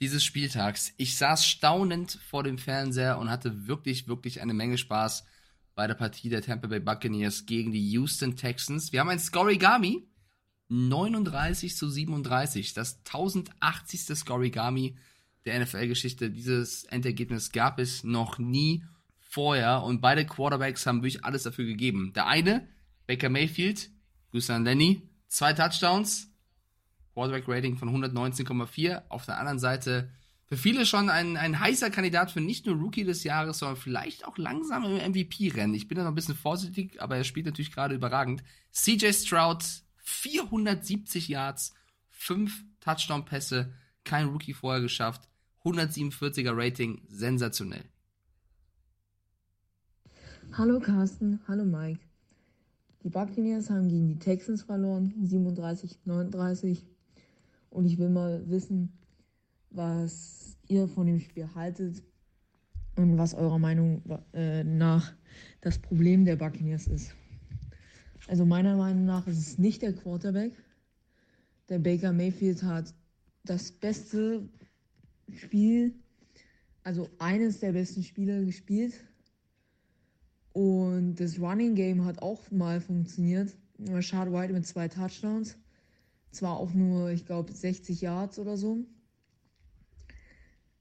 dieses 0.00 0.24
Spieltags. 0.24 0.92
Ich 0.96 1.16
saß 1.16 1.46
staunend 1.46 2.18
vor 2.28 2.42
dem 2.42 2.58
Fernseher 2.58 3.18
und 3.18 3.30
hatte 3.30 3.66
wirklich, 3.66 4.08
wirklich 4.08 4.42
eine 4.42 4.54
Menge 4.54 4.78
Spaß 4.78 5.24
bei 5.74 5.86
der 5.86 5.94
Partie 5.94 6.28
der 6.28 6.42
Tampa 6.42 6.68
Bay 6.68 6.80
Buccaneers 6.80 7.46
gegen 7.46 7.72
die 7.72 7.90
Houston 7.92 8.36
Texans. 8.36 8.92
Wir 8.92 9.00
haben 9.00 9.08
ein 9.08 9.18
Scorigami. 9.18 10.08
39 10.68 11.76
zu 11.76 11.88
37. 11.88 12.74
Das 12.74 12.98
1080. 13.04 14.16
Scorigami 14.16 14.96
der 15.44 15.60
NFL-Geschichte. 15.60 16.30
Dieses 16.30 16.84
Endergebnis 16.84 17.52
gab 17.52 17.78
es 17.78 18.04
noch 18.04 18.38
nie 18.38 18.84
vorher 19.18 19.82
und 19.82 20.00
beide 20.00 20.26
Quarterbacks 20.26 20.86
haben 20.86 21.02
wirklich 21.02 21.24
alles 21.24 21.44
dafür 21.44 21.66
gegeben. 21.66 22.12
Der 22.14 22.26
eine, 22.26 22.68
Baker 23.06 23.28
Mayfield, 23.28 23.90
Grüße 24.36 24.52
an 24.52 24.66
Lenny, 24.66 25.00
zwei 25.28 25.54
Touchdowns, 25.54 26.30
Quarterback-Rating 27.14 27.78
von 27.78 27.88
119,4. 27.88 29.04
Auf 29.08 29.24
der 29.24 29.38
anderen 29.38 29.58
Seite 29.58 30.10
für 30.44 30.58
viele 30.58 30.84
schon 30.84 31.08
ein, 31.08 31.38
ein 31.38 31.58
heißer 31.58 31.88
Kandidat 31.88 32.30
für 32.30 32.42
nicht 32.42 32.66
nur 32.66 32.76
Rookie 32.76 33.04
des 33.04 33.24
Jahres, 33.24 33.60
sondern 33.60 33.78
vielleicht 33.78 34.26
auch 34.26 34.36
langsam 34.36 34.84
im 34.84 35.12
MVP-Rennen. 35.12 35.72
Ich 35.72 35.88
bin 35.88 35.96
da 35.96 36.04
noch 36.04 36.10
ein 36.10 36.14
bisschen 36.14 36.34
vorsichtig, 36.34 37.00
aber 37.00 37.16
er 37.16 37.24
spielt 37.24 37.46
natürlich 37.46 37.72
gerade 37.72 37.94
überragend. 37.94 38.44
CJ 38.72 39.12
Stroud, 39.14 39.64
470 40.02 41.28
Yards, 41.28 41.72
5 42.10 42.62
Touchdown-Pässe, 42.80 43.72
kein 44.04 44.26
Rookie 44.26 44.52
vorher 44.52 44.82
geschafft. 44.82 45.30
147er 45.64 46.52
Rating, 46.54 47.00
sensationell. 47.08 47.86
Hallo 50.52 50.78
Carsten, 50.78 51.40
hallo 51.48 51.64
Mike. 51.64 52.05
Die 53.06 53.10
Buccaneers 53.10 53.70
haben 53.70 53.88
gegen 53.88 54.08
die 54.08 54.18
Texans 54.18 54.64
verloren, 54.64 55.14
37-39. 55.22 56.78
Und 57.70 57.84
ich 57.84 57.98
will 57.98 58.08
mal 58.08 58.42
wissen, 58.50 58.98
was 59.70 60.58
ihr 60.66 60.88
von 60.88 61.06
dem 61.06 61.20
Spiel 61.20 61.48
haltet 61.54 62.02
und 62.96 63.16
was 63.16 63.32
eurer 63.32 63.60
Meinung 63.60 64.02
äh, 64.32 64.64
nach 64.64 65.14
das 65.60 65.78
Problem 65.78 66.24
der 66.24 66.34
Buccaneers 66.34 66.88
ist. 66.88 67.14
Also 68.26 68.44
meiner 68.44 68.76
Meinung 68.76 69.04
nach 69.04 69.24
ist 69.28 69.38
es 69.38 69.56
nicht 69.56 69.82
der 69.82 69.92
Quarterback. 69.92 70.60
Der 71.68 71.78
Baker 71.78 72.12
Mayfield 72.12 72.64
hat 72.64 72.92
das 73.44 73.70
beste 73.70 74.48
Spiel, 75.32 75.94
also 76.82 77.08
eines 77.20 77.60
der 77.60 77.70
besten 77.70 78.02
Spiele 78.02 78.44
gespielt. 78.44 78.94
Und 80.56 81.16
das 81.16 81.38
Running 81.38 81.74
Game 81.74 82.06
hat 82.06 82.22
auch 82.22 82.50
mal 82.50 82.80
funktioniert. 82.80 83.54
Rashad 83.90 84.32
White 84.32 84.54
mit 84.54 84.66
zwei 84.66 84.88
Touchdowns. 84.88 85.58
Zwar 86.30 86.56
auch 86.56 86.72
nur, 86.72 87.10
ich 87.10 87.26
glaube, 87.26 87.52
60 87.52 88.00
Yards 88.00 88.38
oder 88.38 88.56
so. 88.56 88.78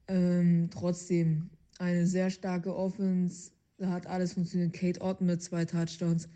Ähm, 0.07 0.69
trotzdem 0.71 1.49
eine 1.78 2.07
sehr 2.07 2.30
starke 2.30 2.73
Offense. 2.73 3.51
Da 3.78 3.89
hat 3.89 4.07
alles 4.07 4.36
funktioniert. 4.36 4.71
Kate 4.71 5.01
Otten 5.01 5.26
mit 5.26 5.43
zwei 5.43 5.65
Touchdowns. 5.65 6.30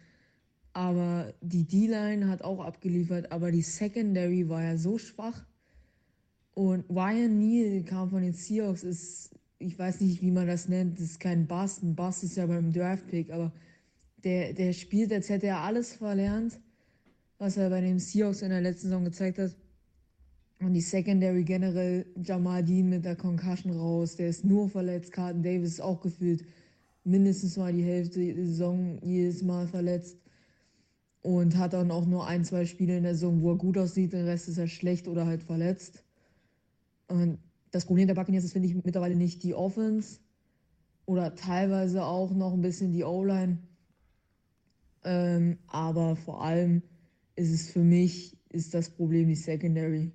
Aber 0.73 1.33
die 1.39 1.63
D-Line 1.63 2.27
hat 2.27 2.41
auch 2.41 2.59
abgeliefert. 2.59 3.31
Aber 3.31 3.53
die 3.53 3.61
Secondary 3.61 4.49
war 4.49 4.63
ja 4.63 4.75
so 4.77 4.97
schwach. 4.97 5.45
Und 6.55 6.83
Ryan 6.89 7.39
Neal 7.39 7.83
kam 7.85 8.09
von 8.09 8.21
den 8.21 8.33
Seahawks, 8.33 8.83
ist, 8.83 9.31
ich 9.59 9.77
weiß 9.77 9.99
nicht, 10.01 10.21
wie 10.21 10.31
man 10.31 10.47
das 10.47 10.69
nennt, 10.69 10.97
das 10.97 11.05
ist 11.05 11.19
kein 11.19 11.45
Bust. 11.45 11.83
Ein 11.83 11.95
Bust 11.95 12.23
ist 12.23 12.37
ja 12.37 12.45
beim 12.45 12.71
Draft-Pick, 12.71 13.31
aber 13.31 13.51
der, 14.23 14.53
der 14.53 14.73
spielt, 14.73 15.11
als 15.11 15.29
hätte 15.29 15.47
er 15.47 15.59
alles 15.59 15.93
verlernt, 15.93 16.59
was 17.37 17.57
er 17.57 17.69
bei 17.69 17.81
den 17.81 17.99
Seahawks 17.99 18.41
in 18.41 18.49
der 18.49 18.61
letzten 18.61 18.87
Saison 18.87 19.03
gezeigt 19.03 19.37
hat. 19.37 19.55
Und 20.61 20.73
die 20.73 20.81
Secondary 20.81 21.43
generell, 21.43 22.05
Jamal 22.21 22.63
Dean 22.63 22.89
mit 22.89 23.05
der 23.05 23.15
Concussion 23.15 23.73
raus, 23.73 24.15
der 24.15 24.29
ist 24.29 24.43
nur 24.43 24.69
verletzt. 24.69 25.11
Carlton 25.11 25.43
Davis 25.43 25.73
ist 25.73 25.81
auch 25.81 26.01
gefühlt 26.01 26.43
mindestens 27.03 27.55
mal 27.57 27.71
die 27.71 27.83
Hälfte 27.83 28.19
der 28.33 28.45
Saison 28.45 28.99
jedes 29.01 29.41
Mal 29.41 29.67
verletzt. 29.67 30.17
Und 31.21 31.57
hat 31.57 31.73
dann 31.73 31.91
auch 31.91 32.05
nur 32.05 32.27
ein, 32.27 32.45
zwei 32.45 32.65
Spiele 32.65 32.97
in 32.97 33.03
der 33.03 33.13
Saison, 33.13 33.41
wo 33.41 33.51
er 33.51 33.57
gut 33.57 33.77
aussieht, 33.77 34.13
den 34.13 34.25
Rest 34.25 34.47
ist 34.47 34.57
er 34.57 34.67
schlecht 34.67 35.07
oder 35.07 35.25
halt 35.25 35.43
verletzt. 35.43 36.03
Und 37.07 37.39
das 37.71 37.85
Problem 37.85 38.07
der 38.07 38.15
Buccaneers 38.15 38.43
ist, 38.43 38.53
finde 38.53 38.67
ich, 38.67 38.75
mittlerweile 38.75 39.15
nicht 39.15 39.43
die 39.43 39.53
Offense 39.53 40.19
oder 41.05 41.35
teilweise 41.35 42.03
auch 42.03 42.31
noch 42.31 42.53
ein 42.53 42.61
bisschen 42.61 42.91
die 42.91 43.03
O-Line. 43.03 43.57
Ähm, 45.03 45.57
aber 45.67 46.15
vor 46.15 46.43
allem 46.43 46.81
ist 47.35 47.51
es 47.51 47.71
für 47.71 47.83
mich, 47.83 48.37
ist 48.49 48.73
das 48.73 48.89
Problem 48.89 49.27
die 49.27 49.35
Secondary. 49.35 50.11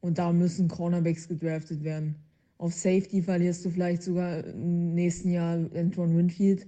Und 0.00 0.18
da 0.18 0.32
müssen 0.32 0.68
Cornerbacks 0.68 1.28
gedraftet 1.28 1.82
werden. 1.82 2.16
Auf 2.58 2.72
Safety 2.74 3.22
verlierst 3.22 3.64
du 3.64 3.70
vielleicht 3.70 4.02
sogar 4.02 4.44
im 4.44 4.94
nächsten 4.94 5.30
Jahr 5.30 5.58
Antoine 5.74 6.16
Winfield. 6.16 6.66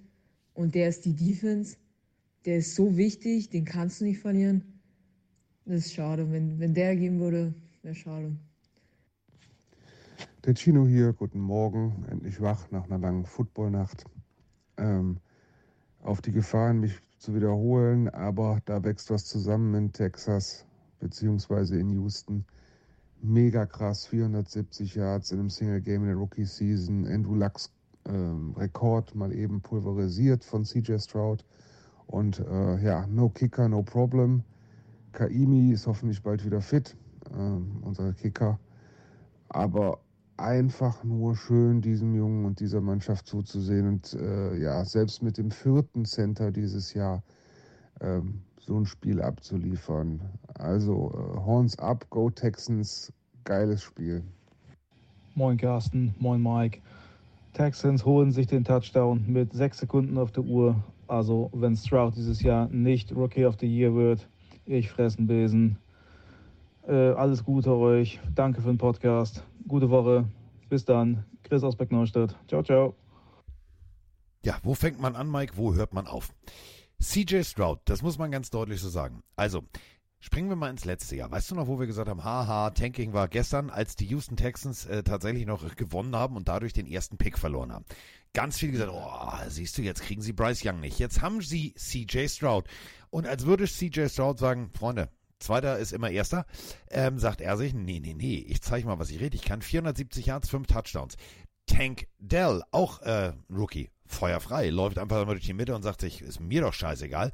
Und 0.54 0.74
der 0.74 0.88
ist 0.88 1.04
die 1.04 1.14
Defense. 1.14 1.76
Der 2.44 2.58
ist 2.58 2.74
so 2.74 2.96
wichtig, 2.96 3.50
den 3.50 3.64
kannst 3.64 4.00
du 4.00 4.04
nicht 4.04 4.18
verlieren. 4.18 4.62
Das 5.64 5.86
ist 5.86 5.94
schade. 5.94 6.30
Wenn, 6.30 6.58
wenn 6.58 6.74
der 6.74 6.96
gehen 6.96 7.18
würde, 7.20 7.54
wäre 7.82 7.94
schade. 7.94 8.36
Der 10.44 10.52
Chino 10.52 10.86
hier, 10.86 11.14
guten 11.14 11.40
Morgen, 11.40 12.04
endlich 12.10 12.38
wach 12.38 12.70
nach 12.70 12.84
einer 12.84 12.98
langen 12.98 13.24
Footballnacht. 13.24 14.04
Ähm, 14.76 15.16
auf 16.02 16.20
die 16.20 16.32
Gefahren, 16.32 16.80
mich 16.80 17.00
zu 17.16 17.34
wiederholen, 17.34 18.10
aber 18.10 18.60
da 18.66 18.84
wächst 18.84 19.10
was 19.10 19.24
zusammen 19.24 19.74
in 19.74 19.92
Texas 19.92 20.66
beziehungsweise 21.00 21.80
in 21.80 21.88
Houston. 21.92 22.44
Mega 23.22 23.64
krass, 23.64 24.04
470 24.04 24.94
Yards 24.96 25.32
in 25.32 25.38
einem 25.38 25.48
Single 25.48 25.80
Game 25.80 26.02
in 26.02 26.08
der 26.08 26.16
Rookie 26.16 26.44
Season. 26.44 27.06
Andrew 27.06 27.36
Lucks 27.36 27.72
ähm, 28.04 28.52
Rekord 28.54 29.14
mal 29.14 29.32
eben 29.32 29.62
pulverisiert 29.62 30.44
von 30.44 30.64
CJ 30.64 30.98
Stroud. 30.98 31.42
Und 32.06 32.40
äh, 32.40 32.84
ja, 32.84 33.06
no 33.06 33.30
Kicker, 33.30 33.66
no 33.70 33.82
problem. 33.82 34.44
Kaimi 35.12 35.72
ist 35.72 35.86
hoffentlich 35.86 36.22
bald 36.22 36.44
wieder 36.44 36.60
fit, 36.60 36.94
ähm, 37.34 37.78
unser 37.80 38.12
Kicker. 38.12 38.58
Aber 39.48 40.03
einfach 40.36 41.04
nur 41.04 41.36
schön, 41.36 41.80
diesem 41.80 42.14
Jungen 42.14 42.44
und 42.44 42.60
dieser 42.60 42.80
Mannschaft 42.80 43.26
zuzusehen. 43.26 43.88
Und 43.88 44.14
äh, 44.14 44.56
ja, 44.56 44.84
selbst 44.84 45.22
mit 45.22 45.38
dem 45.38 45.50
vierten 45.50 46.04
Center 46.04 46.50
dieses 46.50 46.94
Jahr 46.94 47.22
ähm, 48.00 48.42
so 48.58 48.78
ein 48.78 48.86
Spiel 48.86 49.20
abzuliefern. 49.20 50.20
Also 50.54 51.10
äh, 51.12 51.40
Horns 51.40 51.78
up, 51.78 52.08
Go 52.10 52.30
Texans, 52.30 53.12
geiles 53.44 53.82
Spiel. 53.82 54.22
Moin 55.34 55.56
Carsten, 55.56 56.14
moin 56.18 56.42
Mike. 56.42 56.80
Texans 57.52 58.04
holen 58.04 58.32
sich 58.32 58.46
den 58.46 58.64
Touchdown 58.64 59.24
mit 59.26 59.52
sechs 59.52 59.78
Sekunden 59.78 60.18
auf 60.18 60.32
der 60.32 60.44
Uhr. 60.44 60.76
Also 61.06 61.50
wenn 61.52 61.76
Stroud 61.76 62.16
dieses 62.16 62.42
Jahr 62.42 62.68
nicht 62.68 63.14
Rookie 63.14 63.44
of 63.44 63.56
the 63.60 63.66
Year 63.66 63.94
wird, 63.94 64.28
ich 64.64 64.90
fressen 64.90 65.26
Besen. 65.26 65.78
Äh, 66.86 67.12
alles 67.12 67.44
Gute 67.44 67.74
euch. 67.74 68.20
Danke 68.34 68.60
für 68.60 68.68
den 68.68 68.78
Podcast. 68.78 69.44
Gute 69.66 69.90
Woche. 69.90 70.28
Bis 70.68 70.84
dann. 70.84 71.24
Chris 71.42 71.62
aus 71.62 71.76
Beckneustadt. 71.76 72.36
Ciao, 72.48 72.62
ciao. 72.62 72.94
Ja, 74.44 74.58
wo 74.62 74.74
fängt 74.74 75.00
man 75.00 75.16
an, 75.16 75.30
Mike? 75.30 75.54
Wo 75.56 75.74
hört 75.74 75.94
man 75.94 76.06
auf? 76.06 76.34
CJ 77.00 77.42
Stroud, 77.44 77.80
das 77.86 78.02
muss 78.02 78.18
man 78.18 78.30
ganz 78.30 78.50
deutlich 78.50 78.80
so 78.80 78.88
sagen. 78.88 79.22
Also, 79.36 79.62
springen 80.20 80.48
wir 80.48 80.56
mal 80.56 80.70
ins 80.70 80.84
letzte 80.84 81.16
Jahr. 81.16 81.30
Weißt 81.30 81.50
du 81.50 81.54
noch, 81.54 81.66
wo 81.66 81.78
wir 81.78 81.86
gesagt 81.86 82.08
haben, 82.08 82.24
haha, 82.24 82.70
Tanking 82.70 83.12
war 83.12 83.28
gestern, 83.28 83.70
als 83.70 83.96
die 83.96 84.06
Houston 84.06 84.36
Texans 84.36 84.86
äh, 84.86 85.02
tatsächlich 85.02 85.46
noch 85.46 85.76
gewonnen 85.76 86.14
haben 86.14 86.36
und 86.36 86.48
dadurch 86.48 86.72
den 86.72 86.86
ersten 86.86 87.16
Pick 87.16 87.38
verloren 87.38 87.72
haben. 87.72 87.84
Ganz 88.32 88.58
viele 88.58 88.72
gesagt, 88.72 88.92
oh, 88.92 89.48
siehst 89.48 89.78
du, 89.78 89.82
jetzt 89.82 90.02
kriegen 90.02 90.22
sie 90.22 90.32
Bryce 90.32 90.64
Young 90.64 90.80
nicht. 90.80 90.98
Jetzt 90.98 91.22
haben 91.22 91.40
sie 91.40 91.74
CJ 91.74 92.28
Stroud. 92.28 92.66
Und 93.10 93.26
als 93.26 93.46
würde 93.46 93.66
CJ 93.66 94.08
Stroud 94.08 94.38
sagen, 94.38 94.70
Freunde, 94.74 95.08
Zweiter 95.44 95.78
ist 95.78 95.92
immer 95.92 96.10
Erster. 96.10 96.46
Ähm, 96.90 97.18
sagt 97.18 97.40
er 97.40 97.56
sich, 97.56 97.74
nee, 97.74 98.00
nee, 98.00 98.14
nee, 98.14 98.44
ich 98.48 98.62
zeige 98.62 98.86
mal, 98.86 98.98
was 98.98 99.10
ich 99.10 99.20
rede. 99.20 99.36
Ich 99.36 99.42
kann 99.42 99.62
470 99.62 100.26
Yards, 100.26 100.48
5 100.48 100.66
Touchdowns. 100.66 101.16
Tank 101.66 102.08
Dell, 102.18 102.62
auch 102.70 103.00
äh, 103.02 103.32
Rookie, 103.50 103.90
feuerfrei, 104.06 104.70
läuft 104.70 104.98
einfach 104.98 105.24
mal 105.26 105.34
durch 105.34 105.46
die 105.46 105.54
Mitte 105.54 105.74
und 105.74 105.82
sagt 105.82 106.00
sich, 106.00 106.22
ist 106.22 106.40
mir 106.40 106.62
doch 106.62 106.74
scheißegal. 106.74 107.30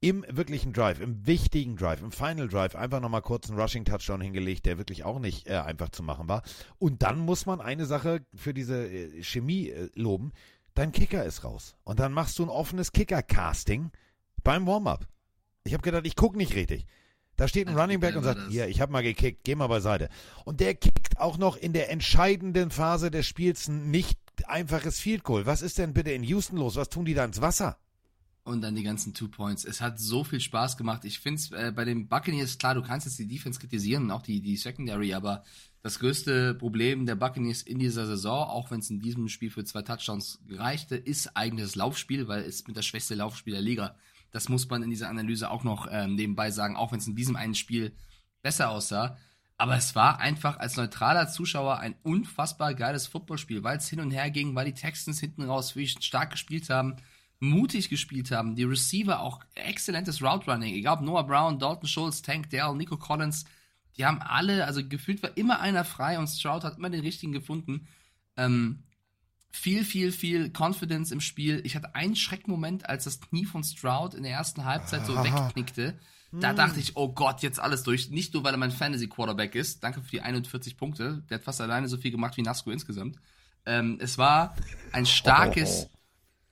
Im 0.00 0.24
wirklichen 0.28 0.72
Drive, 0.72 1.00
im 1.00 1.26
wichtigen 1.26 1.76
Drive, 1.76 2.02
im 2.02 2.10
Final 2.10 2.48
Drive 2.48 2.74
einfach 2.74 3.00
nochmal 3.00 3.22
kurz 3.22 3.48
einen 3.48 3.60
Rushing 3.60 3.84
Touchdown 3.84 4.20
hingelegt, 4.20 4.66
der 4.66 4.78
wirklich 4.78 5.04
auch 5.04 5.20
nicht 5.20 5.48
äh, 5.48 5.58
einfach 5.58 5.90
zu 5.90 6.02
machen 6.02 6.28
war. 6.28 6.42
Und 6.78 7.02
dann 7.02 7.20
muss 7.20 7.46
man 7.46 7.60
eine 7.60 7.86
Sache 7.86 8.26
für 8.34 8.52
diese 8.52 8.88
äh, 8.88 9.22
Chemie 9.22 9.68
äh, 9.68 9.90
loben. 9.94 10.32
Dein 10.74 10.90
Kicker 10.90 11.24
ist 11.24 11.44
raus. 11.44 11.76
Und 11.84 12.00
dann 12.00 12.12
machst 12.12 12.38
du 12.38 12.44
ein 12.44 12.48
offenes 12.48 12.90
Kicker-Casting 12.90 13.92
beim 14.42 14.66
Warm-up. 14.66 15.06
Ich 15.64 15.72
habe 15.72 15.82
gedacht, 15.82 16.06
ich 16.06 16.16
gucke 16.16 16.36
nicht 16.36 16.56
richtig. 16.56 16.86
Da 17.36 17.48
steht 17.48 17.66
ein 17.66 17.78
Running 17.78 18.00
Back 18.00 18.16
und 18.16 18.24
sagt, 18.24 18.50
hier, 18.50 18.68
ich 18.68 18.80
habe 18.80 18.92
mal 18.92 19.02
gekickt, 19.02 19.44
geh 19.44 19.54
mal 19.54 19.66
beiseite. 19.66 20.08
Und 20.44 20.60
der 20.60 20.74
kickt 20.74 21.18
auch 21.18 21.38
noch 21.38 21.56
in 21.56 21.72
der 21.72 21.90
entscheidenden 21.90 22.70
Phase 22.70 23.10
des 23.10 23.26
Spiels 23.26 23.68
ein 23.68 23.90
nicht 23.90 24.18
einfaches 24.46 25.00
Field 25.00 25.24
Goal. 25.24 25.46
Was 25.46 25.62
ist 25.62 25.78
denn 25.78 25.94
bitte 25.94 26.10
in 26.10 26.22
Houston 26.24 26.56
los? 26.56 26.76
Was 26.76 26.88
tun 26.88 27.04
die 27.04 27.14
da 27.14 27.24
ins 27.24 27.40
Wasser? 27.40 27.78
Und 28.44 28.60
dann 28.60 28.74
die 28.74 28.82
ganzen 28.82 29.14
Two 29.14 29.28
Points. 29.28 29.64
Es 29.64 29.80
hat 29.80 30.00
so 30.00 30.24
viel 30.24 30.40
Spaß 30.40 30.76
gemacht. 30.76 31.04
Ich 31.04 31.20
finde 31.20 31.40
es 31.40 31.52
äh, 31.52 31.72
bei 31.74 31.84
den 31.84 32.08
Buccaneers, 32.08 32.58
klar, 32.58 32.74
du 32.74 32.82
kannst 32.82 33.06
jetzt 33.06 33.18
die 33.18 33.28
Defense 33.28 33.60
kritisieren, 33.60 34.10
auch 34.10 34.22
die, 34.22 34.40
die 34.40 34.56
Secondary, 34.56 35.14
aber 35.14 35.44
das 35.82 36.00
größte 36.00 36.54
Problem 36.54 37.06
der 37.06 37.14
Buccaneers 37.14 37.62
in 37.62 37.78
dieser 37.78 38.06
Saison, 38.06 38.48
auch 38.48 38.70
wenn 38.70 38.80
es 38.80 38.90
in 38.90 39.00
diesem 39.00 39.28
Spiel 39.28 39.50
für 39.50 39.64
zwei 39.64 39.82
Touchdowns 39.82 40.40
gereichte, 40.48 40.96
ist 40.96 41.36
eigentlich 41.36 41.66
das 41.66 41.76
Laufspiel, 41.76 42.26
weil 42.28 42.42
es 42.42 42.66
mit 42.66 42.76
der 42.76 42.82
schwächste 42.82 43.14
Laufspiel 43.14 43.54
der 43.54 43.62
Liga 43.62 43.96
das 44.32 44.48
muss 44.48 44.68
man 44.68 44.82
in 44.82 44.90
dieser 44.90 45.08
Analyse 45.08 45.50
auch 45.50 45.62
noch 45.62 45.86
ähm, 45.90 46.14
nebenbei 46.16 46.50
sagen, 46.50 46.76
auch 46.76 46.92
wenn 46.92 46.98
es 46.98 47.06
in 47.06 47.14
diesem 47.14 47.36
einen 47.36 47.54
Spiel 47.54 47.94
besser 48.42 48.70
aussah. 48.70 49.16
Aber 49.58 49.76
es 49.76 49.94
war 49.94 50.18
einfach 50.18 50.58
als 50.58 50.76
neutraler 50.76 51.28
Zuschauer 51.28 51.78
ein 51.78 51.94
unfassbar 52.02 52.74
geiles 52.74 53.06
Footballspiel, 53.06 53.62
weil 53.62 53.76
es 53.76 53.88
hin 53.88 54.00
und 54.00 54.10
her 54.10 54.30
ging, 54.30 54.54
weil 54.56 54.64
die 54.64 54.74
Texans 54.74 55.20
hinten 55.20 55.42
raus 55.42 55.76
wirklich 55.76 56.02
stark 56.04 56.30
gespielt 56.30 56.68
haben, 56.68 56.96
mutig 57.38 57.88
gespielt 57.88 58.30
haben, 58.32 58.56
die 58.56 58.64
Receiver 58.64 59.20
auch 59.20 59.40
exzellentes 59.54 60.22
Route 60.22 60.50
Running, 60.50 60.74
egal 60.74 60.98
ob 60.98 61.02
Noah 61.02 61.26
Brown, 61.26 61.58
Dalton 61.58 61.88
Schultz, 61.88 62.22
Tank 62.22 62.50
Dell, 62.50 62.74
Nico 62.74 62.96
Collins, 62.96 63.44
die 63.96 64.06
haben 64.06 64.20
alle, 64.22 64.64
also 64.64 64.86
gefühlt 64.86 65.22
war 65.22 65.36
immer 65.36 65.60
einer 65.60 65.84
frei 65.84 66.18
und 66.18 66.28
Stroud 66.28 66.64
hat 66.64 66.78
immer 66.78 66.90
den 66.90 67.00
richtigen 67.02 67.32
gefunden. 67.32 67.86
Ähm, 68.36 68.84
viel, 69.54 69.84
viel, 69.84 70.10
viel 70.12 70.50
Confidence 70.50 71.12
im 71.12 71.20
Spiel. 71.20 71.60
Ich 71.64 71.76
hatte 71.76 71.94
einen 71.94 72.16
Schreckmoment, 72.16 72.88
als 72.88 73.04
das 73.04 73.20
Knie 73.20 73.44
von 73.44 73.62
Stroud 73.62 74.14
in 74.14 74.22
der 74.22 74.32
ersten 74.32 74.64
Halbzeit 74.64 75.06
so 75.06 75.14
wegknickte. 75.22 75.98
Da 76.32 76.50
Hm. 76.50 76.56
dachte 76.56 76.80
ich, 76.80 76.96
oh 76.96 77.12
Gott, 77.12 77.42
jetzt 77.42 77.60
alles 77.60 77.82
durch. 77.82 78.08
Nicht 78.10 78.32
nur, 78.32 78.42
weil 78.42 78.54
er 78.54 78.58
mein 78.58 78.70
Fantasy-Quarterback 78.70 79.54
ist. 79.54 79.84
Danke 79.84 80.00
für 80.00 80.10
die 80.10 80.22
41 80.22 80.78
Punkte. 80.78 81.22
Der 81.28 81.36
hat 81.36 81.44
fast 81.44 81.60
alleine 81.60 81.86
so 81.88 81.98
viel 81.98 82.10
gemacht 82.10 82.36
wie 82.38 82.42
Nasco 82.42 82.70
insgesamt. 82.70 83.18
Ähm, 83.66 83.98
es 84.00 84.16
war 84.16 84.56
ein 84.92 85.04
starkes, 85.04 85.90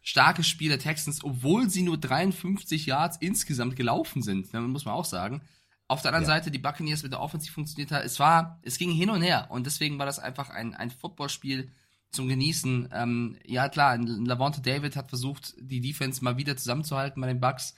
starkes 0.03 0.46
Spiel 0.46 0.68
der 0.68 0.78
Texans, 0.78 1.24
obwohl 1.24 1.70
sie 1.70 1.80
nur 1.82 1.96
53 1.96 2.84
Yards 2.84 3.16
insgesamt 3.20 3.74
gelaufen 3.76 4.22
sind. 4.22 4.53
Ne, 4.53 4.61
muss 4.61 4.84
man 4.84 4.94
auch 4.94 5.07
sagen. 5.07 5.40
Auf 5.88 6.03
der 6.03 6.11
anderen 6.11 6.28
Ja. 6.28 6.36
Seite, 6.36 6.51
die 6.51 6.59
Buccaneers 6.59 7.03
mit 7.03 7.12
der 7.12 7.20
Offensive 7.20 7.53
funktioniert 7.55 7.90
hat. 7.90 8.05
Es 8.05 8.20
war, 8.20 8.61
es 8.62 8.76
ging 8.76 8.92
hin 8.92 9.09
und 9.09 9.22
her. 9.22 9.46
Und 9.48 9.64
deswegen 9.64 9.98
war 9.98 10.05
das 10.07 10.18
einfach 10.18 10.51
ein, 10.51 10.74
ein 10.74 10.90
Footballspiel 10.90 11.72
zum 12.11 12.29
Genießen. 12.29 12.89
Ähm, 12.93 13.39
ja, 13.45 13.69
klar, 13.69 13.97
Lavonte 13.99 14.61
David 14.61 14.97
hat 14.97 15.09
versucht, 15.09 15.55
die 15.59 15.81
Defense 15.81 16.23
mal 16.25 16.37
wieder 16.37 16.57
zusammenzuhalten 16.57 17.21
bei 17.21 17.29
den 17.29 17.41
Bucks. 17.41 17.75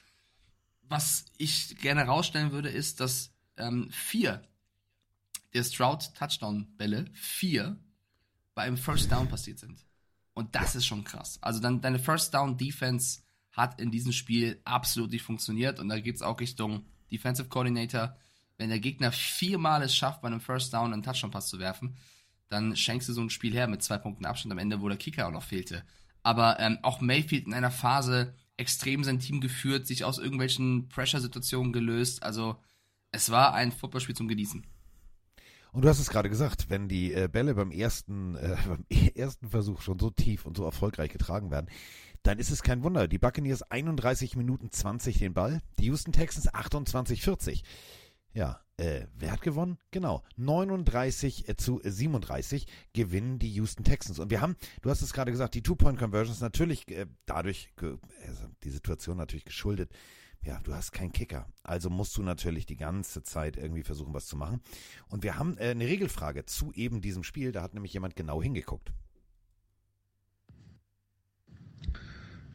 Was 0.83 1.27
ich 1.39 1.79
gerne 1.79 2.03
rausstellen 2.05 2.53
würde, 2.53 2.69
ist, 2.69 3.01
dass 3.01 3.33
ähm, 3.57 3.89
vier 3.91 4.43
der 5.55 5.65
Stroud-Touchdown-Bälle, 5.65 7.07
vier, 7.13 7.79
bei 8.55 8.63
einem 8.63 8.77
First 8.77 9.11
Down 9.13 9.29
passiert 9.29 9.59
sind. 9.59 9.85
Und 10.35 10.55
das 10.55 10.75
ist 10.75 10.87
schon 10.87 11.05
krass. 11.05 11.39
Also 11.43 11.61
dann 11.61 11.81
deine 11.81 11.99
First 11.99 12.33
Down 12.35 12.57
Defense 12.57 13.21
hat 13.53 13.81
in 13.81 13.91
diesem 13.91 14.13
Spiel 14.13 14.61
absolut 14.65 15.11
nicht 15.11 15.23
funktioniert 15.23 15.79
und 15.79 15.89
da 15.89 16.01
geht 16.01 16.17
es 16.17 16.23
auch 16.23 16.41
Richtung 16.41 16.87
Defensive 17.11 17.49
Coordinator. 17.49 18.17
Wenn 18.57 18.71
der 18.71 18.81
Gegner 18.81 19.13
viermal 19.13 19.83
es 19.83 19.95
schafft, 19.95 20.23
bei 20.23 20.29
einem 20.29 20.41
First 20.41 20.73
Down 20.73 20.93
einen 20.93 21.03
Touchdown-Pass 21.03 21.49
zu 21.49 21.59
werfen, 21.59 21.97
dann 22.53 22.77
schenkst 22.77 23.09
du 23.09 23.13
so 23.13 23.23
ein 23.23 23.31
Spiel 23.31 23.53
her 23.53 23.67
mit 23.67 23.83
zwei 23.83 23.99
Punkten 23.99 24.27
Abstand 24.27 24.53
am 24.53 24.59
Ende, 24.59 24.81
wo 24.81 24.89
der 24.89 24.99
Kicker 24.99 25.27
auch 25.27 25.33
noch 25.33 25.43
fehlte. 25.43 25.85
Aber 26.23 26.61
ähm, 26.61 26.79
auch 26.83 27.01
Mayfield 27.01 27.47
in 27.47 27.55
einer 27.55 27.71
Phase 27.71 28.35
extrem 28.57 29.03
sein 29.03 29.19
Team 29.19 29.41
geführt, 29.41 29.87
sich 29.87 30.05
aus 30.05 30.19
irgendwelchen 30.19 30.89
Pressure-Situationen 30.89 31.73
gelöst. 31.73 32.23
Also 32.23 32.57
es 33.11 33.31
war 33.31 33.55
ein 33.55 33.73
Footballspiel 33.73 34.15
zum 34.15 34.29
Genießen. 34.29 34.65
Und 35.73 35.83
du 35.83 35.89
hast 35.89 35.99
es 35.99 36.11
gerade 36.11 36.29
gesagt, 36.29 36.69
wenn 36.69 36.89
die 36.89 37.15
äh, 37.15 37.29
Bälle 37.33 37.55
beim 37.55 37.71
ersten, 37.71 38.37
äh, 38.37 38.57
beim 38.67 38.85
ersten 39.15 39.49
Versuch 39.49 39.81
schon 39.81 39.99
so 39.99 40.11
tief 40.11 40.45
und 40.45 40.57
so 40.57 40.65
erfolgreich 40.65 41.11
getragen 41.11 41.51
werden, 41.51 41.69
dann 42.23 42.39
ist 42.39 42.51
es 42.51 42.63
kein 42.63 42.85
Wunder. 42.85 43.09
Die 43.09 43.19
Buccaneers 43.19 43.63
31 43.63 44.37
Minuten 44.37 44.71
20 44.71 45.19
den 45.19 45.35
Ball, 45.35 45.61
die 45.79 45.87
Houston 45.87 46.13
Texans 46.13 46.53
28 46.53 47.23
40. 47.23 47.65
Ja, 48.35 48.61
äh, 48.83 49.07
wer 49.17 49.31
hat 49.31 49.43
gewonnen? 49.43 49.79
Genau, 49.93 50.25
39 50.37 51.55
zu 51.57 51.81
37 51.85 52.67
gewinnen 52.93 53.39
die 53.39 53.51
Houston 53.51 53.85
Texans. 53.85 54.19
Und 54.19 54.31
wir 54.31 54.41
haben, 54.41 54.57
du 54.81 54.91
hast 54.91 55.03
es 55.03 55.13
gerade 55.13 55.31
gesagt, 55.31 55.55
die 55.55 55.63
Two-Point-Conversions 55.63 56.41
natürlich 56.41 56.91
äh, 56.91 57.07
dadurch, 57.25 57.71
also 57.77 58.49
die 58.65 58.71
Situation 58.71 59.17
natürlich 59.17 59.45
geschuldet. 59.45 59.93
Ja, 60.45 60.59
du 60.65 60.75
hast 60.75 60.91
keinen 60.91 61.13
Kicker. 61.13 61.47
Also 61.63 61.91
musst 61.91 62.17
du 62.17 62.23
natürlich 62.25 62.67
die 62.67 62.77
ganze 62.77 63.23
Zeit 63.23 63.57
irgendwie 63.57 63.85
versuchen, 63.85 64.13
was 64.15 64.27
zu 64.27 64.37
machen. 64.37 64.61
Und 65.09 65.23
wir 65.23 65.39
haben 65.39 65.57
äh, 65.59 65.71
eine 65.71 65.87
Regelfrage 65.87 66.45
zu 66.47 66.73
eben 66.73 67.01
diesem 67.01 67.23
Spiel. 67.23 67.53
Da 67.53 67.63
hat 67.63 67.75
nämlich 67.75 67.93
jemand 67.93 68.17
genau 68.17 68.43
hingeguckt. 68.43 68.93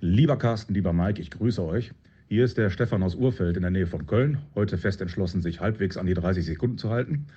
Lieber 0.01 0.37
Carsten, 0.37 0.73
lieber 0.73 0.91
Mike, 0.91 1.21
ich 1.21 1.31
grüße 1.31 1.63
euch. 1.63 1.93
Hier 2.29 2.43
ist 2.43 2.57
der 2.57 2.69
Stefan 2.69 3.03
aus 3.03 3.15
Urfeld 3.15 3.55
in 3.55 3.61
der 3.61 3.71
Nähe 3.71 3.87
von 3.87 4.05
Köln, 4.05 4.39
heute 4.53 4.77
fest 4.77 4.99
entschlossen, 4.99 5.41
sich 5.41 5.61
halbwegs 5.61 5.95
an 5.95 6.07
die 6.07 6.13
30 6.13 6.45
Sekunden 6.45 6.77
zu 6.77 6.89
halten. 6.89 7.27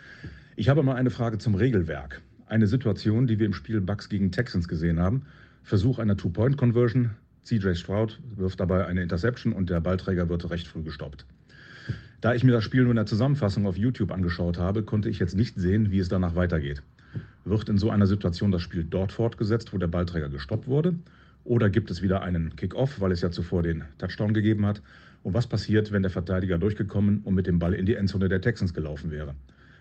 Ich 0.57 0.69
habe 0.69 0.83
mal 0.83 0.97
eine 0.97 1.11
Frage 1.11 1.39
zum 1.39 1.55
Regelwerk. 1.55 2.21
Eine 2.47 2.67
Situation, 2.67 3.29
die 3.29 3.39
wir 3.39 3.47
im 3.47 3.53
Spiel 3.53 3.81
Bucks 3.81 4.09
gegen 4.09 4.33
Texans 4.33 4.67
gesehen 4.67 4.99
haben. 4.99 5.27
Versuch 5.63 6.01
einer 6.01 6.17
Two-Point-Conversion. 6.17 7.11
CJ 7.45 7.75
Stroud 7.75 8.19
wirft 8.35 8.59
dabei 8.59 8.85
eine 8.85 9.01
Interception 9.01 9.53
und 9.53 9.71
der 9.71 9.81
Ballträger 9.81 10.29
wird 10.29 10.51
recht 10.51 10.67
früh 10.67 10.83
gestoppt. 10.83 11.25
Da 12.21 12.35
ich 12.35 12.43
mir 12.43 12.51
das 12.51 12.65
Spiel 12.65 12.83
nur 12.83 12.91
in 12.91 12.97
der 12.97 13.07
Zusammenfassung 13.07 13.69
auf 13.69 13.77
YouTube 13.77 14.11
angeschaut 14.11 14.59
habe, 14.59 14.83
konnte 14.83 15.09
ich 15.09 15.21
jetzt 15.21 15.37
nicht 15.37 15.55
sehen, 15.55 15.93
wie 15.93 16.01
es 16.01 16.09
danach 16.09 16.35
weitergeht. 16.35 16.83
Wird 17.45 17.69
in 17.69 17.79
so 17.79 17.91
einer 17.91 18.09
Situation 18.09 18.51
das 18.51 18.63
Spiel 18.63 18.83
dort 18.83 19.13
fortgesetzt, 19.13 19.73
wo 19.73 19.79
der 19.79 19.87
Ballträger 19.87 20.31
gestoppt 20.31 20.67
wurde? 20.67 20.97
Oder 21.45 21.71
gibt 21.71 21.91
es 21.91 22.03
wieder 22.03 22.23
einen 22.23 22.57
Kick-Off, 22.57 23.01
weil 23.01 23.13
es 23.13 23.23
ja 23.23 23.31
zuvor 23.31 23.63
den 23.63 23.85
Touchdown 23.99 24.35
gegeben 24.35 24.67
hat? 24.67 24.83
Und 25.23 25.35
was 25.35 25.47
passiert, 25.47 25.93
wenn 25.93 26.03
der 26.03 26.11
Verteidiger 26.11 26.59
durchgekommen 26.59 27.23
und 27.23 27.35
mit 27.35 27.47
dem 27.47 27.59
Ball 27.59 27.75
in 27.75 27.87
die 27.87 27.95
Endzone 27.95 28.29
der 28.29 28.41
Texans 28.41 28.75
gelaufen 28.75 29.11
wäre? 29.11 29.35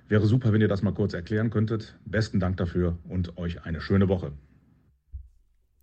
Wäre 0.07 0.25
super, 0.25 0.51
wenn 0.51 0.61
ihr 0.61 0.67
das 0.67 0.81
mal 0.81 0.93
kurz 0.93 1.13
erklären 1.13 1.49
könntet. 1.49 1.97
Besten 2.05 2.39
Dank 2.39 2.57
dafür 2.57 2.97
und 3.07 3.37
euch 3.37 3.63
eine 3.63 3.79
schöne 3.79 4.09
Woche. 4.09 4.31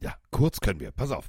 Ja, 0.03 0.14
kurz 0.31 0.61
können 0.61 0.81
wir. 0.81 0.91
Pass 0.91 1.11
auf. 1.11 1.29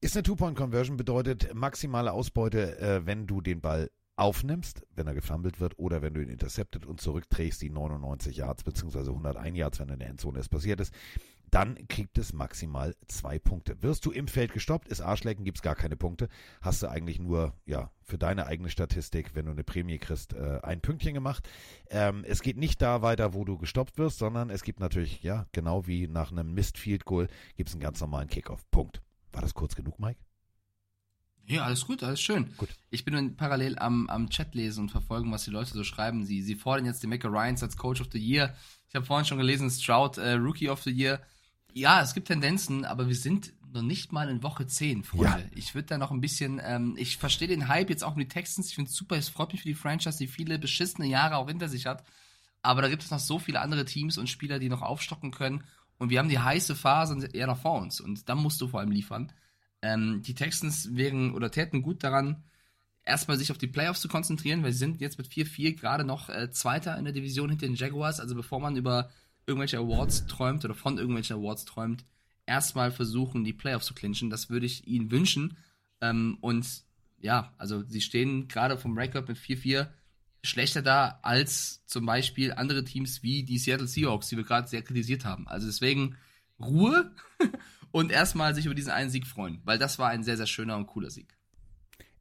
Ist 0.00 0.16
eine 0.16 0.24
Two-Point-Conversion 0.24 0.96
bedeutet 0.96 1.54
maximale 1.54 2.12
Ausbeute, 2.12 2.78
äh, 2.80 3.06
wenn 3.06 3.26
du 3.26 3.40
den 3.40 3.60
Ball 3.60 3.88
aufnimmst, 4.16 4.82
wenn 4.94 5.06
er 5.06 5.14
gefumbled 5.14 5.60
wird 5.60 5.78
oder 5.78 6.02
wenn 6.02 6.14
du 6.14 6.22
ihn 6.22 6.28
intercepted 6.28 6.86
und 6.86 7.00
zurückträgst, 7.00 7.62
die 7.62 7.70
99 7.70 8.36
Yards 8.36 8.64
bzw. 8.64 9.10
101 9.10 9.56
Yards, 9.56 9.80
wenn 9.80 9.88
in 9.90 9.98
der 9.98 10.08
Endzone 10.08 10.38
es 10.38 10.48
passiert 10.48 10.80
ist, 10.80 10.92
dann 11.52 11.86
kriegt 11.86 12.16
es 12.16 12.32
maximal 12.32 12.96
zwei 13.08 13.38
Punkte. 13.38 13.82
Wirst 13.82 14.06
du 14.06 14.10
im 14.10 14.26
Feld 14.26 14.54
gestoppt, 14.54 14.88
ist 14.88 15.02
Arschlecken, 15.02 15.44
gibt 15.44 15.58
es 15.58 15.62
gar 15.62 15.74
keine 15.74 15.96
Punkte, 15.96 16.28
hast 16.62 16.82
du 16.82 16.88
eigentlich 16.88 17.18
nur, 17.18 17.52
ja, 17.66 17.90
für 18.02 18.16
deine 18.16 18.46
eigene 18.46 18.70
Statistik, 18.70 19.34
wenn 19.34 19.44
du 19.44 19.52
eine 19.52 19.62
Prämie 19.62 19.98
kriegst, 19.98 20.32
äh, 20.32 20.60
ein 20.62 20.80
Pünktchen 20.80 21.12
gemacht. 21.12 21.46
Ähm, 21.90 22.24
es 22.26 22.40
geht 22.40 22.56
nicht 22.56 22.80
da 22.80 23.02
weiter, 23.02 23.34
wo 23.34 23.44
du 23.44 23.58
gestoppt 23.58 23.98
wirst, 23.98 24.18
sondern 24.18 24.48
es 24.48 24.62
gibt 24.62 24.80
natürlich, 24.80 25.22
ja, 25.22 25.46
genau 25.52 25.86
wie 25.86 26.08
nach 26.08 26.32
einem 26.32 26.54
Missed 26.54 26.78
Field 26.78 27.04
Goal, 27.04 27.28
gibt 27.56 27.68
es 27.68 27.74
einen 27.74 27.82
ganz 27.82 28.00
normalen 28.00 28.28
Kickoff. 28.28 28.64
Punkt. 28.70 29.02
War 29.32 29.42
das 29.42 29.52
kurz 29.52 29.76
genug, 29.76 29.98
Mike? 29.98 30.18
Ja, 31.44 31.64
alles 31.64 31.86
gut, 31.86 32.02
alles 32.02 32.20
schön. 32.20 32.54
Gut. 32.56 32.70
Ich 32.88 33.04
bin 33.04 33.36
parallel 33.36 33.78
am, 33.78 34.08
am 34.08 34.30
Chat 34.30 34.54
lesen 34.54 34.84
und 34.84 34.90
verfolgen, 34.90 35.30
was 35.32 35.44
die 35.44 35.50
Leute 35.50 35.72
so 35.72 35.84
schreiben. 35.84 36.24
Sie, 36.24 36.40
sie 36.40 36.54
fordern 36.54 36.86
jetzt 36.86 37.02
den 37.02 37.10
Mecca 37.10 37.28
Ryans 37.28 37.62
als 37.62 37.76
Coach 37.76 38.00
of 38.00 38.08
the 38.12 38.18
Year. 38.18 38.54
Ich 38.88 38.94
habe 38.94 39.04
vorhin 39.04 39.26
schon 39.26 39.38
gelesen, 39.38 39.68
Stroud 39.70 40.16
äh, 40.16 40.32
Rookie 40.32 40.70
of 40.70 40.82
the 40.82 40.90
Year. 40.90 41.20
Ja, 41.74 42.02
es 42.02 42.14
gibt 42.14 42.28
Tendenzen, 42.28 42.84
aber 42.84 43.08
wir 43.08 43.14
sind 43.14 43.52
noch 43.72 43.82
nicht 43.82 44.12
mal 44.12 44.28
in 44.28 44.42
Woche 44.42 44.66
10, 44.66 45.04
Freunde. 45.04 45.50
Ich 45.54 45.74
würde 45.74 45.88
da 45.88 45.98
noch 45.98 46.10
ein 46.10 46.20
bisschen, 46.20 46.60
ähm, 46.62 46.94
ich 46.98 47.16
verstehe 47.16 47.48
den 47.48 47.68
Hype 47.68 47.88
jetzt 47.88 48.04
auch 48.04 48.14
mit 48.14 48.30
die 48.30 48.34
Texans. 48.34 48.68
Ich 48.68 48.74
finde 48.74 48.90
es 48.90 48.96
super, 48.96 49.16
es 49.16 49.30
freut 49.30 49.52
mich 49.52 49.62
für 49.62 49.68
die 49.68 49.74
Franchise, 49.74 50.18
die 50.18 50.26
viele 50.26 50.58
beschissene 50.58 51.06
Jahre 51.06 51.36
auch 51.36 51.48
hinter 51.48 51.68
sich 51.68 51.86
hat. 51.86 52.04
Aber 52.60 52.82
da 52.82 52.88
gibt 52.88 53.02
es 53.02 53.10
noch 53.10 53.18
so 53.18 53.38
viele 53.38 53.60
andere 53.60 53.84
Teams 53.84 54.18
und 54.18 54.28
Spieler, 54.28 54.58
die 54.58 54.68
noch 54.68 54.82
aufstocken 54.82 55.30
können. 55.30 55.64
Und 55.98 56.10
wir 56.10 56.18
haben 56.18 56.28
die 56.28 56.38
heiße 56.38 56.74
Phase 56.74 57.26
eher 57.32 57.46
noch 57.46 57.60
vor 57.60 57.80
uns. 57.80 58.00
Und 58.00 58.28
dann 58.28 58.38
musst 58.38 58.60
du 58.60 58.68
vor 58.68 58.80
allem 58.80 58.90
liefern. 58.90 59.32
Ähm, 59.80 60.22
die 60.22 60.34
Texans 60.34 60.94
wären 60.94 61.34
oder 61.34 61.50
täten 61.50 61.82
gut 61.82 62.04
daran, 62.04 62.44
erstmal 63.04 63.38
sich 63.38 63.50
auf 63.50 63.58
die 63.58 63.66
Playoffs 63.66 64.00
zu 64.00 64.08
konzentrieren, 64.08 64.62
weil 64.62 64.72
sie 64.72 64.78
sind 64.78 65.00
jetzt 65.00 65.18
mit 65.18 65.28
4-4 65.28 65.76
gerade 65.76 66.04
noch 66.04 66.28
äh, 66.28 66.50
Zweiter 66.50 66.96
in 66.98 67.04
der 67.04 67.14
Division 67.14 67.50
hinter 67.50 67.66
den 67.66 67.74
Jaguars. 67.74 68.20
Also 68.20 68.34
bevor 68.34 68.60
man 68.60 68.76
über 68.76 69.10
irgendwelche 69.46 69.78
Awards 69.78 70.26
träumt 70.26 70.64
oder 70.64 70.74
von 70.74 70.98
irgendwelchen 70.98 71.36
Awards 71.36 71.64
träumt, 71.64 72.04
erstmal 72.46 72.90
versuchen, 72.90 73.44
die 73.44 73.52
Playoffs 73.52 73.86
zu 73.86 73.94
clinchen. 73.94 74.30
Das 74.30 74.50
würde 74.50 74.66
ich 74.66 74.86
ihnen 74.86 75.10
wünschen. 75.10 75.56
Ähm, 76.00 76.38
und 76.40 76.66
ja, 77.20 77.54
also 77.58 77.82
sie 77.86 78.00
stehen 78.00 78.48
gerade 78.48 78.76
vom 78.78 78.96
Record 78.96 79.28
mit 79.28 79.38
4-4 79.38 79.88
schlechter 80.44 80.82
da 80.82 81.20
als 81.22 81.82
zum 81.86 82.04
Beispiel 82.04 82.52
andere 82.52 82.84
Teams 82.84 83.22
wie 83.22 83.44
die 83.44 83.58
Seattle 83.58 83.86
Seahawks, 83.86 84.28
die 84.28 84.36
wir 84.36 84.44
gerade 84.44 84.68
sehr 84.68 84.82
kritisiert 84.82 85.24
haben. 85.24 85.46
Also 85.46 85.66
deswegen 85.66 86.16
Ruhe 86.58 87.12
und 87.92 88.10
erstmal 88.10 88.54
sich 88.54 88.66
über 88.66 88.74
diesen 88.74 88.90
einen 88.90 89.10
Sieg 89.10 89.26
freuen, 89.26 89.60
weil 89.64 89.78
das 89.78 89.98
war 89.98 90.10
ein 90.10 90.24
sehr, 90.24 90.36
sehr 90.36 90.46
schöner 90.46 90.76
und 90.76 90.86
cooler 90.86 91.10
Sieg. 91.10 91.36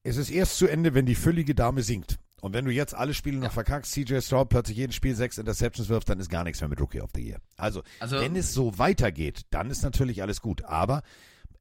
Es 0.04 0.18
ist 0.18 0.30
erst 0.30 0.58
zu 0.58 0.68
Ende, 0.68 0.94
wenn 0.94 1.06
die 1.06 1.16
füllige 1.16 1.56
Dame 1.56 1.84
singt. 1.84 2.18
Und 2.42 2.54
wenn 2.54 2.66
du 2.66 2.72
jetzt 2.72 2.94
alle 2.96 3.14
Spiele 3.14 3.38
noch 3.38 3.52
verkackst, 3.54 3.92
CJ 3.94 4.20
Stroud 4.22 4.50
plötzlich 4.50 4.76
jedes 4.78 4.96
Spiel 4.96 5.16
sechs 5.16 5.38
Interceptions 5.38 5.90
wirft, 5.90 6.10
dann 6.10 6.20
ist 6.20 6.30
gar 6.30 6.44
nichts 6.44 6.60
mehr 6.60 6.68
mit 6.70 6.82
Rookie 6.82 7.00
of 7.00 7.12
the 7.16 7.22
Year. 7.22 7.40
Also, 7.56 7.84
Also- 8.00 8.20
wenn 8.20 8.36
es 8.36 8.54
so 8.54 8.78
weitergeht, 8.80 9.46
dann 9.52 9.70
ist 9.70 9.84
natürlich 9.84 10.22
alles 10.22 10.42
gut. 10.42 10.64
Aber 10.66 11.04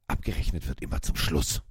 abgerechnet 0.08 0.66
wird 0.66 0.80
immer 0.80 1.00
zum 1.02 1.16
Schluss. 1.16 1.62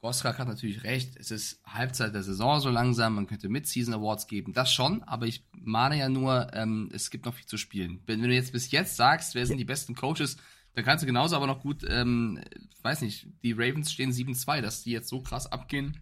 Gosrak 0.00 0.38
hat 0.38 0.46
natürlich 0.48 0.84
recht, 0.84 1.16
es 1.16 1.30
ist 1.30 1.60
Halbzeit 1.64 2.14
der 2.14 2.22
Saison 2.22 2.60
so 2.60 2.68
langsam, 2.68 3.14
man 3.14 3.26
könnte 3.26 3.48
Mid-Season 3.48 3.94
Awards 3.94 4.26
geben, 4.26 4.52
das 4.52 4.72
schon, 4.72 5.02
aber 5.02 5.26
ich 5.26 5.44
mahne 5.52 5.98
ja 5.98 6.08
nur, 6.08 6.52
ähm, 6.52 6.90
es 6.92 7.10
gibt 7.10 7.24
noch 7.24 7.34
viel 7.34 7.46
zu 7.46 7.56
spielen. 7.56 8.02
Wenn, 8.06 8.22
wenn 8.22 8.28
du 8.28 8.34
jetzt 8.34 8.52
bis 8.52 8.70
jetzt 8.70 8.96
sagst, 8.96 9.34
wer 9.34 9.46
sind 9.46 9.56
die 9.56 9.64
besten 9.64 9.94
Coaches, 9.94 10.36
dann 10.74 10.84
kannst 10.84 11.02
du 11.02 11.06
genauso 11.06 11.34
aber 11.34 11.46
noch 11.46 11.60
gut, 11.60 11.84
ähm, 11.88 12.40
weiß 12.82 13.00
nicht, 13.00 13.26
die 13.42 13.52
Ravens 13.52 13.90
stehen 13.90 14.12
7-2, 14.12 14.60
dass 14.60 14.82
die 14.84 14.90
jetzt 14.90 15.08
so 15.08 15.22
krass 15.22 15.50
abgehen. 15.50 15.98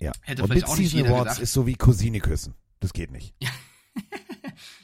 Ja. 0.00 0.12
Hätte 0.22 0.42
Und 0.42 0.48
vielleicht 0.48 0.66
auch 0.66 0.76
nicht 0.76 0.92
jeder 0.92 1.08
Awards 1.10 1.24
gedacht. 1.24 1.42
ist 1.42 1.52
so 1.52 1.66
wie 1.66 1.74
Cousine 1.74 2.20
küssen. 2.20 2.54
Das 2.80 2.92
geht 2.92 3.10
nicht. 3.10 3.34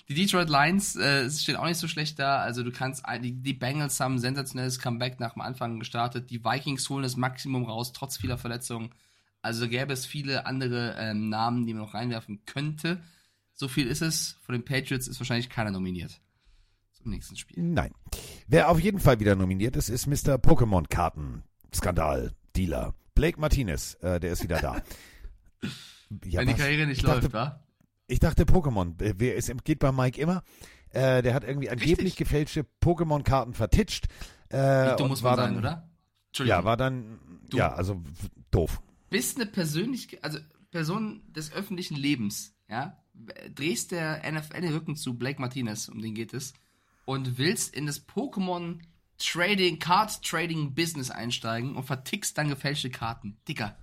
Die 0.08 0.14
Detroit 0.14 0.48
Lions 0.48 0.94
äh, 0.96 1.28
stehen 1.30 1.56
auch 1.56 1.66
nicht 1.66 1.78
so 1.78 1.88
schlecht 1.88 2.18
da. 2.20 2.38
Also 2.38 2.62
du 2.62 2.70
kannst 2.70 3.04
ein- 3.04 3.22
die, 3.22 3.32
die 3.32 3.54
Bengals 3.54 3.98
haben 3.98 4.14
ein 4.16 4.18
sensationelles 4.20 4.78
Comeback 4.78 5.18
nach 5.18 5.32
dem 5.32 5.42
Anfang 5.42 5.78
gestartet. 5.80 6.30
Die 6.30 6.44
Vikings 6.44 6.88
holen 6.88 7.02
das 7.02 7.16
Maximum 7.16 7.64
raus, 7.64 7.92
trotz 7.92 8.16
vieler 8.16 8.38
Verletzungen. 8.38 8.90
Also 9.42 9.68
gäbe 9.68 9.92
es 9.92 10.06
viele 10.06 10.46
andere 10.46 10.94
ähm, 10.98 11.28
Namen, 11.28 11.66
die 11.66 11.74
man 11.74 11.82
noch 11.82 11.94
reinwerfen 11.94 12.44
könnte. 12.46 13.02
So 13.52 13.66
viel 13.68 13.86
ist 13.88 14.02
es. 14.02 14.36
Von 14.42 14.52
den 14.54 14.64
Patriots 14.64 15.08
ist 15.08 15.18
wahrscheinlich 15.18 15.48
keiner 15.48 15.70
nominiert. 15.72 16.20
Zum 16.92 17.10
nächsten 17.10 17.36
Spiel. 17.36 17.62
Nein. 17.62 17.92
Wer 18.46 18.68
auf 18.70 18.78
jeden 18.78 19.00
Fall 19.00 19.18
wieder 19.18 19.34
nominiert 19.34 19.74
ist, 19.76 19.88
ist 19.88 20.06
Mr. 20.06 20.34
Pokémon-Karten. 20.36 21.42
Blake 23.16 23.40
Martinez, 23.40 23.96
äh, 24.02 24.20
der 24.20 24.30
ist 24.32 24.44
wieder 24.44 24.60
da. 24.60 24.76
Ja, 26.24 26.40
Wenn 26.40 26.48
die? 26.48 26.54
Karriere 26.54 26.86
nicht 26.86 26.98
Ich 26.98 27.02
dachte- 27.04 27.22
läuft, 27.22 27.32
wa? 27.32 27.64
Ich 28.06 28.20
dachte 28.20 28.44
Pokémon. 28.44 29.02
Äh, 29.02 29.14
wer- 29.16 29.36
Es 29.36 29.50
geht 29.64 29.80
bei 29.80 29.90
Mike 29.90 30.20
immer. 30.20 30.44
Äh, 30.90 31.20
der 31.22 31.34
hat 31.34 31.42
irgendwie 31.42 31.68
angeblich 31.68 31.98
Richtig. 31.98 32.16
gefälschte 32.16 32.64
Pokémon-Karten 32.80 33.54
vertitscht. 33.54 34.06
Äh, 34.50 34.92
Wie 34.92 34.96
dumm 34.98 35.08
muss 35.08 35.24
war 35.24 35.32
man 35.32 35.38
sein, 35.46 35.54
dann, 35.54 35.58
oder? 35.58 35.90
Entschuldigung. 36.28 36.58
Ja, 36.60 36.64
war 36.64 36.76
dann, 36.76 37.18
Du. 37.50 37.56
ja, 37.56 37.72
also 37.74 38.00
doof. 38.52 38.80
bist 39.10 39.36
eine 39.40 39.46
Persönlichkeit, 39.50 40.22
also 40.22 40.38
Person 40.70 41.22
des 41.32 41.52
öffentlichen 41.52 41.96
Lebens, 41.96 42.54
ja, 42.68 42.96
drehst 43.52 43.90
der 43.90 44.22
NFL 44.30 44.60
den 44.60 44.72
Rücken 44.74 44.94
zu 44.94 45.18
Blake 45.18 45.40
Martinez, 45.40 45.88
um 45.88 46.00
den 46.00 46.14
geht 46.14 46.32
es, 46.34 46.52
und 47.04 47.36
willst 47.38 47.74
in 47.74 47.86
das 47.86 48.06
Pokémon 48.06 48.78
Trading, 49.18 49.78
Card 49.78 50.22
Trading 50.22 50.74
Business 50.74 51.10
einsteigen 51.10 51.76
und 51.76 51.84
vertickst 51.84 52.36
dann 52.36 52.48
gefälschte 52.48 52.90
Karten. 52.90 53.36
Dicker, 53.48 53.76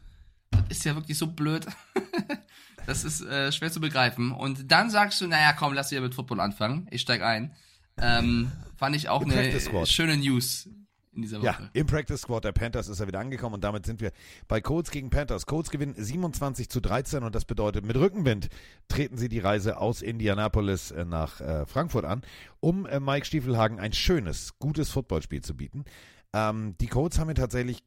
das 0.52 0.64
ist 0.70 0.86
ja 0.86 0.96
wirklich 0.96 1.18
so 1.18 1.28
blöd. 1.28 1.66
das 2.86 3.04
ist 3.04 3.22
äh, 3.22 3.52
schwer 3.52 3.72
zu 3.72 3.82
begreifen. 3.82 4.32
Und 4.32 4.72
dann 4.72 4.90
sagst 4.90 5.22
du, 5.22 5.28
naja, 5.28 5.54
komm, 5.54 5.74
lass 5.74 5.92
wieder 5.92 6.02
mit 6.02 6.16
Football 6.16 6.40
anfangen. 6.40 6.88
Ich 6.92 7.02
steig 7.02 7.22
ein. 7.22 7.56
Ähm, 7.98 8.52
fand 8.76 8.96
ich 8.96 9.10
auch 9.10 9.22
eine 9.22 9.86
schöne 9.86 10.18
News 10.18 10.70
in 11.16 11.22
dieser 11.22 11.38
Woche. 11.40 11.46
Ja, 11.46 11.70
im 11.74 11.86
Practice 11.86 12.22
Squad 12.22 12.44
der 12.44 12.52
Panthers 12.52 12.88
ist 12.88 13.00
er 13.00 13.08
wieder 13.08 13.20
angekommen 13.20 13.56
und 13.56 13.64
damit 13.64 13.86
sind 13.86 14.02
wir 14.02 14.12
bei 14.48 14.62
Colts 14.62 14.92
gegen 14.92 15.10
Panthers. 15.10 15.46
Colts 15.46 15.70
gewinnen 15.70 15.96
27 15.98 16.70
zu 16.70 16.80
13 16.80 17.24
und 17.24 17.36
das 17.36 17.46
bedeutet, 17.46 17.86
mit 17.86 17.96
Rückenwind 17.98 18.50
treten 18.88 19.18
sie 19.18 19.30
die 19.30 19.40
Reise 19.40 19.78
aus 19.78 20.02
Indianapolis 20.02 20.92
äh, 20.92 21.06
nach 21.06 21.42
äh, 21.42 21.66
Frankfurt 21.66 22.06
an, 22.06 22.22
um 22.60 22.86
äh, 22.86 23.00
Mike 23.00 23.26
Stiefelhagen 23.26 23.80
ein 23.80 23.94
schönes, 23.94 24.58
gutes 24.60 24.90
Footballspiel 24.90 25.42
zu 25.42 25.56
bieten. 25.56 25.86
Ähm, 26.34 26.76
die 26.80 26.88
Colts 26.88 27.20
haben 27.20 27.28
mir 27.28 27.36
tatsächlich 27.36 27.84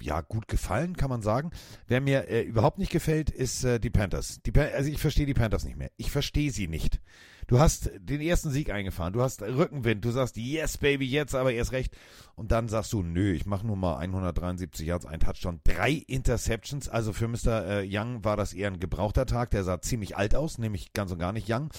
ja, 0.00 0.20
gut 0.20 0.48
gefallen, 0.48 0.96
kann 0.96 1.10
man 1.10 1.22
sagen. 1.22 1.50
Wer 1.86 2.00
mir 2.00 2.28
äh, 2.28 2.42
überhaupt 2.42 2.78
nicht 2.78 2.92
gefällt, 2.92 3.30
ist 3.30 3.64
äh, 3.64 3.78
die 3.80 3.90
Panthers. 3.90 4.40
Die, 4.44 4.52
also 4.58 4.90
ich 4.90 4.98
verstehe 4.98 5.26
die 5.26 5.34
Panthers 5.34 5.64
nicht 5.64 5.76
mehr. 5.76 5.90
Ich 5.96 6.10
verstehe 6.10 6.50
sie 6.50 6.68
nicht. 6.68 7.00
Du 7.46 7.60
hast 7.60 7.90
den 7.96 8.20
ersten 8.20 8.50
Sieg 8.50 8.70
eingefahren, 8.70 9.12
du 9.12 9.22
hast 9.22 9.40
Rückenwind, 9.40 10.04
du 10.04 10.10
sagst, 10.10 10.36
yes, 10.36 10.78
Baby, 10.78 11.06
jetzt 11.06 11.34
aber 11.34 11.52
erst 11.52 11.70
recht. 11.70 11.96
Und 12.34 12.50
dann 12.50 12.68
sagst 12.68 12.92
du, 12.92 13.04
nö, 13.04 13.32
ich 13.32 13.46
mache 13.46 13.64
nur 13.64 13.76
mal 13.76 13.98
173 13.98 14.84
Yards, 14.84 15.06
ein 15.06 15.20
Touchdown, 15.20 15.60
drei 15.62 15.92
Interceptions. 15.92 16.88
Also 16.88 17.12
für 17.12 17.28
Mr. 17.28 17.66
Äh, 17.66 17.88
Young 17.88 18.24
war 18.24 18.36
das 18.36 18.52
eher 18.52 18.68
ein 18.68 18.80
gebrauchter 18.80 19.26
Tag. 19.26 19.50
Der 19.50 19.62
sah 19.62 19.80
ziemlich 19.80 20.16
alt 20.16 20.34
aus, 20.34 20.58
nämlich 20.58 20.92
ganz 20.92 21.12
und 21.12 21.20
gar 21.20 21.32
nicht 21.32 21.48
Young. 21.48 21.70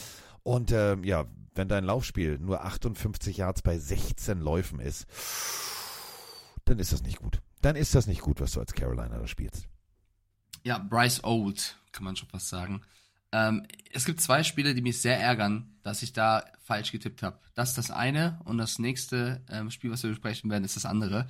Und 0.43 0.71
ähm, 0.71 1.03
ja, 1.03 1.25
wenn 1.53 1.67
dein 1.67 1.83
Laufspiel 1.83 2.39
nur 2.39 2.63
58 2.63 3.35
Yards 3.35 3.61
bei 3.61 3.77
16 3.77 4.39
Läufen 4.39 4.79
ist, 4.79 5.05
dann 6.63 6.79
ist 6.79 6.93
das 6.93 7.03
nicht 7.03 7.19
gut. 7.19 7.41
Dann 7.61 7.75
ist 7.75 7.93
das 7.93 8.07
nicht 8.07 8.21
gut, 8.21 8.39
was 8.39 8.53
du 8.53 8.61
als 8.61 8.73
Carolina 8.73 9.17
da 9.19 9.27
spielst. 9.27 9.67
Ja, 10.63 10.77
Bryce 10.77 11.23
Old, 11.25 11.77
kann 11.91 12.05
man 12.05 12.15
schon 12.15 12.29
fast 12.29 12.47
sagen. 12.47 12.81
Ähm, 13.31 13.65
es 13.91 14.05
gibt 14.05 14.21
zwei 14.21 14.43
Spiele, 14.43 14.73
die 14.73 14.81
mich 14.81 15.01
sehr 15.01 15.19
ärgern, 15.19 15.75
dass 15.83 16.03
ich 16.03 16.13
da 16.13 16.43
falsch 16.63 16.91
getippt 16.91 17.23
habe. 17.23 17.39
Das 17.55 17.69
ist 17.69 17.77
das 17.77 17.91
eine 17.91 18.39
und 18.45 18.57
das 18.57 18.79
nächste 18.79 19.41
ähm, 19.49 19.71
Spiel, 19.71 19.91
was 19.91 20.03
wir 20.03 20.09
besprechen 20.09 20.49
werden, 20.49 20.63
ist 20.63 20.75
das 20.75 20.85
andere. 20.85 21.27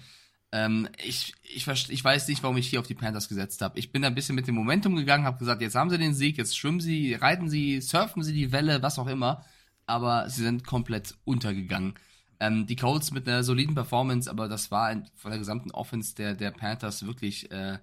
Ähm, 0.51 0.87
ich, 1.03 1.33
ich, 1.43 1.67
ich 1.67 2.03
weiß 2.03 2.27
nicht, 2.27 2.41
warum 2.41 2.57
ich 2.57 2.69
hier 2.69 2.79
auf 2.79 2.87
die 2.87 2.95
Panthers 2.95 3.27
gesetzt 3.27 3.61
habe. 3.61 3.77
Ich 3.77 3.91
bin 3.91 4.01
da 4.01 4.07
ein 4.07 4.15
bisschen 4.15 4.35
mit 4.35 4.47
dem 4.47 4.55
Momentum 4.55 4.95
gegangen, 4.95 5.25
habe 5.25 5.39
gesagt, 5.39 5.61
jetzt 5.61 5.75
haben 5.75 5.89
sie 5.89 5.97
den 5.97 6.13
Sieg, 6.13 6.37
jetzt 6.37 6.57
schwimmen 6.57 6.79
sie, 6.79 7.15
reiten 7.15 7.49
sie, 7.49 7.81
surfen 7.81 8.23
sie 8.23 8.33
die 8.33 8.51
Welle, 8.51 8.81
was 8.81 8.99
auch 8.99 9.07
immer. 9.07 9.43
Aber 9.85 10.29
sie 10.29 10.43
sind 10.43 10.65
komplett 10.65 11.15
untergegangen. 11.25 11.95
Ähm, 12.39 12.67
die 12.67 12.75
Colts 12.75 13.11
mit 13.11 13.27
einer 13.27 13.43
soliden 13.43 13.75
Performance, 13.75 14.29
aber 14.29 14.47
das 14.47 14.71
war 14.71 14.91
von 15.15 15.31
der 15.31 15.39
gesamten 15.39 15.71
Offense 15.71 16.15
der, 16.15 16.35
der 16.35 16.51
Panthers 16.51 17.05
wirklich 17.05 17.51
äh, 17.51 17.79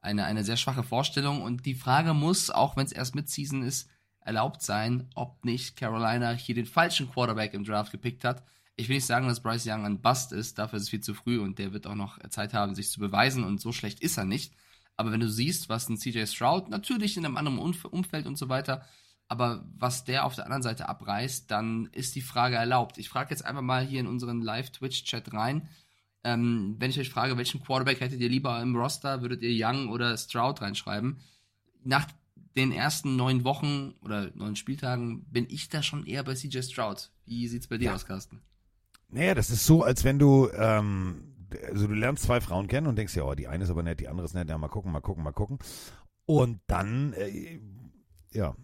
eine, 0.00 0.24
eine 0.24 0.44
sehr 0.44 0.56
schwache 0.56 0.82
Vorstellung. 0.82 1.42
Und 1.42 1.66
die 1.66 1.74
Frage 1.74 2.14
muss, 2.14 2.50
auch 2.50 2.76
wenn 2.76 2.86
es 2.86 2.92
erst 2.92 3.14
Midseason 3.14 3.62
ist, 3.62 3.88
erlaubt 4.20 4.62
sein, 4.62 5.08
ob 5.14 5.44
nicht 5.44 5.76
Carolina 5.76 6.32
hier 6.32 6.54
den 6.54 6.66
falschen 6.66 7.10
Quarterback 7.10 7.54
im 7.54 7.64
Draft 7.64 7.92
gepickt 7.92 8.24
hat. 8.24 8.44
Ich 8.76 8.88
will 8.88 8.96
nicht 8.96 9.06
sagen, 9.06 9.26
dass 9.26 9.42
Bryce 9.42 9.66
Young 9.66 9.86
ein 9.86 10.00
Bust 10.00 10.32
ist, 10.32 10.58
dafür 10.58 10.76
ist 10.76 10.84
es 10.84 10.88
viel 10.90 11.00
zu 11.00 11.14
früh 11.14 11.40
und 11.40 11.58
der 11.58 11.72
wird 11.72 11.86
auch 11.86 11.94
noch 11.94 12.18
Zeit 12.28 12.54
haben, 12.54 12.74
sich 12.74 12.90
zu 12.90 13.00
beweisen 13.00 13.42
und 13.42 13.60
so 13.60 13.72
schlecht 13.72 14.00
ist 14.00 14.18
er 14.18 14.24
nicht. 14.24 14.54
Aber 14.96 15.12
wenn 15.12 15.20
du 15.20 15.28
siehst, 15.28 15.68
was 15.68 15.88
ein 15.88 15.96
CJ 15.96 16.26
Stroud, 16.26 16.68
natürlich 16.68 17.16
in 17.16 17.24
einem 17.24 17.36
anderen 17.36 17.58
Umf 17.58 17.84
Umfeld 17.86 18.26
und 18.26 18.36
so 18.36 18.48
weiter, 18.48 18.84
aber 19.28 19.64
was 19.76 20.04
der 20.04 20.24
auf 20.24 20.34
der 20.34 20.44
anderen 20.44 20.62
Seite 20.62 20.88
abreißt, 20.88 21.50
dann 21.50 21.88
ist 21.92 22.14
die 22.14 22.22
Frage 22.22 22.56
erlaubt. 22.56 22.98
Ich 22.98 23.08
frage 23.08 23.30
jetzt 23.30 23.44
einfach 23.44 23.62
mal 23.62 23.84
hier 23.84 24.00
in 24.00 24.06
unseren 24.06 24.42
Live-Twitch-Chat 24.42 25.32
rein, 25.32 25.68
ähm, 26.32 26.76
wenn 26.78 26.90
ich 26.90 26.98
euch 26.98 27.10
frage, 27.10 27.36
welchen 27.36 27.62
Quarterback 27.62 28.00
hättet 28.00 28.20
ihr 28.20 28.28
lieber 28.28 28.60
im 28.60 28.76
Roster, 28.76 29.22
würdet 29.22 29.42
ihr 29.42 29.66
Young 29.66 29.88
oder 29.88 30.16
Stroud 30.16 30.60
reinschreiben? 30.60 31.20
Nach 31.84 32.06
den 32.56 32.72
ersten 32.72 33.16
neun 33.16 33.44
Wochen 33.44 33.94
oder 34.02 34.30
neun 34.34 34.56
Spieltagen 34.56 35.24
bin 35.30 35.46
ich 35.48 35.68
da 35.68 35.82
schon 35.82 36.06
eher 36.06 36.24
bei 36.24 36.34
CJ 36.34 36.62
Stroud. 36.62 37.10
Wie 37.24 37.46
sieht's 37.48 37.68
bei 37.68 37.78
dir 37.78 37.86
Ja. 37.86 37.94
aus, 37.94 38.04
Carsten? 38.06 38.40
Naja, 39.10 39.34
das 39.34 39.50
ist 39.50 39.64
so, 39.64 39.82
als 39.82 40.04
wenn 40.04 40.18
du, 40.18 40.48
ähm, 40.52 41.34
also 41.66 41.86
du 41.86 41.94
lernst 41.94 42.24
zwei 42.24 42.40
Frauen 42.40 42.66
kennen 42.68 42.86
und 42.86 42.96
denkst 42.96 43.16
ja, 43.16 43.22
oh, 43.24 43.34
die 43.34 43.48
eine 43.48 43.64
ist 43.64 43.70
aber 43.70 43.82
nett, 43.82 44.00
die 44.00 44.08
andere 44.08 44.26
ist 44.26 44.34
nett, 44.34 44.48
ja, 44.50 44.58
mal 44.58 44.68
gucken, 44.68 44.92
mal 44.92 45.00
gucken, 45.00 45.22
mal 45.24 45.32
gucken. 45.32 45.58
Und 46.26 46.60
dann, 46.66 47.14
äh, 47.14 47.58
ja, 48.32 48.54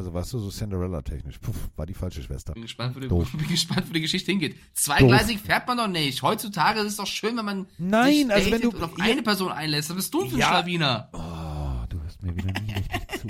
also 0.00 0.14
weißt 0.14 0.32
du, 0.32 0.38
so 0.38 0.48
Cinderella-technisch, 0.50 1.38
puff, 1.40 1.54
war 1.76 1.84
die 1.84 1.92
falsche 1.92 2.22
Schwester. 2.22 2.54
Bin 2.54 2.62
gespannt, 2.62 2.96
wo 2.96 3.00
die, 3.00 3.08
Doof. 3.08 3.30
bin 3.36 3.46
gespannt, 3.48 3.86
wo 3.86 3.92
die 3.92 4.00
Geschichte 4.00 4.30
hingeht. 4.32 4.56
Zweigleisig 4.72 5.40
fährt 5.40 5.68
man 5.68 5.76
doch 5.76 5.88
nicht. 5.88 6.22
Heutzutage 6.22 6.80
ist 6.80 6.86
es 6.86 6.96
doch 6.96 7.06
schön, 7.06 7.36
wenn 7.36 7.44
man 7.44 7.66
Nein, 7.76 8.12
sich 8.14 8.32
also 8.32 8.50
wenn 8.50 8.60
du- 8.62 8.70
und 8.70 8.82
auf 8.82 8.96
ja. 8.98 9.04
eine 9.04 9.22
Person 9.22 9.52
einlässt. 9.52 9.90
Was 9.90 9.96
bist 9.96 10.14
du 10.14 10.22
ein 10.22 10.34
Ja. 10.38 10.48
Schlawiner? 10.48 11.10
Oh, 11.12 11.86
du 11.90 12.00
hörst 12.02 12.22
mir 12.22 12.34
wieder 12.34 12.50
nie 12.62 12.72
richtig 12.72 13.20
zu. 13.20 13.28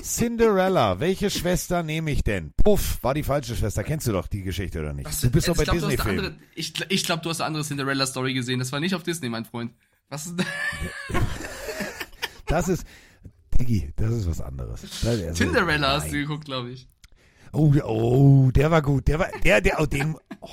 Cinderella, 0.00 1.00
welche 1.00 1.30
Schwester 1.30 1.82
nehme 1.82 2.12
ich 2.12 2.22
denn? 2.22 2.52
Puff, 2.62 3.02
war 3.02 3.14
die 3.14 3.24
falsche 3.24 3.56
Schwester. 3.56 3.82
Kennst 3.82 4.06
du 4.06 4.12
doch 4.12 4.28
die 4.28 4.42
Geschichte 4.42 4.78
oder 4.78 4.92
nicht? 4.92 5.06
Was- 5.06 5.20
du 5.20 5.30
bist 5.30 5.48
doch 5.48 5.58
ich 5.58 5.66
bei 5.66 5.72
Disney-Filmen. 5.72 6.38
Ich, 6.54 6.72
ich 6.88 7.02
glaube, 7.02 7.22
du 7.24 7.30
hast 7.30 7.40
eine 7.40 7.48
andere 7.48 7.64
Cinderella-Story 7.64 8.34
gesehen. 8.34 8.60
Das 8.60 8.70
war 8.70 8.78
nicht 8.78 8.94
auf 8.94 9.02
Disney, 9.02 9.28
mein 9.28 9.44
Freund. 9.44 9.72
Was 10.08 10.26
ist 10.26 10.36
Das 12.46 12.68
ist, 12.68 12.86
Diggi, 13.58 13.92
das 13.96 14.12
ist 14.12 14.28
was 14.28 14.40
anderes. 14.40 14.84
Ist- 14.84 15.00
Cinderella 15.36 15.94
hast 15.94 16.04
Nein. 16.04 16.12
du 16.12 16.18
geguckt, 16.20 16.44
glaube 16.44 16.70
ich. 16.70 16.88
Oh, 17.52 17.72
oh, 17.84 18.50
der 18.50 18.70
war 18.70 18.82
gut. 18.82 19.08
Der 19.08 19.18
war, 19.18 19.28
der, 19.44 19.60
der, 19.60 19.80
oh, 19.80 19.86
den, 19.86 20.16
oh, 20.40 20.48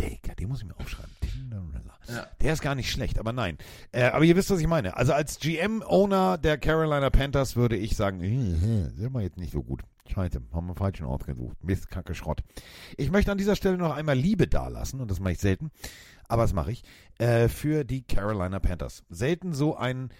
Digga, 0.00 0.34
den 0.34 0.48
muss 0.48 0.60
ich 0.62 0.66
mir 0.66 0.78
aufschreiben. 0.78 1.10
Cinderella. 1.30 1.98
Ja. 2.08 2.26
Der 2.40 2.52
ist 2.52 2.62
gar 2.62 2.74
nicht 2.74 2.90
schlecht, 2.90 3.18
aber 3.18 3.32
nein. 3.32 3.58
Äh, 3.92 4.04
aber 4.04 4.24
ihr 4.24 4.34
wisst, 4.36 4.50
was 4.50 4.60
ich 4.60 4.66
meine. 4.66 4.96
Also 4.96 5.12
als 5.12 5.38
GM-Owner 5.38 6.38
der 6.38 6.58
Carolina 6.58 7.10
Panthers 7.10 7.54
würde 7.56 7.76
ich 7.76 7.96
sagen, 7.96 8.20
äh, 8.22 8.28
äh, 8.86 8.90
sind 8.96 9.12
wir 9.14 9.20
jetzt 9.20 9.38
nicht 9.38 9.52
so 9.52 9.62
gut. 9.62 9.82
Scheiße, 10.12 10.42
haben 10.52 10.66
wir 10.66 10.74
falschen 10.74 11.06
Ort 11.06 11.26
gesucht. 11.26 11.62
Mist, 11.62 11.88
Kacke, 11.90 12.14
Schrott. 12.14 12.40
Ich 12.96 13.10
möchte 13.10 13.30
an 13.30 13.38
dieser 13.38 13.56
Stelle 13.56 13.78
noch 13.78 13.94
einmal 13.94 14.16
Liebe 14.16 14.48
dalassen, 14.48 15.00
und 15.00 15.10
das 15.10 15.20
mache 15.20 15.32
ich 15.34 15.38
selten, 15.38 15.70
aber 16.28 16.42
das 16.42 16.52
mache 16.52 16.72
ich, 16.72 16.82
äh, 17.18 17.48
für 17.48 17.84
die 17.84 18.02
Carolina 18.02 18.58
Panthers. 18.58 19.04
Selten 19.08 19.54
so 19.54 19.76
ein, 19.76 20.10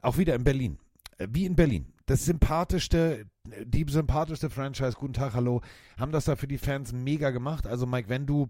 auch 0.00 0.16
wieder 0.16 0.34
in 0.34 0.42
Berlin, 0.42 0.78
wie 1.18 1.46
in 1.46 1.56
Berlin. 1.56 1.92
Das 2.06 2.24
sympathischste, 2.24 3.26
die 3.64 3.84
sympathischste 3.88 4.50
Franchise, 4.50 4.96
guten 4.98 5.12
Tag, 5.12 5.34
hallo, 5.34 5.60
haben 5.98 6.12
das 6.12 6.26
da 6.26 6.36
für 6.36 6.46
die 6.46 6.58
Fans 6.58 6.92
mega 6.92 7.30
gemacht. 7.30 7.66
Also 7.66 7.86
Mike, 7.86 8.08
wenn 8.08 8.26
du 8.26 8.48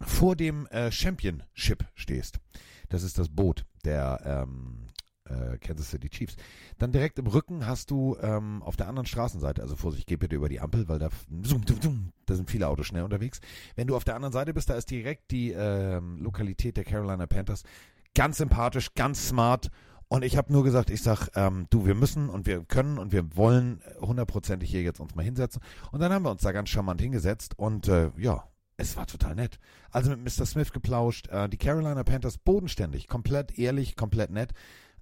vor 0.00 0.34
dem 0.34 0.66
äh, 0.66 0.90
Championship 0.90 1.84
stehst, 1.94 2.40
das 2.88 3.02
ist 3.02 3.18
das 3.18 3.28
Boot 3.28 3.64
der 3.84 4.20
ähm, 4.24 4.88
äh, 5.24 5.58
Kansas 5.58 5.90
City 5.90 6.08
Chiefs, 6.08 6.36
dann 6.78 6.92
direkt 6.92 7.18
im 7.18 7.26
Rücken 7.26 7.66
hast 7.66 7.90
du 7.90 8.16
ähm, 8.20 8.62
auf 8.62 8.76
der 8.76 8.88
anderen 8.88 9.06
Straßenseite, 9.06 9.62
also 9.62 9.76
Vorsicht, 9.76 10.06
geh 10.06 10.16
bitte 10.16 10.36
über 10.36 10.48
die 10.48 10.60
Ampel, 10.60 10.88
weil 10.88 10.98
da, 10.98 11.08
zoom, 11.42 11.66
zoom, 11.66 11.80
zoom, 11.80 12.12
da 12.26 12.34
sind 12.34 12.50
viele 12.50 12.68
Autos 12.68 12.86
schnell 12.86 13.04
unterwegs. 13.04 13.40
Wenn 13.76 13.86
du 13.86 13.96
auf 13.96 14.04
der 14.04 14.16
anderen 14.16 14.32
Seite 14.32 14.52
bist, 14.54 14.68
da 14.70 14.74
ist 14.74 14.90
direkt 14.90 15.30
die 15.30 15.52
ähm, 15.52 16.18
Lokalität 16.18 16.76
der 16.76 16.84
Carolina 16.84 17.26
Panthers. 17.26 17.62
Ganz 18.14 18.38
sympathisch, 18.38 18.92
ganz 18.94 19.28
smart. 19.28 19.70
Und 20.12 20.26
ich 20.26 20.36
habe 20.36 20.52
nur 20.52 20.62
gesagt, 20.62 20.90
ich 20.90 21.00
sag, 21.00 21.30
ähm, 21.36 21.68
du, 21.70 21.86
wir 21.86 21.94
müssen 21.94 22.28
und 22.28 22.44
wir 22.44 22.64
können 22.64 22.98
und 22.98 23.12
wir 23.12 23.34
wollen 23.34 23.80
hundertprozentig 23.98 24.70
hier 24.70 24.82
jetzt 24.82 25.00
uns 25.00 25.14
mal 25.14 25.22
hinsetzen. 25.22 25.62
Und 25.90 26.00
dann 26.00 26.12
haben 26.12 26.22
wir 26.22 26.30
uns 26.30 26.42
da 26.42 26.52
ganz 26.52 26.68
charmant 26.68 27.00
hingesetzt 27.00 27.58
und 27.58 27.88
äh, 27.88 28.10
ja, 28.18 28.44
es 28.76 28.94
war 28.98 29.06
total 29.06 29.34
nett. 29.34 29.58
Also 29.90 30.10
mit 30.10 30.20
Mr. 30.20 30.44
Smith 30.44 30.74
geplauscht, 30.74 31.28
äh, 31.28 31.48
die 31.48 31.56
Carolina 31.56 32.04
Panthers 32.04 32.36
bodenständig, 32.36 33.08
komplett 33.08 33.58
ehrlich, 33.58 33.96
komplett 33.96 34.28
nett. 34.28 34.52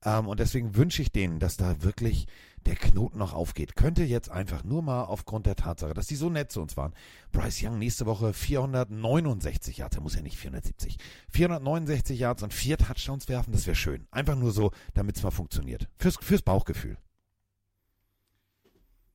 Ähm, 0.05 0.29
und 0.29 0.39
deswegen 0.39 0.77
wünsche 0.77 1.03
ich 1.03 1.11
denen, 1.11 1.41
dass 1.41 1.57
da 1.57 1.83
wirklich 1.83 2.29
der 2.67 2.77
Knoten 2.77 3.19
noch 3.19 3.33
aufgeht. 3.33 3.77
Könnte 3.77 4.05
jetzt 4.05 4.31
einfach 4.31 4.65
nur 4.65 4.83
mal 4.83 5.05
aufgrund 5.05 5.47
der 5.47 5.57
Tatsache, 5.57 5.95
dass 5.95 6.07
die 6.07 6.17
so 6.17 6.31
nett 6.31 6.53
zu 6.53 6.61
uns 6.61 6.77
waren. 6.77 6.93
Bryce 7.33 7.63
Young 7.65 7.79
nächste 7.79 8.07
Woche 8.07 8.33
469 8.33 9.79
Yards, 9.79 9.97
er 9.97 10.03
muss 10.03 10.15
ja 10.15 10.23
nicht 10.23 10.37
470. 10.37 10.99
469 11.31 12.19
Yards 12.19 12.43
und 12.43 12.53
vier 12.53 12.77
Touchdowns 12.79 13.29
werfen, 13.29 13.53
das 13.53 13.67
wäre 13.67 13.77
schön. 13.77 14.07
Einfach 14.11 14.37
nur 14.37 14.53
so, 14.53 14.73
damit 14.95 15.17
es 15.17 15.23
mal 15.23 15.31
funktioniert. 15.31 15.89
Fürs, 15.99 16.17
fürs 16.21 16.43
Bauchgefühl. 16.43 16.97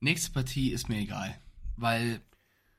Nächste 0.00 0.30
Partie 0.32 0.72
ist 0.72 0.88
mir 0.88 0.98
egal, 0.98 1.34
weil 1.76 2.20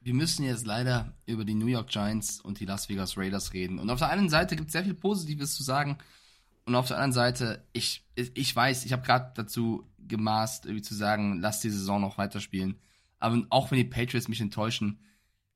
wir 0.02 0.14
müssen 0.14 0.46
jetzt 0.46 0.66
leider 0.66 1.14
über 1.26 1.44
die 1.44 1.56
New 1.56 1.66
York 1.66 1.90
Giants 1.90 2.40
und 2.40 2.60
die 2.60 2.66
Las 2.66 2.88
Vegas 2.88 3.18
Raiders 3.18 3.54
reden. 3.54 3.80
Und 3.80 3.90
auf 3.90 4.00
der 4.00 4.10
einen 4.10 4.30
Seite 4.30 4.56
gibt 4.56 4.68
es 4.70 4.74
sehr 4.74 4.84
viel 4.84 4.94
Positives 4.94 5.56
zu 5.56 5.64
sagen. 5.64 5.98
Und 6.68 6.76
auf 6.76 6.90
der 6.90 6.98
anderen 6.98 7.14
Seite, 7.14 7.66
ich, 7.72 8.04
ich 8.16 8.54
weiß, 8.54 8.84
ich 8.84 8.92
habe 8.92 9.02
gerade 9.02 9.32
dazu 9.36 9.90
gemaßt, 10.06 10.66
irgendwie 10.66 10.82
zu 10.82 10.96
sagen, 10.96 11.40
lass 11.40 11.62
die 11.62 11.70
Saison 11.70 12.02
noch 12.02 12.18
weiterspielen. 12.18 12.78
Aber 13.20 13.42
auch 13.50 13.72
wenn 13.72 13.78
die 13.78 13.86
Patriots 13.86 14.28
mich 14.28 14.42
enttäuschen, 14.42 15.00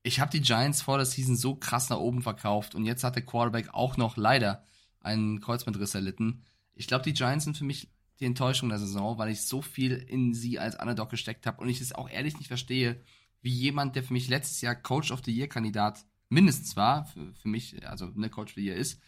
ich 0.03 0.21
habe 0.21 0.31
die 0.31 0.39
Giants 0.39 0.81
vor 0.81 0.95
der 0.95 1.05
Season 1.05 1.35
so 1.35 1.53
krass 1.55 1.89
nach 1.89 1.97
oben 1.97 2.21
verkauft 2.21 2.75
und 2.75 2.85
jetzt 2.85 3.03
hat 3.03 3.15
der 3.15 3.25
Quarterback 3.25 3.73
auch 3.73 3.97
noch 3.97 4.15
leider 4.15 4.63
einen 5.01 5.41
Kreuzbandriss 5.41 5.95
erlitten. 5.95 6.43
Ich 6.75 6.87
glaube, 6.87 7.03
die 7.03 7.13
Giants 7.13 7.43
sind 7.43 7.57
für 7.57 7.65
mich 7.65 7.91
die 8.21 8.25
Enttäuschung 8.25 8.69
der 8.69 8.79
Saison, 8.79 9.17
weil 9.17 9.31
ich 9.31 9.41
so 9.41 9.61
viel 9.61 9.91
in 9.91 10.33
sie 10.33 10.59
als 10.59 10.79
Underdog 10.79 11.09
gesteckt 11.09 11.45
habe 11.45 11.59
und 11.61 11.67
ich 11.67 11.81
es 11.81 11.91
auch 11.91 12.09
ehrlich 12.09 12.37
nicht 12.37 12.47
verstehe, 12.47 13.03
wie 13.41 13.51
jemand, 13.51 13.97
der 13.97 14.03
für 14.03 14.13
mich 14.13 14.29
letztes 14.29 14.61
Jahr 14.61 14.75
Coach 14.75 15.11
of 15.11 15.23
the 15.25 15.35
Year 15.35 15.49
Kandidat 15.49 16.05
mindestens 16.29 16.77
war, 16.77 17.03
für, 17.03 17.33
für 17.33 17.49
mich, 17.49 17.85
also 17.85 18.05
ne 18.15 18.29
Coach 18.29 18.51
of 18.51 18.55
the 18.55 18.63
Year 18.63 18.77
ist, 18.77 19.01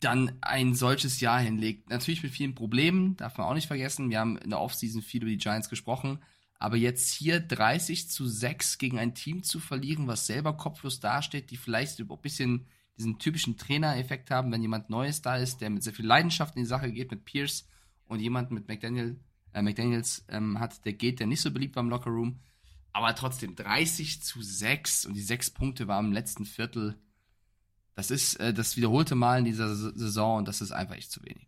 dann 0.00 0.36
ein 0.40 0.74
solches 0.74 1.20
Jahr 1.20 1.40
hinlegt. 1.40 1.90
Natürlich 1.90 2.22
mit 2.22 2.32
vielen 2.32 2.54
Problemen, 2.54 3.16
darf 3.16 3.38
man 3.38 3.46
auch 3.46 3.54
nicht 3.54 3.66
vergessen. 3.66 4.10
Wir 4.10 4.20
haben 4.20 4.36
in 4.38 4.50
der 4.50 4.60
Offseason 4.60 5.02
viel 5.02 5.22
über 5.22 5.30
die 5.30 5.38
Giants 5.38 5.68
gesprochen. 5.68 6.18
Aber 6.58 6.76
jetzt 6.76 7.12
hier 7.12 7.40
30 7.40 8.08
zu 8.08 8.26
6 8.26 8.78
gegen 8.78 8.98
ein 8.98 9.14
Team 9.14 9.42
zu 9.42 9.60
verlieren, 9.60 10.06
was 10.06 10.26
selber 10.26 10.56
kopflos 10.56 11.00
dasteht, 11.00 11.50
die 11.50 11.56
vielleicht 11.56 12.00
ein 12.00 12.08
bisschen 12.22 12.66
diesen 12.96 13.18
typischen 13.18 13.56
Trainer-Effekt 13.56 14.30
haben, 14.30 14.52
wenn 14.52 14.62
jemand 14.62 14.88
Neues 14.88 15.20
da 15.20 15.36
ist, 15.36 15.60
der 15.60 15.70
mit 15.70 15.82
sehr 15.82 15.92
viel 15.92 16.06
Leidenschaft 16.06 16.56
in 16.56 16.62
die 16.62 16.68
Sache 16.68 16.92
geht, 16.92 17.10
mit 17.10 17.24
Pierce 17.24 17.66
und 18.06 18.20
jemand 18.20 18.50
mit 18.50 18.68
McDaniel, 18.68 19.18
äh, 19.52 19.62
McDaniels 19.62 20.24
ähm, 20.28 20.60
hat, 20.60 20.84
der 20.84 20.92
geht, 20.92 21.20
der 21.20 21.26
nicht 21.26 21.40
so 21.40 21.50
beliebt 21.50 21.76
war 21.76 21.82
im 21.82 21.90
Lockerroom. 21.90 22.40
Aber 22.92 23.14
trotzdem 23.16 23.56
30 23.56 24.22
zu 24.22 24.40
6 24.40 25.06
und 25.06 25.14
die 25.14 25.22
6 25.22 25.50
Punkte 25.50 25.88
waren 25.88 26.06
im 26.06 26.12
letzten 26.12 26.44
Viertel. 26.44 26.96
Das 27.96 28.10
ist 28.10 28.40
äh, 28.40 28.52
das 28.52 28.76
wiederholte 28.76 29.14
Mal 29.14 29.38
in 29.38 29.44
dieser 29.44 29.74
Saison 29.74 30.38
und 30.38 30.48
das 30.48 30.60
ist 30.60 30.72
einfach 30.72 30.96
echt 30.96 31.12
zu 31.12 31.20
wenig. 31.22 31.46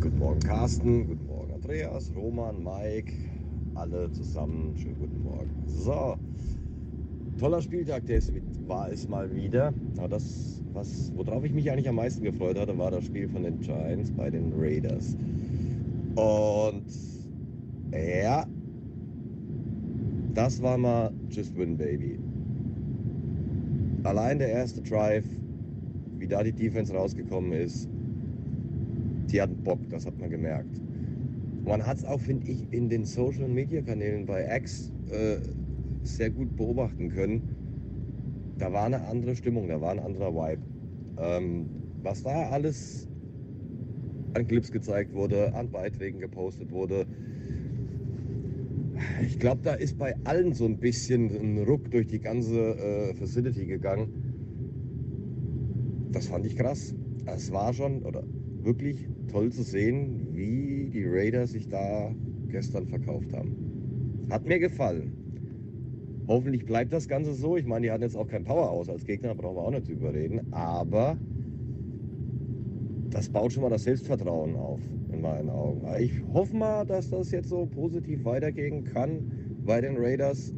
Guten 0.00 0.18
Morgen, 0.18 0.40
Carsten. 0.40 1.06
Guten 1.08 1.26
Morgen, 1.26 1.52
Andreas, 1.54 2.12
Roman, 2.14 2.62
Mike. 2.62 3.12
Alle 3.74 4.10
zusammen. 4.12 4.76
Schönen 4.76 4.98
guten 4.98 5.22
Morgen. 5.22 5.64
So, 5.66 6.16
toller 7.38 7.60
Spieltag, 7.62 8.06
der 8.06 8.22
war 8.66 8.90
es 8.90 9.08
mal 9.08 9.34
wieder. 9.34 9.74
Aber 9.96 10.08
das, 10.08 10.62
was, 10.72 11.12
worauf 11.16 11.42
ich 11.44 11.52
mich 11.52 11.70
eigentlich 11.70 11.88
am 11.88 11.96
meisten 11.96 12.22
gefreut 12.22 12.58
hatte, 12.58 12.76
war 12.78 12.92
das 12.92 13.04
Spiel 13.04 13.28
von 13.28 13.42
den 13.42 13.60
Giants 13.60 14.12
bei 14.12 14.30
den 14.30 14.52
Raiders. 14.56 15.16
Und 16.14 16.84
ja, 17.92 18.46
das 20.34 20.62
war 20.62 20.78
mal 20.78 21.12
Just 21.28 21.56
Win 21.56 21.76
Baby. 21.76 22.20
Allein 24.02 24.38
der 24.38 24.48
erste 24.48 24.80
Drive, 24.80 25.26
wie 26.18 26.26
da 26.26 26.42
die 26.42 26.52
Defense 26.52 26.94
rausgekommen 26.94 27.52
ist, 27.52 27.88
die 29.30 29.40
hatten 29.40 29.62
Bock, 29.62 29.78
das 29.90 30.06
hat 30.06 30.18
man 30.18 30.30
gemerkt. 30.30 30.80
Man 31.64 31.86
hat 31.86 31.98
es 31.98 32.04
auch, 32.04 32.20
finde 32.20 32.50
ich, 32.50 32.72
in 32.72 32.88
den 32.88 33.04
Social 33.04 33.48
Media 33.48 33.82
Kanälen 33.82 34.24
bei 34.24 34.48
X 34.56 34.90
äh, 35.10 35.36
sehr 36.02 36.30
gut 36.30 36.56
beobachten 36.56 37.10
können. 37.10 37.42
Da 38.58 38.72
war 38.72 38.86
eine 38.86 39.06
andere 39.06 39.36
Stimmung, 39.36 39.68
da 39.68 39.80
war 39.80 39.90
ein 39.90 39.98
anderer 39.98 40.34
Vibe. 40.34 40.62
Ähm, 41.18 41.66
was 42.02 42.22
da 42.22 42.48
alles 42.50 43.06
an 44.34 44.46
Clips 44.46 44.72
gezeigt 44.72 45.12
wurde, 45.12 45.54
an 45.54 45.70
Beiträgen 45.70 46.20
gepostet 46.20 46.70
wurde, 46.70 47.06
ich 49.22 49.38
glaube, 49.38 49.60
da 49.62 49.74
ist 49.74 49.98
bei 49.98 50.14
allen 50.24 50.52
so 50.52 50.64
ein 50.64 50.78
bisschen 50.78 51.30
ein 51.30 51.64
Ruck 51.64 51.90
durch 51.90 52.06
die 52.06 52.20
ganze 52.20 52.58
äh, 52.58 53.14
Facility 53.14 53.66
gegangen. 53.66 54.08
Das 56.12 56.26
fand 56.26 56.46
ich 56.46 56.56
krass. 56.56 56.94
Es 57.26 57.52
war 57.52 57.72
schon 57.72 58.02
oder 58.02 58.24
wirklich 58.62 59.08
toll 59.30 59.50
zu 59.52 59.62
sehen, 59.62 60.28
wie 60.32 60.90
die 60.92 61.04
Raiders 61.06 61.52
sich 61.52 61.68
da 61.68 62.14
gestern 62.48 62.86
verkauft 62.86 63.32
haben. 63.32 64.26
Hat 64.30 64.46
mir 64.46 64.58
gefallen. 64.58 65.12
Hoffentlich 66.26 66.64
bleibt 66.64 66.92
das 66.92 67.08
Ganze 67.08 67.34
so. 67.34 67.56
Ich 67.56 67.66
meine, 67.66 67.86
die 67.86 67.90
hatten 67.90 68.02
jetzt 68.02 68.16
auch 68.16 68.28
kein 68.28 68.44
Power 68.44 68.70
aus 68.70 68.88
als 68.88 69.04
Gegner, 69.04 69.34
brauchen 69.34 69.56
wir 69.56 69.62
auch 69.62 69.70
nicht 69.70 69.88
drüber 69.88 70.12
reden. 70.12 70.52
Aber 70.52 71.16
das 73.10 73.28
baut 73.28 73.52
schon 73.52 73.62
mal 73.62 73.70
das 73.70 73.84
Selbstvertrauen 73.84 74.54
auf 74.56 74.80
in 75.20 75.22
meinen 75.22 75.50
Augen. 75.50 75.86
Ich 75.98 76.12
hoffe 76.32 76.56
mal, 76.56 76.84
dass 76.86 77.10
das 77.10 77.30
jetzt 77.30 77.48
so 77.48 77.66
positiv 77.66 78.24
weitergehen 78.24 78.84
kann 78.84 79.30
bei 79.64 79.80
den 79.80 79.96
Raiders. 79.98 80.52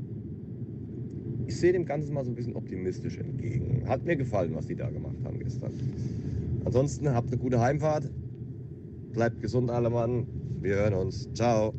Ich 1.47 1.59
sehe 1.59 1.73
dem 1.73 1.85
Ganzen 1.85 2.15
mal 2.15 2.25
so 2.25 2.31
ein 2.31 2.35
bisschen 2.35 2.55
optimistisch 2.55 3.19
entgegen. 3.19 3.89
Hat 3.89 4.05
mir 4.05 4.17
gefallen, 4.17 4.55
was 4.55 4.67
die 4.67 4.77
da 4.77 4.89
gemacht 4.89 5.17
haben 5.25 5.39
gestern. 5.39 5.73
Ansonsten 6.65 7.13
habt 7.13 7.29
eine 7.29 7.39
gute 7.39 7.61
Heimfahrt. 7.61 8.11
Bleibt 9.13 9.41
gesund, 9.41 9.71
alle 9.71 9.91
Mann. 9.91 10.27
Wir 10.61 10.77
hören 10.77 10.95
uns. 10.95 11.29
Ciao. 11.35 11.75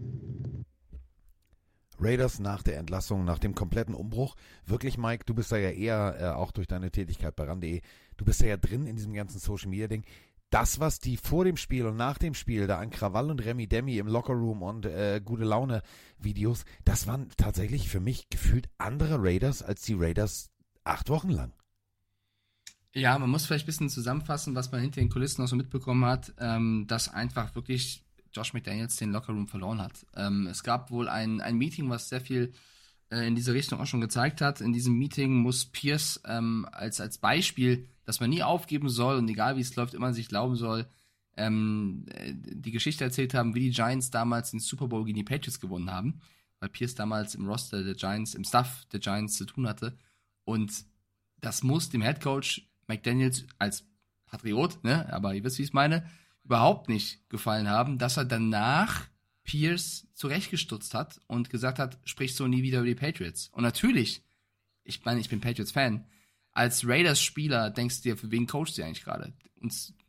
Raiders 1.99 2.39
nach 2.39 2.63
der 2.63 2.77
Entlassung, 2.77 3.23
nach 3.23 3.39
dem 3.39 3.55
kompletten 3.55 3.95
Umbruch. 3.95 4.35
Wirklich, 4.65 4.97
Mike, 4.97 5.23
du 5.25 5.33
bist 5.33 5.53
da 5.53 5.57
ja 5.57 5.69
eher 5.69 6.15
äh, 6.19 6.25
auch 6.25 6.51
durch 6.51 6.67
deine 6.67 6.91
Tätigkeit 6.91 7.35
bei 7.35 7.45
RAN.de, 7.45 7.79
du 8.17 8.25
bist 8.25 8.41
da 8.41 8.47
ja 8.47 8.57
drin 8.57 8.87
in 8.87 8.97
diesem 8.97 9.13
ganzen 9.13 9.39
Social 9.39 9.69
Media 9.69 9.87
Ding 9.87 10.03
das, 10.53 10.79
was 10.79 10.99
die 10.99 11.17
vor 11.17 11.45
dem 11.45 11.57
Spiel 11.57 11.87
und 11.87 11.97
nach 11.97 12.19
dem 12.19 12.35
Spiel 12.35 12.67
da 12.67 12.77
an 12.77 12.91
Krawall 12.91 13.31
und 13.31 13.43
Remi 13.43 13.67
Demi 13.67 13.97
im 13.97 14.07
Lockerroom 14.07 14.61
und 14.61 14.85
äh, 14.85 15.19
gute 15.23 15.45
Laune 15.45 15.81
Videos, 16.19 16.63
das 16.85 17.07
waren 17.07 17.29
tatsächlich 17.37 17.89
für 17.89 17.99
mich 17.99 18.29
gefühlt 18.29 18.69
andere 18.77 19.17
Raiders 19.19 19.63
als 19.63 19.81
die 19.81 19.95
Raiders 19.95 20.51
acht 20.83 21.09
Wochen 21.09 21.29
lang. 21.29 21.53
Ja, 22.93 23.17
man 23.17 23.31
muss 23.31 23.47
vielleicht 23.47 23.65
ein 23.65 23.65
bisschen 23.65 23.89
zusammenfassen, 23.89 24.53
was 24.53 24.71
man 24.71 24.81
hinter 24.81 25.01
den 25.01 25.09
Kulissen 25.09 25.41
noch 25.41 25.47
so 25.47 25.55
mitbekommen 25.55 26.05
hat, 26.05 26.31
ähm, 26.37 26.85
dass 26.87 27.09
einfach 27.09 27.55
wirklich 27.55 28.05
Josh 28.31 28.53
McDaniels 28.53 28.95
den 28.97 29.11
Lockerroom 29.11 29.47
verloren 29.47 29.81
hat. 29.81 30.05
Ähm, 30.15 30.45
es 30.45 30.61
gab 30.61 30.91
wohl 30.91 31.09
ein, 31.09 31.41
ein 31.41 31.57
Meeting, 31.57 31.89
was 31.89 32.09
sehr 32.09 32.21
viel 32.21 32.53
äh, 33.09 33.25
in 33.25 33.33
diese 33.33 33.55
Richtung 33.55 33.79
auch 33.79 33.87
schon 33.87 34.01
gezeigt 34.01 34.41
hat. 34.41 34.61
In 34.61 34.71
diesem 34.71 34.99
Meeting 34.99 35.33
muss 35.33 35.65
Pierce 35.65 36.21
ähm, 36.25 36.67
als, 36.71 37.01
als 37.01 37.17
Beispiel 37.17 37.89
dass 38.05 38.19
man 38.19 38.29
nie 38.29 38.43
aufgeben 38.43 38.89
soll 38.89 39.17
und 39.17 39.27
egal 39.27 39.57
wie 39.57 39.61
es 39.61 39.75
läuft, 39.75 39.93
immer 39.93 40.13
sich 40.13 40.27
glauben 40.27 40.55
soll, 40.55 40.87
ähm, 41.35 42.05
äh, 42.09 42.33
die 42.33 42.71
Geschichte 42.71 43.03
erzählt 43.03 43.33
haben, 43.33 43.55
wie 43.55 43.61
die 43.61 43.71
Giants 43.71 44.11
damals 44.11 44.51
den 44.51 44.59
Super 44.59 44.87
Bowl 44.87 45.05
gegen 45.05 45.17
die 45.17 45.23
Patriots 45.23 45.59
gewonnen 45.59 45.91
haben, 45.91 46.21
weil 46.59 46.69
Pierce 46.69 46.95
damals 46.95 47.35
im 47.35 47.47
Roster 47.47 47.83
der 47.83 47.95
Giants, 47.95 48.35
im 48.35 48.43
Staff 48.43 48.85
der 48.91 48.99
Giants 48.99 49.35
zu 49.37 49.45
tun 49.45 49.67
hatte. 49.67 49.97
Und 50.45 50.85
das 51.41 51.63
muss 51.63 51.89
dem 51.89 52.01
Head 52.01 52.21
Coach 52.21 52.67
McDaniels 52.87 53.45
als 53.57 53.85
Patriot, 54.25 54.83
ne, 54.83 55.11
aber 55.11 55.33
ihr 55.33 55.43
wisst, 55.43 55.57
wie 55.57 55.63
ich 55.63 55.69
es 55.69 55.73
meine, 55.73 56.09
überhaupt 56.43 56.89
nicht 56.89 57.27
gefallen 57.29 57.69
haben, 57.69 57.97
dass 57.97 58.17
er 58.17 58.25
danach 58.25 59.07
Pierce 59.43 60.07
zurechtgestutzt 60.13 60.93
hat 60.93 61.19
und 61.27 61.49
gesagt 61.49 61.79
hat, 61.79 61.99
sprich 62.05 62.35
so 62.35 62.47
nie 62.47 62.63
wieder 62.63 62.79
über 62.79 62.87
die 62.87 62.95
Patriots. 62.95 63.49
Und 63.49 63.63
natürlich, 63.63 64.23
ich 64.83 65.03
meine, 65.03 65.19
ich 65.19 65.29
bin 65.29 65.41
Patriots-Fan, 65.41 66.05
als 66.53 66.87
Raiders-Spieler 66.87 67.69
denkst 67.69 68.01
du 68.01 68.09
dir, 68.09 68.17
für 68.17 68.31
wen 68.31 68.47
coachst 68.47 68.77
du 68.77 68.83
eigentlich 68.83 69.03
gerade? 69.03 69.33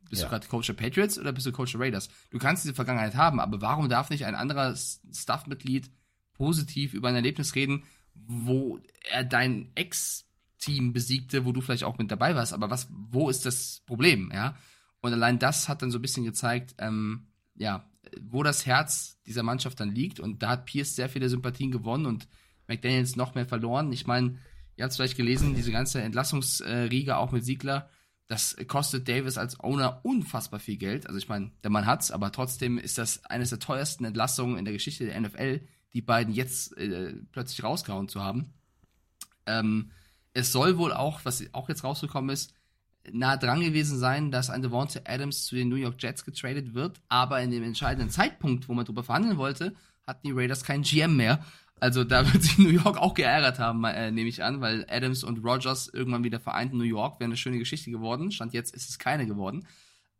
bist 0.09 0.21
ja. 0.21 0.27
du 0.27 0.29
gerade 0.29 0.47
Coach 0.47 0.67
der 0.67 0.73
Patriots 0.73 1.17
oder 1.17 1.31
bist 1.31 1.45
du 1.45 1.51
Coach 1.51 1.71
der 1.71 1.81
Raiders? 1.81 2.09
Du 2.29 2.37
kannst 2.37 2.63
diese 2.63 2.73
Vergangenheit 2.73 3.15
haben, 3.15 3.39
aber 3.39 3.61
warum 3.61 3.89
darf 3.89 4.09
nicht 4.09 4.25
ein 4.25 4.35
anderer 4.35 4.75
Staff-Mitglied 4.75 5.89
positiv 6.33 6.93
über 6.93 7.09
ein 7.09 7.15
Erlebnis 7.15 7.55
reden, 7.55 7.83
wo 8.13 8.79
er 9.09 9.23
dein 9.23 9.71
Ex-Team 9.75 10.93
besiegte, 10.93 11.45
wo 11.45 11.51
du 11.51 11.61
vielleicht 11.61 11.83
auch 11.83 11.97
mit 11.97 12.11
dabei 12.11 12.35
warst, 12.35 12.53
aber 12.53 12.69
was, 12.69 12.87
wo 12.91 13.29
ist 13.29 13.45
das 13.45 13.81
Problem, 13.85 14.31
ja? 14.33 14.57
Und 15.01 15.13
allein 15.13 15.37
das 15.37 15.69
hat 15.69 15.81
dann 15.81 15.91
so 15.91 15.99
ein 15.99 16.01
bisschen 16.01 16.23
gezeigt, 16.23 16.75
ähm, 16.79 17.27
ja, 17.55 17.87
wo 18.21 18.41
das 18.41 18.65
Herz 18.65 19.21
dieser 19.27 19.43
Mannschaft 19.43 19.79
dann 19.79 19.93
liegt. 19.93 20.19
Und 20.19 20.41
da 20.41 20.49
hat 20.49 20.65
Pierce 20.65 20.95
sehr 20.95 21.09
viele 21.09 21.29
Sympathien 21.29 21.69
gewonnen 21.69 22.07
und 22.07 22.27
McDaniels 22.67 23.15
noch 23.15 23.35
mehr 23.35 23.45
verloren. 23.45 23.91
Ich 23.91 24.07
meine, 24.07 24.39
Ihr 24.77 24.83
habt 24.83 24.91
es 24.91 24.97
vielleicht 24.97 25.17
gelesen, 25.17 25.55
diese 25.55 25.71
ganze 25.71 26.01
Entlassungsriege 26.01 27.17
auch 27.17 27.31
mit 27.31 27.45
Siegler, 27.45 27.89
das 28.27 28.55
kostet 28.67 29.07
Davis 29.07 29.37
als 29.37 29.59
Owner 29.59 29.99
unfassbar 30.03 30.59
viel 30.59 30.77
Geld. 30.77 31.05
Also 31.07 31.17
ich 31.17 31.29
meine, 31.29 31.51
der 31.63 31.69
Mann 31.69 31.85
hat's, 31.85 32.09
aber 32.09 32.31
trotzdem 32.31 32.77
ist 32.77 32.97
das 32.97 33.23
eines 33.25 33.49
der 33.49 33.59
teuersten 33.59 34.03
Entlassungen 34.03 34.57
in 34.57 34.65
der 34.65 34.73
Geschichte 34.73 35.05
der 35.05 35.19
NFL, 35.19 35.61
die 35.93 36.01
beiden 36.01 36.33
jetzt 36.33 36.75
äh, 36.77 37.13
plötzlich 37.31 37.63
rausgehauen 37.63 38.09
zu 38.09 38.21
haben. 38.21 38.53
Ähm, 39.45 39.91
es 40.33 40.51
soll 40.51 40.77
wohl 40.77 40.91
auch, 40.91 41.23
was 41.23 41.45
auch 41.53 41.69
jetzt 41.69 41.83
rausgekommen 41.83 42.31
ist, 42.31 42.53
nah 43.11 43.37
dran 43.37 43.61
gewesen 43.61 43.99
sein, 43.99 44.31
dass 44.31 44.49
ein 44.49 44.63
Devonta 44.63 45.01
Adams 45.05 45.45
zu 45.45 45.55
den 45.55 45.69
New 45.69 45.75
York 45.75 46.01
Jets 46.01 46.25
getradet 46.25 46.73
wird, 46.73 47.01
aber 47.07 47.41
in 47.41 47.51
dem 47.51 47.63
entscheidenden 47.63 48.09
Zeitpunkt, 48.09 48.67
wo 48.67 48.73
man 48.73 48.85
darüber 48.85 49.03
verhandeln 49.03 49.37
wollte, 49.37 49.75
hatten 50.05 50.27
die 50.27 50.33
Raiders 50.33 50.63
keinen 50.63 50.83
GM 50.83 51.15
mehr 51.15 51.45
also 51.79 52.03
da 52.03 52.25
wird 52.33 52.43
sich 52.43 52.57
New 52.57 52.69
York 52.69 52.97
auch 52.97 53.13
geärgert 53.13 53.59
haben, 53.59 53.83
äh, 53.83 54.11
nehme 54.11 54.29
ich 54.29 54.43
an, 54.43 54.61
weil 54.61 54.85
Adams 54.89 55.23
und 55.23 55.43
Rogers 55.43 55.87
irgendwann 55.87 56.23
wieder 56.23 56.39
vereint 56.39 56.71
in 56.71 56.77
New 56.77 56.83
York, 56.83 57.19
wäre 57.19 57.25
eine 57.25 57.37
schöne 57.37 57.59
Geschichte 57.59 57.91
geworden. 57.91 58.31
Stand 58.31 58.53
jetzt 58.53 58.75
ist 58.75 58.89
es 58.89 58.99
keine 58.99 59.25
geworden. 59.25 59.67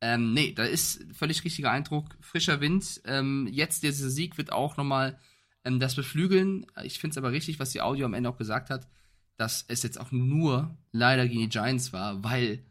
Ähm, 0.01 0.33
nee, 0.33 0.51
da 0.53 0.63
ist 0.63 1.05
völlig 1.13 1.43
richtiger 1.43 1.71
Eindruck, 1.71 2.17
frischer 2.19 2.59
Wind. 2.59 3.01
Ähm, 3.05 3.47
jetzt 3.49 3.83
dieser 3.83 4.09
Sieg 4.09 4.37
wird 4.37 4.51
auch 4.51 4.77
nochmal 4.77 5.17
ähm, 5.63 5.79
das 5.79 5.95
beflügeln. 5.95 6.65
Ich 6.83 6.99
finde 6.99 7.13
es 7.13 7.17
aber 7.17 7.31
richtig, 7.31 7.59
was 7.59 7.71
die 7.71 7.81
Audio 7.81 8.05
am 8.05 8.13
Ende 8.13 8.29
auch 8.29 8.37
gesagt 8.37 8.69
hat, 8.69 8.87
dass 9.37 9.65
es 9.67 9.83
jetzt 9.83 9.99
auch 9.99 10.11
nur 10.11 10.77
leider 10.91 11.27
gegen 11.27 11.41
die 11.41 11.49
Giants 11.49 11.93
war, 11.93 12.23
weil 12.23 12.63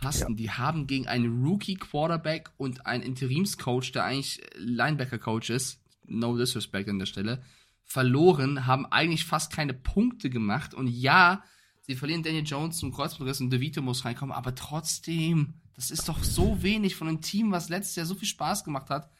Carsten, 0.00 0.36
die 0.36 0.50
haben 0.50 0.86
gegen 0.86 1.08
einen 1.08 1.44
Rookie-Quarterback 1.44 2.50
und 2.56 2.86
einen 2.86 3.02
Interimscoach, 3.02 3.92
der 3.92 4.04
eigentlich 4.04 4.40
Linebacker-Coach 4.56 5.50
ist, 5.50 5.80
no 6.06 6.36
disrespect 6.36 6.88
an 6.88 7.00
der 7.00 7.06
Stelle, 7.06 7.42
verloren, 7.88 8.66
haben 8.66 8.86
eigentlich 8.86 9.24
fast 9.24 9.52
keine 9.52 9.72
Punkte 9.74 10.30
gemacht 10.30 10.74
und 10.74 10.86
ja, 10.86 11.42
sie 11.80 11.96
verlieren 11.96 12.22
Daniel 12.22 12.44
Jones 12.44 12.76
zum 12.76 12.92
Kreuzbandriss 12.92 13.40
und 13.40 13.50
DeVito 13.50 13.80
muss 13.80 14.04
reinkommen, 14.04 14.34
aber 14.36 14.54
trotzdem, 14.54 15.54
das 15.74 15.90
ist 15.90 16.08
doch 16.08 16.22
so 16.22 16.62
wenig 16.62 16.94
von 16.94 17.08
einem 17.08 17.22
Team, 17.22 17.50
was 17.50 17.70
letztes 17.70 17.96
Jahr 17.96 18.06
so 18.06 18.14
viel 18.14 18.28
Spaß 18.28 18.62
gemacht 18.62 18.90
hat. 18.90 19.10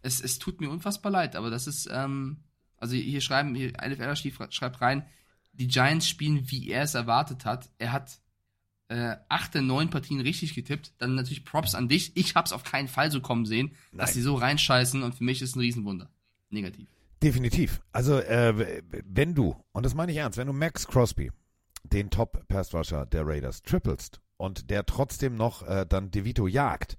Es, 0.00 0.20
es 0.20 0.38
tut 0.38 0.60
mir 0.60 0.70
unfassbar 0.70 1.12
leid, 1.12 1.36
aber 1.36 1.50
das 1.50 1.66
ist, 1.66 1.88
ähm, 1.92 2.38
also 2.78 2.96
hier 2.96 3.20
schreiben, 3.20 3.54
hier, 3.54 3.72
NFL 3.72 4.16
schreibt 4.50 4.80
rein, 4.80 5.04
die 5.52 5.68
Giants 5.68 6.08
spielen, 6.08 6.50
wie 6.50 6.70
er 6.70 6.82
es 6.82 6.94
erwartet 6.94 7.44
hat. 7.44 7.70
Er 7.78 7.92
hat 7.92 8.20
äh, 8.88 9.16
acht 9.28 9.54
der 9.54 9.62
neun 9.62 9.90
Partien 9.90 10.20
richtig 10.20 10.54
getippt. 10.54 10.92
Dann 10.98 11.14
natürlich 11.14 11.44
Props 11.44 11.74
an 11.74 11.88
dich. 11.88 12.16
Ich 12.16 12.34
hab's 12.34 12.52
auf 12.52 12.62
keinen 12.62 12.88
Fall 12.88 13.10
so 13.10 13.20
kommen 13.20 13.46
sehen, 13.46 13.72
Nein. 13.90 13.98
dass 13.98 14.14
sie 14.14 14.22
so 14.22 14.36
reinscheißen 14.36 15.02
und 15.02 15.14
für 15.14 15.24
mich 15.24 15.42
ist 15.42 15.56
ein 15.56 15.60
Riesenwunder. 15.60 16.10
Negativ. 16.50 16.88
Definitiv. 17.22 17.80
Also, 17.92 18.18
äh, 18.18 18.82
wenn 19.04 19.34
du, 19.34 19.56
und 19.72 19.86
das 19.86 19.94
meine 19.94 20.12
ich 20.12 20.18
ernst, 20.18 20.38
wenn 20.38 20.46
du 20.46 20.52
Max 20.52 20.86
Crosby, 20.86 21.32
den 21.84 22.10
Top-Pass-Rusher 22.10 23.06
der 23.06 23.26
Raiders, 23.26 23.62
trippelst 23.62 24.20
und 24.36 24.70
der 24.70 24.84
trotzdem 24.86 25.36
noch 25.36 25.62
äh, 25.66 25.86
dann 25.88 26.10
DeVito 26.10 26.46
jagt, 26.46 26.96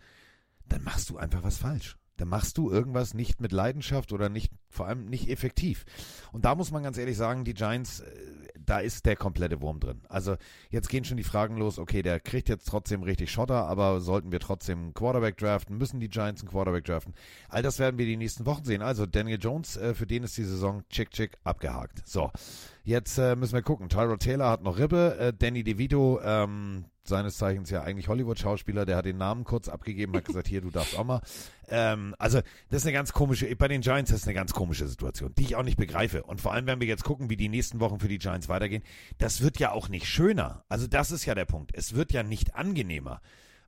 dann 0.65 0.83
machst 0.83 1.09
du 1.09 1.17
einfach 1.17 1.43
was 1.43 1.57
falsch 1.57 1.97
dann 2.17 2.27
machst 2.27 2.57
du 2.57 2.69
irgendwas 2.71 3.13
nicht 3.13 3.39
mit 3.39 3.51
Leidenschaft 3.51 4.11
oder 4.11 4.27
nicht, 4.27 4.51
vor 4.69 4.87
allem 4.87 5.05
nicht 5.05 5.29
effektiv. 5.29 5.85
Und 6.31 6.45
da 6.45 6.55
muss 6.55 6.71
man 6.71 6.83
ganz 6.83 6.97
ehrlich 6.97 7.15
sagen, 7.15 7.45
die 7.45 7.53
Giants, 7.53 8.01
äh, 8.01 8.46
da 8.67 8.79
ist 8.79 9.05
der 9.05 9.15
komplette 9.15 9.61
Wurm 9.61 9.79
drin. 9.79 10.01
Also 10.09 10.35
jetzt 10.69 10.89
gehen 10.89 11.05
schon 11.05 11.17
die 11.17 11.23
Fragen 11.23 11.57
los, 11.57 11.79
okay, 11.79 12.01
der 12.01 12.19
kriegt 12.19 12.49
jetzt 12.49 12.67
trotzdem 12.67 13.01
richtig 13.01 13.31
Schotter, 13.31 13.65
aber 13.65 14.01
sollten 14.01 14.31
wir 14.31 14.39
trotzdem 14.39 14.79
einen 14.79 14.93
Quarterback 14.93 15.37
draften, 15.37 15.77
müssen 15.77 15.99
die 15.99 16.09
Giants 16.09 16.41
einen 16.41 16.51
Quarterback 16.51 16.83
draften? 16.83 17.13
All 17.47 17.63
das 17.63 17.79
werden 17.79 17.97
wir 17.97 18.05
die 18.05 18.17
nächsten 18.17 18.45
Wochen 18.45 18.65
sehen. 18.65 18.81
Also 18.81 19.05
Daniel 19.05 19.39
Jones, 19.41 19.77
äh, 19.77 19.93
für 19.93 20.05
den 20.05 20.23
ist 20.23 20.37
die 20.37 20.43
Saison 20.43 20.83
chick 20.89 21.11
chick 21.11 21.37
abgehakt. 21.45 22.05
So, 22.05 22.29
jetzt 22.83 23.17
äh, 23.17 23.35
müssen 23.37 23.53
wir 23.53 23.61
gucken. 23.61 23.87
Tyrod 23.87 24.19
Taylor 24.19 24.49
hat 24.49 24.63
noch 24.63 24.77
Rippe, 24.77 25.17
äh, 25.17 25.33
Danny 25.33 25.63
DeVito, 25.63 26.19
ähm, 26.21 26.85
seines 27.09 27.37
Zeichens 27.37 27.69
ja 27.69 27.83
eigentlich 27.83 28.07
Hollywood-Schauspieler, 28.07 28.85
der 28.85 28.97
hat 28.97 29.05
den 29.05 29.17
Namen 29.17 29.43
kurz 29.43 29.67
abgegeben, 29.67 30.15
hat 30.15 30.25
gesagt, 30.25 30.47
hier, 30.47 30.61
du 30.61 30.69
darfst 30.69 30.97
auch 30.97 31.03
mal. 31.03 31.21
Ähm, 31.69 32.15
also, 32.19 32.39
das 32.69 32.81
ist 32.81 32.85
eine 32.85 32.93
ganz 32.93 33.13
komische, 33.13 33.53
bei 33.55 33.67
den 33.67 33.81
Giants 33.81 34.11
ist 34.11 34.25
eine 34.25 34.33
ganz 34.33 34.53
komische 34.53 34.87
Situation, 34.87 35.33
die 35.37 35.43
ich 35.43 35.55
auch 35.55 35.63
nicht 35.63 35.77
begreife. 35.77 36.23
Und 36.23 36.41
vor 36.41 36.53
allem, 36.53 36.67
wenn 36.67 36.79
wir 36.79 36.87
jetzt 36.87 37.03
gucken, 37.03 37.29
wie 37.29 37.37
die 37.37 37.49
nächsten 37.49 37.79
Wochen 37.79 37.99
für 37.99 38.07
die 38.07 38.17
Giants 38.17 38.49
weitergehen, 38.49 38.83
das 39.17 39.41
wird 39.41 39.59
ja 39.59 39.71
auch 39.71 39.89
nicht 39.89 40.07
schöner. 40.07 40.63
Also, 40.69 40.87
das 40.87 41.11
ist 41.11 41.25
ja 41.25 41.35
der 41.35 41.45
Punkt. 41.45 41.71
Es 41.73 41.95
wird 41.95 42.13
ja 42.13 42.23
nicht 42.23 42.55
angenehmer. 42.55 43.21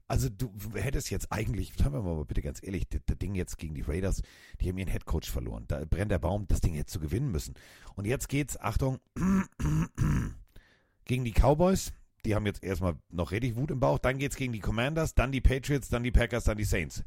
Also 0.09 0.27
du 0.27 0.51
hättest 0.73 1.11
jetzt 1.11 1.31
eigentlich, 1.31 1.73
sagen 1.77 1.93
wir 1.93 2.01
mal 2.01 2.25
bitte 2.25 2.41
ganz 2.41 2.63
ehrlich, 2.63 2.89
das, 2.89 3.01
das 3.05 3.19
Ding 3.19 3.35
jetzt 3.35 3.59
gegen 3.59 3.75
die 3.75 3.83
Raiders, 3.83 4.23
die 4.59 4.67
haben 4.67 4.79
ihren 4.79 4.89
Headcoach 4.89 5.29
verloren. 5.29 5.65
Da 5.67 5.85
brennt 5.85 6.09
der 6.09 6.17
Baum, 6.17 6.47
das 6.47 6.61
Ding 6.61 6.73
jetzt 6.73 6.91
zu 6.91 6.99
gewinnen 6.99 7.31
müssen. 7.31 7.53
Und 7.93 8.05
jetzt 8.05 8.27
geht's, 8.27 8.59
Achtung, 8.59 8.97
gegen 11.05 11.25
die 11.25 11.31
Cowboys 11.31 11.93
die 12.25 12.35
haben 12.35 12.45
jetzt 12.45 12.63
erstmal 12.63 12.95
noch 13.09 13.31
richtig 13.31 13.55
Wut 13.55 13.71
im 13.71 13.79
Bauch. 13.79 13.99
Dann 13.99 14.17
geht 14.17 14.31
es 14.31 14.37
gegen 14.37 14.53
die 14.53 14.59
Commanders, 14.59 15.15
dann 15.15 15.31
die 15.31 15.41
Patriots, 15.41 15.89
dann 15.89 16.03
die 16.03 16.11
Packers, 16.11 16.43
dann 16.43 16.57
die 16.57 16.63
Saints. 16.63 17.03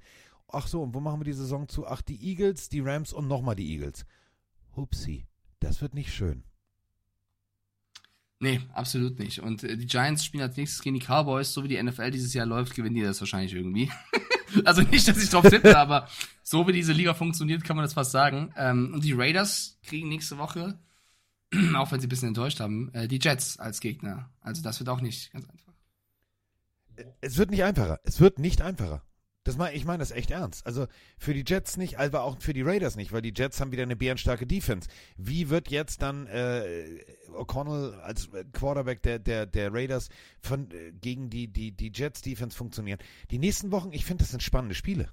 Ach 0.48 0.66
so, 0.66 0.82
und 0.82 0.94
wo 0.94 1.00
machen 1.00 1.20
wir 1.20 1.24
die 1.24 1.32
Saison 1.32 1.68
zu? 1.68 1.86
Ach, 1.86 2.02
die 2.02 2.22
Eagles, 2.28 2.68
die 2.68 2.80
Rams 2.80 3.12
und 3.12 3.28
nochmal 3.28 3.56
die 3.56 3.70
Eagles. 3.70 4.04
Hupsi, 4.76 5.26
das 5.60 5.80
wird 5.80 5.94
nicht 5.94 6.12
schön. 6.12 6.44
Nee, 8.42 8.60
absolut 8.72 9.20
nicht. 9.20 9.40
Und 9.40 9.62
äh, 9.62 9.76
die 9.76 9.86
Giants 9.86 10.24
spielen 10.24 10.42
als 10.42 10.56
nächstes 10.56 10.82
gegen 10.82 10.98
die 10.98 11.06
Cowboys. 11.06 11.52
So 11.52 11.62
wie 11.62 11.68
die 11.68 11.80
NFL 11.80 12.10
dieses 12.10 12.34
Jahr 12.34 12.44
läuft, 12.44 12.74
gewinnen 12.74 12.96
die 12.96 13.02
das 13.02 13.20
wahrscheinlich 13.20 13.54
irgendwie. 13.54 13.88
also 14.64 14.82
nicht, 14.82 15.06
dass 15.06 15.22
ich 15.22 15.30
drauf 15.30 15.48
tippe, 15.48 15.78
aber 15.78 16.08
so 16.42 16.66
wie 16.66 16.72
diese 16.72 16.92
Liga 16.92 17.14
funktioniert, 17.14 17.62
kann 17.62 17.76
man 17.76 17.84
das 17.84 17.94
fast 17.94 18.10
sagen. 18.10 18.52
Ähm, 18.56 18.94
und 18.94 19.04
die 19.04 19.12
Raiders 19.12 19.78
kriegen 19.84 20.08
nächste 20.08 20.38
Woche 20.38 20.76
auch 21.76 21.92
wenn 21.92 22.00
sie 22.00 22.06
ein 22.06 22.10
bisschen 22.10 22.28
enttäuscht 22.28 22.60
haben, 22.60 22.92
äh, 22.94 23.08
die 23.08 23.18
Jets 23.20 23.58
als 23.58 23.80
Gegner. 23.80 24.30
Also 24.40 24.62
das 24.62 24.78
wird 24.80 24.88
auch 24.88 25.00
nicht 25.00 25.32
ganz 25.32 25.48
einfach. 25.48 25.72
Es 27.20 27.38
wird 27.38 27.50
nicht 27.50 27.62
einfacher. 27.62 28.00
Es 28.04 28.20
wird 28.20 28.38
nicht 28.38 28.62
einfacher. 28.62 29.02
Das 29.44 29.56
mein, 29.56 29.74
ich 29.74 29.84
meine 29.84 29.98
das 29.98 30.12
echt 30.12 30.30
ernst. 30.30 30.64
Also 30.66 30.86
für 31.18 31.34
die 31.34 31.42
Jets 31.44 31.76
nicht, 31.76 31.98
aber 31.98 32.22
auch 32.22 32.40
für 32.40 32.52
die 32.52 32.62
Raiders 32.62 32.94
nicht, 32.94 33.12
weil 33.12 33.22
die 33.22 33.32
Jets 33.34 33.60
haben 33.60 33.72
wieder 33.72 33.82
eine 33.82 33.96
bärenstarke 33.96 34.46
Defense. 34.46 34.88
Wie 35.16 35.50
wird 35.50 35.68
jetzt 35.68 36.00
dann 36.02 36.28
äh, 36.28 37.00
O'Connell 37.32 37.98
als 38.00 38.28
Quarterback 38.52 39.02
der, 39.02 39.18
der, 39.18 39.46
der 39.46 39.72
Raiders 39.72 40.10
von, 40.40 40.70
äh, 40.70 40.92
gegen 40.92 41.28
die, 41.28 41.48
die, 41.48 41.72
die 41.72 41.90
Jets 41.92 42.22
Defense 42.22 42.56
funktionieren? 42.56 43.00
Die 43.32 43.38
nächsten 43.38 43.72
Wochen, 43.72 43.92
ich 43.92 44.04
finde, 44.04 44.22
das 44.22 44.30
sind 44.30 44.44
spannende 44.44 44.76
Spiele. 44.76 45.08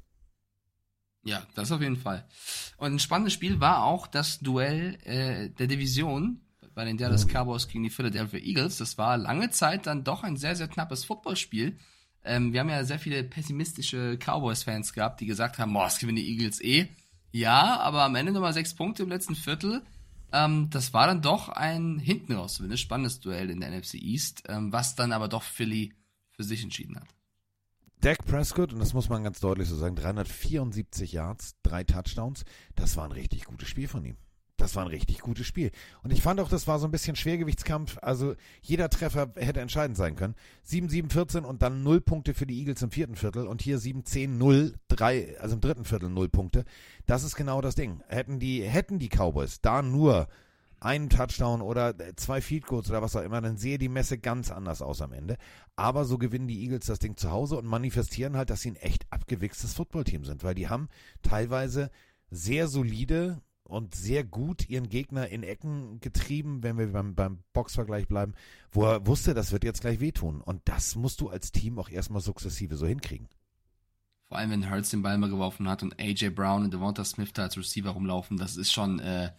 Ja, 1.23 1.45
das 1.53 1.71
auf 1.71 1.81
jeden 1.81 1.97
Fall. 1.97 2.25
Und 2.77 2.93
ein 2.93 2.99
spannendes 2.99 3.33
Spiel 3.33 3.59
war 3.59 3.83
auch 3.83 4.07
das 4.07 4.39
Duell 4.39 4.97
äh, 5.03 5.49
der 5.49 5.67
Division 5.67 6.41
bei 6.73 6.85
den 6.85 6.97
Dallas 6.97 7.25
mhm. 7.25 7.31
Cowboys 7.31 7.67
gegen 7.67 7.83
die 7.83 7.89
Philadelphia 7.89 8.39
Eagles. 8.39 8.77
Das 8.77 8.97
war 8.97 9.17
lange 9.17 9.49
Zeit 9.49 9.85
dann 9.85 10.03
doch 10.03 10.23
ein 10.23 10.37
sehr, 10.37 10.55
sehr 10.55 10.67
knappes 10.67 11.03
Footballspiel. 11.03 11.77
Ähm, 12.23 12.53
wir 12.53 12.61
haben 12.61 12.69
ja 12.69 12.83
sehr 12.83 12.99
viele 12.99 13.23
pessimistische 13.23 14.17
Cowboys-Fans 14.17 14.93
gehabt, 14.93 15.19
die 15.19 15.25
gesagt 15.25 15.57
haben, 15.57 15.73
boah, 15.73 15.85
das 15.85 15.99
gewinnen 15.99 16.17
die 16.17 16.29
Eagles 16.29 16.61
eh. 16.61 16.87
Ja, 17.31 17.77
aber 17.79 18.03
am 18.03 18.15
Ende 18.15 18.31
nochmal 18.31 18.53
sechs 18.53 18.73
Punkte 18.73 19.03
im 19.03 19.09
letzten 19.09 19.35
Viertel. 19.35 19.83
Ähm, 20.31 20.69
das 20.69 20.93
war 20.93 21.07
dann 21.07 21.21
doch 21.21 21.49
ein 21.49 21.99
hinten 21.99 22.33
raus, 22.33 22.59
ein 22.59 22.77
spannendes 22.77 23.19
Duell 23.19 23.49
in 23.49 23.59
der 23.59 23.71
NFC 23.71 23.95
East, 23.95 24.43
ähm, 24.47 24.71
was 24.71 24.95
dann 24.95 25.11
aber 25.11 25.27
doch 25.27 25.43
Philly 25.43 25.93
für 26.31 26.43
sich 26.43 26.63
entschieden 26.63 26.95
hat. 26.95 27.07
Dak 28.01 28.25
Prescott, 28.25 28.71
und 28.71 28.79
das 28.79 28.93
muss 28.93 29.09
man 29.09 29.23
ganz 29.25 29.41
deutlich 29.41 29.67
so 29.67 29.75
sagen, 29.75 29.95
374 29.95 31.11
Yards, 31.11 31.55
drei 31.63 31.83
Touchdowns, 31.83 32.45
das 32.75 32.95
war 32.95 33.03
ein 33.03 33.11
richtig 33.11 33.43
gutes 33.43 33.67
Spiel 33.67 33.89
von 33.89 34.05
ihm. 34.05 34.15
Das 34.55 34.75
war 34.75 34.83
ein 34.83 34.89
richtig 34.89 35.19
gutes 35.19 35.47
Spiel. 35.47 35.71
Und 36.03 36.11
ich 36.11 36.21
fand 36.21 36.39
auch, 36.39 36.49
das 36.49 36.67
war 36.67 36.79
so 36.79 36.87
ein 36.87 36.91
bisschen 36.91 37.15
Schwergewichtskampf. 37.15 37.97
Also 38.01 38.35
jeder 38.61 38.89
Treffer 38.89 39.31
hätte 39.35 39.61
entscheidend 39.61 39.95
sein 39.95 40.17
können. 40.17 40.35
7-7-14 40.67 41.43
und 41.43 41.61
dann 41.61 41.81
0 41.81 42.01
Punkte 42.01 42.33
für 42.33 42.45
die 42.45 42.59
Eagles 42.59 42.81
im 42.81 42.91
vierten 42.91 43.15
Viertel 43.15 43.47
und 43.47 43.61
hier 43.61 43.79
7-10-0, 43.79 44.73
drei, 44.89 45.39
also 45.39 45.55
im 45.55 45.61
dritten 45.61 45.85
Viertel 45.85 46.09
0 46.09 46.27
Punkte. 46.27 46.65
Das 47.05 47.23
ist 47.23 47.35
genau 47.35 47.61
das 47.61 47.75
Ding. 47.75 48.01
Hätten 48.07 48.39
die, 48.39 48.63
hätten 48.63 48.99
die 48.99 49.09
Cowboys 49.09 49.61
da 49.61 49.81
nur 49.81 50.27
einen 50.81 51.09
Touchdown 51.09 51.61
oder 51.61 51.95
zwei 52.15 52.41
Field 52.41 52.65
Goals 52.65 52.89
oder 52.89 53.01
was 53.01 53.15
auch 53.15 53.23
immer, 53.23 53.41
dann 53.41 53.57
sehe 53.57 53.77
die 53.77 53.89
Messe 53.89 54.17
ganz 54.17 54.51
anders 54.51 54.81
aus 54.81 55.01
am 55.01 55.13
Ende. 55.13 55.37
Aber 55.75 56.05
so 56.05 56.17
gewinnen 56.17 56.47
die 56.47 56.61
Eagles 56.63 56.85
das 56.85 56.99
Ding 56.99 57.17
zu 57.17 57.31
Hause 57.31 57.57
und 57.57 57.65
manifestieren 57.65 58.37
halt, 58.37 58.49
dass 58.49 58.61
sie 58.61 58.71
ein 58.71 58.75
echt 58.77 59.05
abgewichstes 59.11 59.73
Footballteam 59.73 60.25
sind, 60.25 60.43
weil 60.43 60.55
die 60.55 60.69
haben 60.69 60.89
teilweise 61.21 61.91
sehr 62.29 62.67
solide 62.67 63.41
und 63.63 63.93
sehr 63.93 64.23
gut 64.23 64.67
ihren 64.67 64.89
Gegner 64.89 65.27
in 65.29 65.43
Ecken 65.43 65.99
getrieben, 65.99 66.63
wenn 66.63 66.77
wir 66.77 66.91
beim, 66.91 67.13
beim 67.13 67.39
Boxvergleich 67.53 68.07
bleiben, 68.07 68.33
wo 68.71 68.85
er 68.85 69.05
wusste, 69.05 69.33
das 69.33 69.51
wird 69.51 69.63
jetzt 69.63 69.81
gleich 69.81 69.99
wehtun. 69.99 70.41
Und 70.41 70.61
das 70.65 70.95
musst 70.95 71.21
du 71.21 71.29
als 71.29 71.51
Team 71.51 71.77
auch 71.77 71.89
erstmal 71.89 72.21
sukzessive 72.21 72.75
so 72.77 72.87
hinkriegen. 72.87 73.29
Vor 74.27 74.37
allem, 74.37 74.51
wenn 74.51 74.71
Hurts 74.71 74.89
den 74.89 75.01
Ball 75.01 75.17
mal 75.17 75.29
geworfen 75.29 75.67
hat 75.67 75.83
und 75.83 75.99
AJ 75.99 76.29
Brown 76.29 76.63
und 76.63 76.73
Devonta 76.73 77.03
Smith 77.03 77.33
da 77.33 77.43
als 77.43 77.57
Receiver 77.57 77.91
rumlaufen, 77.91 78.37
das 78.37 78.57
ist 78.57 78.71
schon 78.71 78.99
äh, 78.99 79.31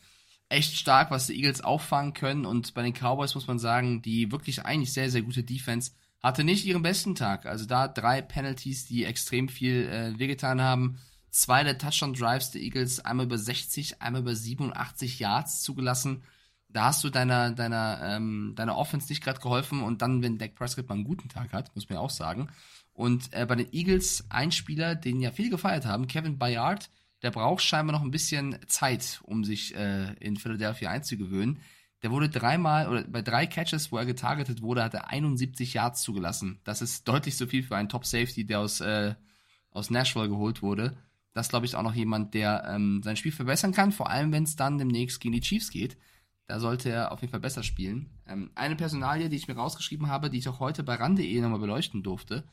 echt 0.50 0.76
stark, 0.76 1.10
was 1.10 1.28
die 1.28 1.36
Eagles 1.36 1.62
auffangen 1.62 2.12
können. 2.12 2.44
Und 2.44 2.74
bei 2.74 2.82
den 2.82 2.92
Cowboys 2.92 3.34
muss 3.34 3.46
man 3.46 3.58
sagen, 3.58 4.02
die 4.02 4.30
wirklich 4.30 4.64
eigentlich 4.66 4.92
sehr, 4.92 5.10
sehr 5.10 5.22
gute 5.22 5.42
Defense 5.42 5.92
hatte 6.22 6.44
nicht 6.44 6.66
ihren 6.66 6.82
besten 6.82 7.14
Tag. 7.14 7.46
Also 7.46 7.64
da 7.64 7.88
drei 7.88 8.20
Penalties, 8.20 8.86
die 8.86 9.04
extrem 9.04 9.48
viel 9.48 9.88
äh, 9.88 10.18
wehgetan 10.18 10.60
haben. 10.60 10.98
Zwei 11.30 11.64
der 11.64 11.78
Touchdown-Drives 11.78 12.50
der 12.50 12.60
Eagles, 12.60 13.00
einmal 13.00 13.26
über 13.26 13.38
60, 13.38 14.02
einmal 14.02 14.22
über 14.22 14.34
87 14.34 15.18
Yards 15.18 15.62
zugelassen. 15.62 16.22
Da 16.68 16.86
hast 16.86 17.02
du 17.02 17.10
deiner, 17.10 17.52
deiner, 17.52 18.00
ähm, 18.02 18.52
deiner 18.56 18.76
Offense 18.76 19.08
nicht 19.08 19.22
gerade 19.22 19.40
geholfen. 19.40 19.82
Und 19.82 20.02
dann, 20.02 20.22
wenn 20.22 20.38
Dak 20.38 20.56
Prescott 20.56 20.88
mal 20.88 20.96
einen 20.96 21.04
guten 21.04 21.28
Tag 21.28 21.52
hat, 21.52 21.74
muss 21.74 21.88
man 21.88 21.96
ja 21.96 22.00
auch 22.00 22.10
sagen. 22.10 22.48
Und 22.92 23.32
äh, 23.32 23.46
bei 23.46 23.54
den 23.54 23.72
Eagles 23.72 24.26
ein 24.28 24.52
Spieler, 24.52 24.94
den 24.94 25.20
ja 25.20 25.30
viele 25.30 25.50
gefeiert 25.50 25.86
haben, 25.86 26.06
Kevin 26.06 26.38
Bayard, 26.38 26.90
der 27.22 27.30
braucht 27.30 27.62
scheinbar 27.62 27.94
noch 27.94 28.02
ein 28.02 28.10
bisschen 28.10 28.56
Zeit, 28.66 29.20
um 29.24 29.44
sich 29.44 29.74
äh, 29.74 30.14
in 30.14 30.36
Philadelphia 30.36 30.90
einzugewöhnen. 30.90 31.60
Der 32.02 32.10
wurde 32.10 32.30
dreimal 32.30 32.88
oder 32.88 33.04
bei 33.04 33.20
drei 33.20 33.46
Catches, 33.46 33.92
wo 33.92 33.98
er 33.98 34.06
getargetet 34.06 34.62
wurde, 34.62 34.82
hat 34.82 34.94
er 34.94 35.10
71 35.10 35.74
Yards 35.74 36.02
zugelassen. 36.02 36.60
Das 36.64 36.80
ist 36.80 37.06
deutlich 37.06 37.36
so 37.36 37.46
viel 37.46 37.62
für 37.62 37.76
einen 37.76 37.90
Top 37.90 38.06
Safety, 38.06 38.46
der 38.46 38.60
aus, 38.60 38.80
äh, 38.80 39.14
aus 39.70 39.90
Nashville 39.90 40.28
geholt 40.28 40.62
wurde. 40.62 40.96
Das 41.34 41.50
glaube 41.50 41.66
ich 41.66 41.76
auch 41.76 41.82
noch 41.82 41.94
jemand, 41.94 42.32
der 42.34 42.64
ähm, 42.66 43.02
sein 43.04 43.16
Spiel 43.16 43.32
verbessern 43.32 43.72
kann, 43.72 43.92
vor 43.92 44.08
allem 44.08 44.32
wenn 44.32 44.44
es 44.44 44.56
dann 44.56 44.78
demnächst 44.78 45.20
gegen 45.20 45.34
die 45.34 45.40
Chiefs 45.40 45.70
geht. 45.70 45.98
Da 46.46 46.58
sollte 46.58 46.90
er 46.90 47.12
auf 47.12 47.20
jeden 47.20 47.30
Fall 47.30 47.40
besser 47.40 47.62
spielen. 47.62 48.10
Ähm, 48.26 48.50
eine 48.54 48.76
Personalie, 48.76 49.28
die 49.28 49.36
ich 49.36 49.46
mir 49.46 49.54
rausgeschrieben 49.54 50.08
habe, 50.08 50.30
die 50.30 50.38
ich 50.38 50.48
auch 50.48 50.58
heute 50.58 50.82
bei 50.82 50.94
RAN.de 50.94 51.40
nochmal 51.40 51.60
beleuchten 51.60 52.02
durfte. 52.02 52.44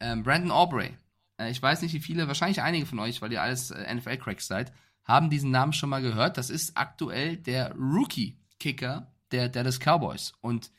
Ähm, 0.00 0.22
Brandon 0.22 0.50
Aubrey 0.50 0.96
ich 1.44 1.60
weiß 1.60 1.82
nicht, 1.82 1.92
wie 1.92 2.00
viele, 2.00 2.28
wahrscheinlich 2.28 2.62
einige 2.62 2.86
von 2.86 2.98
euch, 2.98 3.20
weil 3.20 3.32
ihr 3.32 3.42
alles 3.42 3.70
äh, 3.70 3.94
NFL-Cracks 3.94 4.46
seid, 4.46 4.72
haben 5.04 5.30
diesen 5.30 5.50
Namen 5.50 5.72
schon 5.72 5.90
mal 5.90 6.02
gehört. 6.02 6.38
Das 6.38 6.50
ist 6.50 6.76
aktuell 6.76 7.36
der 7.36 7.74
Rookie-Kicker 7.74 9.12
der 9.30 9.48
Dallas 9.48 9.78
Cowboys. 9.78 10.32
Und 10.40 10.70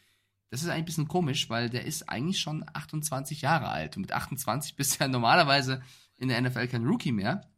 das 0.49 0.63
ist 0.63 0.69
eigentlich 0.69 0.79
ein 0.79 0.85
bisschen 0.85 1.07
komisch, 1.07 1.49
weil 1.49 1.69
der 1.69 1.85
ist 1.85 2.09
eigentlich 2.09 2.39
schon 2.39 2.65
28 2.73 3.41
Jahre 3.41 3.69
alt. 3.69 3.95
Und 3.95 4.01
mit 4.01 4.11
28 4.11 4.75
bist 4.75 4.95
du 4.95 5.03
ja 5.03 5.07
normalerweise 5.07 5.81
in 6.17 6.29
der 6.29 6.41
NFL 6.41 6.67
kein 6.67 6.85
Rookie 6.85 7.11
mehr. 7.11 7.49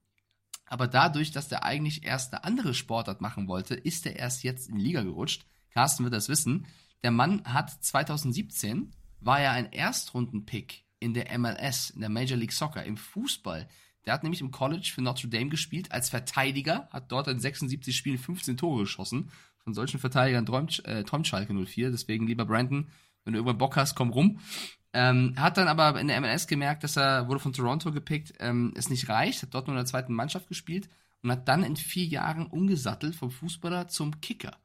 Aber 0.65 0.87
dadurch, 0.87 1.31
dass 1.31 1.47
der 1.47 1.63
eigentlich 1.63 2.03
erst 2.03 2.33
eine 2.33 2.43
andere 2.43 2.73
Sportart 2.73 3.21
machen 3.21 3.47
wollte, 3.47 3.73
ist 3.73 4.05
er 4.05 4.17
erst 4.17 4.43
jetzt 4.43 4.69
in 4.69 4.75
die 4.75 4.83
Liga 4.83 5.01
gerutscht. 5.01 5.45
Carsten 5.71 6.03
wird 6.03 6.13
das 6.13 6.29
wissen. 6.29 6.67
Der 7.01 7.11
Mann 7.11 7.43
hat 7.45 7.71
2017 7.83 8.93
war 9.19 9.39
er 9.39 9.51
ein 9.51 9.71
Erstrunden-Pick 9.71 10.85
in 10.99 11.13
der 11.13 11.37
MLS, 11.37 11.91
in 11.91 12.01
der 12.01 12.09
Major 12.09 12.37
League 12.37 12.53
Soccer, 12.53 12.83
im 12.83 12.97
Fußball. 12.97 13.67
Der 14.05 14.13
hat 14.13 14.23
nämlich 14.23 14.41
im 14.41 14.51
College 14.51 14.91
für 14.93 15.01
Notre 15.01 15.27
Dame 15.27 15.49
gespielt 15.49 15.91
als 15.91 16.09
Verteidiger, 16.09 16.87
hat 16.91 17.11
dort 17.11 17.27
in 17.27 17.39
76 17.39 17.95
Spielen 17.95 18.17
15 18.17 18.57
Tore 18.57 18.81
geschossen. 18.81 19.31
Von 19.63 19.73
solchen 19.73 19.99
Verteidigern 19.99 20.45
träumt, 20.45 20.83
äh, 20.85 21.03
träumt 21.03 21.27
Schalke 21.27 21.53
04. 21.53 21.91
Deswegen, 21.91 22.25
lieber 22.27 22.45
Brandon, 22.45 22.87
wenn 23.23 23.33
du 23.33 23.39
irgendwann 23.39 23.57
Bock 23.57 23.75
hast, 23.75 23.95
komm 23.95 24.09
rum. 24.09 24.39
Ähm, 24.93 25.35
hat 25.37 25.57
dann 25.57 25.67
aber 25.67 25.99
in 25.99 26.07
der 26.07 26.19
MLS 26.19 26.47
gemerkt, 26.47 26.83
dass 26.83 26.97
er 26.97 27.27
wurde 27.27 27.39
von 27.39 27.53
Toronto 27.53 27.91
gepickt, 27.91 28.33
ähm, 28.39 28.73
es 28.75 28.89
nicht 28.89 29.07
reicht, 29.07 29.43
hat 29.43 29.53
dort 29.53 29.67
nur 29.67 29.75
in 29.75 29.79
der 29.79 29.85
zweiten 29.85 30.13
Mannschaft 30.13 30.47
gespielt 30.47 30.89
und 31.21 31.31
hat 31.31 31.47
dann 31.47 31.63
in 31.63 31.75
vier 31.75 32.05
Jahren 32.05 32.47
umgesattelt 32.47 33.15
vom 33.15 33.29
Fußballer 33.29 33.87
zum 33.87 34.19
Kicker 34.21 34.57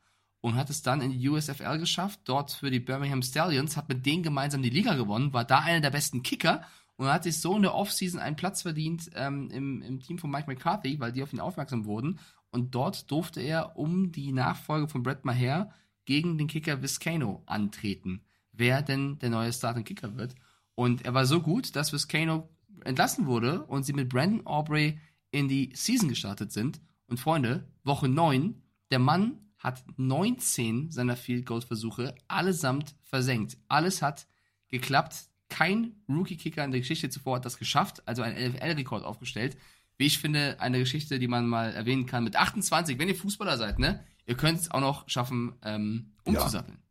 und 0.44 0.56
hat 0.56 0.68
es 0.68 0.82
dann 0.82 1.00
in 1.00 1.10
die 1.10 1.28
USFL 1.28 1.78
geschafft, 1.78 2.20
dort 2.24 2.52
für 2.52 2.70
die 2.70 2.80
Birmingham 2.80 3.22
Stallions, 3.22 3.76
hat 3.76 3.88
mit 3.88 4.04
denen 4.04 4.22
gemeinsam 4.22 4.62
die 4.62 4.70
Liga 4.70 4.94
gewonnen, 4.94 5.32
war 5.32 5.44
da 5.44 5.60
einer 5.60 5.80
der 5.80 5.90
besten 5.90 6.22
Kicker 6.22 6.62
und 6.96 7.06
hat 7.06 7.22
sich 7.22 7.40
so 7.40 7.56
in 7.56 7.62
der 7.62 7.74
Offseason 7.74 8.20
einen 8.20 8.36
Platz 8.36 8.62
verdient 8.62 9.10
ähm, 9.14 9.50
im, 9.50 9.82
im 9.82 10.00
Team 10.00 10.18
von 10.18 10.30
Mike 10.30 10.46
McCarthy, 10.46 11.00
weil 11.00 11.12
die 11.12 11.22
auf 11.22 11.32
ihn 11.32 11.40
aufmerksam 11.40 11.86
wurden 11.86 12.18
und 12.50 12.74
dort 12.74 13.10
durfte 13.10 13.40
er 13.40 13.78
um 13.78 14.12
die 14.12 14.32
Nachfolge 14.32 14.88
von 14.88 15.02
Brett 15.02 15.24
Maher 15.24 15.72
gegen 16.04 16.36
den 16.36 16.46
Kicker 16.46 16.82
Viscano 16.82 17.42
antreten 17.46 18.20
wer 18.56 18.82
denn 18.82 19.18
der 19.18 19.30
neue 19.30 19.52
Starting 19.52 19.84
Kicker 19.84 20.16
wird. 20.16 20.34
Und 20.74 21.04
er 21.04 21.14
war 21.14 21.26
so 21.26 21.40
gut, 21.40 21.76
dass 21.76 21.92
Viscano 21.92 22.48
entlassen 22.84 23.26
wurde 23.26 23.64
und 23.64 23.84
sie 23.84 23.92
mit 23.92 24.08
Brandon 24.08 24.46
Aubrey 24.46 24.98
in 25.30 25.48
die 25.48 25.72
Season 25.74 26.08
gestartet 26.08 26.52
sind. 26.52 26.80
Und 27.06 27.20
Freunde, 27.20 27.68
Woche 27.82 28.08
9, 28.08 28.62
der 28.90 28.98
Mann 28.98 29.38
hat 29.64 29.82
19 29.96 30.90
seiner 30.90 31.16
Field 31.16 31.46
Goal 31.46 31.62
Versuche 31.62 32.14
allesamt 32.28 32.94
versenkt. 33.02 33.56
Alles 33.66 34.02
hat 34.02 34.28
geklappt. 34.68 35.28
Kein 35.48 35.96
Rookie-Kicker 36.08 36.64
in 36.64 36.70
der 36.70 36.80
Geschichte 36.80 37.08
zuvor 37.08 37.36
hat 37.36 37.44
das 37.44 37.58
geschafft, 37.58 38.06
also 38.06 38.22
ein 38.22 38.36
LFL-Rekord 38.36 39.04
aufgestellt. 39.04 39.56
Wie 39.96 40.06
ich 40.06 40.18
finde, 40.18 40.60
eine 40.60 40.78
Geschichte, 40.78 41.18
die 41.18 41.28
man 41.28 41.48
mal 41.48 41.72
erwähnen 41.72 42.06
kann. 42.06 42.24
Mit 42.24 42.36
28, 42.36 42.98
wenn 42.98 43.08
ihr 43.08 43.14
Fußballer 43.14 43.56
seid, 43.56 43.78
ne? 43.78 44.04
Ihr 44.26 44.36
könnt 44.36 44.60
es 44.60 44.70
auch 44.70 44.80
noch 44.80 45.08
schaffen, 45.08 45.54
ähm, 45.62 46.12
umzusappeln. 46.24 46.78
Ja. 46.78 46.83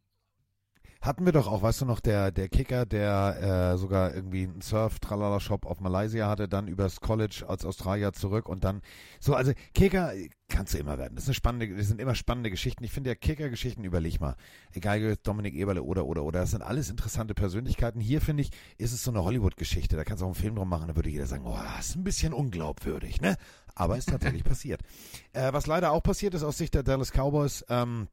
Hatten 1.03 1.25
wir 1.25 1.33
doch 1.33 1.47
auch, 1.47 1.61
weißt 1.61 1.81
du 1.81 1.85
noch, 1.85 1.99
der, 1.99 2.31
der 2.31 2.47
Kicker, 2.47 2.85
der 2.85 3.73
äh, 3.73 3.77
sogar 3.77 4.15
irgendwie 4.15 4.43
einen 4.43 4.61
Surf-Tralala-Shop 4.61 5.65
auf 5.65 5.81
Malaysia 5.81 6.29
hatte, 6.29 6.47
dann 6.47 6.69
übers 6.69 7.01
College 7.01 7.43
als 7.45 7.65
Australier 7.65 8.13
zurück 8.13 8.47
und 8.47 8.63
dann 8.63 8.81
so, 9.19 9.35
also 9.35 9.51
Kicker 9.73 10.13
kannst 10.47 10.73
du 10.73 10.77
immer 10.77 10.97
werden. 10.97 11.15
Das, 11.15 11.25
ist 11.25 11.27
eine 11.27 11.33
spannende, 11.35 11.75
das 11.75 11.89
sind 11.89 11.99
immer 11.99 12.15
spannende 12.15 12.49
Geschichten. 12.49 12.85
Ich 12.85 12.93
finde 12.93 13.09
ja 13.09 13.15
Kicker-Geschichten, 13.15 13.83
überleg 13.83 14.21
mal. 14.21 14.37
Egal, 14.71 15.17
Dominik 15.21 15.55
Eberle 15.55 15.83
oder, 15.83 16.05
oder, 16.05 16.23
oder. 16.23 16.39
Das 16.39 16.51
sind 16.51 16.61
alles 16.61 16.89
interessante 16.89 17.33
Persönlichkeiten. 17.33 17.99
Hier, 17.99 18.21
finde 18.21 18.43
ich, 18.43 18.51
ist 18.77 18.93
es 18.93 19.03
so 19.03 19.11
eine 19.11 19.25
Hollywood-Geschichte. 19.25 19.97
Da 19.97 20.05
kannst 20.05 20.21
du 20.21 20.25
auch 20.25 20.29
einen 20.29 20.35
Film 20.35 20.55
drum 20.55 20.69
machen, 20.69 20.87
da 20.87 20.95
würde 20.95 21.09
jeder 21.09 21.27
sagen, 21.27 21.43
oh, 21.45 21.59
das 21.75 21.89
ist 21.89 21.95
ein 21.97 22.05
bisschen 22.05 22.31
unglaubwürdig, 22.31 23.19
ne? 23.19 23.35
Aber 23.75 23.97
ist 23.97 24.07
tatsächlich 24.07 24.43
passiert. 24.45 24.79
Äh, 25.33 25.51
was 25.51 25.67
leider 25.67 25.91
auch 25.91 26.01
passiert 26.01 26.33
ist 26.33 26.43
aus 26.43 26.57
Sicht 26.57 26.75
der 26.75 26.83
Dallas 26.83 27.11
Cowboys, 27.11 27.65
ähm, 27.67 28.07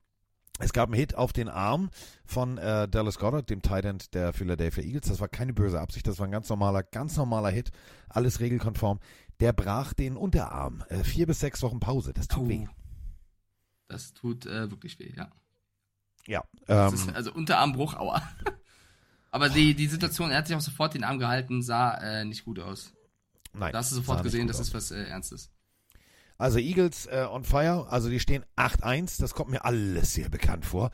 es 0.61 0.73
gab 0.73 0.89
einen 0.89 0.99
Hit 0.99 1.15
auf 1.15 1.33
den 1.33 1.49
Arm 1.49 1.91
von 2.25 2.59
äh, 2.59 2.89
Dallas 2.89 3.19
Goddard, 3.19 3.51
dem 3.51 3.63
Tight 3.63 3.85
End 3.85 4.15
der 4.15 4.33
Philadelphia 4.33 4.85
Eagles. 4.85 5.09
Das 5.09 5.21
war 5.21 5.29
keine 5.29 5.53
böse 5.53 5.81
Absicht, 5.81 6.07
das 6.07 6.19
war 6.19 6.27
ein 6.27 6.33
ganz 6.33 6.49
normaler, 6.49 6.83
ganz 6.83 7.17
normaler 7.17 7.51
Hit, 7.51 7.71
alles 8.09 8.41
regelkonform. 8.41 9.01
Der 9.41 9.53
brach 9.53 9.95
den 9.95 10.17
Unterarm. 10.17 10.85
Äh, 10.89 11.03
vier 11.03 11.27
bis 11.27 11.41
sechs 11.41 11.63
Wochen 11.63 11.81
Pause, 11.81 12.13
das 12.13 12.29
tut 12.29 12.45
oh. 12.45 12.49
weh. 12.49 12.67
Das 13.89 14.13
tut 14.13 14.47
äh, 14.47 14.71
wirklich 14.71 14.99
weh, 14.99 15.13
ja. 15.17 15.31
Ja. 16.27 16.45
Ähm, 16.69 16.95
ist, 16.95 17.15
also 17.15 17.33
Unterarmbruch, 17.33 17.95
aua. 17.95 18.23
Aber 19.31 19.49
die, 19.49 19.75
die 19.75 19.87
Situation, 19.87 20.31
er 20.31 20.39
hat 20.39 20.47
sich 20.47 20.57
auch 20.57 20.61
sofort 20.61 20.95
den 20.95 21.05
Arm 21.05 21.19
gehalten, 21.19 21.63
sah 21.63 21.95
äh, 21.95 22.25
nicht 22.25 22.45
gut 22.45 22.59
aus. 22.59 22.93
Nein. 23.53 23.73
Da 23.73 23.79
hast 23.79 23.91
du 23.91 23.97
sofort 23.97 24.23
gesehen, 24.23 24.47
das 24.47 24.61
ist 24.61 24.75
was 24.75 24.91
äh, 24.91 25.05
Ernstes. 25.05 25.51
Also 26.41 26.59
Eagles 26.59 27.05
äh, 27.05 27.27
on 27.31 27.45
fire, 27.45 27.87
also 27.91 28.09
die 28.09 28.19
stehen 28.19 28.47
8-1, 28.57 29.21
das 29.21 29.35
kommt 29.35 29.51
mir 29.51 29.63
alles 29.67 30.15
sehr 30.15 30.31
bekannt 30.31 30.65
vor. 30.65 30.91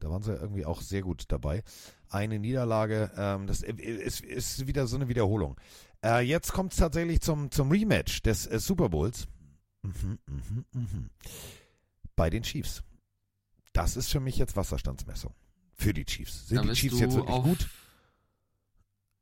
Da 0.00 0.10
waren 0.10 0.22
sie 0.24 0.34
irgendwie 0.34 0.66
auch 0.66 0.80
sehr 0.80 1.02
gut 1.02 1.26
dabei. 1.28 1.62
Eine 2.08 2.40
Niederlage, 2.40 3.12
ähm, 3.16 3.46
das 3.46 3.62
ist, 3.62 4.22
ist 4.22 4.66
wieder 4.66 4.88
so 4.88 4.96
eine 4.96 5.06
Wiederholung. 5.06 5.56
Äh, 6.04 6.22
jetzt 6.26 6.52
kommt 6.52 6.72
es 6.72 6.78
tatsächlich 6.80 7.20
zum, 7.20 7.52
zum 7.52 7.70
Rematch 7.70 8.20
des 8.22 8.48
äh, 8.48 8.58
Super 8.58 8.88
Bowls. 8.88 9.28
Mhm, 9.82 10.18
mhm, 10.26 10.64
mhm. 10.72 11.10
Bei 12.16 12.28
den 12.28 12.42
Chiefs. 12.42 12.82
Das 13.72 13.96
ist 13.96 14.10
für 14.10 14.20
mich 14.20 14.38
jetzt 14.38 14.56
Wasserstandsmessung. 14.56 15.34
Für 15.76 15.94
die 15.94 16.04
Chiefs. 16.04 16.48
Sind 16.48 16.64
die 16.64 16.72
Chiefs 16.72 16.98
jetzt 16.98 17.14
wirklich 17.14 17.32
auf, 17.32 17.44
gut? 17.44 17.68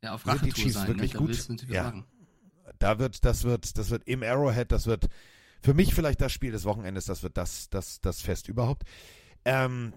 Ja, 0.03 0.15
auf 0.15 0.25
Sind 0.25 0.47
die 0.47 0.53
Chiefs 0.53 0.75
sein, 0.75 0.89
wirklich 0.89 1.13
ne? 1.13 1.19
gut? 1.21 1.69
Ja. 1.69 1.85
Sagen 1.85 2.07
da 2.85 2.99
wird, 2.99 3.25
das 3.25 3.45
wird, 3.45 3.79
das 3.79 3.89
wird 3.89 4.07
im 4.07 4.23
Arrowhead, 4.23 4.71
das 4.71 4.87
wird 4.87 5.07
für 5.63 5.73
mich 5.73 5.95
vielleicht 5.95 6.21
das 6.21 6.33
Spiel 6.33 6.53
des 6.53 6.67
Wochenendes, 6.67 7.07
das 7.07 7.23
wird 7.23 7.39
das, 7.39 7.71
das, 7.71 8.03
das 8.03 8.21
Fest 8.21 8.47
überhaupt. 8.47 8.83
Ähm, 9.47 9.95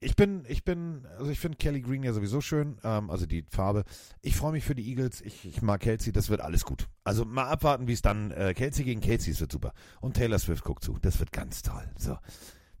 ich 0.00 0.16
bin, 0.16 0.44
ich 0.48 0.64
bin, 0.64 1.06
also 1.18 1.30
ich 1.30 1.38
finde 1.38 1.58
Kelly 1.58 1.82
Green 1.82 2.02
ja 2.02 2.14
sowieso 2.14 2.40
schön, 2.40 2.78
ähm, 2.84 3.10
also 3.10 3.26
die 3.26 3.44
Farbe. 3.50 3.84
Ich 4.22 4.34
freue 4.34 4.52
mich 4.52 4.64
für 4.64 4.74
die 4.74 4.88
Eagles, 4.88 5.20
ich, 5.20 5.44
ich 5.44 5.60
mag 5.60 5.82
Kelsey, 5.82 6.10
das 6.10 6.30
wird 6.30 6.40
alles 6.40 6.64
gut. 6.64 6.88
Also 7.04 7.26
mal 7.26 7.48
abwarten, 7.48 7.86
wie 7.86 7.92
es 7.92 8.00
dann, 8.00 8.30
äh, 8.30 8.54
Kelsey 8.54 8.86
gegen 8.86 9.02
Kelsey, 9.02 9.34
es 9.34 9.40
wird 9.40 9.52
super. 9.52 9.74
Und 10.00 10.14
Taylor 10.14 10.38
Swift 10.38 10.64
guckt 10.64 10.82
zu, 10.82 10.98
das 11.02 11.20
wird 11.20 11.32
ganz 11.32 11.60
toll. 11.60 11.84
So. 11.98 12.16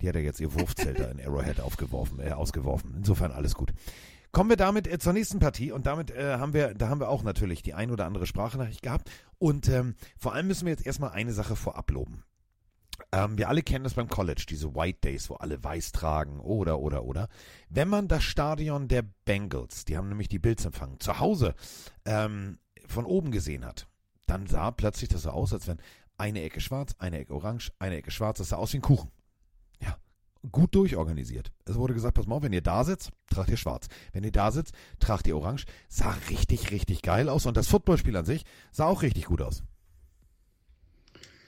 Die 0.00 0.08
hat 0.08 0.14
ja 0.14 0.22
jetzt 0.22 0.40
ihr 0.40 0.52
Wurfzelt 0.54 0.98
da 0.98 1.10
in 1.10 1.20
Arrowhead 1.20 1.60
aufgeworfen, 1.60 2.18
äh, 2.20 2.30
ausgeworfen. 2.30 2.94
Insofern 2.96 3.30
alles 3.30 3.54
gut. 3.54 3.72
Kommen 4.32 4.48
wir 4.48 4.56
damit 4.56 4.86
äh, 4.86 4.98
zur 4.98 5.12
nächsten 5.12 5.40
Partie 5.40 5.72
und 5.72 5.86
damit 5.86 6.10
äh, 6.10 6.38
haben 6.38 6.54
wir, 6.54 6.72
da 6.72 6.88
haben 6.88 7.00
wir 7.00 7.10
auch 7.10 7.22
natürlich 7.22 7.62
die 7.62 7.74
ein 7.74 7.90
oder 7.90 8.06
andere 8.06 8.26
Sprachnachricht 8.26 8.80
gehabt 8.80 9.10
und 9.38 9.68
ähm, 9.68 9.94
vor 10.16 10.32
allem 10.32 10.46
müssen 10.46 10.64
wir 10.64 10.72
jetzt 10.72 10.86
erstmal 10.86 11.10
eine 11.10 11.34
Sache 11.34 11.54
vorab 11.54 11.90
loben. 11.90 12.24
Ähm, 13.12 13.36
wir 13.36 13.50
alle 13.50 13.62
kennen 13.62 13.84
das 13.84 13.92
beim 13.92 14.08
College, 14.08 14.46
diese 14.48 14.74
White 14.74 15.00
Days, 15.00 15.28
wo 15.28 15.34
alle 15.34 15.62
weiß 15.62 15.92
tragen 15.92 16.40
oder, 16.40 16.78
oder, 16.78 17.04
oder. 17.04 17.28
Wenn 17.68 17.88
man 17.88 18.08
das 18.08 18.24
Stadion 18.24 18.88
der 18.88 19.02
Bengals, 19.02 19.84
die 19.84 19.98
haben 19.98 20.08
nämlich 20.08 20.28
die 20.28 20.38
Bills 20.38 20.64
empfangen, 20.64 20.98
zu 20.98 21.18
Hause 21.18 21.54
ähm, 22.06 22.58
von 22.86 23.04
oben 23.04 23.32
gesehen 23.32 23.66
hat, 23.66 23.86
dann 24.26 24.46
sah 24.46 24.70
plötzlich 24.70 25.10
das 25.10 25.22
so 25.22 25.30
aus, 25.30 25.52
als 25.52 25.68
wenn 25.68 25.78
eine 26.16 26.40
Ecke 26.40 26.62
schwarz, 26.62 26.94
eine 26.98 27.18
Ecke 27.18 27.34
orange, 27.34 27.70
eine 27.78 27.96
Ecke 27.96 28.10
schwarz, 28.10 28.38
das 28.38 28.48
sah 28.48 28.56
aus 28.56 28.72
wie 28.72 28.78
ein 28.78 28.82
Kuchen 28.82 29.10
gut 30.50 30.74
durchorganisiert. 30.74 31.52
Es 31.64 31.76
wurde 31.76 31.94
gesagt, 31.94 32.14
pass 32.14 32.26
mal 32.26 32.36
auf, 32.36 32.42
wenn 32.42 32.52
ihr 32.52 32.62
da 32.62 32.84
sitzt, 32.84 33.10
tragt 33.30 33.50
ihr 33.50 33.56
schwarz. 33.56 33.88
Wenn 34.12 34.24
ihr 34.24 34.32
da 34.32 34.50
sitzt, 34.50 34.74
tragt 34.98 35.26
ihr 35.26 35.36
orange. 35.36 35.66
Sah 35.88 36.16
richtig, 36.30 36.70
richtig 36.70 37.02
geil 37.02 37.28
aus. 37.28 37.46
Und 37.46 37.56
das 37.56 37.68
Footballspiel 37.68 38.16
an 38.16 38.24
sich 38.24 38.44
sah 38.72 38.86
auch 38.86 39.02
richtig 39.02 39.26
gut 39.26 39.42
aus. 39.42 39.62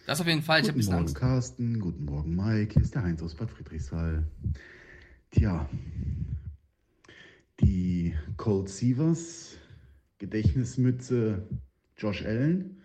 Das 0.06 0.20
auf 0.20 0.26
jeden 0.26 0.42
Fall. 0.42 0.60
Ich 0.60 0.66
Guten 0.66 0.84
Morgen, 0.84 0.98
Angst. 0.98 1.14
Carsten. 1.14 1.80
Guten 1.80 2.04
Morgen, 2.04 2.36
Mike. 2.36 2.74
Hier 2.74 2.82
ist 2.82 2.94
der 2.94 3.02
Heinz 3.02 3.22
aus 3.22 3.34
Bad 3.34 3.50
Friedrichsthal. 3.50 4.24
Tja, 5.30 5.68
die 7.60 8.14
Cold 8.36 8.68
Sievers 8.68 9.56
Gedächtnismütze 10.18 11.48
Josh 11.96 12.24
Allen 12.24 12.80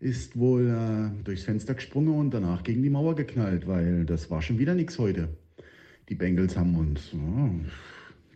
ist 0.00 0.38
wohl 0.38 0.68
äh, 0.68 1.24
durchs 1.24 1.44
Fenster 1.44 1.74
gesprungen 1.74 2.14
und 2.14 2.30
danach 2.32 2.62
gegen 2.62 2.82
die 2.82 2.90
Mauer 2.90 3.14
geknallt, 3.14 3.66
weil 3.66 4.04
das 4.04 4.30
war 4.30 4.42
schon 4.42 4.58
wieder 4.58 4.74
nichts 4.74 4.98
heute. 4.98 5.28
Die 6.08 6.14
Bengals 6.14 6.56
haben 6.56 6.76
uns 6.76 7.12
ja, 7.12 7.50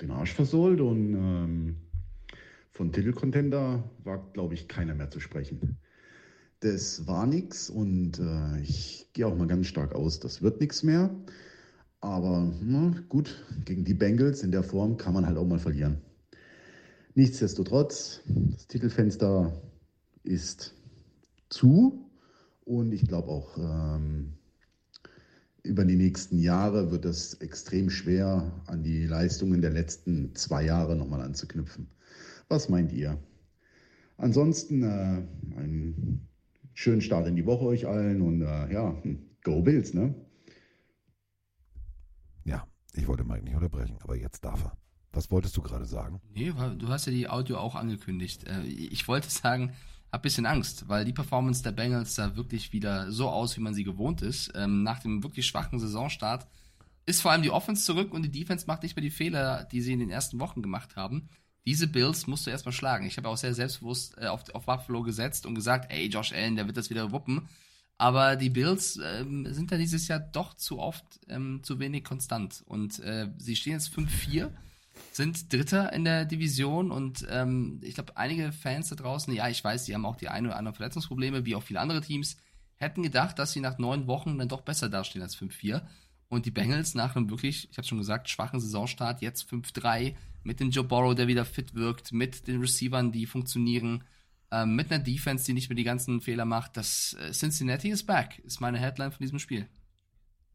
den 0.01 0.11
Arsch 0.11 0.33
versohlt 0.33 0.81
und 0.81 1.15
ähm, 1.15 1.77
von 2.73 2.93
Titelcontender 2.93 3.85
war, 4.05 4.31
glaube 4.33 4.55
ich, 4.55 4.69
keiner 4.69 4.95
mehr 4.95 5.11
zu 5.11 5.21
sprechen. 5.21 5.77
Das 6.61 7.07
war 7.07 7.27
nichts 7.27 7.71
und 7.71 8.19
äh, 8.19 8.61
ich 8.63 9.09
gehe 9.13 9.27
auch 9.27 9.37
mal 9.37 9.47
ganz 9.47 9.67
stark 9.67 9.95
aus, 9.95 10.21
das 10.21 10.43
wird 10.43 10.61
nichts 10.61 10.83
mehr. 10.83 11.11
Aber 12.01 12.51
na, 12.63 12.95
gut, 13.11 13.45
gegen 13.67 13.85
die 13.85 13.95
Bengals 13.95 14.43
in 14.43 14.51
der 14.51 14.63
Form 14.63 14.97
kann 14.97 15.13
man 15.13 15.27
halt 15.27 15.37
auch 15.37 15.47
mal 15.47 15.59
verlieren. 15.59 15.99
Nichtsdestotrotz, 17.15 18.23
das 18.27 18.67
Titelfenster 18.67 19.61
ist 20.23 20.75
zu. 21.51 22.11
Und 22.65 22.93
ich 22.93 23.07
glaube 23.07 23.29
auch, 23.29 23.59
ähm, 23.59 24.35
über 25.63 25.85
die 25.85 25.97
nächsten 25.97 26.39
Jahre 26.39 26.91
wird 26.91 27.05
es 27.05 27.35
extrem 27.35 27.91
schwer, 27.91 28.51
an 28.67 28.83
die 28.83 29.07
Leistungen 29.07 29.61
der 29.61 29.71
letzten 29.71 30.35
zwei 30.35 30.65
Jahre 30.65 30.97
nochmal 30.97 31.21
anzuknüpfen. 31.21 31.89
Was 32.49 32.69
meint 32.69 32.93
ihr? 32.93 33.19
Ansonsten 34.17 34.83
äh, 34.83 35.23
einen 35.57 36.29
schönen 36.75 37.01
Start 37.01 37.27
in 37.27 37.37
die 37.37 37.47
Woche 37.47 37.65
euch 37.65 37.87
allen 37.87 38.23
und 38.23 38.43
äh, 38.43 38.73
ja, 38.73 38.97
go 39.45 39.63
Bills, 39.63 39.95
ne? 39.95 40.15
Ja, 42.45 42.67
ich 42.95 43.07
wollte 43.07 43.25
Mike 43.25 43.45
nicht 43.45 43.55
unterbrechen, 43.55 43.97
aber 44.01 44.17
jetzt 44.17 44.45
darf 44.45 44.65
er. 44.65 44.77
Was 45.13 45.31
wolltest 45.31 45.57
du 45.57 45.63
gerade 45.63 45.87
sagen? 45.87 46.21
Nee, 46.33 46.53
du 46.79 46.89
hast 46.89 47.07
ja 47.07 47.13
die 47.13 47.29
Audio 47.29 47.59
auch 47.59 47.75
angekündigt. 47.75 48.47
Äh, 48.47 48.63
Ich 48.63 49.09
wollte 49.09 49.29
sagen, 49.29 49.73
hab 50.13 50.23
bisschen 50.23 50.47
Angst, 50.47 50.89
weil 50.89 51.05
die 51.05 51.13
Performance 51.13 51.63
der 51.63 51.73
Bengals 51.73 52.15
sah 52.15 52.37
wirklich 52.37 52.73
wieder 52.73 53.13
so 53.13 53.29
aus, 53.29 53.57
wie 53.57 53.61
man 53.61 53.75
sie 53.75 53.85
gewohnt 53.85 54.23
ist. 54.23 54.53
Ähm, 54.55 54.83
Nach 54.83 54.99
dem 54.99 55.23
wirklich 55.23 55.47
schwachen 55.47 55.79
Saisonstart 55.79 56.47
ist 57.07 57.23
vor 57.23 57.31
allem 57.31 57.43
die 57.43 57.51
Offense 57.51 57.85
zurück 57.85 58.13
und 58.13 58.23
die 58.23 58.31
Defense 58.31 58.67
macht 58.67 58.83
nicht 58.83 58.97
mehr 58.97 59.03
die 59.03 59.11
Fehler, 59.11 59.65
die 59.65 59.81
sie 59.81 59.93
in 59.93 60.01
den 60.01 60.11
ersten 60.11 60.41
Wochen 60.41 60.63
gemacht 60.63 60.97
haben. 60.97 61.29
Diese 61.67 61.87
Bills 61.87 62.27
musst 62.27 62.47
du 62.47 62.51
erstmal 62.51 62.73
schlagen. 62.73 63.07
Ich 63.07 63.17
habe 63.17 63.29
auch 63.29 63.37
sehr 63.37 63.55
selbstbewusst 63.55 64.17
äh, 64.19 64.27
auf, 64.27 64.49
auf 64.55 64.67
Buffalo 64.67 65.03
gesetzt 65.03 65.47
und 65.47 65.55
gesagt, 65.55 65.93
ey, 65.93 66.07
Josh 66.07 66.33
Allen, 66.33 66.57
der 66.57 66.67
wird 66.67 66.77
das 66.77 66.91
wieder 66.91 67.13
wuppen. 67.13 67.49
Aber 67.99 68.37
die 68.37 68.49
Bills 68.49 68.99
ähm, 69.05 69.47
sind 69.53 69.71
da 69.71 69.77
dieses 69.77 70.09
Jahr 70.09 70.21
doch 70.21 70.55
zu 70.55 70.79
oft 70.79 71.05
ähm, 71.29 71.61
zu 71.63 71.79
wenig 71.79 72.03
konstant. 72.03 72.63
Und 72.67 72.99
äh, 73.01 73.29
sie 73.37 73.57
stehen 73.57 73.75
jetzt 73.75 73.95
5-4, 73.95 74.51
sind 75.13 75.53
Dritter 75.53 75.93
in 75.93 76.05
der 76.05 76.25
Division 76.25 76.91
und 76.91 77.27
ähm, 77.31 77.81
ich 77.83 77.95
glaube, 77.95 78.17
einige 78.17 78.53
Fans 78.53 78.89
da 78.89 78.97
draußen, 78.97 79.33
ja, 79.35 79.49
ich 79.49 79.63
weiß, 79.63 79.85
die 79.85 79.95
haben 79.95 80.07
auch 80.07 80.17
die 80.17 80.29
ein 80.29 80.47
oder 80.47 80.57
anderen 80.57 80.77
Verletzungsprobleme, 80.77 81.45
wie 81.45 81.57
auch 81.57 81.63
viele 81.63 81.81
andere 81.81 82.01
Teams, 82.01 82.37
hätten 82.77 83.03
gedacht, 83.03 83.39
dass 83.39 83.53
sie 83.53 83.61
nach 83.61 83.79
neun 83.79 84.07
Wochen 84.07 84.39
dann 84.39 84.49
doch 84.49 84.63
besser 84.63 84.89
dastehen 84.89 85.23
als 85.23 85.37
5-4. 85.37 85.83
Und 86.29 86.47
die 86.47 86.53
Bengals 86.53 86.95
nach 86.95 87.17
einem 87.17 87.29
wirklich, 87.29 87.69
ich 87.71 87.77
habe 87.77 87.87
schon 87.87 87.99
gesagt, 87.99 88.29
schwachen 88.29 88.61
Saisonstart, 88.61 89.21
jetzt 89.21 89.51
5-3, 89.51 90.15
mit 90.45 90.61
dem 90.61 90.71
Joe 90.71 90.85
Burrow, 90.85 91.15
der 91.15 91.27
wieder 91.27 91.45
fit 91.45 91.75
wirkt, 91.75 92.13
mit 92.13 92.47
den 92.47 92.61
Receivern, 92.61 93.13
die 93.13 93.27
funktionieren, 93.27 94.05
ähm, 94.51 94.77
mit 94.77 94.91
einer 94.91 95.03
Defense, 95.03 95.45
die 95.45 95.53
nicht 95.53 95.69
mehr 95.69 95.77
die 95.77 95.85
ganzen 95.85 96.21
Fehler 96.21 96.45
macht. 96.45 96.77
Das 96.77 97.15
äh, 97.15 97.33
Cincinnati 97.33 97.91
is 97.91 98.05
back, 98.05 98.39
ist 98.45 98.61
meine 98.61 98.79
Headline 98.79 99.11
von 99.11 99.23
diesem 99.23 99.39
Spiel. 99.39 99.67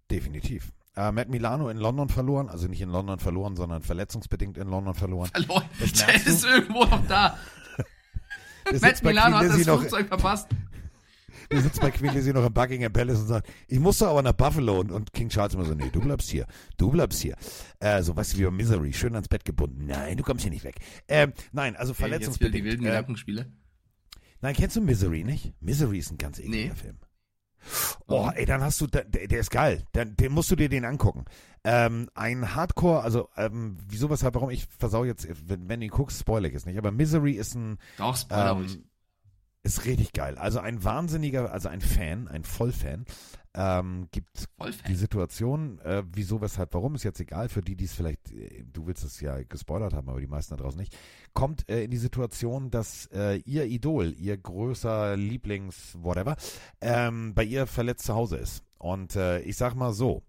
Definitiv. 0.10 0.72
Äh, 0.98 1.12
Matt 1.12 1.30
Milano 1.30 1.70
in 1.70 1.78
London 1.78 2.08
verloren, 2.10 2.48
also 2.50 2.68
nicht 2.68 2.82
in 2.82 2.90
London 2.90 3.20
verloren, 3.20 3.56
sondern 3.56 3.82
verletzungsbedingt 3.82 4.58
in 4.58 4.68
London 4.70 4.94
verloren. 4.94 5.30
Verloren. 5.34 5.66
Das 5.80 5.92
Der 6.06 6.08
du. 6.14 6.30
ist 6.30 6.46
irgendwo 6.46 6.86
noch 6.86 7.06
da. 7.08 7.38
Matt 8.82 9.04
Milano 9.04 9.38
hat 9.38 9.46
das 9.50 9.66
noch- 9.66 9.80
Flugzeug 9.80 10.08
verpasst. 10.08 10.48
Der 11.52 11.62
sitzt 11.62 11.80
bei 11.80 11.92
Queen 11.92 12.12
Lizzie 12.12 12.34
noch 12.34 12.44
im 12.44 12.52
Buckingham 12.54 12.92
Palace 12.92 13.20
und 13.20 13.28
sagt, 13.28 13.48
ich 13.68 13.78
muss 13.80 14.00
doch 14.00 14.08
aber 14.08 14.24
nach 14.24 14.34
Buffalo. 14.34 14.80
Und, 14.80 14.92
und 14.92 15.14
King 15.14 15.30
Charles 15.30 15.54
immer 15.54 15.66
so, 15.66 15.76
nee, 15.76 15.90
du 15.92 16.00
bleibst 16.02 16.28
hier. 16.32 16.48
Du 16.78 16.90
bleibst 16.90 17.22
hier. 17.22 17.36
Äh, 17.80 18.02
so, 18.02 18.16
weißt 18.16 18.34
du, 18.34 18.38
wie 18.40 18.46
bei 18.46 18.50
Misery, 18.52 18.94
schön 18.94 19.14
ans 19.14 19.28
Bett 19.28 19.46
gebunden. 19.46 19.86
Nein, 19.86 20.18
du 20.18 20.24
kommst 20.24 20.42
hier 20.44 20.50
nicht 20.52 20.64
weg. 20.64 20.78
Ähm, 21.08 21.34
nein, 21.52 21.76
also 21.76 21.92
jetzt 21.92 22.00
wieder 22.00 22.08
verletzungsbedingt. 22.10 22.56
die 22.56 22.64
wilden 22.64 22.84
äh, 22.84 22.88
Gedankenspiele. 22.88 23.52
nein, 24.42 24.56
kennst 24.56 24.76
du 24.76 24.82
Misery 24.82 25.24
nicht? 25.24 25.54
Misery 25.62 26.00
ist 26.00 26.10
ein 26.12 26.18
ganz 26.18 26.40
ekliger 26.40 26.76
Film. 26.76 26.98
Oh, 28.08 28.30
ey, 28.34 28.46
dann 28.46 28.62
hast 28.62 28.80
du, 28.82 28.88
der, 28.88 29.04
der 29.06 29.40
ist 29.40 29.52
geil. 29.52 29.84
Dann, 29.94 30.16
den 30.16 30.32
musst 30.32 30.52
du 30.52 30.56
dir 30.56 30.70
den 30.70 30.86
angucken. 30.86 31.26
Ähm, 31.64 32.10
ein 32.14 32.56
Hardcore, 32.56 33.02
also, 33.02 33.30
ähm, 33.36 33.78
wieso, 33.88 34.10
weshalb, 34.10 34.36
warum 34.36 34.52
ich 34.52 34.68
versau 34.78 35.04
jetzt, 35.04 35.28
wenn, 35.48 35.68
wenn 35.68 35.80
du 35.80 35.88
ihn 35.88 35.92
guckst, 35.92 36.20
spoiler 36.20 36.48
ich 36.48 36.54
es 36.54 36.66
nicht. 36.66 36.78
Aber 36.78 36.92
Misery 36.92 37.32
ist 37.32 37.56
ein, 37.56 37.80
Doch, 37.98 38.16
Spoiler 38.16 38.52
ähm. 38.52 38.84
Ist 39.66 39.86
richtig 39.86 40.14
geil. 40.14 40.38
Also 40.38 40.60
ein 40.60 40.84
wahnsinniger, 40.84 41.52
also 41.52 41.70
ein 41.70 41.82
Fan, 41.82 42.28
ein 42.28 42.44
Vollfan, 42.44 43.06
ähm, 43.56 44.08
gibt 44.12 44.48
Vollfan. 44.58 44.86
die 44.88 44.96
Situation, 44.96 45.80
äh, 45.80 46.04
wieso, 46.12 46.40
weshalb, 46.40 46.74
warum, 46.76 46.94
ist 46.94 47.04
jetzt 47.04 47.20
egal, 47.20 47.50
für 47.50 47.62
die, 47.62 47.76
die 47.76 47.86
es 47.86 47.94
vielleicht, 47.94 48.32
äh, 48.32 48.64
du 48.72 48.86
willst 48.86 49.04
es 49.04 49.20
ja 49.22 49.42
gespoilert 49.42 49.94
haben, 49.94 50.08
aber 50.08 50.20
die 50.20 50.28
meisten 50.28 50.56
da 50.56 50.62
draußen 50.62 50.80
nicht, 50.80 50.96
kommt 51.34 51.68
äh, 51.68 51.84
in 51.84 51.90
die 51.90 51.98
Situation, 51.98 52.70
dass 52.70 53.08
äh, 53.08 53.38
ihr 53.38 53.66
Idol, 53.66 54.14
ihr 54.14 54.38
größer 54.38 55.18
Lieblings, 55.18 55.98
whatever, 56.00 56.36
ähm, 56.80 57.34
bei 57.34 57.44
ihr 57.44 57.66
verletzt 57.66 58.06
zu 58.06 58.14
Hause 58.14 58.38
ist. 58.38 58.64
Und 58.78 59.16
äh, 59.16 59.40
ich 59.40 59.58
sag 59.58 59.74
mal 59.74 59.94
so, 59.94 60.22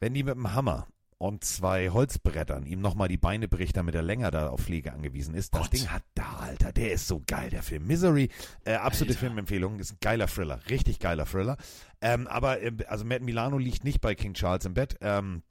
wenn 0.00 0.14
die 0.14 0.22
mit 0.22 0.36
dem 0.36 0.54
Hammer 0.54 0.86
und 1.18 1.44
zwei 1.44 1.90
Holzbrettern 1.90 2.66
ihm 2.66 2.80
nochmal 2.80 3.08
die 3.08 3.16
Beine 3.16 3.48
bricht, 3.48 3.76
damit 3.76 3.94
er 3.94 4.02
länger 4.02 4.30
da 4.30 4.50
auf 4.50 4.60
Pflege 4.60 4.92
angewiesen 4.92 5.34
ist. 5.34 5.54
Das 5.54 5.70
Ding 5.70 5.86
hat 5.88 6.02
da, 6.14 6.40
Alter, 6.40 6.72
der 6.72 6.92
ist 6.92 7.08
so 7.08 7.22
geil, 7.26 7.50
der 7.50 7.62
Film. 7.62 7.86
Misery, 7.86 8.28
äh, 8.64 8.74
absolute 8.74 9.12
Alter. 9.12 9.20
Filmempfehlung, 9.20 9.78
ist 9.78 9.92
ein 9.92 9.98
geiler 10.00 10.26
Thriller, 10.26 10.60
richtig 10.68 10.98
geiler 10.98 11.24
Thriller. 11.24 11.56
Ähm, 12.00 12.26
aber, 12.26 12.62
äh, 12.62 12.72
also 12.88 13.04
Matt 13.04 13.22
Milano 13.22 13.58
liegt 13.58 13.84
nicht 13.84 14.00
bei 14.00 14.14
King 14.14 14.34
Charles 14.34 14.66
im 14.66 14.74
Bett, 14.74 14.98
ähm, 15.00 15.42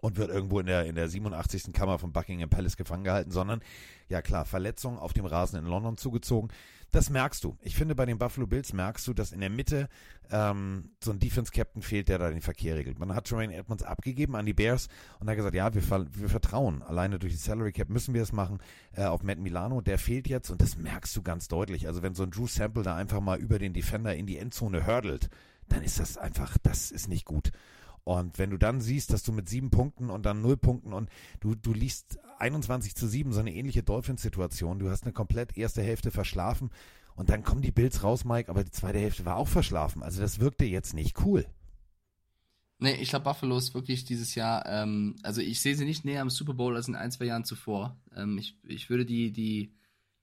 und 0.00 0.16
wird 0.16 0.30
irgendwo 0.30 0.60
in 0.60 0.66
der, 0.66 0.86
in 0.86 0.94
der 0.94 1.08
87. 1.08 1.72
Kammer 1.72 1.98
von 1.98 2.12
Buckingham 2.12 2.48
Palace 2.48 2.76
gefangen 2.76 3.04
gehalten, 3.04 3.30
sondern, 3.30 3.60
ja 4.08 4.22
klar, 4.22 4.44
Verletzung 4.44 4.98
auf 4.98 5.12
dem 5.12 5.26
Rasen 5.26 5.58
in 5.58 5.66
London 5.66 5.96
zugezogen. 5.96 6.50
Das 6.92 7.08
merkst 7.08 7.44
du. 7.44 7.56
Ich 7.62 7.76
finde, 7.76 7.94
bei 7.94 8.04
den 8.04 8.18
Buffalo 8.18 8.46
Bills 8.46 8.72
merkst 8.72 9.06
du, 9.06 9.14
dass 9.14 9.30
in 9.30 9.40
der 9.40 9.50
Mitte 9.50 9.88
ähm, 10.30 10.90
so 11.02 11.12
ein 11.12 11.20
Defense-Captain 11.20 11.82
fehlt, 11.82 12.08
der 12.08 12.18
da 12.18 12.30
den 12.30 12.40
Verkehr 12.40 12.76
regelt. 12.76 12.98
Man 12.98 13.14
hat 13.14 13.30
Jermaine 13.30 13.54
Edmonds 13.54 13.84
abgegeben 13.84 14.34
an 14.34 14.46
die 14.46 14.54
Bears 14.54 14.88
und 15.20 15.28
hat 15.28 15.36
gesagt, 15.36 15.54
ja, 15.54 15.72
wir, 15.72 15.82
wir 15.82 16.28
vertrauen. 16.28 16.82
Alleine 16.82 17.18
durch 17.18 17.32
die 17.32 17.38
Salary 17.38 17.72
Cap 17.72 17.88
müssen 17.90 18.12
wir 18.14 18.22
es 18.22 18.32
machen 18.32 18.58
äh, 18.92 19.04
auf 19.04 19.22
Matt 19.22 19.38
Milano. 19.38 19.80
Der 19.80 19.98
fehlt 19.98 20.28
jetzt 20.28 20.50
und 20.50 20.60
das 20.60 20.76
merkst 20.76 21.16
du 21.16 21.22
ganz 21.22 21.46
deutlich. 21.46 21.86
Also 21.86 22.02
wenn 22.02 22.14
so 22.14 22.24
ein 22.24 22.32
Drew 22.32 22.48
Sample 22.48 22.82
da 22.82 22.96
einfach 22.96 23.20
mal 23.20 23.38
über 23.38 23.58
den 23.58 23.72
Defender 23.72 24.14
in 24.14 24.26
die 24.26 24.38
Endzone 24.38 24.86
hurdelt, 24.86 25.30
dann 25.68 25.82
ist 25.82 26.00
das 26.00 26.18
einfach, 26.18 26.58
das 26.58 26.90
ist 26.90 27.08
nicht 27.08 27.24
gut. 27.24 27.52
Und 28.02 28.38
wenn 28.38 28.50
du 28.50 28.56
dann 28.56 28.80
siehst, 28.80 29.12
dass 29.12 29.22
du 29.22 29.30
mit 29.30 29.48
sieben 29.48 29.70
Punkten 29.70 30.10
und 30.10 30.26
dann 30.26 30.40
null 30.40 30.56
Punkten 30.56 30.92
und 30.92 31.10
du, 31.38 31.54
du 31.54 31.72
liest 31.72 32.18
21 32.40 32.94
zu 32.94 33.06
7, 33.06 33.32
so 33.32 33.40
eine 33.40 33.54
ähnliche 33.54 33.82
Dolphins-Situation, 33.82 34.78
du 34.78 34.90
hast 34.90 35.04
eine 35.04 35.12
komplett 35.12 35.56
erste 35.56 35.82
Hälfte 35.82 36.10
verschlafen 36.10 36.70
und 37.14 37.28
dann 37.28 37.42
kommen 37.42 37.62
die 37.62 37.72
Bills 37.72 38.02
raus, 38.02 38.24
Mike, 38.24 38.48
aber 38.48 38.64
die 38.64 38.70
zweite 38.70 38.98
Hälfte 38.98 39.24
war 39.24 39.36
auch 39.36 39.48
verschlafen. 39.48 40.02
Also 40.02 40.20
das 40.20 40.40
wirkte 40.40 40.64
jetzt 40.64 40.94
nicht 40.94 41.24
cool. 41.24 41.46
Nee, 42.78 42.94
ich 42.94 43.10
glaube, 43.10 43.24
Buffalo 43.24 43.58
ist 43.58 43.74
wirklich 43.74 44.06
dieses 44.06 44.34
Jahr, 44.34 44.64
ähm, 44.66 45.16
also 45.22 45.42
ich 45.42 45.60
sehe 45.60 45.74
sie 45.74 45.84
nicht 45.84 46.06
näher 46.06 46.22
am 46.22 46.30
Super 46.30 46.54
Bowl 46.54 46.76
als 46.76 46.88
in 46.88 46.94
ein, 46.94 47.12
zwei 47.12 47.26
Jahren 47.26 47.44
zuvor. 47.44 48.00
Ähm, 48.16 48.38
ich, 48.38 48.56
ich 48.66 48.88
würde 48.88 49.04
die, 49.04 49.32
die, 49.32 49.74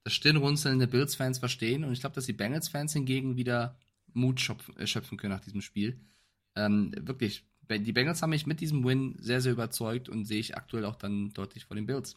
das 0.04 0.14
Stirnrunzeln 0.14 0.80
der 0.80 0.88
Bills-Fans 0.88 1.38
verstehen 1.38 1.84
und 1.84 1.94
ich 1.94 2.00
glaube, 2.00 2.16
dass 2.16 2.26
die 2.26 2.34
Bengals-Fans 2.34 2.94
hingegen 2.94 3.38
wieder 3.38 3.78
Mut 4.14 4.42
schöpfen, 4.42 4.76
äh, 4.78 4.88
schöpfen 4.88 5.20
können 5.20 5.34
nach 5.34 5.44
diesem 5.44 5.62
Spiel. 5.62 6.00
Ähm, 6.56 6.92
wirklich, 7.00 7.46
die 7.70 7.94
Bengals 7.94 8.22
haben 8.22 8.30
mich 8.32 8.48
mit 8.48 8.62
diesem 8.62 8.84
Win 8.86 9.16
sehr, 9.20 9.42
sehr 9.42 9.52
überzeugt 9.54 10.10
und 10.10 10.26
sehe 10.26 10.40
ich 10.40 10.56
aktuell 10.58 10.86
auch 10.86 10.96
dann 10.96 11.32
deutlich 11.34 11.66
vor 11.66 11.76
den 11.76 11.86
Bills. 11.86 12.16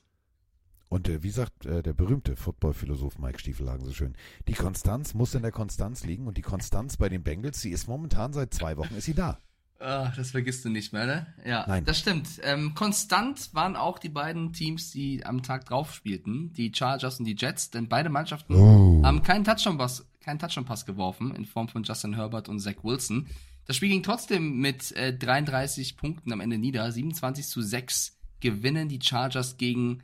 Und 0.89 1.09
äh, 1.09 1.23
wie 1.23 1.31
sagt 1.31 1.67
äh, 1.67 1.83
der 1.83 1.93
berühmte 1.93 2.35
Football-Philosoph 2.37 3.19
Mike 3.19 3.39
Stiefelhagen 3.39 3.85
so 3.87 3.93
schön, 3.93 4.15
die 4.49 4.55
Konstanz 4.55 5.15
muss 5.15 5.35
in 5.35 5.43
der 5.43 5.53
Konstanz 5.53 6.05
liegen 6.05 6.27
und 6.27 6.37
die 6.37 6.43
Konstanz 6.43 6.97
bei 6.97 7.09
den 7.09 7.23
Bengals, 7.23 7.61
sie 7.61 7.71
ist 7.71 7.87
momentan 7.87 8.33
seit 8.33 8.53
zwei 8.53 8.77
Wochen, 8.77 8.95
ist 8.97 9.05
sie 9.05 9.15
da. 9.15 9.39
Ah, 9.79 10.13
das 10.15 10.33
vergisst 10.33 10.65
du 10.65 10.69
nicht 10.69 10.93
mehr, 10.93 11.07
ne? 11.07 11.27
Ja, 11.47 11.65
Nein. 11.67 11.85
das 11.87 11.99
stimmt. 12.01 12.29
Ähm, 12.43 12.75
konstant 12.75 13.55
waren 13.55 13.77
auch 13.77 13.99
die 13.99 14.11
beiden 14.11 14.53
Teams, 14.53 14.91
die 14.91 15.25
am 15.25 15.43
Tag 15.43 15.65
drauf 15.65 15.95
spielten, 15.95 16.53
die 16.53 16.71
Chargers 16.75 17.19
und 17.19 17.25
die 17.25 17.37
Jets, 17.39 17.71
denn 17.71 17.89
beide 17.89 18.11
Mannschaften 18.11 18.55
Oh. 18.57 19.01
haben 19.03 19.23
keinen 19.23 19.45
Touchdown-Pass 19.45 20.07
keinen 20.21 20.39
Touchdown-Pass 20.39 20.85
geworfen 20.85 21.35
in 21.35 21.47
Form 21.47 21.69
von 21.69 21.83
Justin 21.83 22.15
Herbert 22.15 22.51
und 22.51 22.59
Zach 22.61 22.83
Wilson. 22.83 23.27
Das 23.71 23.77
Spiel 23.77 23.91
ging 23.91 24.03
trotzdem 24.03 24.59
mit 24.59 24.91
äh, 24.97 25.17
33 25.17 25.97
Punkten 25.97 26.33
am 26.33 26.41
Ende 26.41 26.59
nieder. 26.59 26.91
27 26.91 27.47
zu 27.47 27.63
6 27.63 28.19
gewinnen 28.41 28.89
die 28.89 28.99
Chargers 29.01 29.59
gegen 29.59 30.03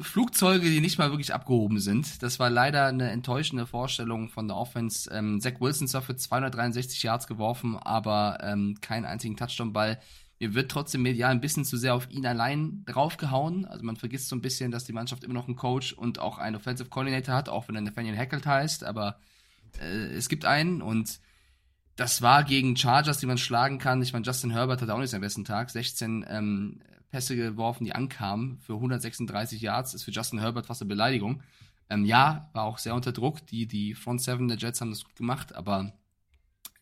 Flugzeuge, 0.00 0.70
die 0.70 0.80
nicht 0.80 0.96
mal 0.96 1.10
wirklich 1.10 1.34
abgehoben 1.34 1.78
sind. 1.78 2.22
Das 2.22 2.38
war 2.38 2.48
leider 2.48 2.86
eine 2.86 3.10
enttäuschende 3.10 3.66
Vorstellung 3.66 4.30
von 4.30 4.48
der 4.48 4.56
Offense. 4.56 5.10
Ähm, 5.12 5.42
Zach 5.42 5.60
Wilson 5.60 5.88
zwar 5.88 6.00
für 6.00 6.16
263 6.16 7.02
Yards 7.02 7.26
geworfen, 7.26 7.76
aber 7.76 8.38
ähm, 8.40 8.78
keinen 8.80 9.04
einzigen 9.04 9.36
Touchdown-Ball. 9.36 10.00
Mir 10.40 10.54
wird 10.54 10.70
trotzdem 10.70 11.02
medial 11.02 11.32
ein 11.32 11.42
bisschen 11.42 11.66
zu 11.66 11.76
sehr 11.76 11.94
auf 11.94 12.10
ihn 12.10 12.24
allein 12.24 12.82
draufgehauen. 12.86 13.66
Also 13.66 13.84
man 13.84 13.96
vergisst 13.96 14.30
so 14.30 14.36
ein 14.36 14.40
bisschen, 14.40 14.70
dass 14.70 14.86
die 14.86 14.94
Mannschaft 14.94 15.22
immer 15.22 15.34
noch 15.34 15.48
einen 15.48 15.56
Coach 15.56 15.92
und 15.92 16.18
auch 16.18 16.38
einen 16.38 16.56
Offensive 16.56 16.88
Coordinator 16.88 17.34
hat, 17.34 17.50
auch 17.50 17.68
wenn 17.68 17.74
er 17.74 17.82
Nathaniel 17.82 18.16
Hackett 18.16 18.46
heißt, 18.46 18.84
aber 18.84 19.18
äh, 19.82 20.14
es 20.14 20.30
gibt 20.30 20.46
einen 20.46 20.80
und 20.80 21.20
das 21.98 22.22
war 22.22 22.44
gegen 22.44 22.76
Chargers, 22.76 23.18
die 23.18 23.26
man 23.26 23.38
schlagen 23.38 23.78
kann. 23.78 24.00
Ich 24.02 24.12
meine, 24.12 24.24
Justin 24.24 24.52
Herbert 24.52 24.80
hatte 24.80 24.94
auch 24.94 25.00
nicht 25.00 25.10
seinen 25.10 25.20
besten 25.20 25.44
Tag. 25.44 25.68
16 25.68 26.24
ähm, 26.28 26.80
Pässe 27.10 27.34
geworfen, 27.34 27.84
die 27.84 27.92
ankamen 27.92 28.60
für 28.60 28.74
136 28.74 29.60
Yards. 29.60 29.94
Ist 29.94 30.04
für 30.04 30.12
Justin 30.12 30.38
Herbert 30.38 30.66
fast 30.66 30.80
eine 30.80 30.88
Beleidigung. 30.88 31.42
Ähm, 31.90 32.04
ja, 32.04 32.50
war 32.52 32.66
auch 32.66 32.78
sehr 32.78 32.94
unter 32.94 33.10
Druck. 33.10 33.44
Die, 33.48 33.66
die 33.66 33.96
Front 33.96 34.22
Seven 34.22 34.46
der 34.46 34.58
Jets 34.58 34.80
haben 34.80 34.90
das 34.90 35.02
gut 35.02 35.16
gemacht, 35.16 35.56
aber 35.56 35.92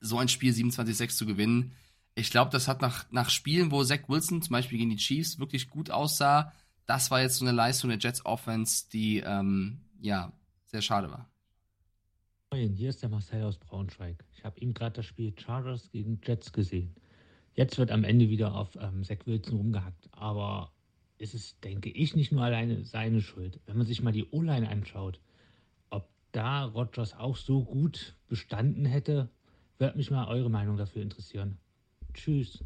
so 0.03 0.19
ein 0.19 0.29
Spiel 0.29 0.53
27-6 0.53 1.17
zu 1.17 1.25
gewinnen, 1.25 1.73
ich 2.15 2.31
glaube, 2.31 2.51
das 2.51 2.69
hat 2.69 2.83
nach, 2.83 3.07
nach 3.11 3.31
Spielen, 3.31 3.71
wo 3.71 3.83
Zach 3.85 4.09
Wilson 4.09 4.43
zum 4.43 4.53
Beispiel 4.53 4.79
gegen 4.79 4.91
die 4.91 4.97
Chiefs 4.97 5.39
wirklich 5.39 5.71
gut 5.71 5.91
aussah, 5.91 6.53
das 6.85 7.11
war 7.11 7.23
jetzt 7.23 7.37
so 7.37 7.45
eine 7.47 7.57
Leistung 7.57 7.89
der 7.89 7.99
Jets 7.99 8.25
Offense, 8.27 8.85
die 8.93 9.21
ähm, 9.21 9.81
ja 9.99 10.33
sehr 10.67 10.83
schade 10.83 11.11
war. 11.11 11.27
Moin, 12.57 12.73
hier 12.73 12.89
ist 12.89 13.03
der 13.03 13.11
Marcel 13.11 13.43
aus 13.43 13.59
Braunschweig. 13.59 14.25
Ich 14.35 14.43
habe 14.43 14.59
eben 14.63 14.73
gerade 14.73 14.95
das 14.95 15.05
Spiel 15.05 15.35
Chargers 15.39 15.91
gegen 15.91 16.19
Jets 16.25 16.55
gesehen. 16.55 16.95
Jetzt 17.53 17.77
wird 17.77 17.91
am 17.91 18.03
Ende 18.03 18.31
wieder 18.31 18.55
auf 18.55 18.71
ähm, 18.81 19.05
Zach 19.05 19.19
Wilson 19.27 19.59
rumgehackt, 19.59 20.09
aber 20.13 20.73
es 21.19 21.35
ist, 21.35 21.63
denke 21.65 21.91
ich, 21.91 22.17
nicht 22.17 22.33
nur 22.33 22.41
alleine 22.41 22.83
seine 22.87 23.21
Schuld. 23.21 23.61
Wenn 23.67 23.77
man 23.77 23.87
sich 23.87 24.01
mal 24.01 24.13
die 24.13 24.25
O-Line 24.31 24.71
anschaut, 24.71 25.21
ob 25.91 26.09
da 26.33 26.65
Rodgers 26.65 27.13
auch 27.13 27.37
so 27.37 27.63
gut 27.63 28.17
bestanden 28.27 28.87
hätte, 28.87 29.29
würde 29.77 29.99
mich 29.99 30.11
mal 30.11 30.27
eure 30.27 30.49
Meinung 30.49 30.79
dafür 30.79 31.03
interessieren. 31.03 31.59
Tschüss. 32.15 32.65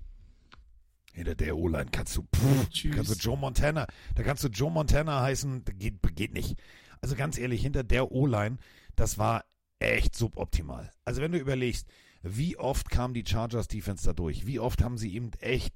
Hinter 1.12 1.34
der 1.34 1.56
O-Line 1.56 1.90
kannst 1.90 2.16
du, 2.16 2.22
pff, 2.22 2.92
kannst 2.94 3.10
du 3.10 3.18
Joe 3.18 3.36
Montana, 3.36 3.88
da 4.14 4.22
kannst 4.22 4.44
du 4.44 4.48
Joe 4.50 4.70
Montana 4.70 5.20
heißen, 5.20 5.64
geht, 5.80 6.00
geht 6.14 6.32
nicht. 6.32 6.56
Also 7.00 7.16
ganz 7.16 7.38
ehrlich, 7.38 7.60
hinter 7.60 7.82
der 7.82 8.12
O-Line, 8.12 8.58
das 8.94 9.18
war 9.18 9.44
echt 9.80 10.14
suboptimal. 10.14 10.90
Also 11.04 11.20
wenn 11.20 11.32
du 11.32 11.38
überlegst, 11.38 11.88
wie 12.22 12.56
oft 12.56 12.90
kam 12.90 13.14
die 13.14 13.24
Chargers 13.26 13.68
Defense 13.68 14.04
da 14.04 14.12
durch? 14.12 14.46
Wie 14.46 14.60
oft 14.60 14.82
haben 14.82 14.98
sie 14.98 15.08
ihm 15.08 15.30
echt 15.40 15.74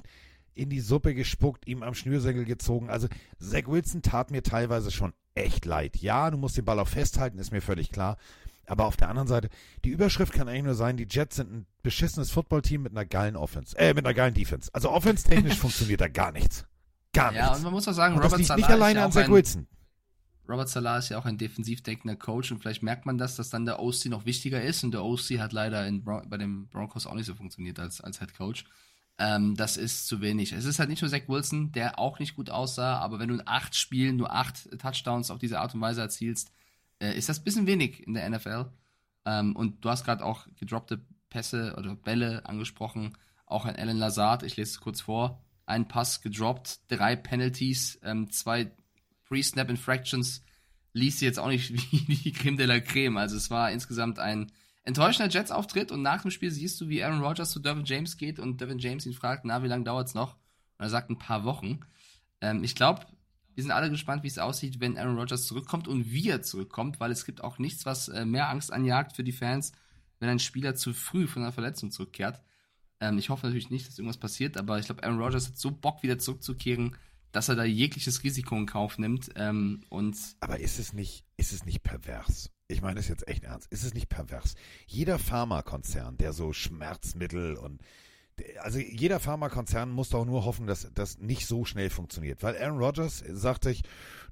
in 0.55 0.71
die 0.71 0.81
Suppe 0.81 1.15
gespuckt, 1.15 1.67
ihm 1.67 1.83
am 1.83 1.95
Schnürsenkel 1.95 2.45
gezogen? 2.45 2.91
Also 2.91 3.09
Zach 3.41 3.67
Wilson 3.67 4.03
tat 4.03 4.31
mir 4.31 4.43
teilweise 4.43 4.91
schon 4.91 5.15
echt 5.35 5.65
leid. 5.65 5.97
Ja, 5.97 6.31
du 6.31 6.37
musst 6.37 6.57
den 6.57 6.65
Ball 6.65 6.79
auch 6.79 6.89
festhalten, 6.89 7.39
ist 7.39 7.51
mir 7.51 7.63
völlig 7.63 7.91
klar. 7.91 8.19
Aber 8.67 8.87
auf 8.87 8.97
der 8.97 9.09
anderen 9.09 9.29
Seite, 9.29 9.49
die 9.85 9.91
Überschrift 9.91 10.33
kann 10.33 10.49
eigentlich 10.49 10.65
nur 10.65 10.75
sein, 10.75 10.97
die 10.97 11.07
Jets 11.09 11.37
sind 11.37 11.53
ein 11.53 11.67
beschissenes 11.83 12.31
Footballteam 12.31 12.83
mit 12.83 12.93
einer 12.93 13.05
geilen 13.05 13.37
Offense, 13.37 13.77
äh, 13.77 13.93
mit 13.93 14.07
einer 14.07 14.15
geilen 14.15 14.33
Defense. 14.33 14.71
Also 14.73 14.91
offense-technisch 14.91 15.57
funktioniert 15.59 16.01
da 16.01 16.09
gar 16.09 16.33
nichts. 16.33 16.65
Gar 17.13 17.33
ja, 17.35 17.43
nichts. 17.43 17.59
und 17.59 17.65
man 17.65 17.73
muss 17.75 17.89
auch 17.89 17.93
sagen, 17.93 18.15
Und 18.15 18.21
Robert 18.21 18.33
das 18.33 18.39
liegt 18.39 18.49
Salah 18.49 18.57
nicht 18.59 18.71
alleine 18.71 18.99
ja 19.01 19.05
an 19.05 19.13
Zach 19.13 19.25
ein, 19.25 19.33
Wilson. 19.33 19.67
Robert 20.49 20.69
Salah 20.69 20.99
ist 20.99 21.09
ja 21.09 21.19
auch 21.19 21.25
ein 21.25 21.39
defensiv 21.39 21.83
denkender 21.83 22.17
Coach 22.17 22.53
und 22.53 22.61
vielleicht 22.61 22.83
merkt 22.83 23.07
man 23.07 23.17
das, 23.19 23.37
dass 23.37 23.51
dann 23.51 23.65
der 23.65 23.81
OC 23.81 24.07
noch 24.07 24.27
wichtiger 24.27 24.63
ist 24.63 24.85
und 24.85 24.93
der 24.93 25.05
OC 25.05 25.39
hat 25.39 25.53
leider 25.53 25.87
in 25.87 26.05
bei 26.05 26.37
den 26.37 26.69
Broncos 26.69 27.07
auch 27.07 27.15
nicht 27.15 27.27
so 27.27 27.35
funktioniert 27.35 27.79
als, 27.79 28.01
als 28.01 28.19
Head 28.19 28.37
Coach. 28.37 28.65
Ähm, 29.17 29.55
das 29.57 29.77
ist 29.77 30.07
zu 30.07 30.21
wenig. 30.21 30.53
Es 30.53 30.65
ist 30.65 30.79
halt 30.79 30.89
nicht 30.89 31.03
nur 31.03 31.11
Zach 31.11 31.29
Wilson, 31.29 31.73
der 31.73 31.99
auch 31.99 32.19
nicht 32.19 32.35
gut 32.35 32.51
aussah, 32.51 32.99
aber 32.99 33.19
wenn 33.19 33.29
du 33.29 33.35
in 33.35 33.47
acht 33.47 33.75
Spielen 33.77 34.17
nur 34.17 34.33
acht 34.33 34.69
Touchdowns 34.79 35.31
auf 35.31 35.39
diese 35.39 35.61
Art 35.61 35.75
und 35.75 35.81
Weise 35.81 36.01
erzielst, 36.01 36.51
äh, 36.99 37.17
ist 37.17 37.29
das 37.29 37.39
ein 37.39 37.45
bisschen 37.45 37.67
wenig 37.67 38.07
in 38.07 38.15
der 38.15 38.29
NFL. 38.29 38.67
Ähm, 39.25 39.55
und 39.57 39.85
du 39.85 39.91
hast 39.91 40.05
gerade 40.05 40.25
auch 40.25 40.47
gedroppte 40.57 41.01
Pässe 41.31 41.75
oder 41.79 41.95
Bälle 41.95 42.45
angesprochen. 42.47 43.17
Auch 43.47 43.65
ein 43.67 43.77
Alan 43.77 43.99
Lazard, 43.99 44.43
ich 44.43 44.57
lese 44.57 44.73
es 44.73 44.81
kurz 44.81 45.01
vor. 45.01 45.41
Ein 45.67 45.89
Pass 45.89 46.21
gedroppt, 46.21 46.81
drei 46.89 47.17
Penalties, 47.17 47.99
ähm, 48.03 48.31
zwei 48.31 48.71
Pre-Snap 49.29 49.71
Infractions. 49.71 50.43
Liest 50.93 51.19
sie 51.19 51.25
jetzt 51.25 51.39
auch 51.39 51.49
nicht 51.49 51.73
wie, 51.93 52.15
die 52.15 52.33
Creme 52.33 52.57
de 52.57 52.67
la 52.67 52.81
Creme. 52.81 53.17
Also 53.17 53.37
es 53.37 53.51
war 53.51 53.71
insgesamt 53.71 54.19
ein 54.19 54.53
enttäuschender 54.85 55.33
Jets-Auftritt 55.33 55.91
und 55.91 56.03
nach 56.03 56.23
dem 56.23 56.31
Spiel 56.31 56.51
siehst 56.51 56.81
du, 56.81 56.89
wie 56.89 57.03
Aaron 57.03 57.23
Rodgers 57.23 57.51
zu 57.51 57.59
Dervin 57.59 57.85
James 57.85 58.17
geht 58.17 58.39
und 58.39 58.61
Dervin 58.61 58.79
James 58.79 59.07
ihn 59.07 59.15
fragt, 59.15 59.45
na, 59.45 59.63
wie 59.63 59.69
lange 59.69 59.85
dauert's 59.85 60.15
noch? 60.15 60.35
Und 60.79 60.87
er 60.87 60.91
sagt 60.91 61.11
ein 61.11 61.19
paar 61.19 61.45
Wochen. 61.45 61.81
Ähm, 62.41 62.63
ich 62.63 62.75
glaube, 62.75 63.07
wir 63.55 63.63
sind 63.63 63.73
alle 63.73 63.91
gespannt, 63.91 64.23
wie 64.23 64.29
es 64.29 64.39
aussieht, 64.39 64.81
wenn 64.81 64.99
Aaron 64.99 65.19
Rodgers 65.19 65.47
zurückkommt 65.47 65.89
und 65.89 66.11
wie 66.11 66.29
er 66.29 66.43
zurückkommt, 66.43 67.01
weil 67.01 67.13
es 67.13 67.25
gibt 67.25 67.43
auch 67.43 67.59
nichts, 67.59 67.87
was 67.87 68.09
äh, 68.09 68.25
mehr 68.25 68.49
Angst 68.49 68.73
anjagt 68.73 69.15
für 69.15 69.25
die 69.25 69.33
Fans, 69.33 69.73
wenn 70.19 70.29
ein 70.29 70.39
Spieler 70.39 70.75
zu 70.75 70.93
früh 70.93 71.27
von 71.27 71.43
einer 71.43 71.53
Verletzung 71.53 71.91
zurückkehrt. 71.91 72.41
Ähm, 73.01 73.19
ich 73.19 73.31
hoffe 73.31 73.47
natürlich 73.47 73.71
nicht, 73.71 73.87
dass 73.87 73.99
irgendwas 73.99 74.19
passiert, 74.19 74.57
aber 74.57 74.79
ich 74.79 74.87
glaube, 74.87 75.05
Aaron 75.05 75.21
Rodgers 75.21 75.49
hat 75.49 75.57
so 75.57 75.71
Bock, 75.71 76.03
wieder 76.03 76.19
zurückzukehren, 76.19 76.97
dass 77.35 77.49
er 77.49 77.57
da 77.57 77.65
jegliches 77.65 78.23
Risiko 78.23 78.57
in 78.57 78.67
Kauf 78.67 78.97
nimmt. 78.97 79.31
Ähm, 79.37 79.83
und 79.91 80.17
Aber 80.41 80.61
ist 80.61 80.79
es 80.79 80.93
nicht, 80.93 81.25
ist 81.37 81.53
es 81.53 81.65
nicht 81.65 81.83
pervers? 81.83 82.51
Ich 82.69 82.81
meine 82.81 83.01
es 83.01 83.09
jetzt 83.09 83.29
echt 83.29 83.45
ernst. 83.45 83.71
Ist 83.71 83.85
es 83.85 83.93
nicht 83.93 84.09
pervers? 84.09 84.55
Jeder 84.87 85.19
Pharmakonzern, 85.19 86.17
der 86.17 86.33
so 86.33 86.53
Schmerzmittel 86.53 87.57
und 87.57 87.83
also 88.61 88.81
jeder 88.81 89.21
Pharmakonzern 89.21 89.91
muss 89.91 90.09
doch 90.09 90.25
nur 90.25 90.45
hoffen, 90.45 90.67
dass 90.67 90.91
das 90.93 91.19
nicht 91.19 91.47
so 91.47 91.65
schnell 91.65 91.89
funktioniert. 91.89 92.43
Weil 92.43 92.57
Aaron 92.57 92.79
Rodgers 92.79 93.23
sagt 93.29 93.63
sich, 93.63 93.83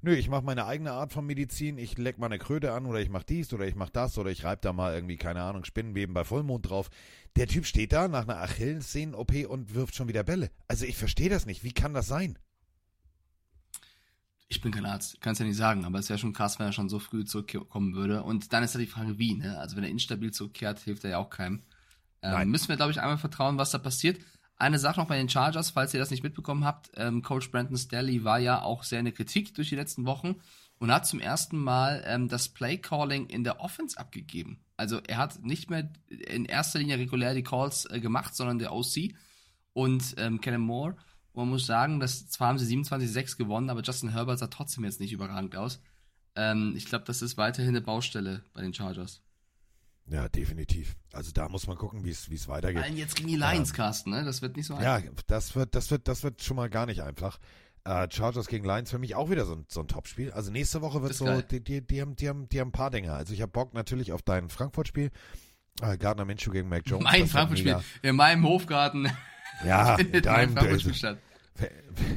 nö, 0.01 0.13
ich 0.13 0.27
mache 0.27 0.43
meine 0.43 0.65
eigene 0.65 0.91
Art 0.91 1.13
von 1.13 1.25
Medizin, 1.25 1.77
ich 1.77 1.97
leck 1.97 2.17
mal 2.17 2.25
eine 2.25 2.37
Kröte 2.37 2.73
an 2.73 2.85
oder 2.85 2.99
ich 2.99 3.09
mache 3.09 3.25
dies 3.25 3.53
oder 3.53 3.65
ich 3.65 3.75
mache 3.75 3.91
das 3.93 4.17
oder 4.17 4.29
ich 4.29 4.43
reib 4.43 4.61
da 4.61 4.73
mal 4.73 4.93
irgendwie, 4.93 5.15
keine 5.15 5.41
Ahnung, 5.41 5.63
Spinnenweben 5.63 6.13
bei 6.13 6.25
Vollmond 6.25 6.69
drauf. 6.69 6.89
Der 7.37 7.47
Typ 7.47 7.65
steht 7.65 7.93
da 7.93 8.09
nach 8.09 8.23
einer 8.23 8.41
Achillessehnen-OP 8.41 9.47
und 9.47 9.73
wirft 9.73 9.95
schon 9.95 10.09
wieder 10.09 10.23
Bälle. 10.23 10.51
Also 10.67 10.85
ich 10.85 10.97
verstehe 10.97 11.29
das 11.29 11.45
nicht. 11.45 11.63
Wie 11.63 11.73
kann 11.73 11.93
das 11.93 12.07
sein? 12.07 12.37
Ich 14.55 14.61
bin 14.61 14.71
kein 14.71 14.85
Arzt, 14.85 15.19
kann 15.19 15.33
es 15.33 15.39
ja 15.39 15.45
nicht 15.45 15.57
sagen, 15.57 15.83
aber 15.83 15.99
es 15.99 16.09
wäre 16.09 16.19
schon 16.19 16.33
krass, 16.33 16.59
wenn 16.59 16.67
er 16.67 16.71
schon 16.71 16.89
so 16.89 16.99
früh 16.99 17.25
zurückkommen 17.25 17.95
würde. 17.95 18.23
Und 18.23 18.53
dann 18.53 18.63
ist 18.63 18.73
ja 18.73 18.79
die 18.79 18.87
Frage, 18.87 19.17
wie, 19.17 19.33
ne? 19.33 19.57
Also 19.57 19.75
wenn 19.75 19.83
er 19.83 19.89
instabil 19.89 20.31
zurückkehrt, 20.31 20.79
hilft 20.79 21.03
er 21.03 21.09
ja 21.11 21.17
auch 21.17 21.29
keinem. 21.29 21.63
Ähm, 22.21 22.49
müssen 22.49 22.69
wir, 22.69 22.75
glaube 22.75 22.91
ich, 22.91 23.01
einmal 23.01 23.17
vertrauen, 23.17 23.57
was 23.57 23.71
da 23.71 23.79
passiert. 23.79 24.19
Eine 24.55 24.79
Sache 24.79 24.99
noch 24.99 25.07
bei 25.07 25.17
den 25.17 25.27
Chargers, 25.27 25.71
falls 25.71 25.93
ihr 25.93 25.99
das 25.99 26.11
nicht 26.11 26.23
mitbekommen 26.23 26.63
habt, 26.63 26.91
ähm, 26.95 27.23
Coach 27.23 27.51
Brandon 27.51 27.75
Staley 27.75 28.23
war 28.23 28.39
ja 28.39 28.61
auch 28.61 28.83
sehr 28.83 28.99
in 28.99 29.05
der 29.05 29.13
Kritik 29.13 29.55
durch 29.55 29.69
die 29.69 29.75
letzten 29.75 30.05
Wochen 30.05 30.35
und 30.77 30.91
hat 30.91 31.07
zum 31.07 31.19
ersten 31.19 31.57
Mal 31.57 32.03
ähm, 32.05 32.29
das 32.29 32.49
Play-Calling 32.49 33.25
in 33.25 33.43
der 33.43 33.59
Offense 33.59 33.97
abgegeben. 33.97 34.59
Also 34.77 34.99
er 35.07 35.17
hat 35.17 35.43
nicht 35.43 35.69
mehr 35.69 35.91
in 36.09 36.45
erster 36.45 36.79
Linie 36.79 36.99
regulär 36.99 37.33
die 37.33 37.43
Calls 37.43 37.85
äh, 37.89 37.99
gemacht, 37.99 38.35
sondern 38.35 38.59
der 38.59 38.73
OC 38.73 39.13
und 39.73 40.13
ähm, 40.17 40.39
Kellen 40.39 40.61
Moore. 40.61 40.95
Und 41.33 41.43
man 41.45 41.49
muss 41.49 41.65
sagen, 41.65 41.99
dass 41.99 42.27
zwar 42.29 42.49
haben 42.49 42.59
sie 42.59 42.75
27-6 42.77 43.37
gewonnen, 43.37 43.69
aber 43.69 43.81
Justin 43.81 44.09
Herbert 44.09 44.39
sah 44.39 44.47
trotzdem 44.47 44.83
jetzt 44.83 44.99
nicht 44.99 45.11
überragend 45.11 45.55
aus. 45.55 45.81
Ähm, 46.35 46.73
ich 46.77 46.85
glaube, 46.85 47.05
das 47.05 47.21
ist 47.21 47.37
weiterhin 47.37 47.69
eine 47.69 47.81
Baustelle 47.81 48.43
bei 48.53 48.61
den 48.61 48.73
Chargers. 48.73 49.21
Ja, 50.05 50.27
definitiv. 50.29 50.95
Also 51.13 51.31
da 51.31 51.47
muss 51.49 51.65
man 51.67 51.77
gucken, 51.77 52.03
wie 52.03 52.09
es 52.09 52.29
wie 52.29 52.35
es 52.35 52.47
weitergeht. 52.47 52.79
Vor 52.79 52.85
allem 52.85 52.97
jetzt 52.97 53.15
gegen 53.15 53.29
die 53.29 53.35
Lions, 53.35 53.73
Carsten, 53.73 54.11
ne? 54.11 54.23
Das 54.25 54.41
wird 54.41 54.57
nicht 54.57 54.67
so 54.67 54.79
Ja, 54.79 54.95
einfach. 54.95 55.23
das 55.27 55.55
wird, 55.55 55.75
das 55.75 55.91
wird, 55.91 56.07
das 56.07 56.23
wird 56.23 56.43
schon 56.43 56.57
mal 56.57 56.69
gar 56.69 56.85
nicht 56.85 57.01
einfach. 57.01 57.39
Äh, 57.85 58.07
Chargers 58.11 58.47
gegen 58.47 58.65
Lions 58.65 58.91
für 58.91 58.99
mich 58.99 59.15
auch 59.15 59.29
wieder 59.29 59.45
so 59.45 59.55
ein, 59.55 59.65
so 59.67 59.79
ein 59.79 59.87
Topspiel. 59.87 60.31
Also 60.31 60.51
nächste 60.51 60.81
Woche 60.81 61.01
wird 61.01 61.13
so, 61.13 61.25
geil. 61.25 61.43
die, 61.49 61.63
die, 61.63 61.85
die, 61.85 62.01
haben, 62.01 62.15
die, 62.15 62.29
haben, 62.29 62.49
die 62.49 62.59
haben 62.59 62.69
ein 62.69 62.73
paar 62.73 62.91
Dinge. 62.91 63.13
Also 63.13 63.33
ich 63.33 63.41
habe 63.41 63.51
Bock 63.51 63.73
natürlich 63.73 64.11
auf 64.11 64.21
dein 64.21 64.49
Frankfurt-Spiel. 64.49 65.09
Äh, 65.81 65.97
Gardner 65.97 66.25
Minshew 66.25 66.51
gegen 66.51 66.69
Mac 66.69 66.83
Jones. 66.85 67.03
Mein 67.03 67.27
Frankfurt-Spiel. 67.27 67.79
In 68.01 68.15
meinem 68.15 68.45
Hofgarten 68.45 69.09
Ja, 69.65 69.97
mein 69.97 70.21
deinem 70.21 70.79
statt. 70.79 71.17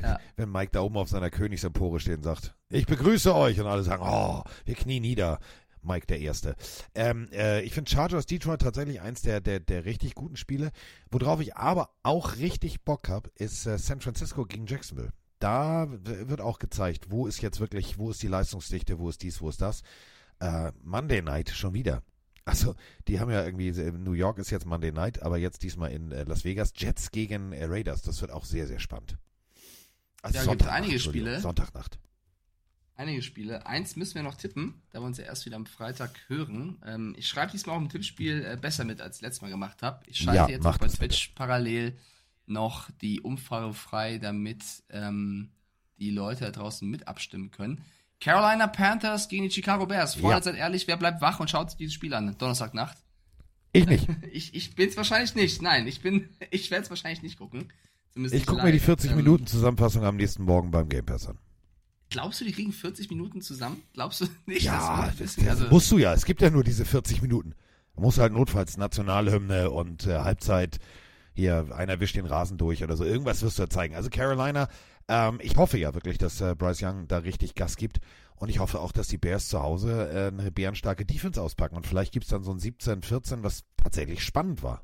Ja. 0.03 0.19
Wenn 0.37 0.51
Mike 0.51 0.71
da 0.73 0.81
oben 0.81 0.97
auf 0.97 1.09
seiner 1.09 1.31
Königsempore 1.31 2.01
steht 2.01 2.19
und 2.19 2.23
sagt, 2.23 2.55
ich 2.71 2.87
begrüße 2.87 3.35
euch 3.35 3.61
und 3.61 3.67
alle 3.67 3.83
sagen, 3.83 4.03
oh, 4.05 4.43
wir 4.65 4.75
knien 4.75 5.03
nieder. 5.03 5.39
Mike 5.83 6.07
der 6.07 6.19
Erste. 6.21 6.57
Ähm, 6.95 7.29
äh, 7.33 7.63
ich 7.63 7.73
finde 7.73 7.91
Chargers 7.91 8.27
Detroit 8.27 8.61
tatsächlich 8.61 9.01
eins 9.01 9.23
der, 9.23 9.41
der, 9.41 9.61
der 9.61 9.85
richtig 9.85 10.15
guten 10.15 10.37
Spiele. 10.37 10.73
Worauf 11.11 11.41
ich 11.41 11.57
aber 11.57 11.91
auch 12.03 12.37
richtig 12.39 12.83
Bock 12.83 13.09
habe, 13.09 13.31
ist 13.37 13.67
äh, 13.67 13.79
San 13.79 14.01
Francisco 14.01 14.45
gegen 14.45 14.67
Jacksonville. 14.67 15.13
Da 15.39 15.87
wird 15.89 16.41
auch 16.41 16.59
gezeigt, 16.59 17.11
wo 17.11 17.27
ist 17.27 17.41
jetzt 17.41 17.61
wirklich, 17.61 17.99
wo 17.99 18.11
ist 18.11 18.23
die 18.23 18.29
Leistungsdichte, 18.29 18.99
wo 18.99 19.09
ist 19.09 19.23
dies, 19.23 19.41
wo 19.41 19.49
ist 19.49 19.61
das. 19.61 19.83
Äh, 20.41 20.73
Monday 20.83 21.23
Night 21.23 21.51
schon 21.51 21.75
wieder. 21.75 22.03
Also, 22.47 22.77
die 23.09 23.19
haben 23.19 23.31
ja 23.31 23.45
irgendwie, 23.45 23.69
äh, 23.69 23.91
New 23.91 24.13
York 24.13 24.39
ist 24.39 24.51
jetzt 24.51 24.67
Monday 24.67 24.93
Night, 24.93 25.21
aber 25.21 25.37
jetzt 25.37 25.65
diesmal 25.65 25.91
in 25.91 26.13
äh, 26.13 26.23
Las 26.23 26.45
Vegas. 26.45 26.73
Jets 26.77 27.11
gegen 27.11 27.53
äh, 27.53 27.65
Raiders. 27.65 28.03
Das 28.03 28.21
wird 28.21 28.31
auch 28.31 28.45
sehr, 28.45 28.69
sehr 28.69 28.79
spannend. 28.79 29.19
Also 30.23 30.37
Ja, 30.37 30.43
gibt 30.43 30.63
Sonntagnacht, 30.63 30.77
einige 30.79 30.99
Spiele. 31.01 31.41
Sonntagnachtt. 31.41 31.99
Einige 32.95 33.21
Spiele. 33.21 33.67
Eins 33.67 33.97
müssen 33.97 34.15
wir 34.15 34.23
noch 34.23 34.37
tippen, 34.37 34.81
da 34.91 35.01
wir 35.01 35.07
uns 35.07 35.19
ja 35.19 35.25
erst 35.25 35.45
wieder 35.45 35.57
am 35.57 35.67
Freitag 35.67 36.19
hören. 36.29 36.81
Ähm, 36.87 37.15
ich 37.19 37.27
schreibe 37.29 37.51
diesmal 37.51 37.77
auch 37.77 37.81
im 37.81 37.89
Tippspiel 37.89 38.57
besser 38.59 38.85
mit, 38.85 39.01
als 39.01 39.17
ich 39.17 39.23
letztes 39.23 39.43
Mal 39.43 39.51
gemacht 39.51 39.83
habe. 39.83 40.03
Ich 40.07 40.19
schalte 40.19 40.37
Ja, 40.37 40.49
jetzt 40.49 40.63
bei 40.63 40.89
Twitch 40.89 41.33
parallel 41.35 41.99
noch 42.47 42.91
die 43.03 43.21
Umfrage 43.21 43.75
frei, 43.75 44.19
damit 44.19 44.63
ähm, 44.91 45.51
die 45.99 46.11
Leute 46.11 46.45
da 46.45 46.51
draußen 46.53 46.89
mit 46.89 47.09
abstimmen 47.09 47.51
können. 47.51 47.85
Carolina 48.21 48.67
Panthers 48.67 49.29
gegen 49.29 49.45
die 49.45 49.51
Chicago 49.51 49.87
Bears. 49.87 50.15
Vorher 50.15 50.39
Ja. 50.39 50.43
seid 50.45 50.57
ehrlich, 50.57 50.87
wer 50.89 50.97
bleibt 50.97 51.21
wach 51.21 51.39
und 51.41 51.51
schaut 51.51 51.71
sich 51.71 51.77
dieses 51.79 51.95
Spiel 51.95 52.15
an? 52.15 52.35
Donnerstagnacht. 52.39 52.97
Ich 53.73 53.87
nicht. 53.87 54.09
Ich, 54.33 54.55
ich 54.55 54.75
bin's 54.75 54.97
wahrscheinlich 54.97 55.35
nicht. 55.35 55.63
Nein, 55.63 55.87
ich 55.87 56.01
bin, 56.03 56.29
ich 56.51 56.71
werde 56.71 56.85
es 56.85 56.91
wahrscheinlich 56.91 57.23
nicht 57.23 57.39
gucken. 57.39 57.73
Zumindest 58.13 58.35
Ich 58.35 58.47
gucke 58.47 58.63
mir 58.63 58.73
die 58.73 58.79
live. 58.79 58.85
40 58.87 59.11
Ähm, 59.11 59.17
Minuten 59.19 59.47
Zusammenfassung 59.47 60.05
am 60.05 60.17
nächsten 60.17 60.45
Morgen 60.45 60.71
beim 60.71 60.89
Game 60.89 61.05
Pass 61.05 61.29
an. 61.29 61.39
Glaubst 62.09 62.41
du, 62.41 62.45
die 62.45 62.53
kriegen 62.53 62.73
40 62.73 63.11
Minuten 63.11 63.43
zusammen? 63.43 63.83
Glaubst 63.93 64.21
du 64.23 64.27
nicht? 64.47 64.63
Ja, 64.63 65.13
das, 65.19 65.37
das, 65.37 65.45
das 65.59 65.71
musst 65.71 65.91
du 65.91 65.99
ja. 65.99 66.13
Es 66.15 66.25
gibt 66.25 66.41
ja 66.41 66.51
nur 66.51 66.65
diese 66.65 66.85
40 66.85 67.21
Minuten. 67.21 67.55
Da 67.95 68.01
musst 68.03 68.19
du 68.19 68.23
halt 68.23 68.33
notfalls 68.33 68.77
Nationalhymne 68.77 69.71
und 69.71 70.07
äh, 70.07 70.19
Halbzeit 70.21 70.79
hier, 71.35 71.67
einer 71.75 72.01
wischt 72.01 72.17
den 72.17 72.25
Rasen 72.27 72.57
durch 72.57 72.83
oder 72.83 72.97
so. 72.97 73.05
Irgendwas 73.05 73.43
wirst 73.43 73.59
du 73.59 73.63
ja 73.65 73.69
zeigen. 73.69 73.95
Also 73.95 74.09
Carolina, 74.09 74.69
ähm, 75.09 75.39
ich 75.43 75.57
hoffe 75.57 75.79
ja 75.79 75.95
wirklich, 75.95 76.19
dass 76.19 76.41
äh, 76.41 76.55
Bryce 76.57 76.83
Young 76.83 77.09
da 77.09 77.19
richtig 77.19 77.55
Gas 77.55 77.77
gibt. 77.77 78.01
Und 78.37 78.51
ich 78.51 78.59
hoffe 78.59 78.81
auch, 78.81 78.93
dass 78.93 79.09
die 79.09 79.17
Bears 79.19 79.49
zu 79.49 79.63
Hause 79.63 80.11
äh, 80.11 80.27
eine 80.29 80.51
bärenstarke 80.53 81.07
Defense 81.07 81.41
auspacken. 81.41 81.77
Und 81.77 81.87
vielleicht 81.87 82.13
gibt's 82.13 82.29
dann 82.29 82.43
so 82.43 82.53
ein 82.53 82.59
17, 82.59 83.03
14, 83.03 83.43
was 83.43 83.65
tatsächlich 83.77 84.23
spannend 84.23 84.63
war. 84.63 84.83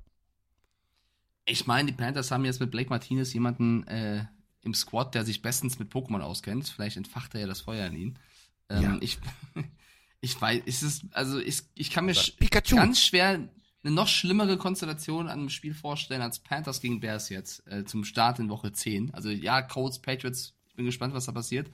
Ich 1.44 1.66
meine, 1.66 1.90
die 1.90 1.96
Panthers 1.96 2.30
haben 2.30 2.44
jetzt 2.44 2.60
mit 2.60 2.70
Blake 2.70 2.88
Martinez 2.88 3.32
jemanden 3.34 3.86
äh, 3.88 4.24
im 4.62 4.74
Squad, 4.74 5.14
der 5.14 5.24
sich 5.24 5.42
bestens 5.42 5.78
mit 5.78 5.92
Pokémon 5.92 6.20
auskennt. 6.20 6.68
Vielleicht 6.68 6.96
entfacht 6.96 7.34
er 7.34 7.42
ja 7.42 7.46
das 7.46 7.60
Feuer 7.60 7.86
in 7.88 7.96
ihn. 7.96 8.18
Ähm, 8.68 8.82
Ja. 8.82 8.98
Ich, 9.00 9.18
ich 10.20 10.40
weiß, 10.40 10.62
ist 10.64 10.82
es, 10.82 11.02
also 11.12 11.38
ich, 11.40 11.62
ich 11.74 11.90
kann 11.90 12.06
mir 12.06 12.14
Das 12.14 12.24
sch 12.26 12.36
Pikachu. 12.38 12.76
ganz 12.76 13.00
schwer 13.00 13.40
eine 13.84 13.94
noch 13.94 14.08
schlimmere 14.08 14.56
Konstellation 14.58 15.28
an 15.28 15.40
einem 15.40 15.48
Spiel 15.50 15.74
vorstellen 15.74 16.22
als 16.22 16.38
Panthers 16.40 16.80
gegen 16.80 17.00
Bears 17.00 17.28
jetzt 17.28 17.66
äh, 17.66 17.84
zum 17.84 18.04
Start 18.04 18.38
in 18.38 18.48
Woche 18.48 18.72
10. 18.72 19.12
Also 19.14 19.30
ja, 19.30 19.62
Colts, 19.62 20.00
Patriots, 20.00 20.54
ich 20.68 20.76
bin 20.76 20.86
gespannt, 20.86 21.14
was 21.14 21.26
da 21.26 21.32
passiert. 21.32 21.70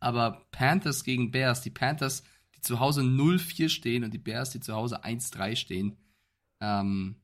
Aber 0.00 0.46
Panthers 0.52 1.04
gegen 1.04 1.30
Bears, 1.30 1.62
die 1.62 1.70
Panthers, 1.70 2.22
die 2.56 2.60
zu 2.60 2.80
Hause 2.80 3.00
0-4 3.02 3.68
stehen 3.70 4.04
und 4.04 4.12
die 4.12 4.18
Bears, 4.18 4.50
die 4.50 4.60
zu 4.60 4.74
Hause 4.74 5.04
1-3 5.04 5.56
stehen. 5.56 5.96
Ähm, 6.60 7.16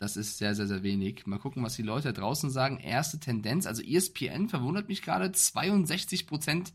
Das 0.00 0.16
ist 0.16 0.38
sehr, 0.38 0.54
sehr, 0.54 0.66
sehr 0.68 0.82
wenig. 0.84 1.26
Mal 1.26 1.38
gucken, 1.40 1.62
was 1.64 1.74
die 1.76 1.82
Leute 1.82 2.12
da 2.12 2.20
draußen 2.20 2.50
sagen. 2.50 2.78
Erste 2.78 3.18
Tendenz, 3.18 3.66
also 3.66 3.82
ESPN 3.82 4.48
verwundert 4.48 4.88
mich 4.88 5.02
gerade, 5.02 5.26
62% 5.26 6.72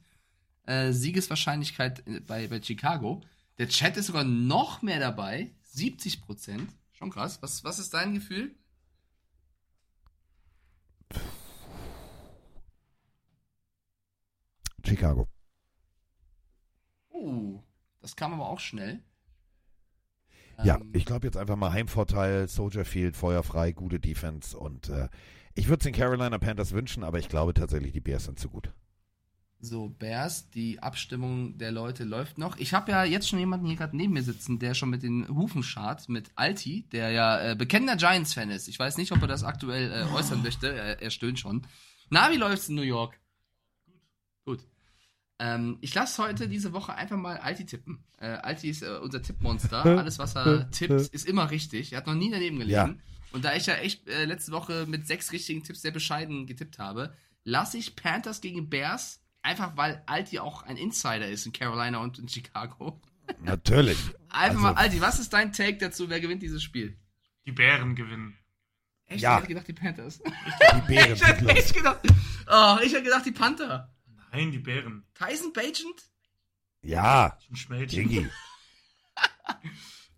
äh, 0.65 0.91
Siegeswahrscheinlichkeit 0.91 2.05
äh, 2.07 2.19
bei, 2.21 2.47
bei 2.47 2.61
Chicago. 2.61 3.21
Der 3.59 3.69
Chat 3.69 3.97
ist 3.97 4.07
sogar 4.07 4.23
noch 4.25 4.81
mehr 4.81 4.99
dabei, 4.99 5.51
70%. 5.73 6.67
Schon 7.03 7.11
krass. 7.11 7.41
Was, 7.41 7.65
was 7.65 7.79
ist 7.79 7.93
dein 7.93 8.13
Gefühl? 8.13 8.55
Chicago. 14.85 15.27
Uh, 17.11 17.61
das 17.99 18.15
kam 18.15 18.33
aber 18.33 18.47
auch 18.47 18.61
schnell. 18.61 19.03
Ja, 20.63 20.77
Ähm, 20.77 20.91
ich 20.93 21.03
glaube 21.03 21.27
jetzt 21.27 21.35
einfach 21.35 21.57
mal 21.57 21.73
Heimvorteil, 21.73 22.47
Soldier 22.47 22.85
Field, 22.85 23.17
feuerfrei, 23.17 23.73
gute 23.73 23.99
Defense 23.99 24.57
und 24.57 24.87
äh, 24.87 25.09
ich 25.55 25.67
würde 25.67 25.79
es 25.79 25.83
den 25.83 25.93
Carolina 25.93 26.37
Panthers 26.37 26.71
wünschen, 26.71 27.03
aber 27.03 27.19
ich 27.19 27.27
glaube 27.27 27.53
tatsächlich, 27.53 27.91
die 27.91 27.99
Bears 27.99 28.23
sind 28.23 28.39
zu 28.39 28.49
gut. 28.49 28.71
So, 29.65 29.87
Bears, 29.87 30.49
die 30.49 30.83
Abstimmung 30.83 31.57
der 31.57 31.71
Leute 31.71 32.03
läuft 32.03 32.37
noch. 32.37 32.57
Ich 32.57 32.73
habe 32.73 32.91
ja 32.91 33.05
jetzt 33.05 33.29
schon 33.29 33.39
jemanden 33.39 33.65
hier 33.65 33.77
gerade 33.77 33.95
neben 33.95 34.11
mir 34.11 34.21
sitzen, 34.21 34.59
der 34.59 34.73
schon 34.73 34.89
mit 34.89 35.03
den 35.03 35.25
Hufen 35.29 35.63
schart, 35.63 36.09
mit 36.09 36.31
Alti, 36.35 36.85
der 36.91 37.11
ja 37.11 37.51
äh, 37.51 37.55
bekennender 37.55 37.95
Giants-Fan 37.95 38.49
ist. 38.49 38.67
Ich 38.67 38.77
weiß 38.77 38.97
nicht, 38.97 39.13
ob 39.13 39.21
er 39.21 39.29
das 39.29 39.45
aktuell 39.45 39.89
äh, 39.89 40.13
äußern 40.13 40.41
möchte. 40.43 40.67
Er, 40.67 41.01
er 41.01 41.09
stöhnt 41.11 41.39
schon. 41.39 41.65
Na, 42.09 42.29
wie 42.29 42.35
läuft's 42.35 42.67
in 42.67 42.75
New 42.75 42.81
York? 42.81 43.17
Gut. 43.85 44.59
Gut. 44.59 44.67
Ähm, 45.39 45.77
ich 45.79 45.95
lasse 45.95 46.21
heute 46.21 46.49
diese 46.49 46.73
Woche 46.73 46.93
einfach 46.95 47.15
mal 47.15 47.37
Alti 47.37 47.65
tippen. 47.65 48.03
Äh, 48.17 48.31
Alti 48.31 48.69
ist 48.69 48.81
äh, 48.81 48.97
unser 49.01 49.21
Tippmonster. 49.21 49.85
Alles, 49.97 50.19
was 50.19 50.35
er 50.35 50.69
tippt, 50.71 50.91
ist 50.91 51.25
immer 51.25 51.51
richtig. 51.51 51.93
Er 51.93 51.99
hat 51.99 52.07
noch 52.07 52.15
nie 52.15 52.29
daneben 52.29 52.59
gelegen. 52.59 52.73
Ja. 52.73 52.95
Und 53.31 53.45
da 53.45 53.55
ich 53.55 53.65
ja 53.67 53.75
echt 53.75 54.09
äh, 54.09 54.25
letzte 54.25 54.51
Woche 54.51 54.87
mit 54.89 55.07
sechs 55.07 55.31
richtigen 55.31 55.63
Tipps 55.63 55.83
sehr 55.83 55.91
bescheiden 55.91 56.47
getippt 56.47 56.79
habe, 56.79 57.13
lasse 57.45 57.77
ich 57.77 57.95
Panthers 57.95 58.41
gegen 58.41 58.69
Bears, 58.69 59.22
einfach 59.43 59.77
weil 59.77 60.01
Alti 60.07 60.39
auch 60.39 60.63
ein 60.63 60.77
Insider 60.77 61.27
ist 61.29 61.45
in 61.45 61.53
Carolina 61.53 61.99
und 61.99 62.17
in 62.17 62.27
Chicago. 62.27 62.99
Natürlich. 63.41 63.97
Einfach 64.29 64.49
Also- 64.55 64.59
mal, 64.59 64.73
Alti, 64.73 64.99
was 65.01 65.19
ist 65.19 65.31
dein 65.33 65.53
Take 65.53 65.77
dazu? 65.77 66.09
Wer 66.09 66.19
gewinnt 66.19 66.41
dieses 66.41 66.63
Spiel? 66.63 66.97
Die 67.45 67.51
Bären 67.51 67.95
gewinnen. 67.95 68.37
Echt? 69.05 69.21
Ja. 69.21 69.35
Ich 69.35 69.37
hätte 69.43 69.47
gedacht, 69.49 69.67
die 69.67 69.73
Panthers. 69.73 70.19
Die 70.19 70.81
Bären 70.87 71.13
ich 71.13 71.19
sind 71.19 71.27
hätte 71.27 71.47
echt 71.49 71.73
gedacht, 71.75 71.99
oh, 72.49 72.77
ich 72.83 72.91
hätte 72.93 73.03
gedacht, 73.03 73.25
die 73.25 73.31
Panther. 73.31 73.93
Nein, 74.31 74.51
die 74.51 74.59
Bären. 74.59 75.05
Tyson 75.13 75.53
Bagent? 75.53 76.09
Ja. 76.81 77.37
Diggi. 77.69 78.27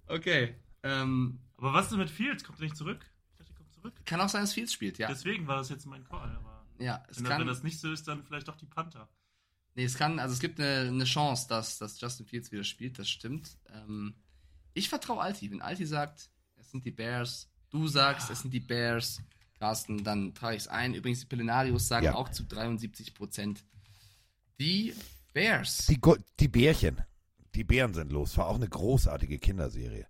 Okay. 0.08 0.56
Ähm, 0.84 1.40
Aber 1.58 1.74
was 1.74 1.90
denn 1.90 1.98
mit 1.98 2.10
Fields? 2.12 2.44
Kommt 2.44 2.60
er 2.60 2.66
nicht 2.66 2.78
zurück? 2.78 3.04
Ich 3.32 3.38
dachte, 3.40 3.52
er 3.54 3.58
kommt 3.58 3.74
zurück. 3.74 3.94
kann 4.06 4.22
auch 4.22 4.30
sein, 4.30 4.42
dass 4.42 4.54
Fields 4.54 4.72
spielt, 4.74 4.98
ja. 5.00 5.08
Deswegen 5.08 5.48
war 5.48 5.58
das 5.58 5.70
jetzt 5.70 5.86
mein 5.88 6.04
Call. 6.04 6.36
Aber 6.36 6.55
ja, 6.80 7.04
es 7.10 7.18
wenn, 7.18 7.24
das, 7.24 7.32
kann, 7.32 7.40
wenn 7.42 7.48
das 7.48 7.64
nicht 7.64 7.80
so 7.80 7.92
ist, 7.92 8.08
dann 8.08 8.24
vielleicht 8.24 8.48
doch 8.48 8.58
die 8.58 8.66
Panther. 8.66 9.10
Nee, 9.76 9.84
es 9.86 9.96
kann, 9.96 10.20
also 10.20 10.34
es 10.34 10.40
gibt 10.40 10.60
eine, 10.60 10.88
eine 10.88 11.04
Chance, 11.04 11.48
dass, 11.50 11.78
dass 11.78 12.00
Justin 12.00 12.26
Fields 12.26 12.52
wieder 12.52 12.64
spielt, 12.64 12.98
das 12.98 13.10
stimmt. 13.10 13.58
Ähm, 13.74 14.16
ich 14.74 14.90
vertraue 14.90 15.22
Alti. 15.22 15.52
Wenn 15.52 15.62
Alti 15.62 15.86
sagt, 15.86 16.30
es 16.56 16.72
sind 16.72 16.86
die 16.86 16.92
Bears, 16.92 17.50
du 17.70 17.88
sagst, 17.88 18.30
es 18.30 18.42
sind 18.42 18.54
die 18.54 18.60
Bears, 18.62 19.22
Carsten, 19.60 20.04
dann 20.04 20.34
trage 20.34 20.56
ich 20.56 20.64
es 20.64 20.68
ein. 20.68 20.94
Übrigens, 20.94 21.22
die 21.22 21.26
Pelenarios 21.26 21.88
sagen 21.88 22.06
Ja. 22.06 22.16
auch 22.16 22.30
zu 22.30 22.44
73 22.44 23.14
Prozent. 23.14 23.64
Die 24.60 24.94
Bears. 25.34 25.88
Die, 25.88 26.00
Go 26.00 26.16
die 26.40 26.48
Bärchen. 26.48 27.02
Die 27.56 27.64
Bären 27.64 27.94
sind 27.94 28.12
los. 28.12 28.38
War 28.38 28.48
auch 28.48 28.56
eine 28.56 28.68
großartige 28.68 29.40
Kinderserie. 29.40 30.08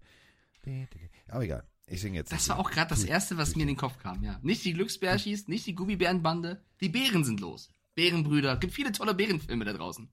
Aber 1.28 1.44
egal. 1.44 1.64
Ich 1.88 2.02
singe 2.02 2.18
jetzt. 2.18 2.32
Das 2.32 2.50
war 2.50 2.58
auch 2.60 2.72
gerade 2.72 2.90
das 2.90 3.02
Tu- 3.02 3.08
Erste, 3.08 3.38
was 3.38 3.56
mir 3.56 3.62
in 3.64 3.68
den 3.68 3.78
Kopf 3.78 3.98
kam, 4.00 4.24
ja. 4.24 4.40
Nicht 4.42 4.66
die 4.66 4.74
Glücksbärschis, 4.74 5.48
nicht 5.48 5.68
die 5.68 5.76
Gummibärenbande, 5.76 6.64
die 6.82 6.90
Bären 6.90 7.24
sind 7.24 7.40
los. 7.40 7.70
Bärenbrüder. 7.94 8.58
Gibt 8.58 8.74
viele 8.74 8.92
tolle 8.92 9.14
Bärenfilme 9.14 9.66
da 9.66 9.74
draußen. 9.74 10.10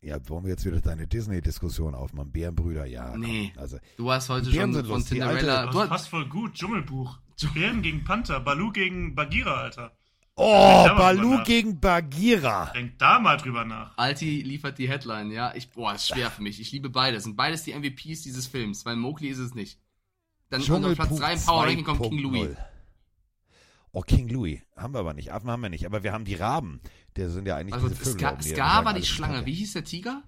Ja, 0.00 0.16
wollen 0.28 0.44
wir 0.44 0.50
jetzt 0.50 0.64
wieder 0.64 0.80
deine 0.80 1.06
Disney-Diskussion 1.08 1.94
aufmachen? 1.94 2.30
Bärenbrüder, 2.30 2.84
ja. 2.86 3.10
komm, 3.10 3.20
Nee. 3.22 3.52
Also, 3.56 3.78
Du 3.96 4.10
hast 4.12 4.28
heute 4.28 4.52
schon 4.52 4.72
sind 4.72 4.86
von 4.86 5.02
Cinderella. 5.02 5.60
alte- 5.62 5.72
Du 5.72 5.78
Das 5.78 5.82
hast, 5.82 5.88
passt 5.88 6.08
voll 6.08 6.28
gut. 6.28 6.54
Dschungelbuch. 6.54 7.18
Bären 7.54 7.82
gegen 7.82 8.04
Panther. 8.04 8.38
Balu 8.40 8.70
gegen 8.70 9.14
Bagheera, 9.14 9.54
Alter. 9.62 9.96
oh, 10.36 10.86
Balu 10.96 11.42
gegen 11.44 11.80
Bagheera. 11.80 12.66
Denk 12.74 12.98
da 12.98 13.18
mal 13.18 13.38
drüber 13.38 13.64
nach. 13.64 13.96
Alti 13.98 14.42
liefert 14.42 14.78
die 14.78 14.88
Headline, 14.88 15.30
ja. 15.32 15.52
Ich, 15.56 15.70
boah, 15.70 15.94
ist 15.94 16.08
schwer 16.08 16.30
für 16.30 16.42
mich. 16.42 16.60
Ich 16.60 16.70
liebe 16.70 16.90
beide. 16.90 17.20
Sind 17.20 17.36
beides 17.36 17.64
die 17.64 17.72
MVPs 17.72 18.22
dieses 18.22 18.46
Films, 18.46 18.84
weil 18.86 18.94
Mowgli 18.96 19.28
ist 19.28 19.38
es 19.38 19.54
nicht. 19.54 19.78
Dann 20.50 20.62
unter 20.62 20.94
Platz 20.94 21.08
Dschungelbuch 21.08 21.18
3 21.20 21.32
im 21.34 21.40
Power 21.44 21.62
Ranking 21.64 21.84
kommt 21.84 22.00
King 22.02 22.18
2.0. 22.18 22.22
Louis. 22.22 22.56
Oh, 23.92 24.00
King 24.02 24.28
Louis. 24.28 24.60
Haben 24.76 24.94
wir 24.94 25.00
aber 25.00 25.14
nicht. 25.14 25.32
Affen 25.32 25.50
haben 25.50 25.62
wir 25.62 25.68
nicht. 25.70 25.86
Aber 25.86 26.02
wir 26.02 26.12
haben 26.12 26.24
die 26.24 26.34
Raben. 26.34 26.80
Der 27.16 27.30
sind 27.30 27.46
ja 27.46 27.56
eigentlich 27.56 27.74
Also 27.74 27.88
diese 27.88 28.04
Vögel. 28.04 28.20
Ska, 28.20 28.42
Ska 28.42 28.84
war 28.84 28.94
die 28.94 29.04
Schlange. 29.04 29.46
Wie 29.46 29.54
hieß 29.54 29.72
der 29.74 29.84
Tiger? 29.84 30.22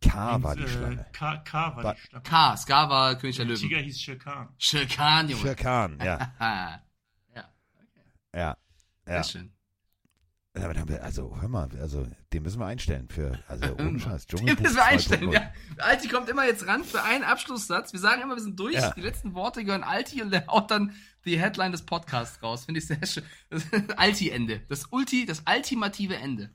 K 0.00 0.42
war 0.42 0.56
die 0.56 0.62
äh, 0.62 0.68
Schlange. 0.68 1.06
K, 1.12 1.36
K 1.38 1.76
war 1.76 1.94
die 1.94 2.00
Schlange. 2.00 2.22
K. 2.22 2.56
Ska 2.56 2.88
war 2.88 3.14
König 3.16 3.36
der 3.36 3.44
Der 3.44 3.54
Löwen. 3.54 3.68
Tiger 3.68 3.80
hieß. 3.80 4.00
Shere 4.00 4.86
Khan, 4.86 5.28
Junge. 5.28 5.42
Shere 5.42 5.56
Khan, 5.56 5.98
ja. 6.02 6.32
ja. 7.34 7.50
Ja. 8.34 8.56
Sehr 9.04 9.14
Ja. 9.16 9.24
schön. 9.24 9.52
Also, 10.52 11.40
hör 11.40 11.48
mal, 11.48 11.68
also, 11.80 12.06
den 12.32 12.42
müssen 12.42 12.58
wir 12.58 12.66
einstellen 12.66 13.08
für, 13.08 13.38
also, 13.46 13.72
ohne 13.78 14.00
Scheiß. 14.00 14.26
Den 14.26 14.38
Dschungelbuch 14.38 14.62
müssen 14.62 14.76
wir 14.76 14.84
einstellen, 14.84 15.30
2.0. 15.30 15.32
ja. 15.32 15.52
Alti 15.78 16.08
kommt 16.08 16.28
immer 16.28 16.44
jetzt 16.44 16.66
ran 16.66 16.82
für 16.82 17.02
einen 17.02 17.22
Abschlusssatz. 17.22 17.92
Wir 17.92 18.00
sagen 18.00 18.22
immer, 18.22 18.34
wir 18.34 18.42
sind 18.42 18.58
durch. 18.58 18.74
Ja. 18.74 18.90
Die 18.90 19.00
letzten 19.00 19.34
Worte 19.34 19.64
gehören 19.64 19.84
Alti 19.84 20.22
und 20.22 20.32
der 20.32 20.46
haut 20.48 20.70
dann 20.70 20.92
die 21.24 21.38
Headline 21.38 21.70
des 21.70 21.82
Podcasts 21.82 22.42
raus. 22.42 22.64
Finde 22.64 22.80
ich 22.80 22.86
sehr 22.86 23.04
schön. 23.06 23.22
Alti-Ende. 23.96 24.62
Das 24.68 24.86
Ulti, 24.90 25.24
das 25.24 25.44
ultimative 25.48 26.16
Ende. 26.16 26.50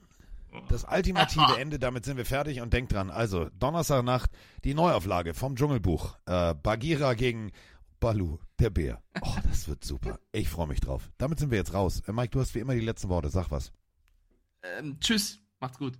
Das 0.69 0.83
ultimative 0.83 1.55
Ende, 1.59 1.79
damit 1.79 2.03
sind 2.05 2.17
wir 2.17 2.25
fertig 2.25 2.61
und 2.61 2.73
denkt 2.73 2.91
dran. 2.91 3.09
Also, 3.09 3.49
Donnerstagnacht, 3.59 4.29
die 4.63 4.73
Neuauflage 4.73 5.33
vom 5.33 5.55
Dschungelbuch. 5.55 6.17
Äh, 6.25 6.53
Bagheera 6.55 7.13
gegen 7.13 7.51
Balu, 8.01 8.39
der 8.59 8.69
Bär. 8.69 9.01
Oh, 9.21 9.35
das 9.49 9.67
wird 9.67 9.83
super. 9.85 10.19
Ich 10.31 10.49
freue 10.49 10.67
mich 10.67 10.81
drauf. 10.81 11.09
Damit 11.17 11.39
sind 11.39 11.51
wir 11.51 11.57
jetzt 11.57 11.73
raus. 11.73 12.01
Äh, 12.07 12.11
Mike, 12.11 12.31
du 12.31 12.41
hast 12.41 12.55
wie 12.55 12.59
immer 12.59 12.73
die 12.73 12.81
letzten 12.81 13.09
Worte. 13.09 13.29
Sag 13.29 13.51
was. 13.51 13.71
Ähm, 14.77 14.99
tschüss. 14.99 15.39
Macht's 15.59 15.77
gut. 15.77 15.97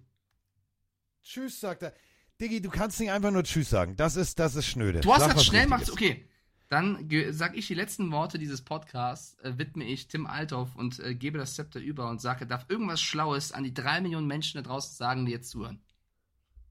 Tschüss, 1.23 1.59
sagt 1.59 1.83
er. 1.83 1.93
Diggi, 2.39 2.61
du 2.61 2.69
kannst 2.69 2.99
nicht 2.99 3.11
einfach 3.11 3.31
nur 3.31 3.43
Tschüss 3.43 3.69
sagen. 3.69 3.95
Das 3.95 4.15
ist, 4.15 4.39
das 4.39 4.55
ist 4.55 4.67
schnöde. 4.67 5.01
Du 5.01 5.13
hast 5.13 5.21
Sag 5.21 5.29
das 5.29 5.37
was 5.37 5.45
schnell 5.45 5.63
gemacht. 5.63 5.89
Okay. 5.91 6.27
Dann 6.67 7.07
sag 7.29 7.55
ich 7.55 7.67
die 7.67 7.75
letzten 7.75 8.11
Worte 8.11 8.39
dieses 8.39 8.63
Podcasts, 8.63 9.37
äh, 9.39 9.57
widme 9.57 9.85
ich 9.85 10.07
Tim 10.07 10.25
Althoff 10.25 10.75
und 10.75 10.99
äh, 10.99 11.13
gebe 11.13 11.37
das 11.37 11.53
Zepter 11.55 11.79
über 11.79 12.09
und 12.09 12.19
sage, 12.19 12.47
darf 12.47 12.65
irgendwas 12.69 13.01
Schlaues 13.01 13.51
an 13.51 13.63
die 13.63 13.73
drei 13.73 14.01
Millionen 14.01 14.25
Menschen 14.25 14.61
da 14.61 14.67
draußen 14.67 14.95
sagen, 14.95 15.25
die 15.25 15.31
jetzt 15.31 15.51
zuhören. 15.51 15.79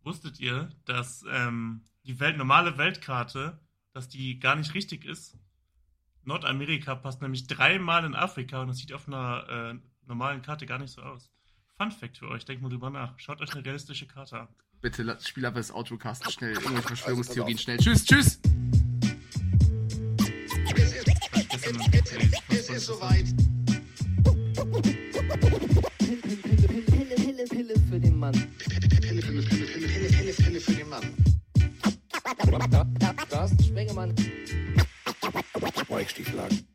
Wusstet 0.02 0.40
ihr, 0.40 0.70
dass 0.84 1.24
ähm, 1.30 1.84
die 2.04 2.18
Welt, 2.18 2.36
normale 2.36 2.76
Weltkarte, 2.76 3.60
dass 3.92 4.08
die 4.08 4.40
gar 4.40 4.56
nicht 4.56 4.74
richtig 4.74 5.04
ist? 5.04 5.38
Nordamerika 6.24 6.96
passt 6.96 7.22
nämlich 7.22 7.46
dreimal 7.46 8.04
in 8.04 8.14
Afrika 8.14 8.60
und 8.60 8.68
das 8.68 8.78
sieht 8.78 8.92
auf 8.92 9.06
einer 9.06 9.48
äh, 9.48 10.06
normalen 10.06 10.42
Karte 10.42 10.66
gar 10.66 10.78
nicht 10.78 10.92
so 10.92 11.02
aus. 11.02 11.30
Fun 11.76 11.90
Fact 11.90 12.18
für 12.18 12.28
euch, 12.28 12.44
denkt 12.44 12.62
mal 12.62 12.68
drüber 12.68 12.88
nach. 12.88 13.18
Schaut 13.18 13.40
euch 13.40 13.52
eine 13.52 13.64
realistische 13.64 14.06
Karte 14.06 14.38
an. 14.42 14.48
Bitte 14.80 15.18
spiel 15.24 15.44
ab 15.44 15.54
das 15.54 15.72
Outro-Cast 15.72 16.30
schnell. 16.30 16.52
Irgendwelche 16.52 16.82
Verschwörungstheorien 16.88 17.58
schnell. 17.58 17.78
Tschüss, 17.78 18.04
tschüss. 18.04 18.40
Es 22.48 22.70
ist 22.70 22.86
soweit. 22.86 23.24
Pille, 25.98 27.16
Pille, 27.16 27.44
Pille 27.44 27.74
für 27.90 27.98
den 27.98 28.18
Mann. 28.18 28.32
Pille, 28.32 28.88
Pille, 28.88 29.20
Pille, 29.20 29.42
Pille, 29.42 29.66
Pille, 29.66 30.08
Pille, 30.08 30.32
Pille 30.32 30.60
für 30.60 30.72
den 30.72 30.88
Mann. 30.88 31.02
Carsten 33.28 33.64
Spengemann. 33.64 34.14
Weichstieflagen. 35.88 36.73